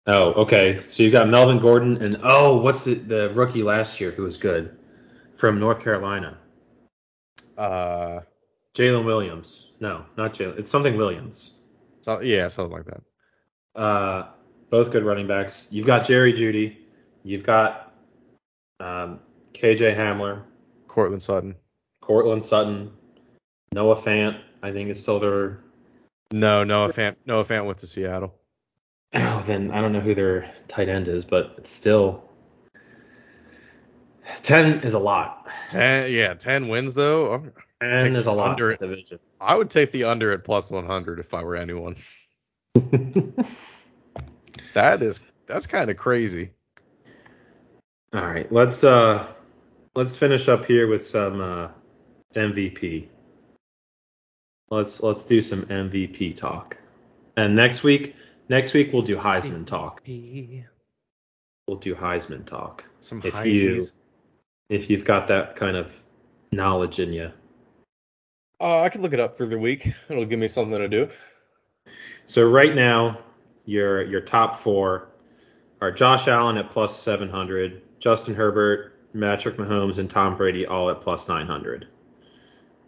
Oh, 0.07 0.33
okay. 0.43 0.83
So 0.85 1.03
you 1.03 1.11
got 1.11 1.29
Melvin 1.29 1.59
Gordon 1.59 2.03
and 2.03 2.17
oh, 2.23 2.59
what's 2.59 2.85
the, 2.85 2.95
the 2.95 3.31
rookie 3.31 3.63
last 3.63 4.01
year 4.01 4.11
who 4.11 4.25
was 4.25 4.37
good 4.37 4.77
from 5.35 5.59
North 5.59 5.83
Carolina? 5.83 6.37
Uh, 7.57 8.21
Jalen 8.75 9.05
Williams. 9.05 9.73
No, 9.81 10.05
not 10.17 10.35
Jalen. 10.35 10.59
It's 10.59 10.71
something 10.71 10.97
Williams. 10.97 11.53
so, 12.01 12.21
yeah, 12.21 12.49
something 12.49 12.77
like 12.77 12.87
that. 12.87 13.03
Uh, 13.81 14.27
both 14.71 14.91
good 14.91 15.05
running 15.05 15.27
backs. 15.27 15.69
You've 15.71 15.87
got 15.87 16.05
Jerry 16.05 16.33
Jeudy. 16.33 16.77
You've 17.23 17.43
got 17.43 17.95
um, 18.81 19.21
KJ 19.53 19.97
Hamler, 19.97 20.43
Courtland 20.89 21.23
Sutton. 21.23 21.55
Courtland 22.01 22.45
Sutton, 22.45 22.93
Noah 23.73 23.97
Fant. 23.97 24.41
I 24.63 24.73
think 24.73 24.91
is 24.91 25.01
still 25.01 25.21
their. 25.21 25.61
No, 26.33 26.65
Noah 26.65 26.93
Fant. 26.93 27.17
Noah 27.27 27.45
Fant 27.45 27.67
went 27.67 27.79
to 27.79 27.87
Seattle. 27.87 28.35
Oh, 29.13 29.43
then 29.47 29.71
I 29.71 29.81
don't 29.81 29.93
know 29.93 30.01
who 30.01 30.15
their 30.15 30.51
tight 30.69 30.89
end 30.89 31.09
is, 31.09 31.25
but 31.25 31.55
it's 31.59 31.71
still. 31.71 32.25
Ten 34.43 34.81
is 34.81 34.95
a 34.95 34.99
lot. 34.99 35.47
Ten, 35.69 36.11
yeah, 36.11 36.35
ten 36.35 36.69
wins 36.69 36.95
though. 36.95 37.33
I'm- 37.33 37.53
Ten 37.81 38.17
is 38.17 38.27
a 38.27 38.33
lot 38.33 38.53
under 38.53 38.75
division. 38.77 39.19
I 39.39 39.55
would 39.55 39.69
take 39.69 39.93
the 39.93 40.05
under 40.05 40.33
at 40.33 40.43
plus 40.43 40.71
100 40.71 41.19
if 41.19 41.35
I 41.35 41.43
were 41.43 41.57
anyone. 41.57 41.97
That 44.75 45.03
is 45.03 45.21
that's 45.47 45.67
kind 45.67 45.91
of 45.91 45.97
crazy. 45.97 46.51
All 48.13 48.27
right, 48.27 48.51
let's 48.53 48.83
uh 48.85 49.27
let's 49.95 50.17
finish 50.17 50.49
up 50.49 50.67
here 50.67 50.89
with 50.89 51.05
some 51.05 51.41
uh 51.41 51.69
MVP. 52.35 53.07
Let's 54.71 55.03
let's 55.03 55.25
do 55.25 55.41
some 55.41 55.63
MVP 55.67 56.35
talk. 56.35 56.77
And 57.37 57.55
next 57.57 57.83
week, 57.85 58.17
next 58.49 58.75
week 58.75 58.93
we'll 58.93 59.03
do 59.03 59.17
Heisman 59.17 59.67
talk. 59.67 60.03
We'll 60.07 61.79
do 61.79 61.95
Heisman 61.95 62.45
talk. 62.45 62.85
Some 63.01 63.21
If 63.25 63.35
Heisies. 63.35 63.55
you 63.55 63.87
if 64.69 64.91
you've 64.91 65.05
got 65.05 65.27
that 65.29 65.57
kind 65.57 65.77
of 65.77 65.95
knowledge 66.53 66.99
in 66.99 67.13
you. 67.13 67.31
Uh, 68.61 68.81
I 68.81 68.89
can 68.89 69.03
look 69.03 69.13
it 69.13 69.21
up 69.21 69.37
through 69.37 69.49
the 69.49 69.59
week. 69.59 69.93
It'll 70.09 70.25
give 70.25 70.39
me 70.39 70.49
something 70.49 70.79
to 70.79 70.89
do. 70.89 71.09
So 72.25 72.49
right 72.49 72.75
now, 72.75 73.19
your 73.67 74.03
your 74.03 74.21
top 74.21 74.57
four 74.57 75.09
are 75.81 75.91
Josh 75.91 76.29
Allen 76.29 76.57
at 76.57 76.71
plus 76.71 76.99
700, 76.99 77.83
Justin 77.99 78.35
Herbert, 78.35 78.93
Patrick 79.19 79.57
Mahomes, 79.57 79.99
and 79.99 80.09
Tom 80.09 80.37
Brady 80.37 80.67
all 80.67 80.89
at 80.91 81.01
plus 81.01 81.29
900 81.29 81.89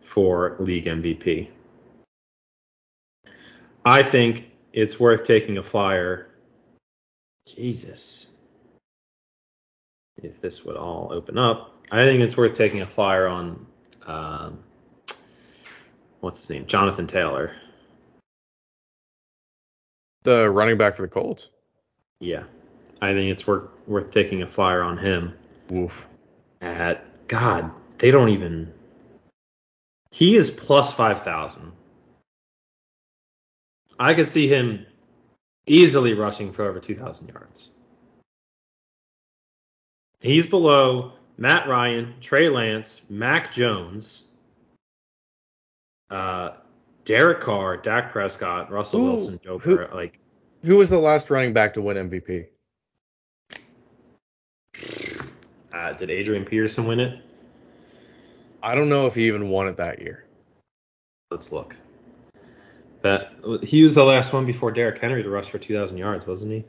for 0.01 0.57
league 0.59 0.87
MVP. 0.87 1.49
I 3.85 4.03
think 4.03 4.51
it's 4.77 5.01
worth 5.01 5.25
taking 5.25 5.57
a 5.57 5.63
flyer. 5.63 6.29
Jesus. 7.49 8.27
If 10.23 10.41
this 10.41 10.65
would 10.65 10.77
all 10.77 11.09
open 11.13 11.39
up, 11.39 11.75
I 11.91 12.05
think 12.05 12.21
it's 12.21 12.37
worth 12.37 12.55
taking 12.55 12.83
a 12.83 12.87
flyer 12.87 13.27
on 13.27 13.67
um, 14.07 14.59
what's 16.21 16.41
his 16.41 16.51
name, 16.51 16.67
Jonathan 16.67 17.07
Taylor. 17.07 17.57
The 20.25 20.49
running 20.51 20.77
back 20.77 20.95
for 20.95 21.03
the 21.03 21.09
Colts. 21.09 21.49
Yeah, 22.21 22.45
I 23.01 23.13
think 23.13 23.31
it's 23.31 23.47
worth 23.47 23.69
worth 23.87 24.11
taking 24.11 24.43
a 24.43 24.47
flyer 24.47 24.83
on 24.83 24.99
him. 24.99 25.35
Woof. 25.71 26.07
At 26.61 27.29
God, 27.29 27.71
they 27.99 28.11
don't 28.11 28.31
even. 28.31 28.73
He 30.11 30.37
is 30.37 30.51
plus 30.51 30.93
five 30.93 31.23
thousand. 31.23 31.73
I 33.99 34.15
could 34.15 34.29
see 34.29 34.49
him 34.49 34.87
easily 35.67 36.15
rushing 36.15 36.53
for 36.53 36.67
over 36.67 36.81
two 36.81 36.95
thousand 36.95 37.29
yards. 37.29 37.71
He's 40.21 40.47
below 40.47 41.13
Matt 41.39 41.69
Ryan, 41.69 42.15
Trey 42.21 42.49
Lance, 42.49 43.03
Mac 43.09 43.53
Jones, 43.53 44.25
uh, 46.11 46.57
Derek 47.05 47.41
Carr, 47.41 47.77
Dak 47.77 48.11
Prescott, 48.11 48.71
Russell 48.71 49.01
Who- 49.01 49.07
Wilson, 49.07 49.41
Joe 49.43 49.59
who- 49.59 49.77
Burrow. 49.77 49.95
Like 49.95 50.19
Who 50.63 50.77
was 50.77 50.91
the 50.91 50.99
last 50.99 51.31
running 51.31 51.53
back 51.53 51.75
to 51.75 51.83
win 51.83 51.97
MVP? 52.11 52.47
Uh, 55.73 55.93
did 55.93 56.11
Adrian 56.11 56.45
Peterson 56.45 56.87
win 56.87 57.01
it? 57.01 57.23
I 58.63 58.75
don't 58.75 58.89
know 58.89 59.07
if 59.07 59.15
he 59.15 59.27
even 59.27 59.49
won 59.49 59.69
it 59.69 59.77
that 59.77 60.01
year. 60.01 60.25
Let's 61.31 61.53
look. 61.53 61.77
That 63.07 63.63
he 63.63 63.85
was 63.85 63.95
the 63.95 64.03
last 64.03 64.33
one 64.33 64.47
before 64.47 64.73
Derrick 64.73 64.99
Henry 64.99 65.23
to 65.23 65.31
rush 65.31 65.49
for 65.49 65.59
2,000 65.59 65.97
yards, 65.97 66.27
wasn't 66.27 66.51
he? 66.51 66.65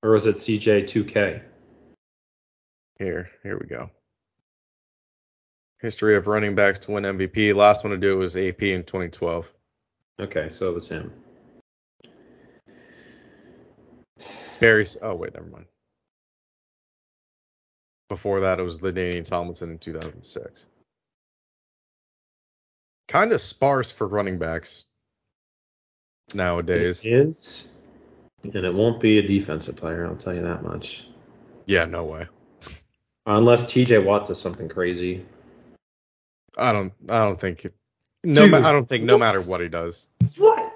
Or 0.00 0.12
was 0.12 0.24
it 0.26 0.36
CJ 0.36 0.84
2K? 0.84 1.42
Here, 3.00 3.30
here 3.42 3.58
we 3.58 3.66
go. 3.66 3.90
History 5.80 6.14
of 6.14 6.28
running 6.28 6.54
backs 6.54 6.78
to 6.80 6.92
win 6.92 7.02
MVP. 7.02 7.52
Last 7.52 7.82
one 7.82 7.90
to 7.90 7.96
do 7.96 8.12
it 8.12 8.16
was 8.16 8.36
AP 8.36 8.62
in 8.62 8.84
2012. 8.84 9.52
Okay, 10.20 10.50
so 10.50 10.70
it 10.70 10.74
was 10.76 10.86
him. 10.86 11.12
Barry. 14.60 14.86
Oh 15.02 15.16
wait, 15.16 15.34
never 15.34 15.46
mind. 15.46 15.66
Before 18.08 18.38
that, 18.40 18.60
it 18.60 18.62
was 18.62 18.78
LaDainian 18.78 19.24
Tomlinson 19.24 19.72
in 19.72 19.78
2006. 19.78 20.66
kind 23.08 23.32
of 23.32 23.40
sparse 23.40 23.90
for 23.90 24.06
running 24.06 24.38
backs 24.38 24.86
nowadays. 26.34 27.04
It 27.04 27.12
is, 27.12 27.72
and 28.44 28.54
it 28.64 28.74
won't 28.74 29.00
be 29.00 29.18
a 29.18 29.22
defensive 29.22 29.76
player. 29.76 30.06
I'll 30.06 30.16
tell 30.16 30.34
you 30.34 30.42
that 30.42 30.62
much. 30.62 31.06
Yeah, 31.66 31.84
no 31.84 32.04
way. 32.04 32.26
Unless 33.26 33.72
T.J. 33.72 33.98
Watt 33.98 34.26
does 34.26 34.40
something 34.40 34.68
crazy. 34.68 35.24
I 36.56 36.72
don't. 36.72 36.92
I 37.08 37.24
don't 37.24 37.38
think. 37.40 37.64
It, 37.64 37.74
no, 38.24 38.42
Dude, 38.42 38.50
ma- 38.50 38.68
I 38.68 38.72
don't 38.72 38.88
think 38.88 39.04
no 39.04 39.14
what? 39.14 39.20
matter 39.20 39.40
what 39.42 39.60
he 39.60 39.68
does. 39.68 40.08
What? 40.36 40.72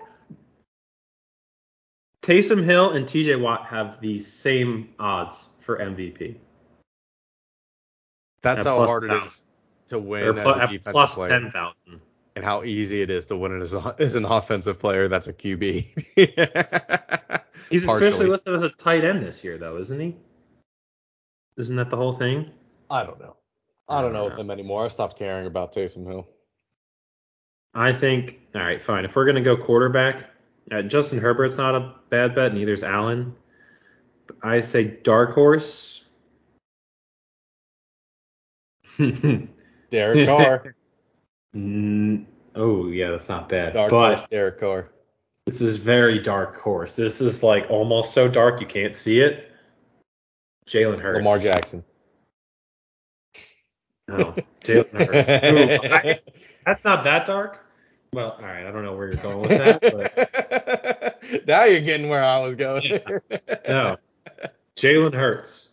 Taysom 2.22 2.64
Hill 2.64 2.93
and 2.93 3.06
T.J. 3.06 3.36
Watt 3.36 3.66
have 3.66 4.01
the 4.01 4.18
same 4.18 4.90
odds 4.98 5.48
for 5.60 5.78
MVP. 5.78 6.36
That's 8.43 8.60
At 8.60 8.66
how 8.66 8.86
hard 8.86 9.05
it 9.05 9.09
thousand. 9.09 9.28
is 9.28 9.43
to 9.89 9.98
win 9.98 10.22
They're 10.22 10.39
as 10.39 10.43
pl- 10.43 10.52
a 10.52 10.59
at 10.62 10.68
defensive 10.70 10.93
plus 10.93 11.14
player, 11.14 11.28
ten 11.40 11.51
thousand. 11.51 12.01
And 12.36 12.44
how 12.44 12.65
easy 12.65 13.02
it 13.02 13.11
is 13.11 13.27
to 13.27 13.36
win 13.36 13.56
it 13.56 13.62
as, 13.62 13.74
a, 13.74 13.94
as 13.98 14.16
an 14.16 14.24
offensive 14.24 14.78
player. 14.78 15.09
That's 15.09 15.28
a 15.28 15.32
QB. 15.32 15.86
He's 16.16 16.24
Partially. 17.85 18.09
officially 18.09 18.28
listed 18.28 18.55
as 18.55 18.62
a 18.62 18.70
tight 18.70 19.05
end 19.05 19.23
this 19.23 19.44
year, 19.44 19.59
though, 19.59 19.78
isn't 19.78 20.01
he? 20.01 20.16
Isn't 21.56 21.77
that 21.77 21.90
the 21.90 21.97
whole 21.97 22.12
thing? 22.12 22.51
I 22.90 23.05
don't 23.05 23.20
know. 23.20 23.36
I 23.89 24.02
don't 24.02 24.12
know 24.12 24.24
with 24.24 24.39
him 24.39 24.51
anymore. 24.51 24.85
I 24.85 24.89
stopped 24.89 25.19
caring 25.19 25.47
about 25.47 25.73
Taysom 25.73 26.06
Hill. 26.06 26.27
I 27.74 27.93
think. 27.93 28.40
All 28.55 28.62
right, 28.62 28.81
fine. 28.81 29.05
If 29.05 29.15
we're 29.15 29.27
gonna 29.27 29.43
go 29.43 29.56
quarterback, 29.56 30.31
uh, 30.73 30.82
Justin 30.82 31.19
Herbert's 31.19 31.59
not 31.59 31.74
a 31.74 31.94
bad 32.09 32.35
bet. 32.35 32.55
Neither's 32.55 32.82
Allen. 32.82 33.35
But 34.27 34.36
I 34.43 34.61
say 34.61 34.85
dark 34.85 35.32
horse. 35.32 36.05
Derek 38.98 40.27
Carr. 40.27 40.74
Mm, 41.55 42.24
oh 42.55 42.89
yeah, 42.89 43.10
that's 43.10 43.28
not 43.28 43.48
bad. 43.48 43.72
Dark 43.72 43.90
but 43.90 44.18
horse 44.18 44.28
Derek 44.31 44.59
Carr. 44.59 44.89
this 45.47 45.60
is 45.60 45.76
very 45.76 46.18
dark 46.18 46.56
horse. 46.60 46.97
This 46.97 47.20
is 47.20 47.43
like 47.43 47.70
almost 47.70 48.12
so 48.12 48.28
dark 48.28 48.60
you 48.60 48.66
can't 48.66 48.97
see 48.97 49.20
it. 49.20 49.51
Jalen 50.66 50.98
Hurts. 50.98 51.18
Lamar 51.18 51.39
Jackson. 51.39 51.85
No, 54.09 54.35
Jalen 54.62 54.90
Hurts. 54.93 55.85
Ooh, 55.85 55.89
I- 55.93 56.20
that's 56.66 56.85
not 56.85 57.05
that 57.05 57.26
dark. 57.26 57.60
Well, 58.12 58.32
all 58.39 58.43
right. 58.44 58.64
I 58.66 58.70
don't 58.70 58.85
know 58.85 58.94
where 58.97 59.09
you're 59.09 59.22
going 59.22 59.40
with 59.40 59.48
that, 59.59 59.81
but 61.24 61.47
now 61.47 61.64
you're 61.64 61.81
getting 61.81 62.09
where 62.09 62.22
I 62.22 62.39
was 62.40 62.55
going. 62.55 63.01
no. 63.68 63.97
Jalen 64.76 65.14
Hurts 65.14 65.70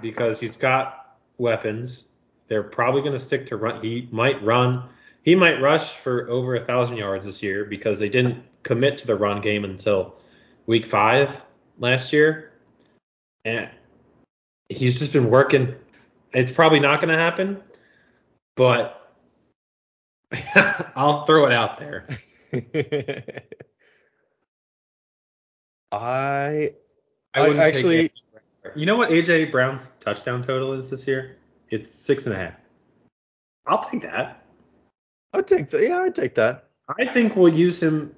because 0.00 0.40
he's 0.40 0.56
got 0.56 1.16
weapons. 1.38 2.08
They're 2.48 2.62
probably 2.62 3.00
going 3.02 3.12
to 3.12 3.18
stick 3.18 3.46
to 3.46 3.56
run. 3.56 3.82
He 3.82 4.08
might 4.10 4.42
run. 4.42 4.88
He 5.26 5.34
might 5.34 5.60
rush 5.60 5.96
for 5.96 6.30
over 6.30 6.54
a 6.54 6.64
thousand 6.64 6.98
yards 6.98 7.26
this 7.26 7.42
year 7.42 7.64
because 7.64 7.98
they 7.98 8.08
didn't 8.08 8.44
commit 8.62 8.98
to 8.98 9.08
the 9.08 9.16
run 9.16 9.40
game 9.40 9.64
until 9.64 10.14
week 10.66 10.86
five 10.86 11.42
last 11.80 12.12
year, 12.12 12.52
and 13.44 13.68
he's 14.68 15.00
just 15.00 15.12
been 15.12 15.28
working. 15.28 15.74
It's 16.32 16.52
probably 16.52 16.78
not 16.78 17.00
going 17.00 17.10
to 17.12 17.18
happen, 17.18 17.60
but 18.54 19.12
I'll 20.94 21.24
throw 21.24 21.46
it 21.46 21.52
out 21.52 21.80
there. 21.80 22.06
I 25.90 26.72
I 27.34 27.40
I 27.40 27.56
actually- 27.66 28.12
You 28.76 28.86
know 28.86 28.96
what 28.96 29.10
AJ 29.10 29.50
Brown's 29.50 29.88
touchdown 30.00 30.44
total 30.44 30.72
is 30.74 30.88
this 30.88 31.08
year? 31.08 31.36
It's 31.70 31.90
six 31.90 32.26
and 32.26 32.34
a 32.36 32.38
half. 32.38 32.54
I'll 33.66 33.82
take 33.82 34.02
that. 34.02 34.45
I'd 35.36 35.46
take 35.46 35.70
that. 35.70 35.82
Yeah, 35.82 35.98
I'd 35.98 36.14
take 36.14 36.34
that. 36.34 36.68
I 36.98 37.06
think 37.06 37.36
we'll 37.36 37.52
use 37.52 37.82
him 37.82 38.14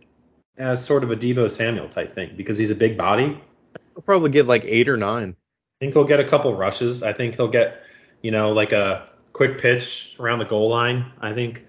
as 0.57 0.85
sort 0.85 1.05
of 1.05 1.11
a 1.11 1.17
Deebo 1.17 1.51
Samuel 1.51 1.89
type 1.89 2.13
thing 2.13 2.35
because 2.37 2.59
he's 2.59 2.71
a 2.71 2.75
big 2.75 2.97
body. 2.97 3.41
I'll 3.97 4.03
probably 4.03 4.31
get 4.31 4.47
like 4.47 4.65
eight 4.65 4.89
or 4.89 4.97
nine. 4.97 5.37
I 5.81 5.85
think 5.85 5.95
he'll 5.95 6.05
get 6.05 6.21
a 6.21 6.25
couple 6.25 6.55
rushes. 6.55 7.03
I 7.03 7.13
think 7.13 7.37
he'll 7.37 7.49
get, 7.49 7.83
you 8.23 8.31
know, 8.31 8.53
like 8.53 8.73
a 8.73 9.09
quick 9.33 9.59
pitch 9.61 10.17
around 10.19 10.41
the 10.41 10.45
goal 10.45 10.69
line. 10.69 11.13
I 11.21 11.33
think 11.33 11.65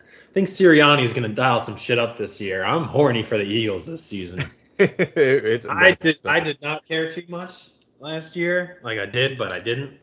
I 0.00 0.32
think 0.32 0.48
Sirianni's 0.48 1.12
going 1.12 1.28
to 1.28 1.34
dial 1.34 1.60
some 1.62 1.76
shit 1.76 1.98
up 1.98 2.16
this 2.16 2.40
year. 2.40 2.64
I'm 2.64 2.84
horny 2.84 3.22
for 3.22 3.38
the 3.38 3.44
Eagles 3.44 3.86
this 3.86 4.02
season. 4.02 4.44
it's 4.78 5.68
I 5.68 5.92
did 5.92 6.26
I 6.26 6.40
did 6.40 6.60
not 6.60 6.86
care 6.86 7.10
too 7.10 7.24
much 7.28 7.70
last 8.00 8.34
year. 8.34 8.80
Like 8.82 8.98
I 8.98 9.06
did, 9.06 9.38
but 9.38 9.52
I 9.52 9.60
didn't. 9.60 9.98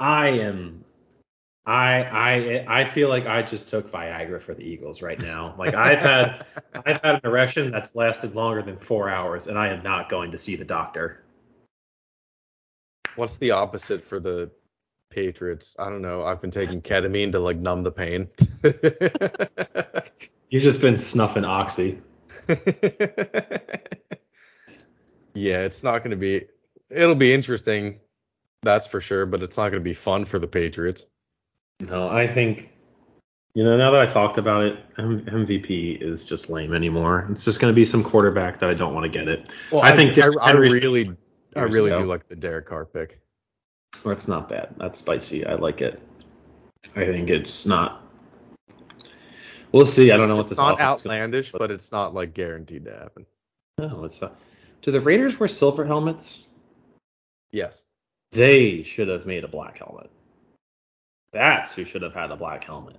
I 0.00 0.28
am 0.28 0.84
I 1.66 2.02
I 2.02 2.80
I 2.80 2.84
feel 2.84 3.08
like 3.08 3.26
I 3.26 3.42
just 3.42 3.68
took 3.68 3.90
Viagra 3.90 4.40
for 4.40 4.54
the 4.54 4.62
Eagles 4.62 5.02
right 5.02 5.20
now. 5.20 5.54
Like 5.58 5.74
I've 5.74 6.00
had 6.00 6.46
I've 6.86 7.00
had 7.02 7.16
an 7.16 7.20
erection 7.24 7.70
that's 7.70 7.94
lasted 7.94 8.34
longer 8.34 8.62
than 8.62 8.76
four 8.76 9.10
hours, 9.10 9.46
and 9.46 9.58
I 9.58 9.68
am 9.68 9.82
not 9.82 10.08
going 10.08 10.30
to 10.30 10.38
see 10.38 10.56
the 10.56 10.64
doctor. 10.64 11.24
What's 13.16 13.36
the 13.36 13.50
opposite 13.50 14.04
for 14.04 14.20
the 14.20 14.50
Patriots? 15.10 15.74
I 15.78 15.90
don't 15.90 16.02
know. 16.02 16.24
I've 16.24 16.40
been 16.40 16.50
taking 16.50 16.80
ketamine 16.80 17.32
to 17.32 17.40
like 17.40 17.56
numb 17.56 17.82
the 17.82 17.92
pain. 17.92 18.28
You've 20.50 20.62
just 20.62 20.80
been 20.80 20.98
snuffing 20.98 21.44
oxy. 21.44 22.00
yeah, 25.34 25.64
it's 25.64 25.82
not 25.82 25.98
going 25.98 26.12
to 26.12 26.16
be. 26.16 26.46
It'll 26.88 27.14
be 27.14 27.34
interesting, 27.34 28.00
that's 28.62 28.86
for 28.86 29.00
sure, 29.02 29.26
but 29.26 29.42
it's 29.42 29.58
not 29.58 29.68
going 29.70 29.82
to 29.82 29.84
be 29.84 29.92
fun 29.92 30.24
for 30.24 30.38
the 30.38 30.46
Patriots. 30.46 31.04
No, 31.80 32.08
I 32.08 32.26
think 32.26 32.70
you 33.54 33.64
know 33.64 33.76
now 33.76 33.90
that 33.92 34.00
I 34.00 34.06
talked 34.06 34.38
about 34.38 34.64
it, 34.64 34.78
M- 34.98 35.24
MVP 35.24 36.02
is 36.02 36.24
just 36.24 36.50
lame 36.50 36.74
anymore. 36.74 37.26
It's 37.30 37.44
just 37.44 37.60
going 37.60 37.72
to 37.72 37.76
be 37.76 37.84
some 37.84 38.02
quarterback 38.02 38.58
that 38.58 38.70
I 38.70 38.74
don't 38.74 38.94
want 38.94 39.04
to 39.04 39.10
get 39.10 39.28
it. 39.28 39.48
Well, 39.70 39.82
I 39.82 39.94
think 39.94 40.10
I, 40.10 40.14
Derrick 40.14 40.38
I 40.40 40.52
really, 40.52 41.16
I 41.54 41.62
really 41.62 41.90
ago. 41.90 42.00
do 42.00 42.06
like 42.06 42.28
the 42.28 42.36
Derek 42.36 42.66
Carr 42.66 42.84
pick. 42.84 43.20
Well, 44.04 44.12
it's 44.12 44.28
not 44.28 44.48
bad. 44.48 44.74
That's 44.78 44.98
spicy. 44.98 45.46
I 45.46 45.54
like 45.54 45.80
it. 45.80 46.00
I 46.96 47.04
think 47.04 47.30
it's 47.30 47.66
not. 47.66 48.02
We'll 49.72 49.86
see. 49.86 50.12
I 50.12 50.16
don't 50.16 50.28
know 50.28 50.36
what 50.36 50.48
this 50.48 50.58
not 50.58 50.80
outlandish, 50.80 51.52
but 51.52 51.70
it's 51.70 51.92
not 51.92 52.14
like 52.14 52.34
guaranteed 52.34 52.84
to 52.86 52.96
happen. 52.96 53.26
No, 53.78 54.04
it's 54.04 54.20
not. 54.20 54.36
Do 54.82 54.90
the 54.90 55.00
Raiders 55.00 55.38
wear 55.38 55.48
silver 55.48 55.84
helmets? 55.84 56.44
Yes. 57.50 57.84
They 58.32 58.82
should 58.82 59.08
have 59.08 59.26
made 59.26 59.44
a 59.44 59.48
black 59.48 59.78
helmet. 59.78 60.10
That's 61.32 61.74
who 61.74 61.84
should 61.84 62.02
have 62.02 62.14
had 62.14 62.30
a 62.30 62.36
black 62.36 62.64
helmet 62.64 62.96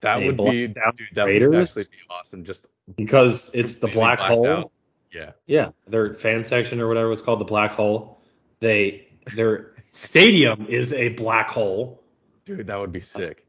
That 0.00 0.20
Hey, 0.20 0.26
would 0.26 0.36
be, 0.38 0.66
dude, 0.68 0.76
that 1.14 1.24
Raiders? 1.26 1.50
would 1.50 1.60
actually 1.62 1.84
be 1.84 2.02
awesome. 2.10 2.44
Just 2.44 2.68
because 2.96 3.50
it's 3.54 3.76
the 3.76 3.88
black 3.88 4.18
hole. 4.18 4.46
out. 4.46 4.70
Yeah. 5.12 5.32
Yeah, 5.46 5.70
their 5.86 6.12
fan 6.14 6.44
section 6.44 6.80
or 6.80 6.88
whatever 6.88 7.12
it's 7.12 7.22
called, 7.22 7.40
the 7.40 7.44
black 7.44 7.72
hole. 7.72 8.20
They 8.60 9.08
their 9.36 9.74
stadium 9.90 10.66
is 10.68 10.92
a 10.92 11.10
black 11.10 11.48
hole. 11.50 12.02
Dude, 12.44 12.66
that 12.66 12.78
would 12.78 12.92
be 12.92 12.98
uh, 12.98 13.02
sick. 13.02 13.46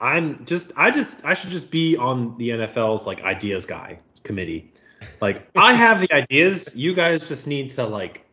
I'm 0.00 0.44
just 0.46 0.72
I 0.76 0.90
just 0.90 1.24
I 1.24 1.34
should 1.34 1.50
just 1.50 1.70
be 1.70 1.96
on 1.96 2.38
the 2.38 2.50
NFL's 2.50 3.06
like 3.06 3.22
ideas 3.22 3.66
guy 3.66 3.98
committee. 4.22 4.72
Like 5.20 5.48
I 5.56 5.74
have 5.74 6.00
the 6.00 6.12
ideas, 6.12 6.74
you 6.74 6.94
guys 6.94 7.28
just 7.28 7.46
need 7.46 7.70
to 7.70 7.84
like 7.86 8.24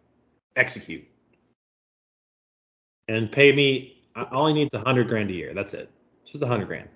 execute. 0.56 1.06
And 3.08 3.32
pay 3.32 3.52
me 3.54 3.98
all 4.32 4.48
I 4.48 4.54
need 4.54 4.68
is 4.68 4.74
a 4.74 4.80
hundred 4.80 5.08
grand 5.08 5.30
a 5.30 5.34
year. 5.34 5.54
That's 5.54 5.74
it. 5.74 5.90
Just 6.26 6.44
a 6.44 6.48
hundred 6.48 6.68
grand. 6.68 6.90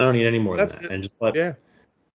I 0.00 0.04
don't 0.04 0.14
need 0.14 0.26
any 0.26 0.38
more 0.38 0.56
That's 0.56 0.74
than 0.74 0.84
that. 0.84 0.90
it. 0.90 0.94
And 0.94 1.02
just 1.02 1.14
let 1.20 1.34
Yeah. 1.34 1.54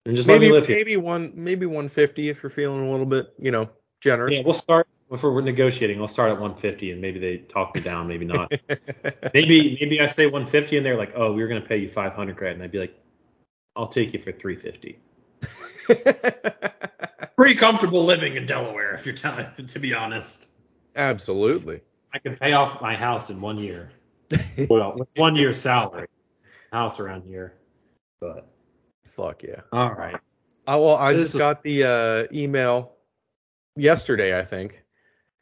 and 0.06 0.16
just 0.16 0.30
let 0.30 0.40
me 0.40 0.52
live 0.52 0.68
here. 0.68 0.76
maybe 0.76 0.98
one 0.98 1.32
maybe 1.36 1.66
150 1.66 2.30
if 2.30 2.44
you're 2.44 2.50
feeling 2.50 2.88
a 2.88 2.92
little 2.92 3.06
bit, 3.06 3.34
you 3.40 3.52
know, 3.52 3.70
generous. 4.02 4.36
Yeah, 4.36 4.44
we'll 4.44 4.54
start 4.54 4.88
if 5.12 5.24
we're 5.24 5.40
negotiating, 5.42 6.02
I'll 6.02 6.08
start 6.08 6.32
at 6.32 6.40
150 6.40 6.92
and 6.92 7.02
maybe 7.02 7.20
they 7.20 7.38
talk 7.38 7.74
me 7.74 7.82
down, 7.82 8.08
maybe 8.08 8.26
not. 8.26 8.52
maybe 9.34 9.78
maybe 9.80 10.02
I 10.02 10.06
say 10.06 10.26
150 10.26 10.78
and 10.78 10.86
they're 10.86 10.98
like, 10.98 11.14
"Oh, 11.16 11.32
we 11.32 11.42
were 11.42 11.48
going 11.48 11.62
to 11.62 11.68
pay 11.68 11.78
you 11.78 11.90
500 11.90 12.36
grand." 12.36 12.56
And 12.56 12.64
I'd 12.64 12.72
be 12.72 12.80
like, 12.80 12.98
"I'll 13.76 13.88
take 13.88 14.14
you 14.14 14.20
for 14.20 14.32
350." 14.32 15.00
Pretty 17.38 17.56
comfortable 17.56 18.04
living 18.04 18.36
in 18.36 18.46
Delaware 18.46 18.94
if 18.94 19.06
you're 19.06 19.16
telling 19.16 19.48
to 19.66 19.80
be 19.80 19.94
honest. 19.94 20.50
Absolutely. 20.96 21.82
I 22.14 22.20
can 22.20 22.36
pay 22.38 22.54
off 22.54 22.82
my 22.82 22.96
house 22.96 23.30
in 23.30 23.42
one 23.42 23.60
year. 23.60 23.92
Well, 24.70 24.94
with 24.98 25.08
one 25.16 25.36
year's 25.36 25.60
salary. 25.62 26.08
House 26.74 27.00
around 27.00 27.24
here. 27.26 27.54
But 28.20 28.48
Fuck 29.16 29.44
yeah. 29.44 29.62
all 29.72 29.94
right. 29.94 30.18
Oh, 30.68 30.86
well, 30.86 30.96
I 30.96 31.14
This 31.14 31.24
just 31.24 31.36
is- 31.36 31.40
got 31.40 31.64
the 31.64 31.84
uh, 32.32 32.36
email 32.36 32.94
yesterday, 33.76 34.38
I 34.38 34.44
think, 34.44 34.84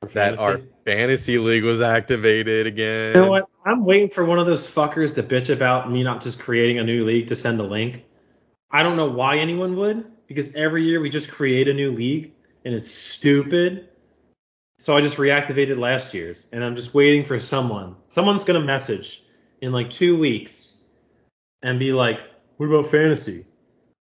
For 0.01 0.07
that 0.09 0.39
our 0.39 0.57
fantasy. 0.57 0.69
fantasy 0.85 1.37
league 1.39 1.63
was 1.63 1.81
activated 1.81 2.67
again. 2.67 3.15
You 3.15 3.21
know 3.21 3.29
what? 3.31 3.45
I'm 3.65 3.85
waiting 3.85 4.09
for 4.09 4.23
one 4.25 4.37
of 4.37 4.45
those 4.45 4.69
fuckers 4.69 5.15
to 5.15 5.23
bitch 5.23 5.49
about 5.49 5.89
me 5.91 6.03
not 6.03 6.21
just 6.21 6.39
creating 6.39 6.77
a 6.79 6.83
new 6.83 7.05
league 7.05 7.27
to 7.27 7.35
send 7.35 7.59
a 7.59 7.63
link. 7.63 8.03
I 8.69 8.83
don't 8.83 8.97
know 8.97 9.09
why 9.09 9.37
anyone 9.37 9.75
would, 9.77 10.05
because 10.27 10.53
every 10.53 10.83
year 10.83 10.99
we 10.99 11.09
just 11.09 11.31
create 11.31 11.67
a 11.67 11.73
new 11.73 11.91
league 11.91 12.33
and 12.65 12.73
it's 12.73 12.91
stupid. 12.91 13.89
So 14.77 14.95
I 14.95 15.01
just 15.01 15.17
reactivated 15.17 15.79
last 15.79 16.13
year's 16.13 16.47
and 16.51 16.63
I'm 16.63 16.75
just 16.75 16.93
waiting 16.93 17.23
for 17.23 17.39
someone. 17.39 17.95
Someone's 18.07 18.43
gonna 18.43 18.61
message 18.61 19.23
in 19.61 19.71
like 19.71 19.89
two 19.89 20.17
weeks 20.17 20.81
and 21.61 21.79
be 21.79 21.93
like, 21.93 22.21
"What 22.57 22.67
about 22.67 22.87
fantasy?" 22.87 23.45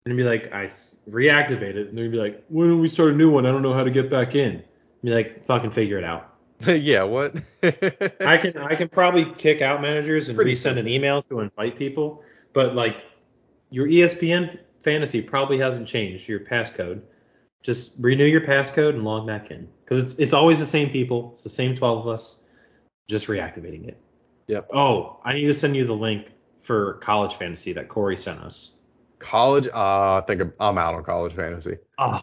And 0.04 0.16
be 0.16 0.24
like, 0.24 0.52
"I 0.52 0.66
reactivated," 0.66 1.10
reactivate 1.10 1.76
it," 1.76 1.88
and 1.88 1.98
they'd 1.98 2.10
be 2.10 2.18
like, 2.18 2.44
"Why 2.48 2.66
don't 2.66 2.80
we 2.80 2.88
start 2.88 3.12
a 3.12 3.16
new 3.16 3.30
one? 3.30 3.46
I 3.46 3.52
don't 3.52 3.62
know 3.62 3.72
how 3.72 3.84
to 3.84 3.90
get 3.90 4.10
back 4.10 4.34
in." 4.34 4.62
Be 5.04 5.10
like, 5.10 5.46
"Fucking 5.46 5.70
figure 5.70 5.98
it 5.98 6.04
out." 6.04 6.34
yeah, 6.66 7.02
what? 7.04 7.36
I 7.62 8.36
can 8.36 8.56
I 8.58 8.74
can 8.74 8.88
probably 8.88 9.24
kick 9.24 9.62
out 9.62 9.80
managers 9.80 10.28
and 10.28 10.36
Pretty 10.36 10.52
resend 10.52 10.78
an 10.78 10.88
email 10.88 11.22
to 11.24 11.40
invite 11.40 11.78
people, 11.78 12.22
but 12.52 12.74
like 12.74 13.04
your 13.70 13.86
ESPN 13.86 14.58
fantasy 14.82 15.22
probably 15.22 15.58
hasn't 15.58 15.86
changed 15.86 16.28
your 16.28 16.40
passcode. 16.40 17.02
Just 17.62 17.96
renew 18.00 18.24
your 18.24 18.40
passcode 18.40 18.90
and 18.90 19.04
log 19.04 19.26
back 19.26 19.50
in 19.50 19.68
because 19.86 20.02
it's 20.02 20.20
it's 20.20 20.34
always 20.34 20.58
the 20.58 20.66
same 20.66 20.90
people. 20.90 21.30
It's 21.30 21.42
the 21.42 21.48
same 21.48 21.74
12 21.74 22.00
of 22.00 22.08
us. 22.08 22.44
Just 23.08 23.28
reactivating 23.28 23.86
it. 23.86 23.96
Yep. 24.48 24.68
Oh, 24.74 25.20
I 25.24 25.32
need 25.32 25.46
to 25.46 25.54
send 25.54 25.76
you 25.76 25.86
the 25.86 25.94
link 25.94 26.32
for 26.58 26.94
college 26.94 27.34
fantasy 27.36 27.72
that 27.74 27.88
Corey 27.88 28.16
sent 28.16 28.40
us. 28.40 28.72
college? 29.20 29.66
Uh, 29.68 30.16
I 30.20 30.24
think 30.26 30.40
I'm- 30.40 30.52
I'm 30.60 30.76
out 30.78 30.94
on 30.94 31.04
college 31.04 31.32
fantasy. 31.32 31.76
Oh, 31.98 32.20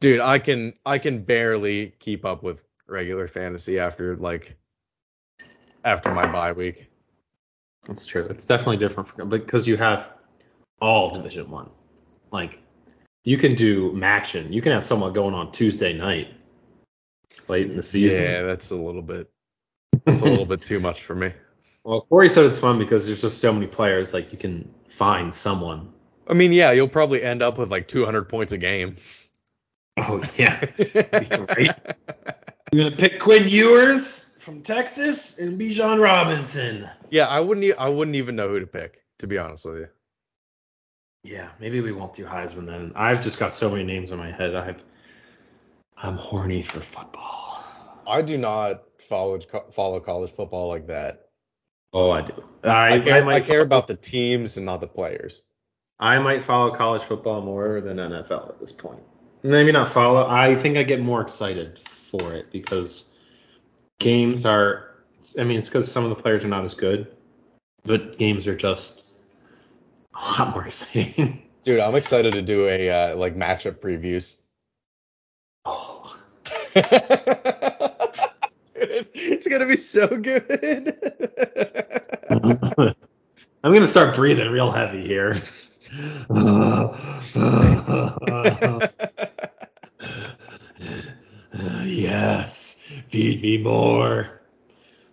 Dude, 0.00 0.20
I 0.20 0.38
can 0.40 0.74
I 0.84 0.98
can 0.98 1.22
barely 1.22 1.94
keep 2.00 2.24
up 2.26 2.42
with 2.42 2.62
regular 2.88 3.26
fantasy 3.28 3.78
after 3.78 4.16
like 4.16 4.56
after 5.84 6.12
my 6.12 6.30
bye 6.30 6.52
week. 6.52 6.86
that's 7.86 8.04
true. 8.04 8.24
It's 8.26 8.44
definitely 8.44 8.76
different 8.78 9.08
for, 9.08 9.24
because 9.24 9.66
you 9.66 9.76
have 9.76 10.12
all 10.82 11.10
Division 11.10 11.48
One. 11.50 11.70
Like 12.32 12.60
you 13.24 13.38
can 13.38 13.54
do 13.54 13.92
MACtion. 13.92 14.52
You 14.52 14.60
can 14.60 14.72
have 14.72 14.84
someone 14.84 15.12
going 15.12 15.34
on 15.34 15.50
Tuesday 15.52 15.92
night 15.94 16.28
late 17.48 17.70
in 17.70 17.76
the 17.76 17.82
season. 17.82 18.24
Yeah, 18.24 18.42
that's 18.42 18.70
a 18.70 18.76
little 18.76 19.02
bit 19.02 19.30
that's 20.04 20.20
a 20.20 20.24
little 20.24 20.46
bit 20.46 20.60
too 20.60 20.80
much 20.80 21.02
for 21.02 21.14
me. 21.14 21.32
Well, 21.84 22.02
Corey 22.02 22.28
said 22.28 22.44
it's 22.46 22.58
fun 22.58 22.78
because 22.78 23.06
there's 23.06 23.20
just 23.20 23.40
so 23.40 23.52
many 23.52 23.66
players. 23.66 24.12
Like 24.12 24.32
you 24.32 24.38
can 24.38 24.68
find 24.88 25.32
someone. 25.32 25.92
I 26.28 26.34
mean, 26.34 26.52
yeah, 26.52 26.72
you'll 26.72 26.88
probably 26.88 27.22
end 27.22 27.42
up 27.42 27.58
with 27.58 27.70
like 27.70 27.86
200 27.88 28.24
points 28.24 28.52
a 28.52 28.58
game. 28.58 28.96
Oh 29.96 30.22
yeah. 30.36 30.64
Right. 31.48 31.70
You're 32.72 32.84
gonna 32.84 32.96
pick 32.96 33.20
Quinn 33.20 33.48
Ewers 33.48 34.36
from 34.40 34.62
Texas 34.62 35.38
and 35.38 35.58
Bijan 35.60 36.02
Robinson. 36.02 36.88
Yeah, 37.10 37.26
I 37.26 37.40
wouldn't 37.40 37.64
e- 37.64 37.72
I 37.74 37.88
wouldn't 37.88 38.16
even 38.16 38.36
know 38.36 38.48
who 38.48 38.60
to 38.60 38.66
pick, 38.66 39.02
to 39.18 39.26
be 39.26 39.38
honest 39.38 39.64
with 39.64 39.78
you. 39.78 39.88
Yeah, 41.22 41.50
maybe 41.58 41.80
we 41.80 41.92
won't 41.92 42.14
do 42.14 42.24
Heisman 42.24 42.66
then. 42.66 42.92
I've 42.94 43.22
just 43.22 43.38
got 43.38 43.52
so 43.52 43.70
many 43.70 43.84
names 43.84 44.12
in 44.12 44.18
my 44.18 44.30
head. 44.30 44.54
I've 44.54 44.84
I'm 45.96 46.16
horny 46.16 46.62
for 46.62 46.80
football. 46.80 47.64
I 48.06 48.22
do 48.22 48.38
not 48.38 48.84
follow 49.08 49.40
follow 49.72 50.00
college 50.00 50.30
football 50.30 50.68
like 50.68 50.86
that. 50.88 51.28
Oh, 51.92 52.10
I 52.10 52.22
do. 52.22 52.44
I, 52.62 52.94
I, 52.94 53.00
care, 53.00 53.14
I, 53.14 53.20
might 53.22 53.44
care 53.44 53.62
about 53.62 53.86
the 53.86 53.96
teams 53.96 54.56
and 54.56 54.66
not 54.66 54.80
the 54.80 54.86
players. 54.86 55.42
I 55.98 56.18
might 56.18 56.42
follow 56.44 56.70
college 56.70 57.02
football 57.02 57.40
more 57.40 57.80
than 57.80 57.96
NFL 57.96 58.50
at 58.50 58.58
this 58.58 58.72
point. 58.72 59.02
Maybe 59.42 59.72
not 59.72 59.88
follow. 59.88 60.26
I 60.26 60.54
think 60.56 60.76
I 60.76 60.82
get 60.82 61.00
more 61.00 61.22
excited 61.22 61.78
for 61.78 62.34
it 62.34 62.50
because 62.52 63.12
games 63.98 64.44
are. 64.44 64.90
I 65.38 65.44
mean, 65.44 65.58
it's 65.58 65.68
because 65.68 65.90
some 65.90 66.04
of 66.04 66.10
the 66.10 66.22
players 66.22 66.44
are 66.44 66.48
not 66.48 66.64
as 66.64 66.74
good, 66.74 67.16
but 67.84 68.18
games 68.18 68.46
are 68.46 68.56
just 68.56 69.04
a 70.14 70.18
lot 70.40 70.52
more 70.52 70.66
exciting. 70.66 71.48
Dude, 71.62 71.80
I'm 71.80 71.94
excited 71.94 72.32
to 72.34 72.42
do 72.42 72.66
a 72.66 72.90
uh, 72.90 73.16
like 73.16 73.36
matchup 73.36 73.76
previews. 73.76 74.36
Dude, 78.74 79.08
it's 79.14 79.48
gonna 79.48 79.66
be 79.66 79.78
so 79.78 80.06
good. 80.08 80.44
I'm 83.64 83.72
gonna 83.72 83.86
start 83.86 84.14
breathing 84.14 84.50
real 84.50 84.70
heavy 84.70 85.06
here. 85.06 85.32
yes, 91.84 92.82
feed 93.08 93.40
me 93.42 93.56
more. 93.58 94.42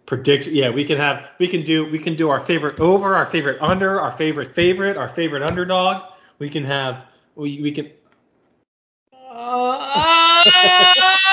Prediction. 0.05 0.53
Yeah, 0.53 0.69
we 0.69 0.83
can 0.83 0.97
have. 0.97 1.31
We 1.39 1.47
can 1.47 1.63
do. 1.63 1.89
We 1.89 1.99
can 1.99 2.17
do 2.17 2.29
our 2.29 2.41
favorite 2.41 2.81
over, 2.81 3.15
our 3.15 3.25
favorite 3.25 3.61
under, 3.61 4.01
our 4.01 4.11
favorite 4.11 4.53
favorite, 4.53 4.97
our 4.97 5.07
favorite 5.07 5.43
underdog. 5.43 6.03
We 6.39 6.49
can 6.49 6.65
have. 6.65 7.05
We 7.35 7.61
we 7.61 7.71
can. 7.71 7.89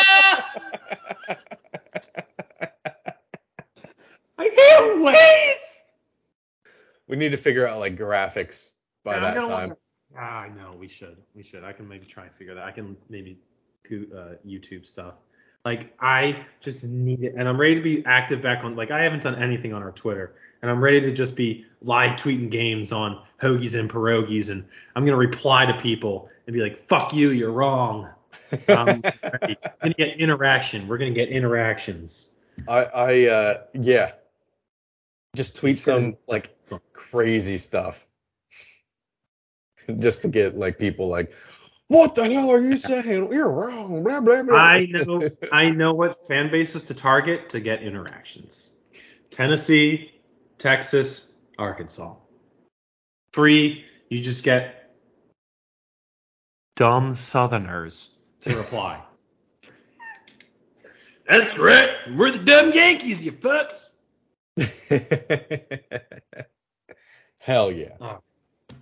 I 4.81 4.89
can't 4.89 5.02
wait. 5.02 5.57
we 7.09 7.16
need 7.16 7.31
to 7.31 7.36
figure 7.36 7.66
out 7.66 7.78
like 7.78 7.97
graphics 7.97 8.73
by 9.05 9.16
Yeah, 9.16 9.27
I'm 9.27 9.35
that 9.35 9.47
time. 9.47 9.77
Ah, 10.16 10.40
I 10.40 10.48
know 10.48 10.74
we 10.78 10.89
should. 10.89 11.16
We 11.35 11.43
should. 11.43 11.65
I 11.65 11.73
can 11.73 11.89
maybe 11.89 12.07
try 12.07 12.24
and 12.24 12.35
figure 12.35 12.55
that. 12.55 12.65
I 12.65 12.73
can 12.73 12.97
maybe 13.09 13.39
do 13.89 14.07
uh, 14.15 14.35
YouTube 14.47 14.86
stuff. 14.86 15.15
Like 15.65 15.94
I 16.01 16.44
just 16.61 16.85
need 16.85 17.23
it, 17.23 17.35
and 17.36 17.48
I'm 17.48 17.61
ready 17.61 17.74
to 17.74 17.82
be 17.82 18.05
active 18.07 18.40
back 18.40 18.65
on. 18.65 18.77
Like 18.77 18.90
I 18.90 19.02
haven't 19.02 19.23
done 19.23 19.35
anything 19.40 19.74
on 19.74 19.82
our 19.82 19.93
Twitter, 19.93 20.35
and 20.62 20.70
I'm 20.70 20.82
ready 20.82 21.01
to 21.02 21.12
just 21.12 21.36
be 21.36 21.66
live 21.82 22.19
tweeting 22.19 22.51
games 22.51 22.93
on 22.93 23.23
hoagies 23.43 23.78
and 23.78 23.89
pierogies, 23.90 24.51
and 24.51 24.65
I'm 24.97 25.05
gonna 25.05 25.19
reply 25.19 25.66
to 25.66 25.74
people 25.74 26.31
and 26.47 26.55
be 26.55 26.61
like, 26.62 26.78
"Fuck 26.78 27.12
you, 27.12 27.31
you're 27.31 27.52
wrong." 27.52 28.09
Um, 28.69 29.02
ready. 29.43 29.57
We're 29.62 29.70
gonna 29.82 29.94
get 29.94 30.16
interaction. 30.16 30.89
We're 30.89 30.98
gonna 30.98 31.11
get 31.11 31.28
interactions. 31.28 32.31
I 32.66 32.85
I 32.85 33.27
uh 33.27 33.62
yeah. 33.74 34.12
Just 35.36 35.57
tweet 35.57 35.77
It's 35.77 35.85
gonna 35.85 36.01
some 36.01 36.11
be 36.12 36.19
like 36.27 36.57
crazy 36.93 37.59
stuff. 37.59 38.07
Just 39.98 40.23
to 40.23 40.28
get 40.28 40.57
like 40.57 40.78
people 40.78 41.09
like, 41.09 41.32
what 41.89 42.15
the 42.15 42.28
hell 42.28 42.51
are 42.51 42.61
you 42.61 42.77
saying? 42.77 43.32
You're 43.32 43.51
wrong. 43.51 44.02
Blah 44.02 44.20
blah 44.20 44.43
blah. 44.43 44.57
I 44.57 44.86
know 44.86 45.28
I 45.52 45.70
know 45.70 45.93
what 45.93 46.16
fan 46.27 46.51
bases 46.51 46.85
to 46.85 46.94
target 46.94 47.48
to 47.51 47.61
get 47.61 47.82
interactions. 47.82 48.70
Tennessee, 49.31 50.12
Texas, 50.59 51.32
Arkansas. 51.59 52.15
Three, 53.32 53.85
you 54.09 54.23
just 54.23 54.43
get 54.43 54.97
dumb 56.77 57.15
Southerners 57.15 58.15
to 58.40 58.57
reply. 58.57 59.02
That's 61.28 61.59
right. 61.59 61.90
We're 62.16 62.32
the 62.32 62.39
dumb 62.39 62.73
Yankees, 62.73 63.23
you 63.23 63.32
fucks. 63.32 63.86
Hell 67.40 67.72
yeah. 67.72 68.18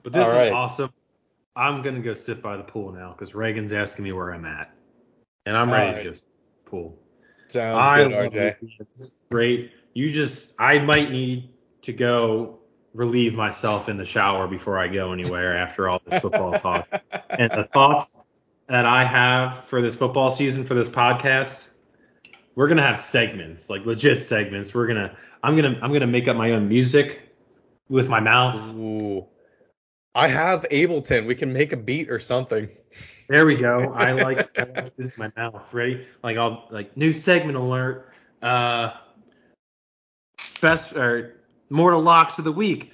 But 0.03 0.13
this 0.13 0.25
All 0.25 0.31
is 0.31 0.37
right. 0.37 0.53
awesome. 0.53 0.93
I'm 1.55 1.83
gonna 1.83 2.01
go 2.01 2.15
sit 2.15 2.43
by 2.43 2.57
the 2.57 2.63
pool 2.63 2.93
now 2.93 3.13
because 3.13 3.35
Reagan's 3.35 3.73
asking 3.73 4.05
me 4.05 4.13
where 4.13 4.33
I'm 4.33 4.45
at, 4.45 4.73
and 5.47 5.57
I'm 5.57 5.69
All 5.69 5.75
ready 5.75 5.93
right. 5.93 6.03
to 6.05 6.11
go 6.11 6.15
the 6.15 6.71
pool. 6.71 6.99
Sounds 7.49 7.87
I 7.87 8.05
good, 8.05 8.33
RJ. 8.33 8.57
you. 8.61 8.69
This 8.95 9.07
is 9.07 9.23
great. 9.31 9.73
You 9.95 10.13
just, 10.13 10.55
I 10.61 10.79
might 10.79 11.11
need 11.11 11.51
to 11.83 11.93
go 11.93 12.59
relieve 12.95 13.35
myself 13.35 13.89
in 13.89 13.97
the 13.97 14.05
shower 14.05 14.47
before 14.47 14.79
I 14.79 14.89
go 14.89 15.13
anywhere 15.13 15.57
after 15.57 15.89
all 15.89 16.01
this 16.05 16.21
football 16.21 16.59
talk. 16.59 16.89
And 17.31 17.51
the 17.51 17.69
thoughts 17.73 18.27
that 18.69 18.85
I 18.85 19.05
have 19.05 19.65
for 19.65 19.81
this 19.81 19.95
football 19.95 20.31
season 20.31 20.65
for 20.65 20.75
this 20.75 20.89
podcast, 20.89 21.68
we're 22.59 22.67
gonna 22.67 22.83
have 22.83 22.99
segments, 22.99 23.71
like 23.71 23.87
legit 23.87 24.25
segments. 24.25 24.75
We're 24.75 24.89
gonna, 24.89 25.17
I'm 25.45 25.55
gonna, 25.55 25.79
I'm 25.81 25.93
gonna 25.93 26.09
make 26.09 26.27
up 26.27 26.37
my 26.37 26.51
own 26.51 26.69
music 26.69 27.33
with 27.89 28.09
my 28.09 28.19
mouth. 28.19 28.75
Ooh. 28.75 29.25
I 30.13 30.27
have 30.27 30.67
Ableton. 30.73 31.29
We 31.29 31.37
can 31.37 31.53
make 31.53 31.73
a 31.73 31.77
beat 31.77 32.11
or 32.11 32.19
something. 32.19 32.69
There 33.29 33.47
we 33.47 33.55
go. 33.55 33.93
I 33.95 34.11
like, 34.25 34.59
I 34.59 34.65
like 34.65 34.93
using 34.99 35.13
my 35.17 35.31
mouth. 35.37 35.73
Ready? 35.73 36.05
Like 36.25 36.37
I'll 36.37 36.67
like 36.73 36.97
new 36.97 37.13
segment 37.13 37.57
alert. 37.57 38.13
Uh, 38.43 38.91
best 40.61 40.97
or 40.97 41.37
mortal 41.71 42.01
locks 42.01 42.39
of 42.39 42.45
the 42.45 42.51
week. 42.51 42.93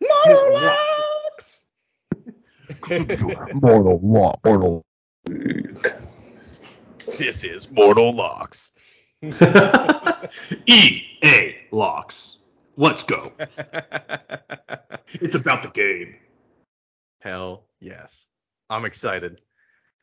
Mortal 0.00 0.54
locks. 0.54 1.64
Mortal 3.52 4.00
Law, 4.02 4.40
Mortal. 4.42 4.82
This 7.18 7.44
is 7.44 7.70
Mortal 7.70 8.12
Locks. 8.12 8.72
EA 10.66 11.54
locks. 11.70 12.38
Let's 12.76 13.04
go. 13.04 13.32
It's 15.20 15.36
about 15.36 15.62
the 15.62 15.68
game. 15.68 16.16
Hell 17.20 17.66
yes. 17.80 18.26
I'm 18.68 18.84
excited. 18.84 19.40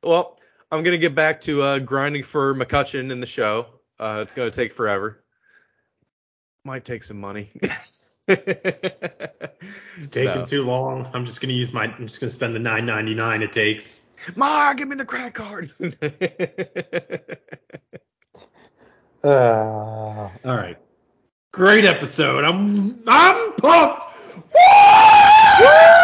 Well, 0.01 0.39
I'm 0.71 0.83
gonna 0.83 0.97
get 0.99 1.13
back 1.15 1.41
to 1.41 1.61
uh, 1.61 1.79
grinding 1.79 2.23
for 2.23 2.55
McCutcheon 2.55 3.11
in 3.11 3.19
the 3.19 3.27
show. 3.27 3.65
Uh, 3.99 4.19
it's 4.21 4.31
gonna 4.31 4.51
take 4.51 4.71
forever. 4.71 5.21
Might 6.63 6.85
take 6.85 7.03
some 7.03 7.19
money. 7.19 7.51
It's 8.27 10.07
taking 10.11 10.39
No. 10.39 10.45
too 10.45 10.63
long. 10.63 11.09
I'm 11.13 11.25
just 11.25 11.41
gonna 11.41 11.53
use 11.53 11.73
my. 11.73 11.85
I'm 11.85 12.07
just 12.07 12.21
gonna 12.21 12.31
spend 12.31 12.55
the 12.55 12.59
9.99 12.59 13.41
it 13.43 13.51
takes. 13.51 14.01
Ma, 14.35 14.73
give 14.73 14.88
me 14.88 14.95
the 14.95 15.06
credit 15.06 15.34
card. 15.34 15.72
Uh, 19.23 20.30
All 20.43 20.56
right. 20.56 20.80
Great 21.52 21.85
episode. 21.85 22.43
I'm 22.43 22.98
I'm 23.07 23.53
pumped. 23.53 24.03
Woo! 24.52 26.01